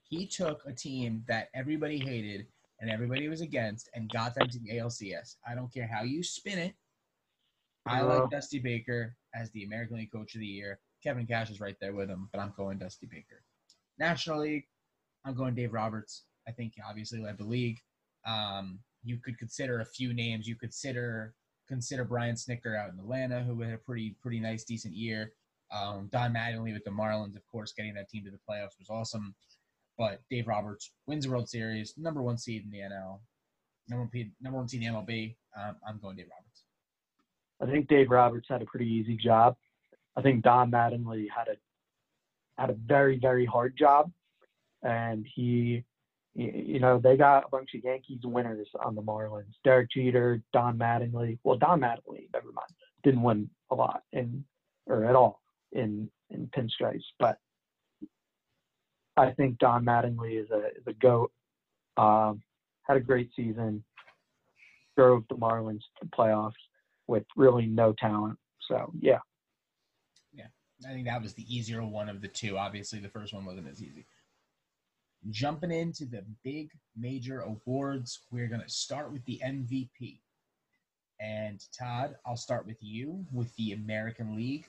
He 0.03 0.25
took 0.25 0.61
a 0.65 0.71
team 0.71 1.23
that 1.27 1.49
everybody 1.53 1.97
hated 1.97 2.47
and 2.79 2.89
everybody 2.89 3.27
was 3.27 3.41
against 3.41 3.89
and 3.93 4.09
got 4.09 4.35
them 4.35 4.47
to 4.47 4.59
the 4.59 4.69
ALCS. 4.77 5.35
I 5.47 5.55
don't 5.55 5.73
care 5.73 5.87
how 5.87 6.03
you 6.03 6.23
spin 6.23 6.59
it. 6.59 6.75
I 7.85 8.01
Uh, 8.01 8.21
like 8.21 8.29
Dusty 8.31 8.59
Baker 8.59 9.15
as 9.33 9.51
the 9.51 9.63
American 9.63 9.97
League 9.97 10.11
Coach 10.11 10.35
of 10.35 10.39
the 10.41 10.47
Year. 10.47 10.79
Kevin 11.03 11.27
Cash 11.27 11.51
is 11.51 11.59
right 11.59 11.75
there 11.79 11.93
with 11.93 12.09
him, 12.09 12.29
but 12.31 12.39
I'm 12.39 12.53
going 12.57 12.79
Dusty 12.79 13.05
Baker. 13.05 13.43
National 13.99 14.39
League, 14.41 14.65
I'm 15.23 15.35
going 15.35 15.53
Dave 15.55 15.73
Roberts. 15.73 16.25
I 16.47 16.51
think 16.51 16.73
he 16.75 16.81
obviously 16.81 17.19
led 17.19 17.37
the 17.37 17.43
league. 17.45 17.79
Um, 18.25 18.79
you 19.03 19.19
could 19.23 19.37
consider 19.37 19.79
a 19.81 19.85
few 19.85 20.13
names. 20.13 20.47
You 20.47 20.55
consider 20.55 21.35
consider 21.67 22.05
Brian 22.05 22.35
Snitker 22.35 22.77
out 22.77 22.91
in 22.93 22.99
Atlanta, 22.99 23.43
who 23.43 23.61
had 23.61 23.73
a 23.73 23.77
pretty 23.77 24.15
pretty 24.21 24.39
nice, 24.39 24.63
decent 24.63 24.95
year. 24.95 25.33
Um, 25.71 26.09
Don 26.11 26.33
Mattingly 26.33 26.73
with 26.73 26.83
the 26.83 26.91
Marlins, 26.91 27.35
of 27.35 27.45
course, 27.51 27.73
getting 27.73 27.93
that 27.95 28.09
team 28.09 28.23
to 28.25 28.31
the 28.31 28.39
playoffs 28.49 28.77
was 28.79 28.89
awesome. 28.89 29.35
But 29.97 30.21
Dave 30.29 30.47
Roberts 30.47 30.91
wins 31.07 31.25
the 31.25 31.31
World 31.31 31.49
Series, 31.49 31.93
number 31.97 32.21
one 32.21 32.37
seed 32.37 32.63
in 32.65 32.71
the 32.71 32.79
NL, 32.79 33.21
number 33.87 34.03
one, 34.03 34.11
seed- 34.11 34.33
number 34.41 34.57
one 34.59 34.67
seed 34.67 34.83
in 34.83 34.93
the 34.93 34.99
MLB. 34.99 35.37
Um, 35.57 35.77
I'm 35.87 35.99
going 35.99 36.17
Dave 36.17 36.27
Roberts. 36.29 36.64
I 37.61 37.65
think 37.65 37.87
Dave 37.87 38.09
Roberts 38.09 38.47
had 38.49 38.61
a 38.61 38.65
pretty 38.65 38.87
easy 38.87 39.17
job. 39.17 39.55
I 40.17 40.21
think 40.21 40.43
Don 40.43 40.71
Mattingly 40.71 41.27
had 41.35 41.47
a 41.47 41.55
had 42.61 42.69
a 42.69 42.73
very 42.73 43.17
very 43.19 43.45
hard 43.45 43.77
job, 43.77 44.11
and 44.83 45.25
he, 45.35 45.83
you 46.33 46.79
know, 46.79 46.99
they 46.99 47.17
got 47.17 47.45
a 47.45 47.49
bunch 47.49 47.71
of 47.75 47.83
Yankees 47.83 48.19
winners 48.23 48.67
on 48.83 48.95
the 48.95 49.01
Marlins. 49.01 49.53
Derek 49.63 49.91
Jeter, 49.91 50.41
Don 50.53 50.77
Mattingly. 50.77 51.37
Well, 51.43 51.57
Don 51.57 51.81
Mattingly, 51.81 52.27
never 52.33 52.51
mind, 52.53 52.69
didn't 53.03 53.23
win 53.23 53.49
a 53.71 53.75
lot 53.75 54.03
in 54.13 54.43
or 54.87 55.05
at 55.05 55.15
all 55.15 55.41
in 55.71 56.09
in 56.29 56.47
pinstripes, 56.47 57.03
but 57.19 57.37
I 59.17 59.31
think 59.31 59.59
Don 59.59 59.85
Mattingly 59.85 60.41
is 60.41 60.49
a 60.51 60.67
is 60.77 60.87
a 60.87 60.93
goat. 60.93 61.31
Um, 61.97 62.41
had 62.83 62.97
a 62.97 63.01
great 63.01 63.29
season. 63.35 63.83
Drove 64.97 65.23
the 65.29 65.35
Marlins 65.35 65.79
to 65.79 66.03
the 66.03 66.07
playoffs 66.07 66.53
with 67.07 67.23
really 67.35 67.65
no 67.65 67.93
talent. 67.93 68.37
So 68.67 68.91
yeah, 68.99 69.19
Yeah. 70.33 70.47
I 70.85 70.93
think 70.93 71.05
that 71.07 71.21
was 71.21 71.33
the 71.33 71.55
easier 71.55 71.83
one 71.83 72.09
of 72.09 72.21
the 72.21 72.27
two. 72.27 72.57
Obviously, 72.57 72.99
the 72.99 73.09
first 73.09 73.33
one 73.33 73.45
wasn't 73.45 73.67
as 73.67 73.81
easy. 73.81 74.05
Jumping 75.29 75.71
into 75.71 76.05
the 76.05 76.23
big 76.43 76.69
major 76.95 77.41
awards, 77.41 78.21
we're 78.31 78.47
going 78.47 78.61
to 78.61 78.69
start 78.69 79.11
with 79.11 79.25
the 79.25 79.41
MVP. 79.43 80.19
And 81.19 81.63
Todd, 81.77 82.15
I'll 82.25 82.35
start 82.37 82.65
with 82.67 82.77
you 82.81 83.25
with 83.31 83.55
the 83.55 83.71
American 83.71 84.35
League. 84.35 84.65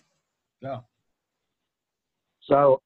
Go. 0.62 0.84
so 2.40 2.80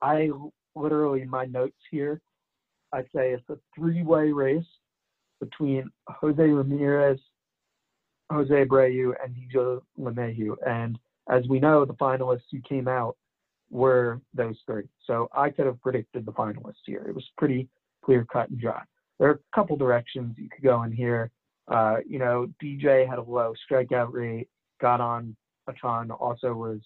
I 0.00 0.30
literally 0.74 1.20
in 1.22 1.28
my 1.28 1.44
notes 1.44 1.76
here, 1.90 2.20
I'd 2.92 3.06
say 3.14 3.32
it's 3.32 3.48
a 3.50 3.58
three-way 3.74 4.32
race 4.32 4.64
between 5.40 5.90
Jose 6.08 6.42
Ramirez, 6.42 7.20
Jose 8.34 8.52
Abreu, 8.52 9.14
and 9.22 9.34
DJ 9.34 9.80
LeMahieu. 9.98 10.56
And 10.66 10.98
as 11.28 11.46
we 11.48 11.60
know, 11.60 11.84
the 11.84 11.94
finalists 11.94 12.50
who 12.50 12.60
came 12.60 12.88
out 12.88 13.16
were 13.70 14.20
those 14.34 14.56
three. 14.66 14.84
So 15.06 15.28
I 15.32 15.50
could 15.50 15.66
have 15.66 15.80
predicted 15.80 16.26
the 16.26 16.32
finalists 16.32 16.84
here. 16.86 17.04
It 17.08 17.14
was 17.14 17.24
pretty 17.38 17.68
clear 18.04 18.26
cut 18.30 18.50
and 18.50 18.60
dry. 18.60 18.82
There 19.18 19.28
are 19.28 19.34
a 19.34 19.56
couple 19.56 19.76
directions 19.76 20.36
you 20.38 20.48
could 20.48 20.62
go 20.62 20.82
in 20.82 20.92
here. 20.92 21.30
Uh, 21.68 21.96
you 22.06 22.18
know, 22.18 22.48
DJ 22.62 23.08
had 23.08 23.18
a 23.18 23.22
low 23.22 23.54
strikeout 23.70 24.12
rate, 24.12 24.48
got 24.80 25.00
on 25.00 25.34
a 25.66 25.72
ton, 25.72 26.10
also 26.10 26.52
was 26.52 26.80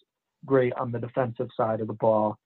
great 0.47 0.73
on 0.75 0.93
the 0.93 0.99
defensive 0.99 1.49
side 1.57 1.81
of 1.81 1.89
the 1.89 1.95
ball. 1.95 2.39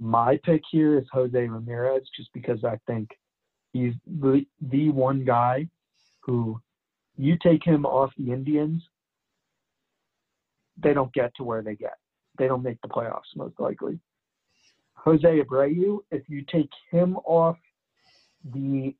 My 0.00 0.38
pick 0.44 0.62
here 0.70 0.98
is 0.98 1.04
Jose 1.12 1.36
Ramirez, 1.36 2.08
just 2.16 2.32
because 2.32 2.64
I 2.64 2.78
think 2.86 3.10
he's 3.72 3.94
the, 4.06 4.46
the 4.60 4.88
one 4.90 5.24
guy 5.24 5.68
who 6.20 6.60
you 7.16 7.36
take 7.42 7.64
him 7.64 7.84
off 7.86 8.10
the 8.18 8.32
Indians, 8.32 8.82
they 10.82 10.92
don't 10.92 11.12
get 11.12 11.34
to 11.36 11.44
where 11.44 11.62
they 11.62 11.76
get. 11.76 11.94
They 12.38 12.48
don't 12.48 12.62
make 12.62 12.80
the 12.82 12.88
playoffs 12.88 13.36
most 13.36 13.58
likely. 13.60 13.98
Jose 14.96 15.40
Abreu, 15.40 15.98
if 16.10 16.22
you 16.28 16.44
take 16.50 16.70
him 16.90 17.16
off 17.24 17.56
the 18.52 18.94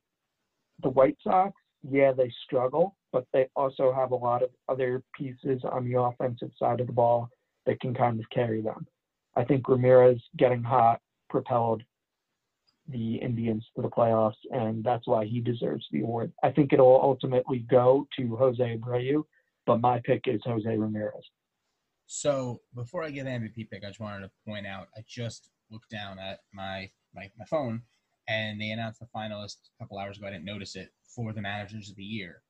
the 0.83 0.89
White 0.89 1.17
Sox, 1.23 1.53
yeah, 1.89 2.11
they 2.11 2.31
struggle, 2.45 2.95
but 3.13 3.25
they 3.31 3.47
also 3.55 3.93
have 3.93 4.11
a 4.11 4.15
lot 4.15 4.43
of 4.43 4.49
other 4.67 5.01
pieces 5.17 5.61
on 5.63 5.89
the 5.89 5.99
offensive 5.99 6.51
side 6.59 6.81
of 6.81 6.87
the 6.87 6.93
ball 6.93 7.29
that 7.65 7.79
can 7.79 7.93
kind 7.93 8.19
of 8.19 8.29
carry 8.29 8.61
them. 8.61 8.85
I 9.35 9.43
think 9.43 9.67
Ramirez 9.67 10.21
getting 10.37 10.63
hot 10.63 10.99
propelled 11.29 11.81
the 12.87 13.15
Indians 13.15 13.65
to 13.75 13.81
the 13.81 13.89
playoffs, 13.89 14.33
and 14.51 14.83
that's 14.83 15.07
why 15.07 15.25
he 15.25 15.41
deserves 15.41 15.85
the 15.91 16.01
award. 16.01 16.31
I 16.43 16.51
think 16.51 16.71
it'll 16.71 17.01
ultimately 17.01 17.59
go 17.59 18.07
to 18.17 18.35
Jose 18.35 18.77
Abreu, 18.77 19.23
but 19.65 19.81
my 19.81 19.99
pick 20.03 20.21
is 20.27 20.41
Jose 20.45 20.77
Ramirez. 20.77 21.23
So 22.07 22.61
before 22.75 23.03
I 23.03 23.09
get 23.09 23.25
the 23.25 23.31
MVP 23.31 23.69
pick, 23.69 23.83
I 23.83 23.87
just 23.87 23.99
wanted 23.99 24.21
to 24.21 24.31
point 24.47 24.67
out 24.67 24.87
I 24.95 25.01
just 25.07 25.49
looked 25.71 25.89
down 25.89 26.19
at 26.19 26.39
my 26.53 26.89
my, 27.15 27.29
my 27.37 27.45
phone 27.45 27.81
and 28.27 28.59
they 28.59 28.71
announced 28.71 28.99
the 28.99 29.07
finalists 29.15 29.69
a 29.75 29.83
couple 29.83 29.97
hours 29.97 30.17
ago. 30.17 30.27
I 30.27 30.31
didn't 30.31 30.45
notice 30.45 30.75
it 30.75 30.89
for 31.07 31.33
the 31.33 31.41
managers 31.41 31.89
of 31.89 31.95
the 31.95 32.03
year. 32.03 32.41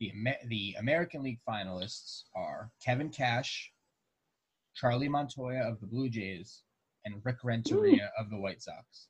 The 0.00 0.10
Amer- 0.10 0.48
the 0.48 0.74
American 0.78 1.22
League 1.22 1.40
finalists 1.48 2.24
are 2.34 2.70
Kevin 2.84 3.10
Cash, 3.10 3.70
Charlie 4.74 5.08
Montoyo 5.08 5.70
of 5.70 5.80
the 5.80 5.86
Blue 5.86 6.08
Jays, 6.08 6.62
and 7.04 7.20
Rick 7.24 7.38
Renteria 7.44 8.10
of 8.18 8.30
the 8.30 8.38
White 8.38 8.62
Sox. 8.62 9.08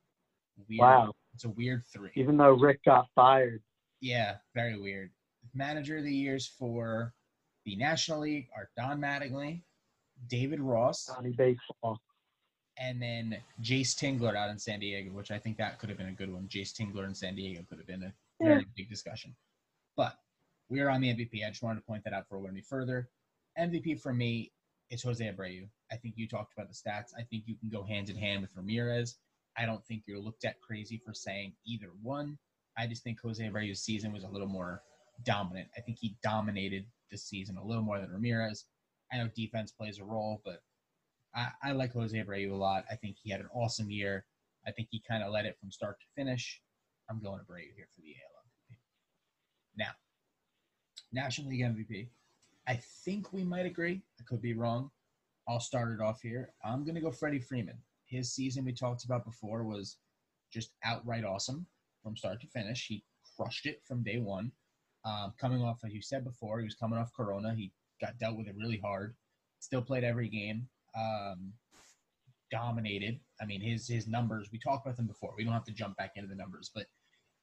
Weird. 0.69 0.81
Wow. 0.81 1.13
It's 1.35 1.45
a 1.45 1.51
weird 1.51 1.83
three. 1.93 2.11
Even 2.15 2.37
though 2.37 2.53
Rick 2.53 2.85
got 2.85 3.07
fired, 3.15 3.63
Yeah, 4.01 4.37
very 4.55 4.79
weird. 4.79 5.11
Manager 5.55 5.99
of 5.99 6.05
the 6.05 6.15
years 6.15 6.47
for 6.59 7.13
the 7.65 7.77
National 7.77 8.21
League 8.21 8.49
are 8.57 8.71
Don 8.77 9.01
Mattingly, 9.01 9.63
David 10.29 10.61
Ross, 10.61 11.07
Donnie 11.07 11.33
Baseball. 11.37 11.99
and 12.79 13.01
then 13.01 13.37
Jayce 13.63 13.95
Tingler 13.95 14.37
out 14.37 14.51
in 14.51 14.59
San 14.59 14.81
Diego, 14.81 15.11
which 15.13 15.31
I 15.31 15.39
think 15.39 15.57
that 15.59 15.79
could 15.79 15.89
have 15.89 15.99
been 15.99 16.09
a 16.09 16.13
good 16.13 16.33
one. 16.33 16.49
Jayce 16.49 16.73
Tingler 16.73 17.05
in 17.07 17.15
San 17.15 17.35
Diego 17.37 17.63
could 17.69 17.79
have 17.79 17.87
been 17.87 18.03
a 18.05 18.13
very 18.43 18.67
big 18.77 18.89
discussion. 18.91 19.35
But 19.97 20.15
we 20.69 20.81
are 20.81 20.91
on 20.91 21.01
the 21.01 21.09
MVP. 21.15 21.45
I 21.47 21.51
just 21.51 21.63
wanted 21.63 21.81
to 21.81 21.87
point 21.87 22.03
that 22.05 22.13
out 22.13 22.29
for 22.29 22.47
any 22.49 22.61
further. 22.63 23.09
MVP 23.59 24.01
for 24.01 24.13
me 24.13 24.53
is 24.91 25.03
Jose 25.03 25.25
Abreu. 25.25 25.69
I 25.93 25.97
think 25.97 26.15
you 26.17 26.27
talked 26.29 26.53
about 26.53 26.69
the 26.69 26.75
stats. 26.75 27.13
I 27.17 27.23
think 27.23 27.45
you 27.47 27.55
can 27.57 27.69
go 27.71 27.83
hand 27.85 28.11
in 28.11 28.17
hand 28.17 28.43
with 28.43 28.51
Ramirez. 28.57 29.17
I 29.57 29.67
don't 29.67 29.85
think 29.87 30.03
you're 30.07 30.19
looked 30.21 30.45
at 30.45 30.61
crazy 30.61 31.01
for 31.05 31.15
saying 31.15 31.55
either 31.67 31.91
one. 32.03 32.39
I 32.77 32.87
just 32.87 33.05
think 33.05 33.21
Jose 33.21 33.43
Abreu's 33.43 33.83
season 33.83 34.13
was 34.13 34.25
a 34.25 34.29
little 34.29 34.49
more 34.49 34.83
dominant. 35.25 35.69
I 35.77 35.81
think 35.81 35.99
he 36.01 36.17
dominated 36.23 36.87
this 37.11 37.25
season 37.25 37.57
a 37.57 37.65
little 37.65 37.85
more 37.85 38.01
than 38.01 38.11
Ramirez. 38.11 38.65
I 39.13 39.19
know 39.19 39.29
defense 39.37 39.71
plays 39.71 40.01
a 40.01 40.05
role, 40.05 40.43
but 40.45 40.61
I, 41.35 41.49
I 41.63 41.73
like 41.73 41.93
Jose 41.93 42.17
Abreu 42.17 42.51
a 42.51 42.55
lot. 42.55 42.85
I 42.91 42.97
think 42.97 43.17
he 43.23 43.31
had 43.31 43.41
an 43.41 43.49
awesome 43.55 43.91
year. 43.91 44.25
I 44.67 44.73
think 44.73 44.89
he 44.91 45.03
kind 45.09 45.23
of 45.23 45.33
led 45.33 45.47
it 45.47 45.57
from 45.61 45.71
start 45.71 46.01
to 46.01 46.07
finish. 46.17 46.61
I'm 47.09 47.23
going 47.23 47.39
to 47.39 47.45
Abreu 47.45 47.75
here 47.77 47.89
for 47.95 48.03
the 48.03 48.15
AL 48.15 48.43
MVP. 48.47 48.79
Now, 49.77 49.91
National 51.13 51.49
League 51.49 51.61
MVP. 51.61 52.09
I 52.67 52.81
think 53.05 53.33
we 53.33 53.45
might 53.45 53.67
agree. 53.67 54.03
I 54.19 54.25
could 54.27 54.41
be 54.41 54.55
wrong. 54.55 54.91
I'll 55.47 55.61
start 55.61 55.93
it 55.93 56.03
off 56.03 56.23
here. 56.23 56.53
I'm 56.65 56.85
going 56.85 56.95
to 56.95 57.01
go 57.01 57.11
Freddie 57.11 57.41
Freeman. 57.41 57.79
His 58.07 58.33
season 58.33 58.65
we 58.65 58.73
talked 58.73 59.05
about 59.05 59.25
before 59.25 59.65
was 59.65 59.99
just 60.53 60.73
outright 60.85 61.25
awesome 61.25 61.67
from 62.03 62.17
start 62.17 62.41
to 62.41 62.47
finish. 62.49 62.87
He 62.87 63.05
crushed 63.37 63.67
it 63.67 63.83
from 63.87 64.03
day 64.03 64.19
one. 64.19 64.53
Um, 65.05 65.35
coming 65.39 65.63
off, 65.63 65.81
as 65.85 65.93
you 65.93 66.01
said 66.01 66.25
before, 66.25 66.59
he 66.59 66.65
was 66.65 66.75
coming 66.75 66.99
off 66.99 67.13
Corona. 67.15 67.55
He 67.55 67.73
got 68.01 68.19
dealt 68.19 68.37
with 68.37 68.49
it 68.49 68.57
really 68.57 68.79
hard. 68.79 69.15
Still 69.59 69.83
played 69.83 70.05
every 70.05 70.29
game. 70.29 70.69
Um, 70.97 71.53
dominated. 72.51 73.19
I 73.41 73.47
mean, 73.47 73.61
his 73.61 73.89
his 73.89 74.07
numbers. 74.07 74.49
We 74.53 74.59
talked 74.59 74.87
about 74.87 74.97
them 74.97 75.07
before. 75.07 75.35
We 75.37 75.45
don't 75.45 75.53
have 75.53 75.65
to 75.65 75.73
jump 75.73 75.97
back 75.97 76.13
into 76.17 76.29
the 76.29 76.37
numbers, 76.37 76.71
but 76.75 76.87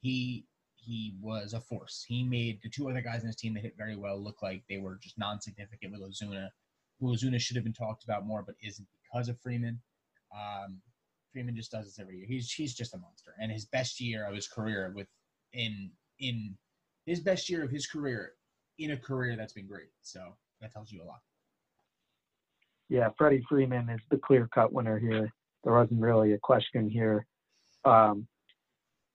he 0.02 0.46
he 0.76 1.14
was 1.22 1.54
a 1.54 1.60
force. 1.62 2.04
He 2.08 2.24
made 2.24 2.60
the 2.64 2.70
two 2.70 2.90
other 2.90 3.02
guys 3.02 3.22
in 3.22 3.28
his 3.28 3.36
team 3.36 3.54
that 3.54 3.62
hit 3.62 3.76
very 3.78 3.96
well 3.96 4.20
look 4.20 4.42
like 4.42 4.64
they 4.68 4.78
were 4.78 4.98
just 5.02 5.18
non-significant 5.18 5.92
with 5.92 6.02
Ozuna, 6.02 6.50
who 7.00 7.14
Ozuna 7.14 7.40
should 7.40 7.56
have 7.56 7.64
been 7.64 7.74
talked 7.74 8.04
about 8.04 8.26
more, 8.26 8.42
but 8.42 8.56
isn't 8.64 8.88
because 9.04 9.30
of 9.30 9.40
Freeman. 9.40 9.80
Um, 10.34 10.82
Freeman 11.32 11.56
just 11.56 11.72
does 11.72 11.86
this 11.86 12.00
every 12.00 12.18
year. 12.18 12.26
He's 12.28 12.52
he's 12.52 12.74
just 12.74 12.94
a 12.94 12.98
monster, 12.98 13.34
and 13.40 13.52
his 13.52 13.66
best 13.66 14.00
year 14.02 14.28
of 14.28 14.36
his 14.36 14.48
career 14.48 14.92
with 14.96 15.08
in 15.54 15.92
in 16.20 16.56
his 17.06 17.20
best 17.20 17.50
year 17.50 17.64
of 17.64 17.72
his 17.72 17.88
career 17.88 18.34
in 18.80 18.92
a 18.92 18.98
career 18.98 19.36
that's 19.36 19.54
been 19.54 19.68
great. 19.68 19.90
So 20.02 20.36
that 20.60 20.72
tells 20.72 20.92
you 20.92 21.04
a 21.04 21.06
lot. 21.06 21.20
Yeah, 22.90 23.10
Freddie 23.18 23.46
Freeman 23.48 23.90
is 23.90 24.02
the 24.10 24.18
clear 24.18 24.50
cut 24.54 24.74
winner 24.74 25.00
here. 25.00 25.32
There 25.64 25.74
wasn't 25.74 26.02
really 26.02 26.34
a 26.34 26.38
question 26.38 26.90
here. 26.90 27.26
Um, 27.86 28.28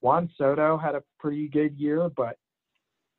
Juan 0.01 0.29
Soto 0.37 0.77
had 0.77 0.95
a 0.95 1.03
pretty 1.19 1.47
good 1.47 1.77
year, 1.77 2.09
but 2.15 2.37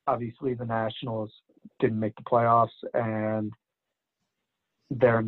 obviously 0.06 0.54
the 0.54 0.64
Nationals 0.64 1.32
didn't 1.80 2.00
make 2.00 2.16
the 2.16 2.22
playoffs, 2.22 2.68
and 2.94 3.52
they're. 4.90 5.24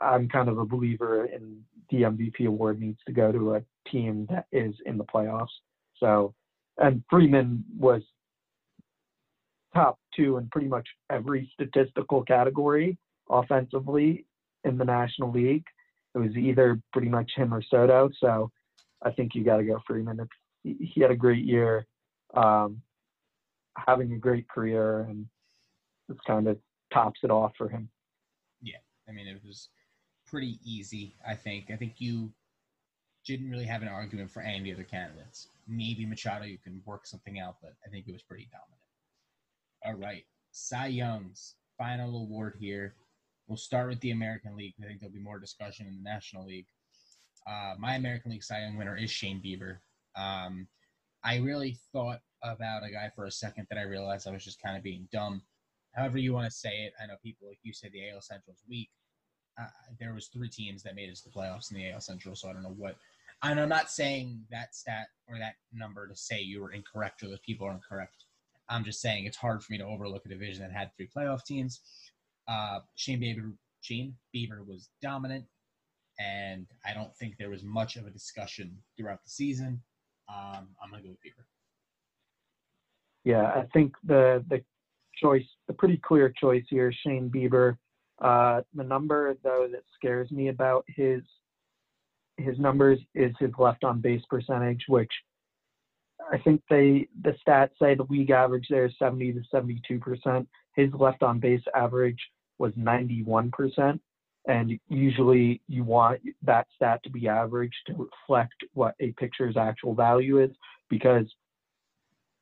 I'm 0.00 0.28
kind 0.28 0.48
of 0.48 0.58
a 0.58 0.64
believer 0.64 1.26
in 1.26 1.62
the 1.90 2.02
MVP 2.02 2.46
award 2.46 2.80
needs 2.80 2.98
to 3.06 3.12
go 3.12 3.30
to 3.30 3.56
a 3.56 3.62
team 3.90 4.26
that 4.30 4.46
is 4.52 4.74
in 4.86 4.98
the 4.98 5.04
playoffs. 5.04 5.48
So, 5.98 6.34
and 6.78 7.02
Freeman 7.10 7.64
was 7.78 8.02
top 9.74 9.98
two 10.14 10.38
in 10.38 10.48
pretty 10.48 10.68
much 10.68 10.86
every 11.10 11.50
statistical 11.54 12.22
category 12.22 12.96
offensively 13.30 14.24
in 14.64 14.78
the 14.78 14.84
National 14.84 15.30
League. 15.30 15.64
It 16.14 16.18
was 16.18 16.34
either 16.36 16.80
pretty 16.92 17.08
much 17.08 17.30
him 17.36 17.52
or 17.52 17.62
Soto. 17.62 18.10
So 18.20 18.50
I 19.02 19.10
think 19.10 19.34
you 19.34 19.44
got 19.44 19.58
to 19.58 19.64
go 19.64 19.80
Freeman. 19.86 20.26
He 20.62 21.00
had 21.00 21.10
a 21.10 21.16
great 21.16 21.44
year, 21.44 21.86
um, 22.34 22.80
having 23.76 24.12
a 24.12 24.18
great 24.18 24.48
career, 24.48 25.00
and 25.02 25.26
it's 26.08 26.20
kind 26.26 26.48
of 26.48 26.58
tops 26.92 27.20
it 27.22 27.30
off 27.30 27.52
for 27.58 27.68
him. 27.68 27.88
I 29.08 29.12
mean 29.12 29.26
it 29.26 29.40
was 29.44 29.68
pretty 30.26 30.58
easy. 30.64 31.14
I 31.26 31.34
think. 31.34 31.70
I 31.70 31.76
think 31.76 31.94
you 31.98 32.32
didn't 33.26 33.50
really 33.50 33.64
have 33.64 33.82
an 33.82 33.88
argument 33.88 34.30
for 34.30 34.40
any 34.40 34.58
of 34.58 34.64
the 34.64 34.72
other 34.72 34.84
candidates. 34.84 35.48
Maybe 35.66 36.06
Machado, 36.06 36.44
you 36.44 36.58
can 36.58 36.80
work 36.84 37.06
something 37.06 37.40
out, 37.40 37.56
but 37.60 37.74
I 37.84 37.90
think 37.90 38.06
it 38.06 38.12
was 38.12 38.22
pretty 38.22 38.48
dominant. 38.52 38.76
All 39.84 39.94
right, 40.06 40.24
Cy 40.52 40.86
Young's 40.86 41.54
final 41.76 42.22
award 42.22 42.54
here. 42.58 42.94
We'll 43.48 43.56
start 43.56 43.88
with 43.88 44.00
the 44.00 44.10
American 44.10 44.56
League. 44.56 44.74
I 44.82 44.86
think 44.86 45.00
there'll 45.00 45.12
be 45.12 45.20
more 45.20 45.38
discussion 45.38 45.86
in 45.86 45.96
the 45.96 46.02
National 46.02 46.46
League. 46.46 46.66
Uh, 47.46 47.74
my 47.78 47.94
American 47.94 48.32
League 48.32 48.42
Cy 48.42 48.62
Young 48.62 48.76
winner 48.76 48.96
is 48.96 49.10
Shane 49.10 49.40
Bieber. 49.40 49.78
Um, 50.16 50.66
I 51.22 51.36
really 51.36 51.78
thought 51.92 52.20
about 52.42 52.84
a 52.84 52.90
guy 52.90 53.10
for 53.14 53.26
a 53.26 53.30
second 53.30 53.66
that 53.70 53.78
I 53.78 53.82
realized 53.82 54.26
I 54.26 54.32
was 54.32 54.44
just 54.44 54.62
kind 54.62 54.76
of 54.76 54.82
being 54.82 55.08
dumb. 55.12 55.42
However 55.96 56.18
you 56.18 56.34
want 56.34 56.44
to 56.44 56.50
say 56.50 56.84
it, 56.84 56.92
I 57.02 57.06
know 57.06 57.14
people 57.22 57.48
like 57.48 57.58
you 57.62 57.72
said 57.72 57.90
the 57.92 58.10
AL 58.10 58.20
Central 58.20 58.52
is 58.52 58.62
weak. 58.68 58.90
Uh, 59.58 59.66
there 59.98 60.12
was 60.12 60.26
three 60.26 60.50
teams 60.50 60.82
that 60.82 60.94
made 60.94 61.08
it 61.08 61.16
to 61.16 61.24
the 61.24 61.30
playoffs 61.30 61.70
in 61.70 61.78
the 61.78 61.90
AL 61.90 62.00
Central, 62.00 62.36
so 62.36 62.50
I 62.50 62.52
don't 62.52 62.62
know 62.62 62.74
what. 62.76 62.96
And 63.42 63.58
I'm 63.58 63.68
not 63.68 63.90
saying 63.90 64.42
that 64.50 64.74
stat 64.74 65.06
or 65.28 65.38
that 65.38 65.54
number 65.72 66.06
to 66.06 66.14
say 66.14 66.40
you 66.40 66.60
were 66.60 66.72
incorrect 66.72 67.22
or 67.22 67.28
that 67.28 67.42
people 67.42 67.66
are 67.66 67.72
incorrect. 67.72 68.24
I'm 68.68 68.84
just 68.84 69.00
saying 69.00 69.24
it's 69.24 69.36
hard 69.36 69.62
for 69.62 69.72
me 69.72 69.78
to 69.78 69.84
overlook 69.84 70.26
a 70.26 70.28
division 70.28 70.62
that 70.62 70.72
had 70.72 70.90
three 70.96 71.08
playoff 71.14 71.44
teams. 71.44 71.80
Uh, 72.46 72.80
Shane 72.96 73.20
Bieber, 73.20 73.52
Shane 73.80 74.14
Bieber 74.34 74.66
was 74.66 74.90
dominant, 75.00 75.46
and 76.18 76.66
I 76.84 76.92
don't 76.92 77.14
think 77.16 77.36
there 77.38 77.50
was 77.50 77.62
much 77.62 77.96
of 77.96 78.06
a 78.06 78.10
discussion 78.10 78.76
throughout 78.96 79.22
the 79.22 79.30
season. 79.30 79.82
Um, 80.28 80.68
I'm 80.82 80.90
gonna 80.90 81.02
go 81.02 81.10
with. 81.10 81.18
Yeah, 83.24 83.44
I 83.44 83.64
think 83.72 83.94
the 84.04 84.44
the 84.48 84.62
choice, 85.16 85.44
the 85.66 85.74
pretty 85.74 85.96
clear 85.96 86.32
choice 86.40 86.64
here, 86.68 86.92
Shane 87.04 87.30
Bieber. 87.30 87.76
Uh, 88.20 88.62
the 88.74 88.84
number 88.84 89.36
though 89.42 89.68
that 89.70 89.82
scares 89.94 90.30
me 90.30 90.48
about 90.48 90.84
his 90.88 91.22
his 92.38 92.58
numbers 92.58 92.98
is 93.14 93.32
his 93.38 93.50
left 93.58 93.84
on 93.84 94.00
base 94.00 94.22
percentage, 94.28 94.84
which 94.88 95.10
I 96.32 96.38
think 96.38 96.62
they 96.70 97.08
the 97.22 97.34
stats 97.46 97.70
say 97.80 97.94
the 97.94 98.06
league 98.08 98.30
average 98.30 98.66
there 98.70 98.86
is 98.86 98.92
70 98.98 99.34
to 99.34 99.42
72 99.50 99.98
percent. 99.98 100.48
His 100.74 100.92
left 100.94 101.22
on 101.22 101.40
base 101.40 101.62
average 101.74 102.20
was 102.58 102.72
91 102.76 103.50
percent, 103.50 104.00
and 104.46 104.78
usually 104.88 105.60
you 105.68 105.84
want 105.84 106.20
that 106.42 106.66
stat 106.74 107.00
to 107.04 107.10
be 107.10 107.28
average 107.28 107.74
to 107.86 107.92
reflect 107.94 108.54
what 108.72 108.94
a 109.00 109.12
pitcher's 109.12 109.56
actual 109.56 109.94
value 109.94 110.42
is, 110.42 110.50
because 110.88 111.26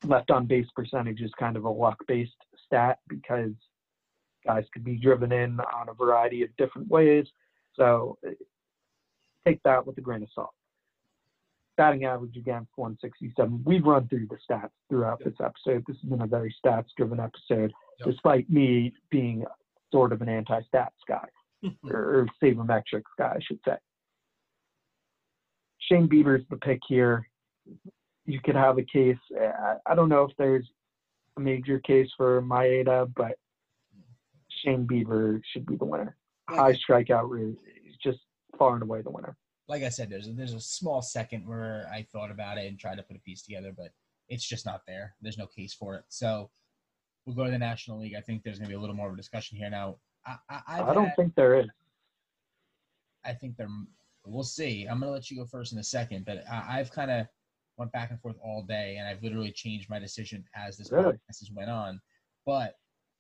left 0.05 0.31
on 0.31 0.47
base 0.47 0.67
percentage 0.75 1.21
is 1.21 1.31
kind 1.39 1.57
of 1.57 1.65
a 1.65 1.71
luck 1.71 1.99
based 2.07 2.33
stat 2.65 2.99
because 3.09 3.53
guys 4.47 4.65
could 4.73 4.85
be 4.85 4.97
driven 4.97 5.33
in 5.33 5.59
on 5.61 5.89
a 5.89 5.95
variety 5.95 6.43
of 6.43 6.55
different 6.57 6.89
ways. 6.89 7.27
So 7.75 8.19
take 9.47 9.63
that 9.65 9.87
with 9.87 9.99
a 9.99 10.01
grain 10.01 10.23
of 10.23 10.29
salt 10.35 10.55
batting 11.77 12.05
average 12.05 12.37
against 12.37 12.71
167. 12.77 13.63
We've 13.65 13.85
run 13.85 14.09
through 14.09 14.29
the 14.29 14.39
stats 14.49 14.71
throughout 14.89 15.21
this 15.25 15.35
episode. 15.43 15.85
This 15.87 15.97
has 16.03 16.11
been 16.11 16.23
a 16.23 16.27
very 16.27 16.55
stats 16.65 16.87
driven 16.97 17.21
episode, 17.21 17.73
yep. 17.99 18.07
despite 18.07 18.49
me 18.51 18.93
being 19.11 19.45
sort 19.93 20.13
of 20.13 20.23
an 20.23 20.29
anti 20.29 20.61
stats 20.73 20.91
guy, 21.09 21.27
or 21.91 22.27
sabermetrics 22.43 23.03
guy, 23.19 23.35
I 23.37 23.41
should 23.47 23.61
say. 23.67 23.77
Shane 25.91 26.09
Bieber's 26.09 26.45
the 26.49 26.57
pick 26.57 26.81
here. 26.89 27.29
You 28.27 28.41
could 28.43 28.55
have 28.55 28.79
a 28.79 28.83
case. 28.83 29.19
I 29.87 29.95
don't 29.95 30.09
know 30.09 30.25
if 30.25 30.37
there's 30.39 30.67
a 31.37 31.41
major 31.41 31.79
case 31.81 32.11
for 32.17 32.43
Maeda, 32.43 33.13
but 33.15 33.39
Shane 34.49 34.87
Bieber 34.87 35.41
should 35.53 35.67
be 35.67 35.77
the 35.77 35.85
winner. 35.85 36.17
High 36.49 36.75
strikeout 36.75 37.29
rate 37.29 37.57
is 37.89 37.97
just 38.03 38.21
far 38.59 38.75
and 38.75 38.83
away 38.83 39.03
the 39.03 39.11
winner 39.11 39.37
like 39.69 39.83
I 39.83 39.89
said, 39.89 40.11
there's 40.11 40.29
a, 40.29 40.33
there's 40.33 40.53
a 40.53 40.61
small 40.61 41.03
second 41.03 41.47
where 41.47 41.89
I 41.93 42.07
thought 42.13 42.31
about 42.31 42.59
it 42.59 42.67
and 42.67 42.79
tried 42.79 42.97
to 42.97 43.03
put 43.03 43.17
a 43.17 43.21
piece 43.21 43.43
together, 43.43 43.73
but 43.77 43.93
it's 44.29 44.47
just 44.47 44.67
not 44.67 44.83
there. 44.87 45.15
There's 45.23 45.39
no 45.39 45.47
case 45.47 45.75
for 45.75 45.95
it. 45.97 46.05
So 46.09 46.51
we'll 47.25 47.37
go 47.37 47.45
to 47.45 47.51
the 47.51 47.59
National 47.59 48.01
League. 48.01 48.15
I 48.17 48.21
think 48.21 48.43
there's 48.43 48.59
going 48.59 48.69
to 48.69 48.75
be 48.75 48.77
a 48.77 48.81
little 48.81 48.97
more 48.97 49.09
of 49.09 49.15
a 49.15 49.17
discussion 49.17 49.57
here 49.57 49.71
now. 49.71 49.97
I, 50.27 50.37
I, 50.51 50.83
I 50.83 50.95
don't 50.95 51.07
had, 51.07 51.17
think 51.17 51.35
there 51.35 51.61
is. 51.61 51.67
I 53.25 53.33
think 53.33 53.57
there. 53.57 53.69
We'll 54.27 54.43
see. 54.43 54.87
I'm 54.87 55.01
going 55.01 55.09
to 55.09 55.13
let 55.13 55.31
you 55.31 55.37
go 55.37 55.45
first 55.45 55.73
in 55.73 55.79
a 55.79 55.85
second, 55.85 56.25
but 56.25 56.45
I, 56.51 56.79
I've 56.79 56.91
kind 56.91 57.11
of 57.11 57.27
went 57.77 57.93
back 57.93 58.11
and 58.11 58.21
forth 58.21 58.37
all 58.43 58.63
day, 58.63 58.97
and 58.99 59.09
I've 59.09 59.23
literally 59.23 59.53
changed 59.53 59.91
my 59.91 59.99
decision 59.99 60.45
as 60.55 60.77
this 60.77 60.93
really? 60.93 61.19
went 61.55 61.71
on. 61.71 62.01
But 62.47 62.75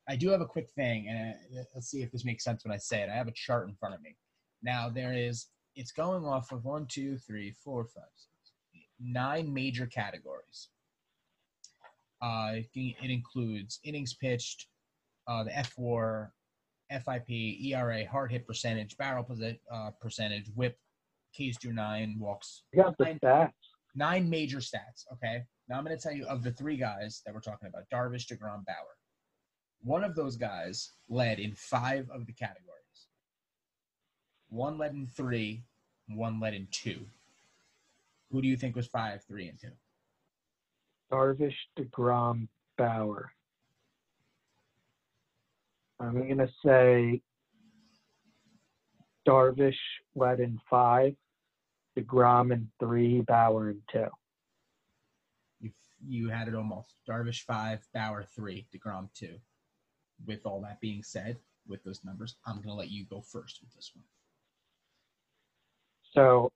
I 0.09 0.17
do 0.17 0.29
have 0.31 0.41
a 0.41 0.47
quick 0.47 0.71
thing, 0.71 1.09
and 1.09 1.35
uh, 1.59 1.63
let's 1.75 1.89
see 1.89 2.03
if 2.03 2.13
this 2.13 2.25
makes 2.25 2.45
sense 2.45 2.65
when 2.65 2.73
I 2.73 2.77
say 2.77 3.03
it. 3.03 3.09
I 3.11 3.15
have 3.15 3.29
a 3.29 3.33
chart 3.33 3.69
in 3.69 3.75
front 3.75 3.95
of 3.95 4.03
me. 4.03 4.17
Now 4.63 4.89
there 4.89 5.13
is 5.13 5.47
it's 5.77 5.93
going 5.93 6.25
off 6.25 6.53
of 6.53 6.65
one, 6.65 6.87
two, 6.87 7.17
three, 7.19 7.53
four, 7.65 7.85
five, 7.85 8.05
six, 8.15 8.53
eight, 8.75 8.89
nine 9.01 9.53
major 9.53 9.87
categories. 9.87 10.69
Uh, 12.23 12.53
it, 12.55 12.69
it 12.75 13.11
includes 13.11 13.81
innings 13.83 14.15
pitched, 14.15 14.69
uh, 15.27 15.45
the 15.45 15.51
fWAR, 15.51 16.31
FIP, 16.91 17.29
ERA, 17.29 18.07
hard 18.07 18.31
hit 18.31 18.47
percentage, 18.47 18.97
barrel 18.97 19.27
uh, 19.73 19.91
percentage, 20.01 20.47
WHIP, 20.55 20.79
Ks 21.35 21.59
through 21.61 21.73
nine, 21.73 22.17
walks. 22.19 22.63
You 22.73 22.83
got 22.83 22.97
the 22.97 23.05
stats. 23.05 23.51
Nine 23.95 24.29
major 24.29 24.59
stats. 24.59 25.05
Okay. 25.13 25.43
Now 25.69 25.79
I'm 25.79 25.85
going 25.85 25.97
to 25.97 26.03
tell 26.03 26.13
you 26.13 26.27
of 26.27 26.43
the 26.43 26.53
three 26.53 26.77
guys 26.77 27.23
that 27.25 27.35
we're 27.35 27.41
talking 27.41 27.69
about: 27.69 27.85
Darvish, 27.93 28.27
Degrom, 28.27 28.65
Bauer. 28.67 28.97
One 29.83 30.05
of 30.05 30.15
those 30.15 30.37
guys 30.37 30.93
led 31.09 31.39
in 31.39 31.55
five 31.55 32.09
of 32.11 32.27
the 32.27 32.33
categories 32.33 32.75
one 34.55 34.79
led 34.79 34.93
in 34.93 35.07
three, 35.07 35.65
one 36.09 36.39
led 36.39 36.55
in 36.55 36.69
two. 36.71 37.01
Who 38.31 38.41
do 38.41 38.49
you 38.49 38.57
think 38.57 38.77
was 38.77 38.87
five, 38.87 39.23
three, 39.25 39.49
and 39.49 39.59
two? 39.61 39.73
Darvish, 41.13 41.55
DeGrom, 41.79 42.49
Bauer. 42.79 43.33
I'm 46.01 46.15
going 46.15 46.39
to 46.39 46.49
say 46.65 47.21
Darvish 49.27 49.75
led 50.15 50.41
in 50.41 50.59
five, 50.71 51.15
DeGrom 51.99 52.53
in 52.53 52.69
three, 52.81 53.21
Bauer 53.23 53.71
in 53.71 53.83
two. 53.91 54.07
You 55.61 55.71
you 56.07 56.29
had 56.29 56.49
it 56.49 56.55
almost. 56.55 56.95
Darvish 57.09 57.45
five, 57.45 57.81
Bauer 57.95 58.25
three, 58.35 58.67
DeGrom 58.75 59.09
two. 59.15 59.39
with 60.27 60.41
all 60.45 60.61
that 60.63 60.81
being 60.81 61.03
said, 61.03 61.39
with 61.67 61.83
those 61.85 62.05
numbers, 62.05 62.37
I'm 62.47 62.57
going 62.57 62.69
to 62.69 62.75
let 62.75 62.91
you 62.91 63.05
go 63.07 63.21
first 63.21 63.61
with 63.63 63.73
this 63.75 63.91
one. 63.95 64.05
So 66.15 66.53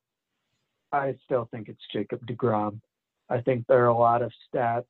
I 0.93 1.16
still 1.24 1.48
think 1.51 1.69
it's 1.69 1.82
Jacob 1.93 2.24
DeGrom. 2.27 2.81
I 3.28 3.40
think 3.40 3.66
there 3.66 3.85
are 3.85 3.89
a 3.89 3.97
lot 3.97 4.23
of 4.23 4.32
stats 4.52 4.86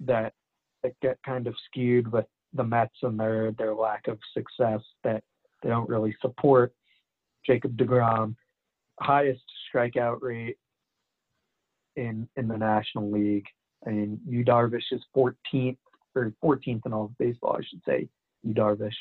that 0.00 0.32
that 0.82 0.98
get 1.00 1.18
kind 1.24 1.46
of 1.46 1.54
skewed 1.66 2.10
with 2.10 2.26
the 2.52 2.64
Mets 2.64 2.96
and 3.02 3.18
their 3.18 3.52
their 3.52 3.74
lack 3.74 4.08
of 4.08 4.18
success 4.32 4.80
that 5.02 5.22
they 5.62 5.68
don't 5.68 5.88
really 5.88 6.16
support 6.20 6.74
Jacob 7.46 7.76
DeGrom. 7.76 8.34
Highest 9.00 9.42
strikeout 9.74 10.18
rate 10.20 10.56
in 11.96 12.28
in 12.36 12.48
the 12.48 12.56
National 12.56 13.10
League. 13.10 13.46
I 13.86 13.90
mean, 13.90 14.20
Yu 14.26 14.44
Darvish 14.44 14.92
is 14.92 15.02
14th 15.14 15.76
or 16.14 16.32
14th 16.42 16.86
in 16.86 16.92
all 16.92 17.06
of 17.06 17.18
baseball, 17.18 17.56
I 17.58 17.64
should 17.64 17.82
say. 17.86 18.08
Yu 18.42 18.54
Darvish. 18.54 18.94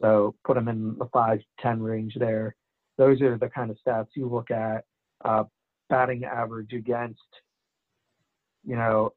So 0.00 0.34
put 0.44 0.56
him 0.56 0.68
in 0.68 0.96
the 0.98 1.06
five 1.12 1.40
ten 1.60 1.82
range 1.82 2.14
there. 2.18 2.54
Those 2.98 3.20
are 3.22 3.38
the 3.38 3.48
kind 3.48 3.70
of 3.70 3.78
stats 3.86 4.08
you 4.14 4.28
look 4.28 4.50
at. 4.50 4.84
Uh, 5.24 5.44
batting 5.88 6.24
average 6.24 6.72
against, 6.72 7.20
you 8.64 8.76
know, 8.76 9.12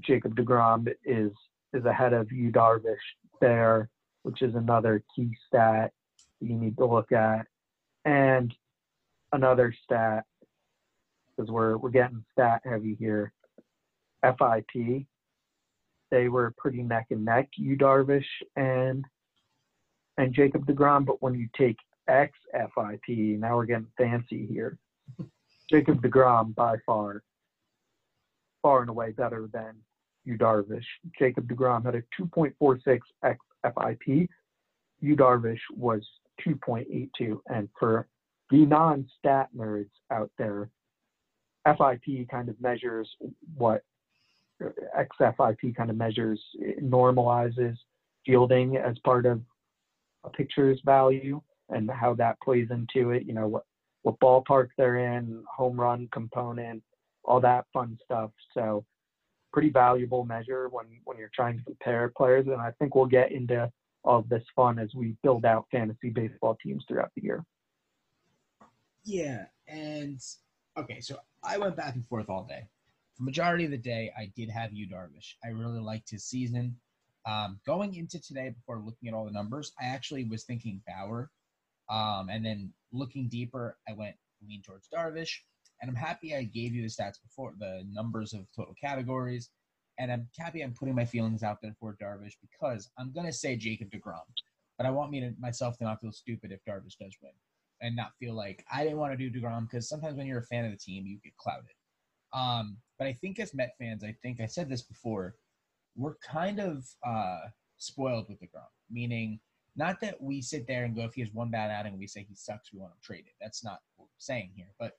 Jacob 0.00 0.34
Degrom 0.34 0.88
is 1.04 1.32
is 1.72 1.84
ahead 1.84 2.12
of 2.12 2.32
Yu 2.32 2.50
Darvish 2.50 2.96
there, 3.40 3.88
which 4.22 4.42
is 4.42 4.54
another 4.54 5.02
key 5.14 5.30
stat 5.46 5.92
you 6.40 6.54
need 6.54 6.76
to 6.78 6.86
look 6.86 7.12
at, 7.12 7.46
and 8.04 8.54
another 9.32 9.74
stat 9.84 10.24
because 11.36 11.50
we're 11.50 11.76
we're 11.76 11.90
getting 11.90 12.24
stat 12.32 12.62
heavy 12.64 12.96
here. 12.98 13.32
FIP, 14.22 15.06
they 16.10 16.28
were 16.28 16.52
pretty 16.58 16.82
neck 16.82 17.06
and 17.10 17.24
neck, 17.24 17.48
Yu 17.56 17.76
Darvish 17.76 18.24
and 18.56 19.04
and 20.18 20.34
Jacob 20.34 20.66
DeGrom, 20.66 21.06
but 21.06 21.22
when 21.22 21.34
you 21.34 21.48
take 21.56 21.76
X 22.08 22.32
FIP, 22.52 23.38
now 23.38 23.56
we're 23.56 23.64
getting 23.64 23.86
fancy 23.96 24.46
here. 24.46 24.78
Jacob 25.70 26.02
DeGrom 26.02 26.54
by 26.54 26.76
far, 26.84 27.22
far 28.60 28.80
and 28.82 28.90
away 28.90 29.12
better 29.12 29.48
than 29.52 29.76
Yu 30.24 30.36
Darvish. 30.36 30.84
Jacob 31.18 31.48
DeGrom 31.48 31.84
had 31.84 31.94
a 31.94 32.02
2.46 32.20 32.98
X 33.24 33.38
FIP. 33.64 34.28
Yu 35.00 35.16
Darvish 35.16 35.60
was 35.74 36.06
2.82. 36.46 37.38
And 37.48 37.68
for 37.78 38.06
the 38.50 38.66
non-stat 38.66 39.48
nerds 39.56 39.90
out 40.10 40.30
there, 40.38 40.68
FIP 41.64 42.28
kind 42.30 42.48
of 42.48 42.60
measures 42.60 43.08
what 43.56 43.82
uh, 44.64 44.68
XFIP 44.98 45.76
kind 45.76 45.90
of 45.90 45.96
measures 45.96 46.40
normalizes 46.82 47.76
fielding 48.26 48.76
as 48.76 48.98
part 49.04 49.26
of 49.26 49.40
a 50.24 50.30
picture's 50.30 50.80
value 50.84 51.40
and 51.70 51.90
how 51.90 52.14
that 52.14 52.40
plays 52.40 52.68
into 52.70 53.10
it. 53.10 53.24
You 53.24 53.34
know 53.34 53.48
what 53.48 53.64
what 54.02 54.18
ballpark 54.20 54.68
they're 54.76 55.16
in, 55.16 55.42
home 55.54 55.78
run 55.78 56.08
component, 56.12 56.82
all 57.24 57.40
that 57.40 57.66
fun 57.72 57.98
stuff. 58.04 58.30
So 58.54 58.84
pretty 59.52 59.70
valuable 59.70 60.24
measure 60.24 60.68
when 60.70 60.86
when 61.04 61.18
you're 61.18 61.30
trying 61.34 61.58
to 61.58 61.64
compare 61.64 62.12
players. 62.16 62.46
And 62.46 62.60
I 62.60 62.72
think 62.78 62.94
we'll 62.94 63.06
get 63.06 63.32
into 63.32 63.70
all 64.04 64.20
of 64.20 64.28
this 64.28 64.44
fun 64.56 64.78
as 64.78 64.88
we 64.94 65.14
build 65.22 65.44
out 65.44 65.66
fantasy 65.70 66.08
baseball 66.10 66.56
teams 66.62 66.84
throughout 66.88 67.10
the 67.14 67.22
year. 67.22 67.44
Yeah, 69.04 69.46
and 69.66 70.20
okay, 70.76 71.00
so 71.00 71.16
I 71.42 71.58
went 71.58 71.76
back 71.76 71.94
and 71.94 72.06
forth 72.06 72.28
all 72.28 72.44
day. 72.44 72.68
For 73.16 73.22
majority 73.22 73.64
of 73.64 73.70
the 73.70 73.78
day, 73.78 74.12
I 74.16 74.30
did 74.36 74.50
have 74.50 74.72
Yu 74.72 74.86
Darvish. 74.86 75.34
I 75.44 75.48
really 75.48 75.80
liked 75.80 76.10
his 76.10 76.24
season. 76.24 76.76
Um, 77.26 77.60
going 77.66 77.94
into 77.94 78.20
today, 78.20 78.50
before 78.50 78.78
looking 78.78 79.08
at 79.08 79.14
all 79.14 79.24
the 79.24 79.30
numbers, 79.30 79.72
I 79.80 79.86
actually 79.86 80.24
was 80.24 80.44
thinking 80.44 80.82
Bauer. 80.86 81.30
Um, 81.88 82.28
and 82.28 82.44
then 82.44 82.72
looking 82.92 83.28
deeper, 83.28 83.76
I 83.88 83.92
went 83.92 84.16
lean 84.46 84.62
towards 84.62 84.88
Darvish. 84.88 85.40
And 85.80 85.90
I'm 85.90 85.96
happy 85.96 86.34
I 86.36 86.44
gave 86.44 86.74
you 86.74 86.82
the 86.82 86.88
stats 86.88 87.20
before, 87.22 87.54
the 87.58 87.84
numbers 87.90 88.34
of 88.34 88.46
total 88.54 88.74
categories. 88.80 89.50
And 89.98 90.12
I'm 90.12 90.28
happy 90.38 90.62
I'm 90.62 90.72
putting 90.72 90.94
my 90.94 91.04
feelings 91.04 91.42
out 91.42 91.60
there 91.62 91.74
for 91.78 91.96
Darvish 92.00 92.34
because 92.40 92.90
I'm 92.98 93.12
to 93.12 93.32
say 93.32 93.56
Jacob 93.56 93.90
DeGrom. 93.90 94.20
But 94.76 94.86
I 94.86 94.90
want 94.90 95.10
me 95.10 95.20
to 95.20 95.34
myself 95.38 95.78
to 95.78 95.84
not 95.84 96.00
feel 96.00 96.12
stupid 96.12 96.52
if 96.52 96.64
Darvish 96.64 96.96
does 96.98 97.16
win 97.22 97.32
and 97.80 97.96
not 97.96 98.12
feel 98.18 98.34
like 98.34 98.64
I 98.72 98.84
didn't 98.84 98.98
want 98.98 99.16
to 99.16 99.16
do 99.16 99.30
DeGrom 99.30 99.68
because 99.68 99.88
sometimes 99.88 100.16
when 100.16 100.26
you're 100.26 100.40
a 100.40 100.44
fan 100.44 100.64
of 100.64 100.70
the 100.70 100.76
team, 100.76 101.06
you 101.06 101.18
get 101.22 101.36
clouded. 101.36 101.70
Um, 102.32 102.76
but 102.98 103.06
I 103.06 103.12
think 103.12 103.40
as 103.40 103.54
Met 103.54 103.74
fans, 103.78 104.04
I 104.04 104.14
think 104.22 104.40
I 104.40 104.46
said 104.46 104.68
this 104.68 104.82
before, 104.82 105.36
we're 105.96 106.16
kind 106.16 106.60
of 106.60 106.86
uh, 107.06 107.40
spoiled 107.78 108.28
with 108.28 108.40
DeGrom, 108.40 108.68
meaning 108.90 109.40
not 109.76 110.00
that 110.00 110.20
we 110.20 110.42
sit 110.42 110.66
there 110.66 110.84
and 110.84 110.94
go, 110.94 111.02
if 111.02 111.14
he 111.14 111.22
has 111.22 111.32
one 111.32 111.50
bad 111.50 111.70
outing, 111.70 111.98
we 111.98 112.06
say 112.06 112.26
he 112.28 112.34
sucks, 112.34 112.72
we 112.72 112.80
want 112.80 112.92
him 112.92 112.98
traded. 113.02 113.32
That's 113.40 113.64
not 113.64 113.80
what 113.96 114.06
we're 114.06 114.18
saying 114.18 114.50
here. 114.54 114.72
But 114.78 114.92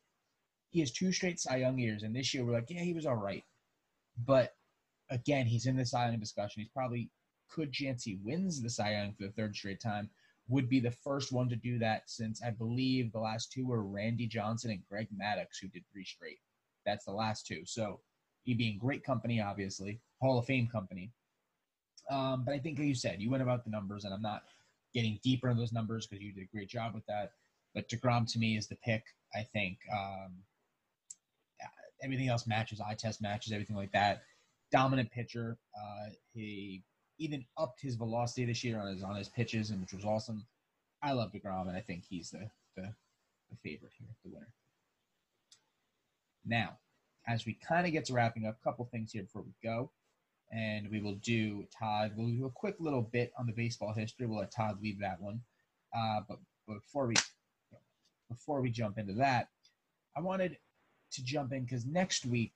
he 0.70 0.80
has 0.80 0.92
two 0.92 1.12
straight 1.12 1.40
Cy 1.40 1.58
Young 1.58 1.78
years, 1.78 2.04
and 2.04 2.16
this 2.16 2.34
year 2.34 2.46
we're 2.46 2.54
like, 2.54 2.70
yeah, 2.70 2.82
he 2.82 2.94
was 2.94 3.06
all 3.06 3.16
right. 3.16 3.44
But 4.26 4.54
again, 5.10 5.46
he's 5.46 5.66
in 5.66 5.76
the 5.76 5.86
Cy 5.86 6.08
Young 6.08 6.20
discussion. 6.20 6.62
He's 6.62 6.72
probably 6.72 7.10
could 7.50 7.74
chance 7.74 8.04
he 8.04 8.20
wins 8.24 8.62
the 8.62 8.70
Cy 8.70 8.94
Young 8.94 9.14
for 9.14 9.24
the 9.24 9.32
third 9.32 9.56
straight 9.56 9.82
time 9.82 10.10
would 10.52 10.70
be 10.70 10.80
the 10.80 10.92
first 10.92 11.32
one 11.32 11.50
to 11.50 11.56
do 11.56 11.80
that 11.80 12.04
since 12.10 12.44
I 12.44 12.52
believe 12.52 13.12
the 13.12 13.20
last 13.20 13.52
two 13.52 13.66
were 13.66 13.84
Randy 13.84 14.28
Johnson 14.28 14.72
and 14.72 14.84
Greg 14.90 15.08
Maddux, 15.18 15.60
who 15.62 15.70
did 15.70 15.84
three 15.92 16.04
straight. 16.04 16.40
That's 16.86 17.06
the 17.06 17.12
last 17.12 17.48
two. 17.48 17.66
So 17.66 18.02
he'd 18.44 18.58
be 18.58 18.70
in 18.70 18.78
great 18.78 19.04
company, 19.04 19.42
obviously, 19.42 20.02
Hall 20.20 20.38
of 20.38 20.46
Fame 20.46 20.68
company. 20.68 21.12
Um, 22.10 22.44
but 22.46 22.54
I 22.54 22.60
think, 22.60 22.78
like 22.78 22.88
you 22.88 22.96
said, 22.96 23.22
you 23.22 23.30
went 23.30 23.44
about 23.44 23.64
the 23.64 23.72
numbers, 23.72 24.04
and 24.04 24.14
I'm 24.14 24.22
not 24.22 24.44
getting 24.94 25.20
deeper 25.24 25.50
in 25.50 25.58
those 25.58 25.72
numbers 25.72 26.06
because 26.06 26.24
you 26.24 26.34
did 26.34 26.44
a 26.44 26.56
great 26.56 26.68
job 26.68 26.94
with 26.94 27.06
that. 27.06 27.32
But 27.74 27.88
DeGrom 27.88 28.32
to 28.34 28.40
me 28.40 28.58
is 28.58 28.68
the 28.68 28.76
pick. 28.76 29.04
I 29.34 29.44
think 29.44 29.78
um, 29.94 30.34
everything 32.04 32.28
else 32.28 32.48
matches, 32.48 32.82
eye 32.82 32.96
test 32.96 33.22
matches, 33.22 33.54
everything 33.54 33.78
like 33.78 33.92
that. 33.94 34.24
Dominant 34.72 35.12
pitcher. 35.12 35.58
Uh, 35.76 36.10
he 36.34 36.84
even 37.22 37.46
upped 37.58 37.82
his 37.82 37.96
velocity 37.96 38.46
this 38.46 38.64
year 38.64 38.80
on 38.80 38.88
his 38.88 39.04
on 39.04 39.16
his 39.16 39.30
pitches, 39.30 39.70
and 39.70 39.80
which 39.80 39.94
was 39.94 40.04
awesome. 40.04 40.46
I 41.04 41.14
love 41.14 41.32
Degrom, 41.32 41.68
and 41.68 41.78
I 41.78 41.82
think 41.82 42.04
he's 42.10 42.32
the 42.32 42.50
the, 42.76 42.94
the 43.50 43.58
favorite 43.64 43.94
here, 43.98 44.08
the 44.24 44.32
winner. 44.32 44.50
Now, 46.46 46.80
as 47.28 47.46
we 47.46 47.54
kind 47.54 47.86
of 47.86 47.94
get 47.94 48.06
to 48.06 48.14
wrapping 48.14 48.48
up, 48.48 48.58
a 48.60 48.64
couple 48.64 48.86
things 48.86 49.12
here 49.12 49.24
before 49.24 49.44
we 49.44 49.54
go, 49.64 49.92
and 50.52 50.90
we 50.90 51.00
will 51.00 51.16
do 51.16 51.66
Todd. 51.78 52.14
We'll 52.16 52.30
do 52.30 52.46
a 52.46 52.50
quick 52.50 52.76
little 52.80 53.04
bit 53.04 53.32
on 53.38 53.46
the 53.46 53.54
baseball 53.54 53.94
history. 53.94 54.26
We'll 54.26 54.40
let 54.40 54.52
Todd 54.52 54.80
leave 54.82 55.00
that 55.00 55.22
one, 55.22 55.42
uh, 55.96 56.22
but, 56.28 56.40
but 56.68 56.82
before 56.82 57.06
we 57.06 57.16
before 58.30 58.62
we 58.62 58.72
jump 58.72 58.98
into 58.98 59.14
that, 59.14 59.50
I 60.18 60.22
wanted 60.22 60.58
to 61.12 61.24
jump 61.24 61.54
in 61.54 61.66
because 61.66 61.86
next 61.86 62.26
week 62.26 62.54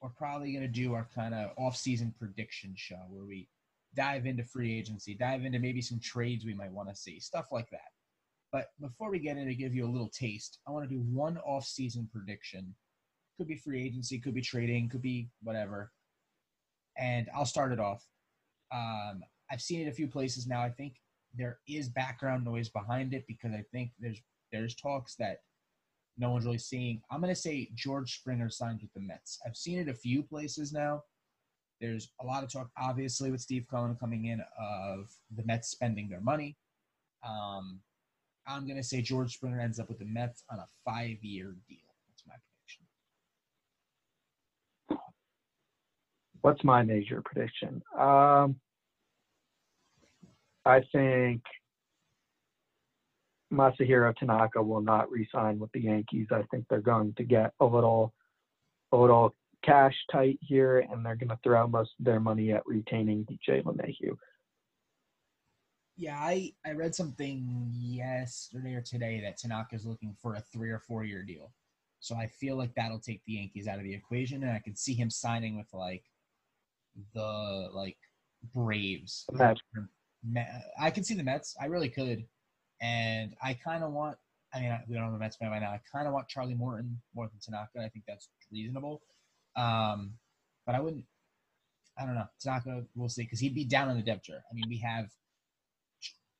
we're 0.00 0.10
probably 0.10 0.52
going 0.52 0.62
to 0.62 0.68
do 0.68 0.92
our 0.92 1.08
kind 1.14 1.34
of 1.34 1.50
off-season 1.56 2.14
prediction 2.18 2.74
show 2.76 3.00
where 3.08 3.24
we 3.24 3.48
dive 3.94 4.26
into 4.26 4.44
free 4.44 4.76
agency, 4.76 5.14
dive 5.14 5.44
into 5.44 5.58
maybe 5.58 5.80
some 5.80 6.00
trades 6.00 6.44
we 6.44 6.54
might 6.54 6.72
want 6.72 6.88
to 6.88 6.96
see, 6.96 7.20
stuff 7.20 7.46
like 7.52 7.70
that. 7.70 7.92
But 8.52 8.68
before 8.80 9.10
we 9.10 9.18
get 9.18 9.36
in 9.36 9.46
to 9.46 9.54
give 9.54 9.74
you 9.74 9.86
a 9.86 9.90
little 9.90 10.10
taste, 10.10 10.60
I 10.66 10.70
want 10.70 10.88
to 10.88 10.94
do 10.94 11.00
one 11.00 11.38
off-season 11.38 12.08
prediction. 12.12 12.74
Could 13.36 13.48
be 13.48 13.56
free 13.56 13.84
agency, 13.84 14.20
could 14.20 14.34
be 14.34 14.40
trading, 14.40 14.88
could 14.88 15.02
be 15.02 15.28
whatever. 15.42 15.90
And 16.96 17.28
I'll 17.34 17.46
start 17.46 17.72
it 17.72 17.80
off. 17.80 18.06
Um, 18.72 19.22
I've 19.50 19.60
seen 19.60 19.80
it 19.80 19.90
a 19.90 19.94
few 19.94 20.06
places 20.06 20.46
now. 20.46 20.62
I 20.62 20.70
think 20.70 20.94
there 21.36 21.58
is 21.68 21.88
background 21.88 22.44
noise 22.44 22.68
behind 22.68 23.12
it 23.12 23.24
because 23.26 23.52
I 23.52 23.64
think 23.72 23.90
there's 23.98 24.20
there's 24.52 24.76
talks 24.76 25.16
that 25.16 25.38
no 26.16 26.30
one's 26.30 26.44
really 26.44 26.58
seeing. 26.58 27.02
I'm 27.10 27.20
going 27.20 27.34
to 27.34 27.40
say 27.40 27.70
George 27.74 28.18
Springer 28.18 28.48
signs 28.48 28.82
with 28.82 28.92
the 28.92 29.00
Mets. 29.00 29.40
I've 29.44 29.56
seen 29.56 29.80
it 29.80 29.88
a 29.88 29.94
few 29.94 30.22
places 30.22 30.72
now. 30.72 31.02
There's 31.84 32.08
a 32.22 32.24
lot 32.24 32.42
of 32.42 32.50
talk, 32.50 32.70
obviously, 32.78 33.30
with 33.30 33.42
Steve 33.42 33.66
Cohen 33.70 33.94
coming 34.00 34.24
in 34.24 34.40
of 34.58 35.10
the 35.36 35.44
Mets 35.44 35.68
spending 35.68 36.08
their 36.08 36.22
money. 36.22 36.56
Um, 37.22 37.80
I'm 38.46 38.64
going 38.66 38.78
to 38.78 38.82
say 38.82 39.02
George 39.02 39.34
Springer 39.34 39.60
ends 39.60 39.78
up 39.78 39.88
with 39.90 39.98
the 39.98 40.06
Mets 40.06 40.44
on 40.50 40.60
a 40.60 40.66
five 40.82 41.22
year 41.22 41.54
deal. 41.68 41.76
That's 42.08 42.24
my 42.26 42.36
prediction. 44.88 45.04
What's 46.40 46.64
my 46.64 46.82
major 46.82 47.20
prediction? 47.22 47.82
Um, 47.98 48.56
I 50.64 50.80
think 50.90 51.42
Masahiro 53.52 54.16
Tanaka 54.16 54.62
will 54.62 54.80
not 54.80 55.10
re-sign 55.10 55.58
with 55.58 55.70
the 55.72 55.80
Yankees. 55.80 56.28
I 56.30 56.44
think 56.50 56.64
they're 56.70 56.80
going 56.80 57.12
to 57.18 57.24
get 57.24 57.52
a 57.60 57.66
little, 57.66 58.14
a 58.90 58.96
little 58.96 59.34
cash 59.64 59.94
tight 60.10 60.38
here, 60.40 60.78
and 60.78 61.04
they're 61.04 61.16
going 61.16 61.28
to 61.28 61.38
throw 61.42 61.66
most 61.66 61.92
of 61.98 62.04
their 62.04 62.20
money 62.20 62.52
at 62.52 62.66
retaining 62.66 63.24
DJ 63.24 63.62
LeMahieu. 63.62 64.16
Yeah, 65.96 66.16
I, 66.16 66.52
I 66.66 66.72
read 66.72 66.94
something 66.94 67.70
yesterday 67.70 68.74
or 68.74 68.80
today 68.80 69.20
that 69.22 69.38
Tanaka 69.38 69.76
is 69.76 69.86
looking 69.86 70.16
for 70.20 70.34
a 70.34 70.40
three 70.52 70.70
or 70.70 70.80
four 70.80 71.04
year 71.04 71.22
deal. 71.22 71.52
So 72.00 72.16
I 72.16 72.26
feel 72.26 72.56
like 72.56 72.74
that'll 72.74 72.98
take 72.98 73.22
the 73.26 73.34
Yankees 73.34 73.68
out 73.68 73.78
of 73.78 73.84
the 73.84 73.94
equation, 73.94 74.42
and 74.42 74.52
I 74.52 74.58
can 74.58 74.76
see 74.76 74.92
him 74.92 75.08
signing 75.08 75.56
with 75.56 75.68
like 75.72 76.04
the 77.14 77.70
like 77.72 77.96
Braves. 78.52 79.24
Mets. 79.32 79.60
I 80.78 80.90
can 80.90 81.04
see 81.04 81.14
the 81.14 81.22
Mets. 81.22 81.56
I 81.60 81.66
really 81.66 81.88
could, 81.88 82.26
and 82.82 83.34
I 83.42 83.54
kind 83.54 83.84
of 83.84 83.92
want. 83.92 84.18
I 84.52 84.60
mean, 84.60 84.78
we 84.86 84.94
don't 84.94 85.04
have 85.04 85.14
a 85.14 85.18
Mets 85.18 85.36
fan 85.36 85.50
right 85.50 85.60
now. 85.60 85.70
I 85.70 85.80
kind 85.90 86.06
of 86.06 86.12
want 86.12 86.28
Charlie 86.28 86.54
Morton 86.54 87.00
more 87.14 87.26
than 87.26 87.40
Tanaka. 87.40 87.80
I 87.84 87.88
think 87.88 88.04
that's 88.06 88.28
reasonable. 88.52 89.00
Um, 89.56 90.14
but 90.66 90.74
I 90.74 90.80
wouldn't. 90.80 91.04
I 91.96 92.04
don't 92.04 92.16
know. 92.16 92.26
Tanaka, 92.40 92.84
we'll 92.96 93.08
see, 93.08 93.22
because 93.22 93.38
he'd 93.38 93.54
be 93.54 93.64
down 93.64 93.88
on 93.88 93.96
the 93.96 94.02
depth 94.02 94.24
chart. 94.24 94.42
I 94.50 94.54
mean, 94.54 94.64
we 94.68 94.78
have 94.78 95.06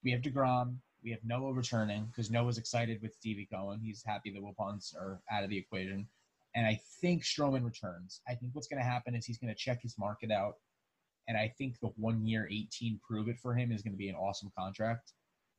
we 0.02 0.10
have 0.10 0.20
Degrom, 0.20 0.78
we 1.04 1.10
have 1.10 1.20
Noah 1.24 1.52
returning 1.52 2.06
because 2.06 2.30
Noah's 2.30 2.58
excited 2.58 3.00
with 3.00 3.14
Stevie 3.14 3.48
Cohen. 3.52 3.80
He's 3.80 4.02
happy 4.04 4.32
that 4.32 4.42
Wilpons 4.42 4.96
are 4.96 5.20
out 5.30 5.44
of 5.44 5.50
the 5.50 5.58
equation, 5.58 6.08
and 6.56 6.66
I 6.66 6.80
think 7.00 7.22
Stroman 7.22 7.64
returns. 7.64 8.20
I 8.28 8.34
think 8.34 8.52
what's 8.52 8.66
going 8.66 8.82
to 8.82 8.88
happen 8.88 9.14
is 9.14 9.24
he's 9.26 9.38
going 9.38 9.54
to 9.54 9.58
check 9.58 9.80
his 9.80 9.96
market 9.96 10.32
out, 10.32 10.54
and 11.28 11.36
I 11.36 11.54
think 11.56 11.78
the 11.80 11.92
one 11.96 12.26
year, 12.26 12.48
eighteen 12.50 12.98
prove 13.06 13.28
it 13.28 13.38
for 13.38 13.54
him 13.54 13.70
is 13.70 13.82
going 13.82 13.92
to 13.92 13.98
be 13.98 14.08
an 14.08 14.16
awesome 14.16 14.50
contract, 14.58 15.12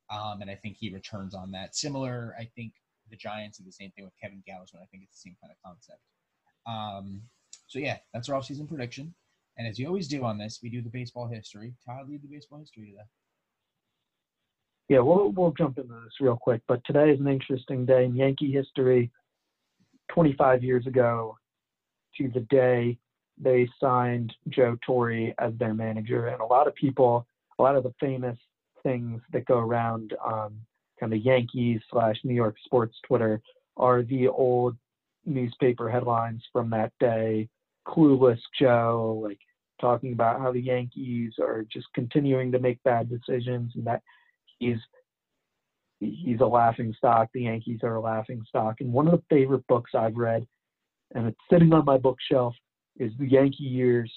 um, 0.10 0.42
and 0.42 0.52
I 0.52 0.56
think 0.56 0.76
he 0.78 0.94
returns 0.94 1.34
on 1.34 1.52
that. 1.52 1.76
Similar, 1.76 2.36
I 2.38 2.50
think 2.54 2.74
the 3.10 3.16
Giants 3.16 3.60
do 3.60 3.64
the 3.64 3.72
same 3.72 3.92
thing 3.92 4.04
with 4.04 4.14
Kevin 4.22 4.44
Gausman. 4.50 4.82
I 4.82 4.88
think 4.92 5.04
it's 5.04 5.22
the 5.22 5.30
same 5.30 5.38
kind 5.42 5.54
of 5.54 5.58
concept. 5.64 6.02
Um, 6.68 7.22
so 7.68 7.80
yeah, 7.80 7.98
that's 8.14 8.30
our 8.30 8.40
offseason 8.40 8.68
prediction. 8.68 9.14
And 9.58 9.68
as 9.68 9.80
you 9.80 9.88
always 9.88 10.08
do 10.08 10.24
on 10.24 10.38
this, 10.38 10.60
we 10.62 10.70
do 10.70 10.82
the 10.82 10.90
baseball 10.90 11.28
history. 11.28 11.74
Todd, 11.86 12.10
lead 12.10 12.22
the 12.22 12.28
baseball 12.28 12.60
history 12.60 12.88
today. 12.88 13.04
Yeah, 14.90 15.00
we'll 15.00 15.32
we'll 15.32 15.54
jump 15.58 15.78
into 15.78 15.94
this 15.94 16.14
real 16.20 16.38
quick. 16.40 16.62
But 16.68 16.82
today 16.86 17.12
is 17.12 17.20
an 17.20 17.28
interesting 17.28 17.86
day 17.86 18.06
in 18.06 18.16
Yankee 18.16 18.52
history. 18.52 19.12
25 20.12 20.64
years 20.64 20.86
ago, 20.86 21.36
to 22.18 22.30
the 22.30 22.42
day, 22.42 22.98
they 23.40 23.68
signed 23.82 24.34
Joe 24.50 24.78
Torre 24.86 25.34
as 25.40 25.54
their 25.58 25.74
manager, 25.74 26.28
and 26.28 26.42
a 26.42 26.46
lot 26.46 26.68
of 26.68 26.76
people, 26.76 27.26
a 27.58 27.64
lot 27.64 27.76
of 27.76 27.84
the 27.84 27.94
famous 28.00 28.38
things 28.84 29.22
that 29.34 29.46
go 29.46 29.58
around 29.58 30.14
um, 30.24 30.60
kind 31.00 31.14
of 31.14 31.20
Yankees 31.20 31.82
slash 31.90 32.18
New 32.24 32.36
York 32.36 32.56
sports 32.64 32.96
Twitter 33.08 33.42
are 33.78 34.04
the 34.04 34.28
old 34.28 34.78
newspaper 35.26 35.90
headlines 35.90 36.44
from 36.54 36.70
that 36.70 36.94
day. 37.00 37.50
Clueless 37.88 38.40
Joe, 38.60 39.20
like 39.24 39.40
talking 39.80 40.14
about 40.14 40.40
how 40.40 40.52
the 40.52 40.62
Yankees 40.62 41.34
are 41.40 41.66
just 41.72 41.88
continuing 41.94 42.52
to 42.52 42.60
make 42.60 42.82
bad 42.84 43.10
decisions 43.10 43.74
and 43.76 43.86
that 43.86 44.02
he's 44.60 44.78
he's 46.00 46.40
a 46.42 46.46
laughing 46.46 46.94
stock. 46.98 47.30
The 47.34 47.44
Yankees 47.44 47.80
are 47.84 47.96
a 47.96 48.02
laughing 48.02 48.44
stock. 48.48 48.76
And 48.82 48.92
one 48.92 49.08
of 49.08 49.14
the 49.14 49.24
favorite 49.30 49.66
books 49.68 49.92
I've 49.96 50.18
read, 50.18 50.46
and 51.14 51.28
it's 51.28 51.40
sitting 51.50 51.74
on 51.74 51.86
my 51.86 51.98
bookshelf, 51.98 52.54
is 52.98 53.12
The 53.18 53.28
Yankee 53.28 53.64
Years. 53.64 54.12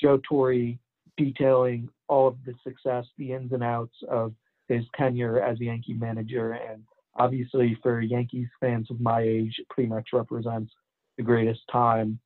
Joe 0.00 0.20
Torre 0.28 0.74
detailing 1.16 1.88
all 2.08 2.26
of 2.26 2.36
the 2.44 2.54
success, 2.64 3.04
the 3.18 3.32
ins 3.32 3.52
and 3.52 3.62
outs 3.62 3.94
of 4.08 4.32
his 4.68 4.84
tenure 4.96 5.40
as 5.40 5.60
a 5.60 5.64
Yankee 5.64 5.94
manager, 5.94 6.52
and 6.52 6.82
obviously 7.16 7.78
for 7.82 8.00
Yankees 8.00 8.48
fans 8.60 8.90
of 8.90 9.00
my 9.00 9.20
age, 9.20 9.54
it 9.58 9.68
pretty 9.68 9.88
much 9.88 10.08
represents 10.12 10.72
the 11.16 11.22
greatest 11.22 11.60
time 11.70 12.18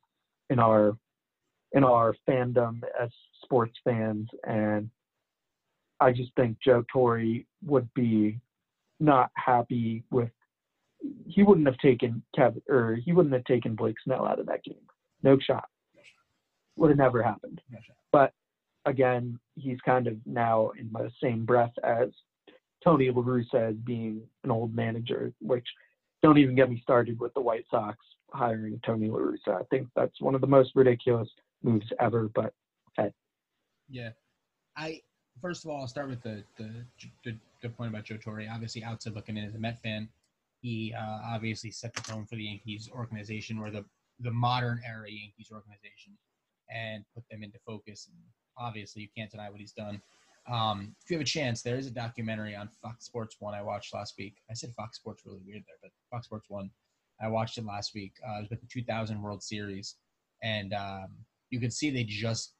in 0.49 0.59
our 0.59 0.97
in 1.73 1.83
our 1.83 2.15
fandom 2.27 2.81
as 2.99 3.09
sports 3.43 3.77
fans. 3.83 4.29
And 4.47 4.89
I 5.99 6.11
just 6.11 6.31
think 6.35 6.57
Joe 6.63 6.83
Torre 6.91 7.41
would 7.65 7.93
be 7.93 8.39
not 8.99 9.29
happy 9.35 10.03
with 10.11 10.29
he 11.27 11.43
wouldn't 11.43 11.67
have 11.67 11.77
taken 11.77 12.23
Kevin 12.35 12.61
or 12.69 12.95
he 12.95 13.11
wouldn't 13.11 13.33
have 13.33 13.43
taken 13.43 13.75
Blake 13.75 13.97
Snell 14.03 14.25
out 14.25 14.39
of 14.39 14.45
that 14.47 14.63
game. 14.63 14.75
No 15.21 15.37
shot. 15.39 15.65
Would 16.77 16.89
have 16.89 16.97
never 16.97 17.21
happened. 17.21 17.61
But 18.11 18.33
again, 18.85 19.39
he's 19.55 19.79
kind 19.85 20.07
of 20.07 20.15
now 20.25 20.71
in 20.79 20.89
the 20.91 21.11
same 21.21 21.45
breath 21.45 21.73
as 21.83 22.09
Tony 22.83 23.09
La 23.09 23.21
Russa 23.21 23.69
as 23.69 23.75
being 23.75 24.21
an 24.43 24.51
old 24.51 24.75
manager, 24.75 25.33
which 25.41 25.65
don't 26.21 26.37
even 26.37 26.55
get 26.55 26.69
me 26.69 26.79
started 26.81 27.19
with 27.19 27.33
the 27.33 27.41
White 27.41 27.65
Sox 27.69 27.97
hiring 28.35 28.79
Tony 28.85 29.09
La 29.09 29.19
Russa. 29.19 29.61
I 29.61 29.63
think 29.69 29.87
that's 29.95 30.21
one 30.21 30.35
of 30.35 30.41
the 30.41 30.47
most 30.47 30.71
ridiculous 30.75 31.29
moves 31.63 31.87
ever, 31.99 32.29
but 32.33 32.53
hey. 32.97 33.11
Yeah. 33.89 34.09
I 34.77 35.01
first 35.41 35.65
of 35.65 35.71
all, 35.71 35.81
I'll 35.81 35.87
start 35.87 36.09
with 36.09 36.21
the 36.21 36.43
the, 36.57 36.85
the, 37.23 37.37
the 37.61 37.69
point 37.69 37.89
about 37.89 38.05
Joe 38.05 38.17
Torre. 38.17 38.45
Obviously, 38.51 38.83
outside 38.83 39.13
looking 39.13 39.37
in 39.37 39.45
as 39.45 39.55
a 39.55 39.59
Met 39.59 39.81
fan, 39.81 40.09
he 40.61 40.93
uh, 40.97 41.19
obviously 41.25 41.71
set 41.71 41.93
the 41.93 42.01
tone 42.01 42.25
for 42.25 42.35
the 42.35 42.43
Yankees 42.43 42.89
organization 42.93 43.57
or 43.57 43.69
the 43.71 43.85
the 44.19 44.31
modern 44.31 44.81
era 44.85 45.09
Yankees 45.09 45.49
organization, 45.51 46.13
and 46.69 47.03
put 47.13 47.23
them 47.29 47.43
into 47.43 47.59
focus. 47.65 48.09
And 48.09 48.17
obviously, 48.57 49.01
you 49.01 49.09
can't 49.15 49.31
deny 49.31 49.49
what 49.49 49.59
he's 49.59 49.73
done. 49.73 50.01
Um, 50.47 50.95
if 51.03 51.09
you 51.09 51.17
have 51.17 51.23
a 51.23 51.25
chance, 51.25 51.61
there 51.61 51.77
is 51.77 51.87
a 51.87 51.91
documentary 51.91 52.55
on 52.55 52.69
Fox 52.81 53.05
Sports 53.05 53.37
One 53.39 53.55
I 53.55 53.61
watched 53.61 53.93
last 53.93 54.15
week. 54.17 54.37
I 54.49 54.53
said 54.53 54.73
Fox 54.75 54.97
Sports 54.97 55.23
really 55.25 55.41
weird 55.45 55.63
there, 55.67 55.77
but 55.81 55.91
Fox 56.11 56.27
Sports 56.27 56.45
One. 56.49 56.69
I 57.21 57.27
watched 57.27 57.57
it 57.57 57.65
last 57.65 57.93
week. 57.93 58.13
Uh, 58.27 58.37
it 58.37 58.41
was 58.41 58.49
with 58.49 58.61
the 58.61 58.67
2000 58.67 59.21
World 59.21 59.41
Series, 59.41 59.95
and 60.43 60.73
um, 60.73 61.07
you 61.49 61.59
could 61.59 61.73
see 61.73 61.89
they 61.89 62.03
just 62.03 62.53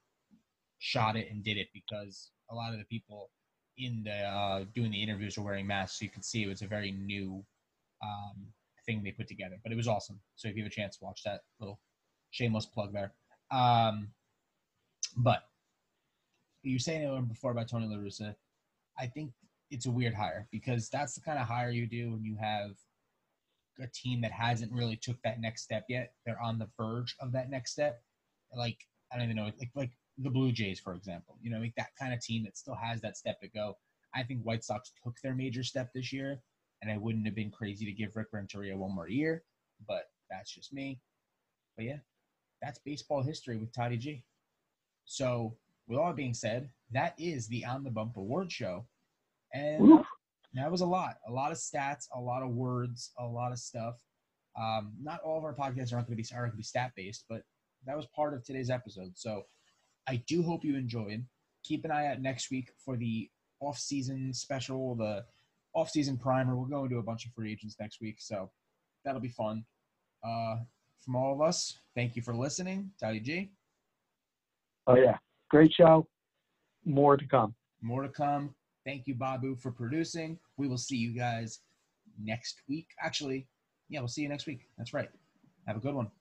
shot 0.80 1.15
it 1.15 1.27
and 1.30 1.44
did 1.44 1.57
it 1.57 1.68
because 1.73 2.32
a 2.49 2.56
lot 2.56 2.73
of 2.73 2.80
the 2.80 2.86
people 2.86 3.30
in 3.77 4.03
the 4.03 4.23
uh, 4.23 4.64
doing 4.73 4.91
the 4.91 5.02
interviews 5.02 5.38
were 5.38 5.44
wearing 5.44 5.68
masks, 5.68 5.99
so 5.99 6.06
you 6.06 6.11
could 6.11 6.26
see 6.26 6.44
it 6.44 6.48
was 6.48 6.61
a 6.61 6.68
very 6.68 6.91
new 6.91 7.44
um, 8.03 8.48
thing 8.86 9.03
they 9.03 9.11
put 9.11 9.27
together. 9.27 9.57
But 9.64 9.72
it 9.72 9.76
was 9.76 9.88
awesome. 9.88 10.19
So 10.36 10.48
if 10.48 10.56
you 10.56 10.64
have 10.64 10.72
a 10.72 10.76
chance, 10.76 10.99
watch 11.02 11.22
that 11.26 11.41
little 11.60 11.80
shameless 12.32 12.65
plug 12.65 12.94
there. 12.94 13.14
Um, 13.52 14.10
but 15.18 15.44
you 16.64 16.76
were 16.76 16.80
saying 16.80 17.03
it 17.03 17.27
before 17.27 17.52
about 17.52 17.68
Tony 17.68 17.88
La 17.88 17.98
Russa. 17.98 18.36
I 18.98 19.07
think 19.07 19.32
it's 19.72 19.86
a 19.86 19.91
weird 19.91 20.14
hire 20.14 20.48
because 20.52 20.90
that's 20.90 21.15
the 21.15 21.22
kind 21.22 21.40
of 21.40 21.48
hire 21.48 21.69
you 21.69 21.88
do 21.88 22.11
when 22.11 22.23
you 22.23 22.38
have 22.40 22.72
a 23.81 23.88
team 23.88 24.22
that 24.22 24.31
hasn't 24.31 24.72
really 24.72 24.95
took 24.95 25.22
that 25.23 25.41
next 25.41 25.64
step 25.64 25.85
yet. 25.89 26.14
They're 26.26 26.41
on 26.41 26.60
the 26.60 26.69
verge 26.77 27.15
of 27.19 27.31
that 27.34 27.49
next 27.49 27.72
step. 27.72 28.02
Like 28.56 28.77
I 29.11 29.15
don't 29.15 29.26
even 29.26 29.38
know, 29.38 29.52
like 29.60 29.72
like 29.76 29.91
the 30.18 30.30
Blue 30.30 30.52
Jays, 30.52 30.80
for 30.80 30.93
example. 30.93 31.38
You 31.41 31.52
know, 31.52 31.60
like 31.60 31.76
that 31.77 31.95
kind 31.99 32.14
of 32.14 32.22
team 32.22 32.43
that 32.43 32.57
still 32.57 32.76
has 32.76 33.02
that 33.02 33.18
step 33.18 33.39
to 33.41 33.47
go. 33.47 33.77
I 34.14 34.23
think 34.23 34.41
White 34.43 34.64
Sox 34.64 34.91
took 35.03 35.15
their 35.22 35.35
major 35.35 35.64
step 35.64 35.91
this 35.93 36.14
year, 36.14 36.41
and 36.81 36.91
I 36.91 36.97
wouldn't 36.97 37.26
have 37.26 37.35
been 37.35 37.52
crazy 37.52 37.85
to 37.85 37.91
give 37.91 38.15
Rick 38.15 38.27
Renteria 38.31 38.77
one 38.77 38.95
more 38.95 39.10
year, 39.10 39.43
but 39.88 40.06
that's 40.30 40.53
just 40.53 40.73
me. 40.73 40.99
But 41.76 41.85
yeah, 41.85 41.97
that's 42.61 42.80
baseball 42.80 43.22
history 43.22 43.57
with 43.57 43.73
Toddy 43.73 43.97
G. 43.97 44.23
So, 45.06 45.57
with 45.88 45.99
all 45.99 46.14
being 46.14 46.34
said, 46.34 46.69
that 46.91 47.14
is 47.18 47.47
the 47.47 47.65
On 47.65 47.84
the 47.84 47.91
Bump 47.91 48.18
Award 48.18 48.52
Show. 48.52 48.85
And. 49.53 50.06
That 50.64 50.72
was 50.72 50.82
a 50.82 50.86
lot. 50.86 51.15
A 51.27 51.32
lot 51.32 51.52
of 51.52 51.57
stats, 51.57 52.07
a 52.15 52.19
lot 52.19 52.44
of 52.44 52.52
words, 52.52 53.11
a 53.19 53.26
lot 53.26 53.52
of 53.52 53.60
stuff. 53.60 53.95
Um, 54.57 54.94
not 55.02 55.19
all 55.26 55.38
of 55.38 55.44
our 55.44 55.53
podcasts 55.53 55.91
are 55.91 55.98
not 55.98 56.07
going 56.07 56.18
to 56.18 56.23
be 56.23 56.27
aren't 56.34 56.45
going 56.45 56.52
to 56.52 56.57
be 56.57 56.64
stat 56.64 56.91
based, 56.95 57.26
but 57.30 57.41
that 57.86 57.98
was 57.98 58.06
part 58.15 58.34
of 58.34 58.44
today's 58.44 58.69
episode. 58.69 59.11
So 59.15 59.44
I 60.07 60.23
do 60.27 60.41
hope 60.44 60.64
you 60.64 60.76
enjoyed. 60.76 61.26
Keep 61.64 61.84
an 61.86 61.91
eye 61.91 62.07
out 62.07 62.22
next 62.22 62.52
week 62.52 62.72
for 62.84 62.95
the 62.95 63.30
off-season 63.60 64.34
special, 64.34 64.95
the 64.95 65.26
off-season 65.73 66.18
primer. 66.18 66.56
We're 66.56 66.68
going 66.68 66.90
to 66.90 66.99
a 66.99 67.03
bunch 67.03 67.26
of 67.26 67.32
free 67.34 67.52
agents 67.52 67.76
next 67.80 67.99
week, 68.02 68.18
so 68.19 68.52
that'll 69.03 69.22
be 69.22 69.30
fun. 69.30 69.65
Uh, 70.23 70.57
from 71.03 71.15
all 71.15 71.34
of 71.34 71.41
us, 71.41 71.77
thank 71.95 72.15
you 72.15 72.22
for 72.22 72.36
listening. 72.36 72.91
Tally 72.99 73.19
G. 73.19 73.52
Oh 74.88 74.95
yeah, 74.95 75.18
great 75.49 75.73
show. 75.73 76.07
More 76.86 77.18
to 77.18 77.27
come. 77.27 77.56
More 77.82 78.03
to 78.03 78.10
come. 78.10 78.56
Thank 78.86 79.07
you, 79.07 79.16
Babu, 79.16 79.56
for 79.56 79.72
producing. 79.72 80.38
We 80.57 80.68
will 80.68 80.78
see 80.78 80.98
you 80.98 81.18
guys 81.18 81.60
next 82.22 82.62
week. 82.70 82.88
Actually, 83.02 83.48
yeah, 83.90 83.99
we'll 83.99 84.07
see 84.07 84.22
you 84.22 84.30
next 84.30 84.45
week. 84.45 84.68
That's 84.78 84.94
right. 84.94 85.10
Have 85.68 85.78
a 85.78 85.80
good 85.80 85.95
one. 85.95 86.12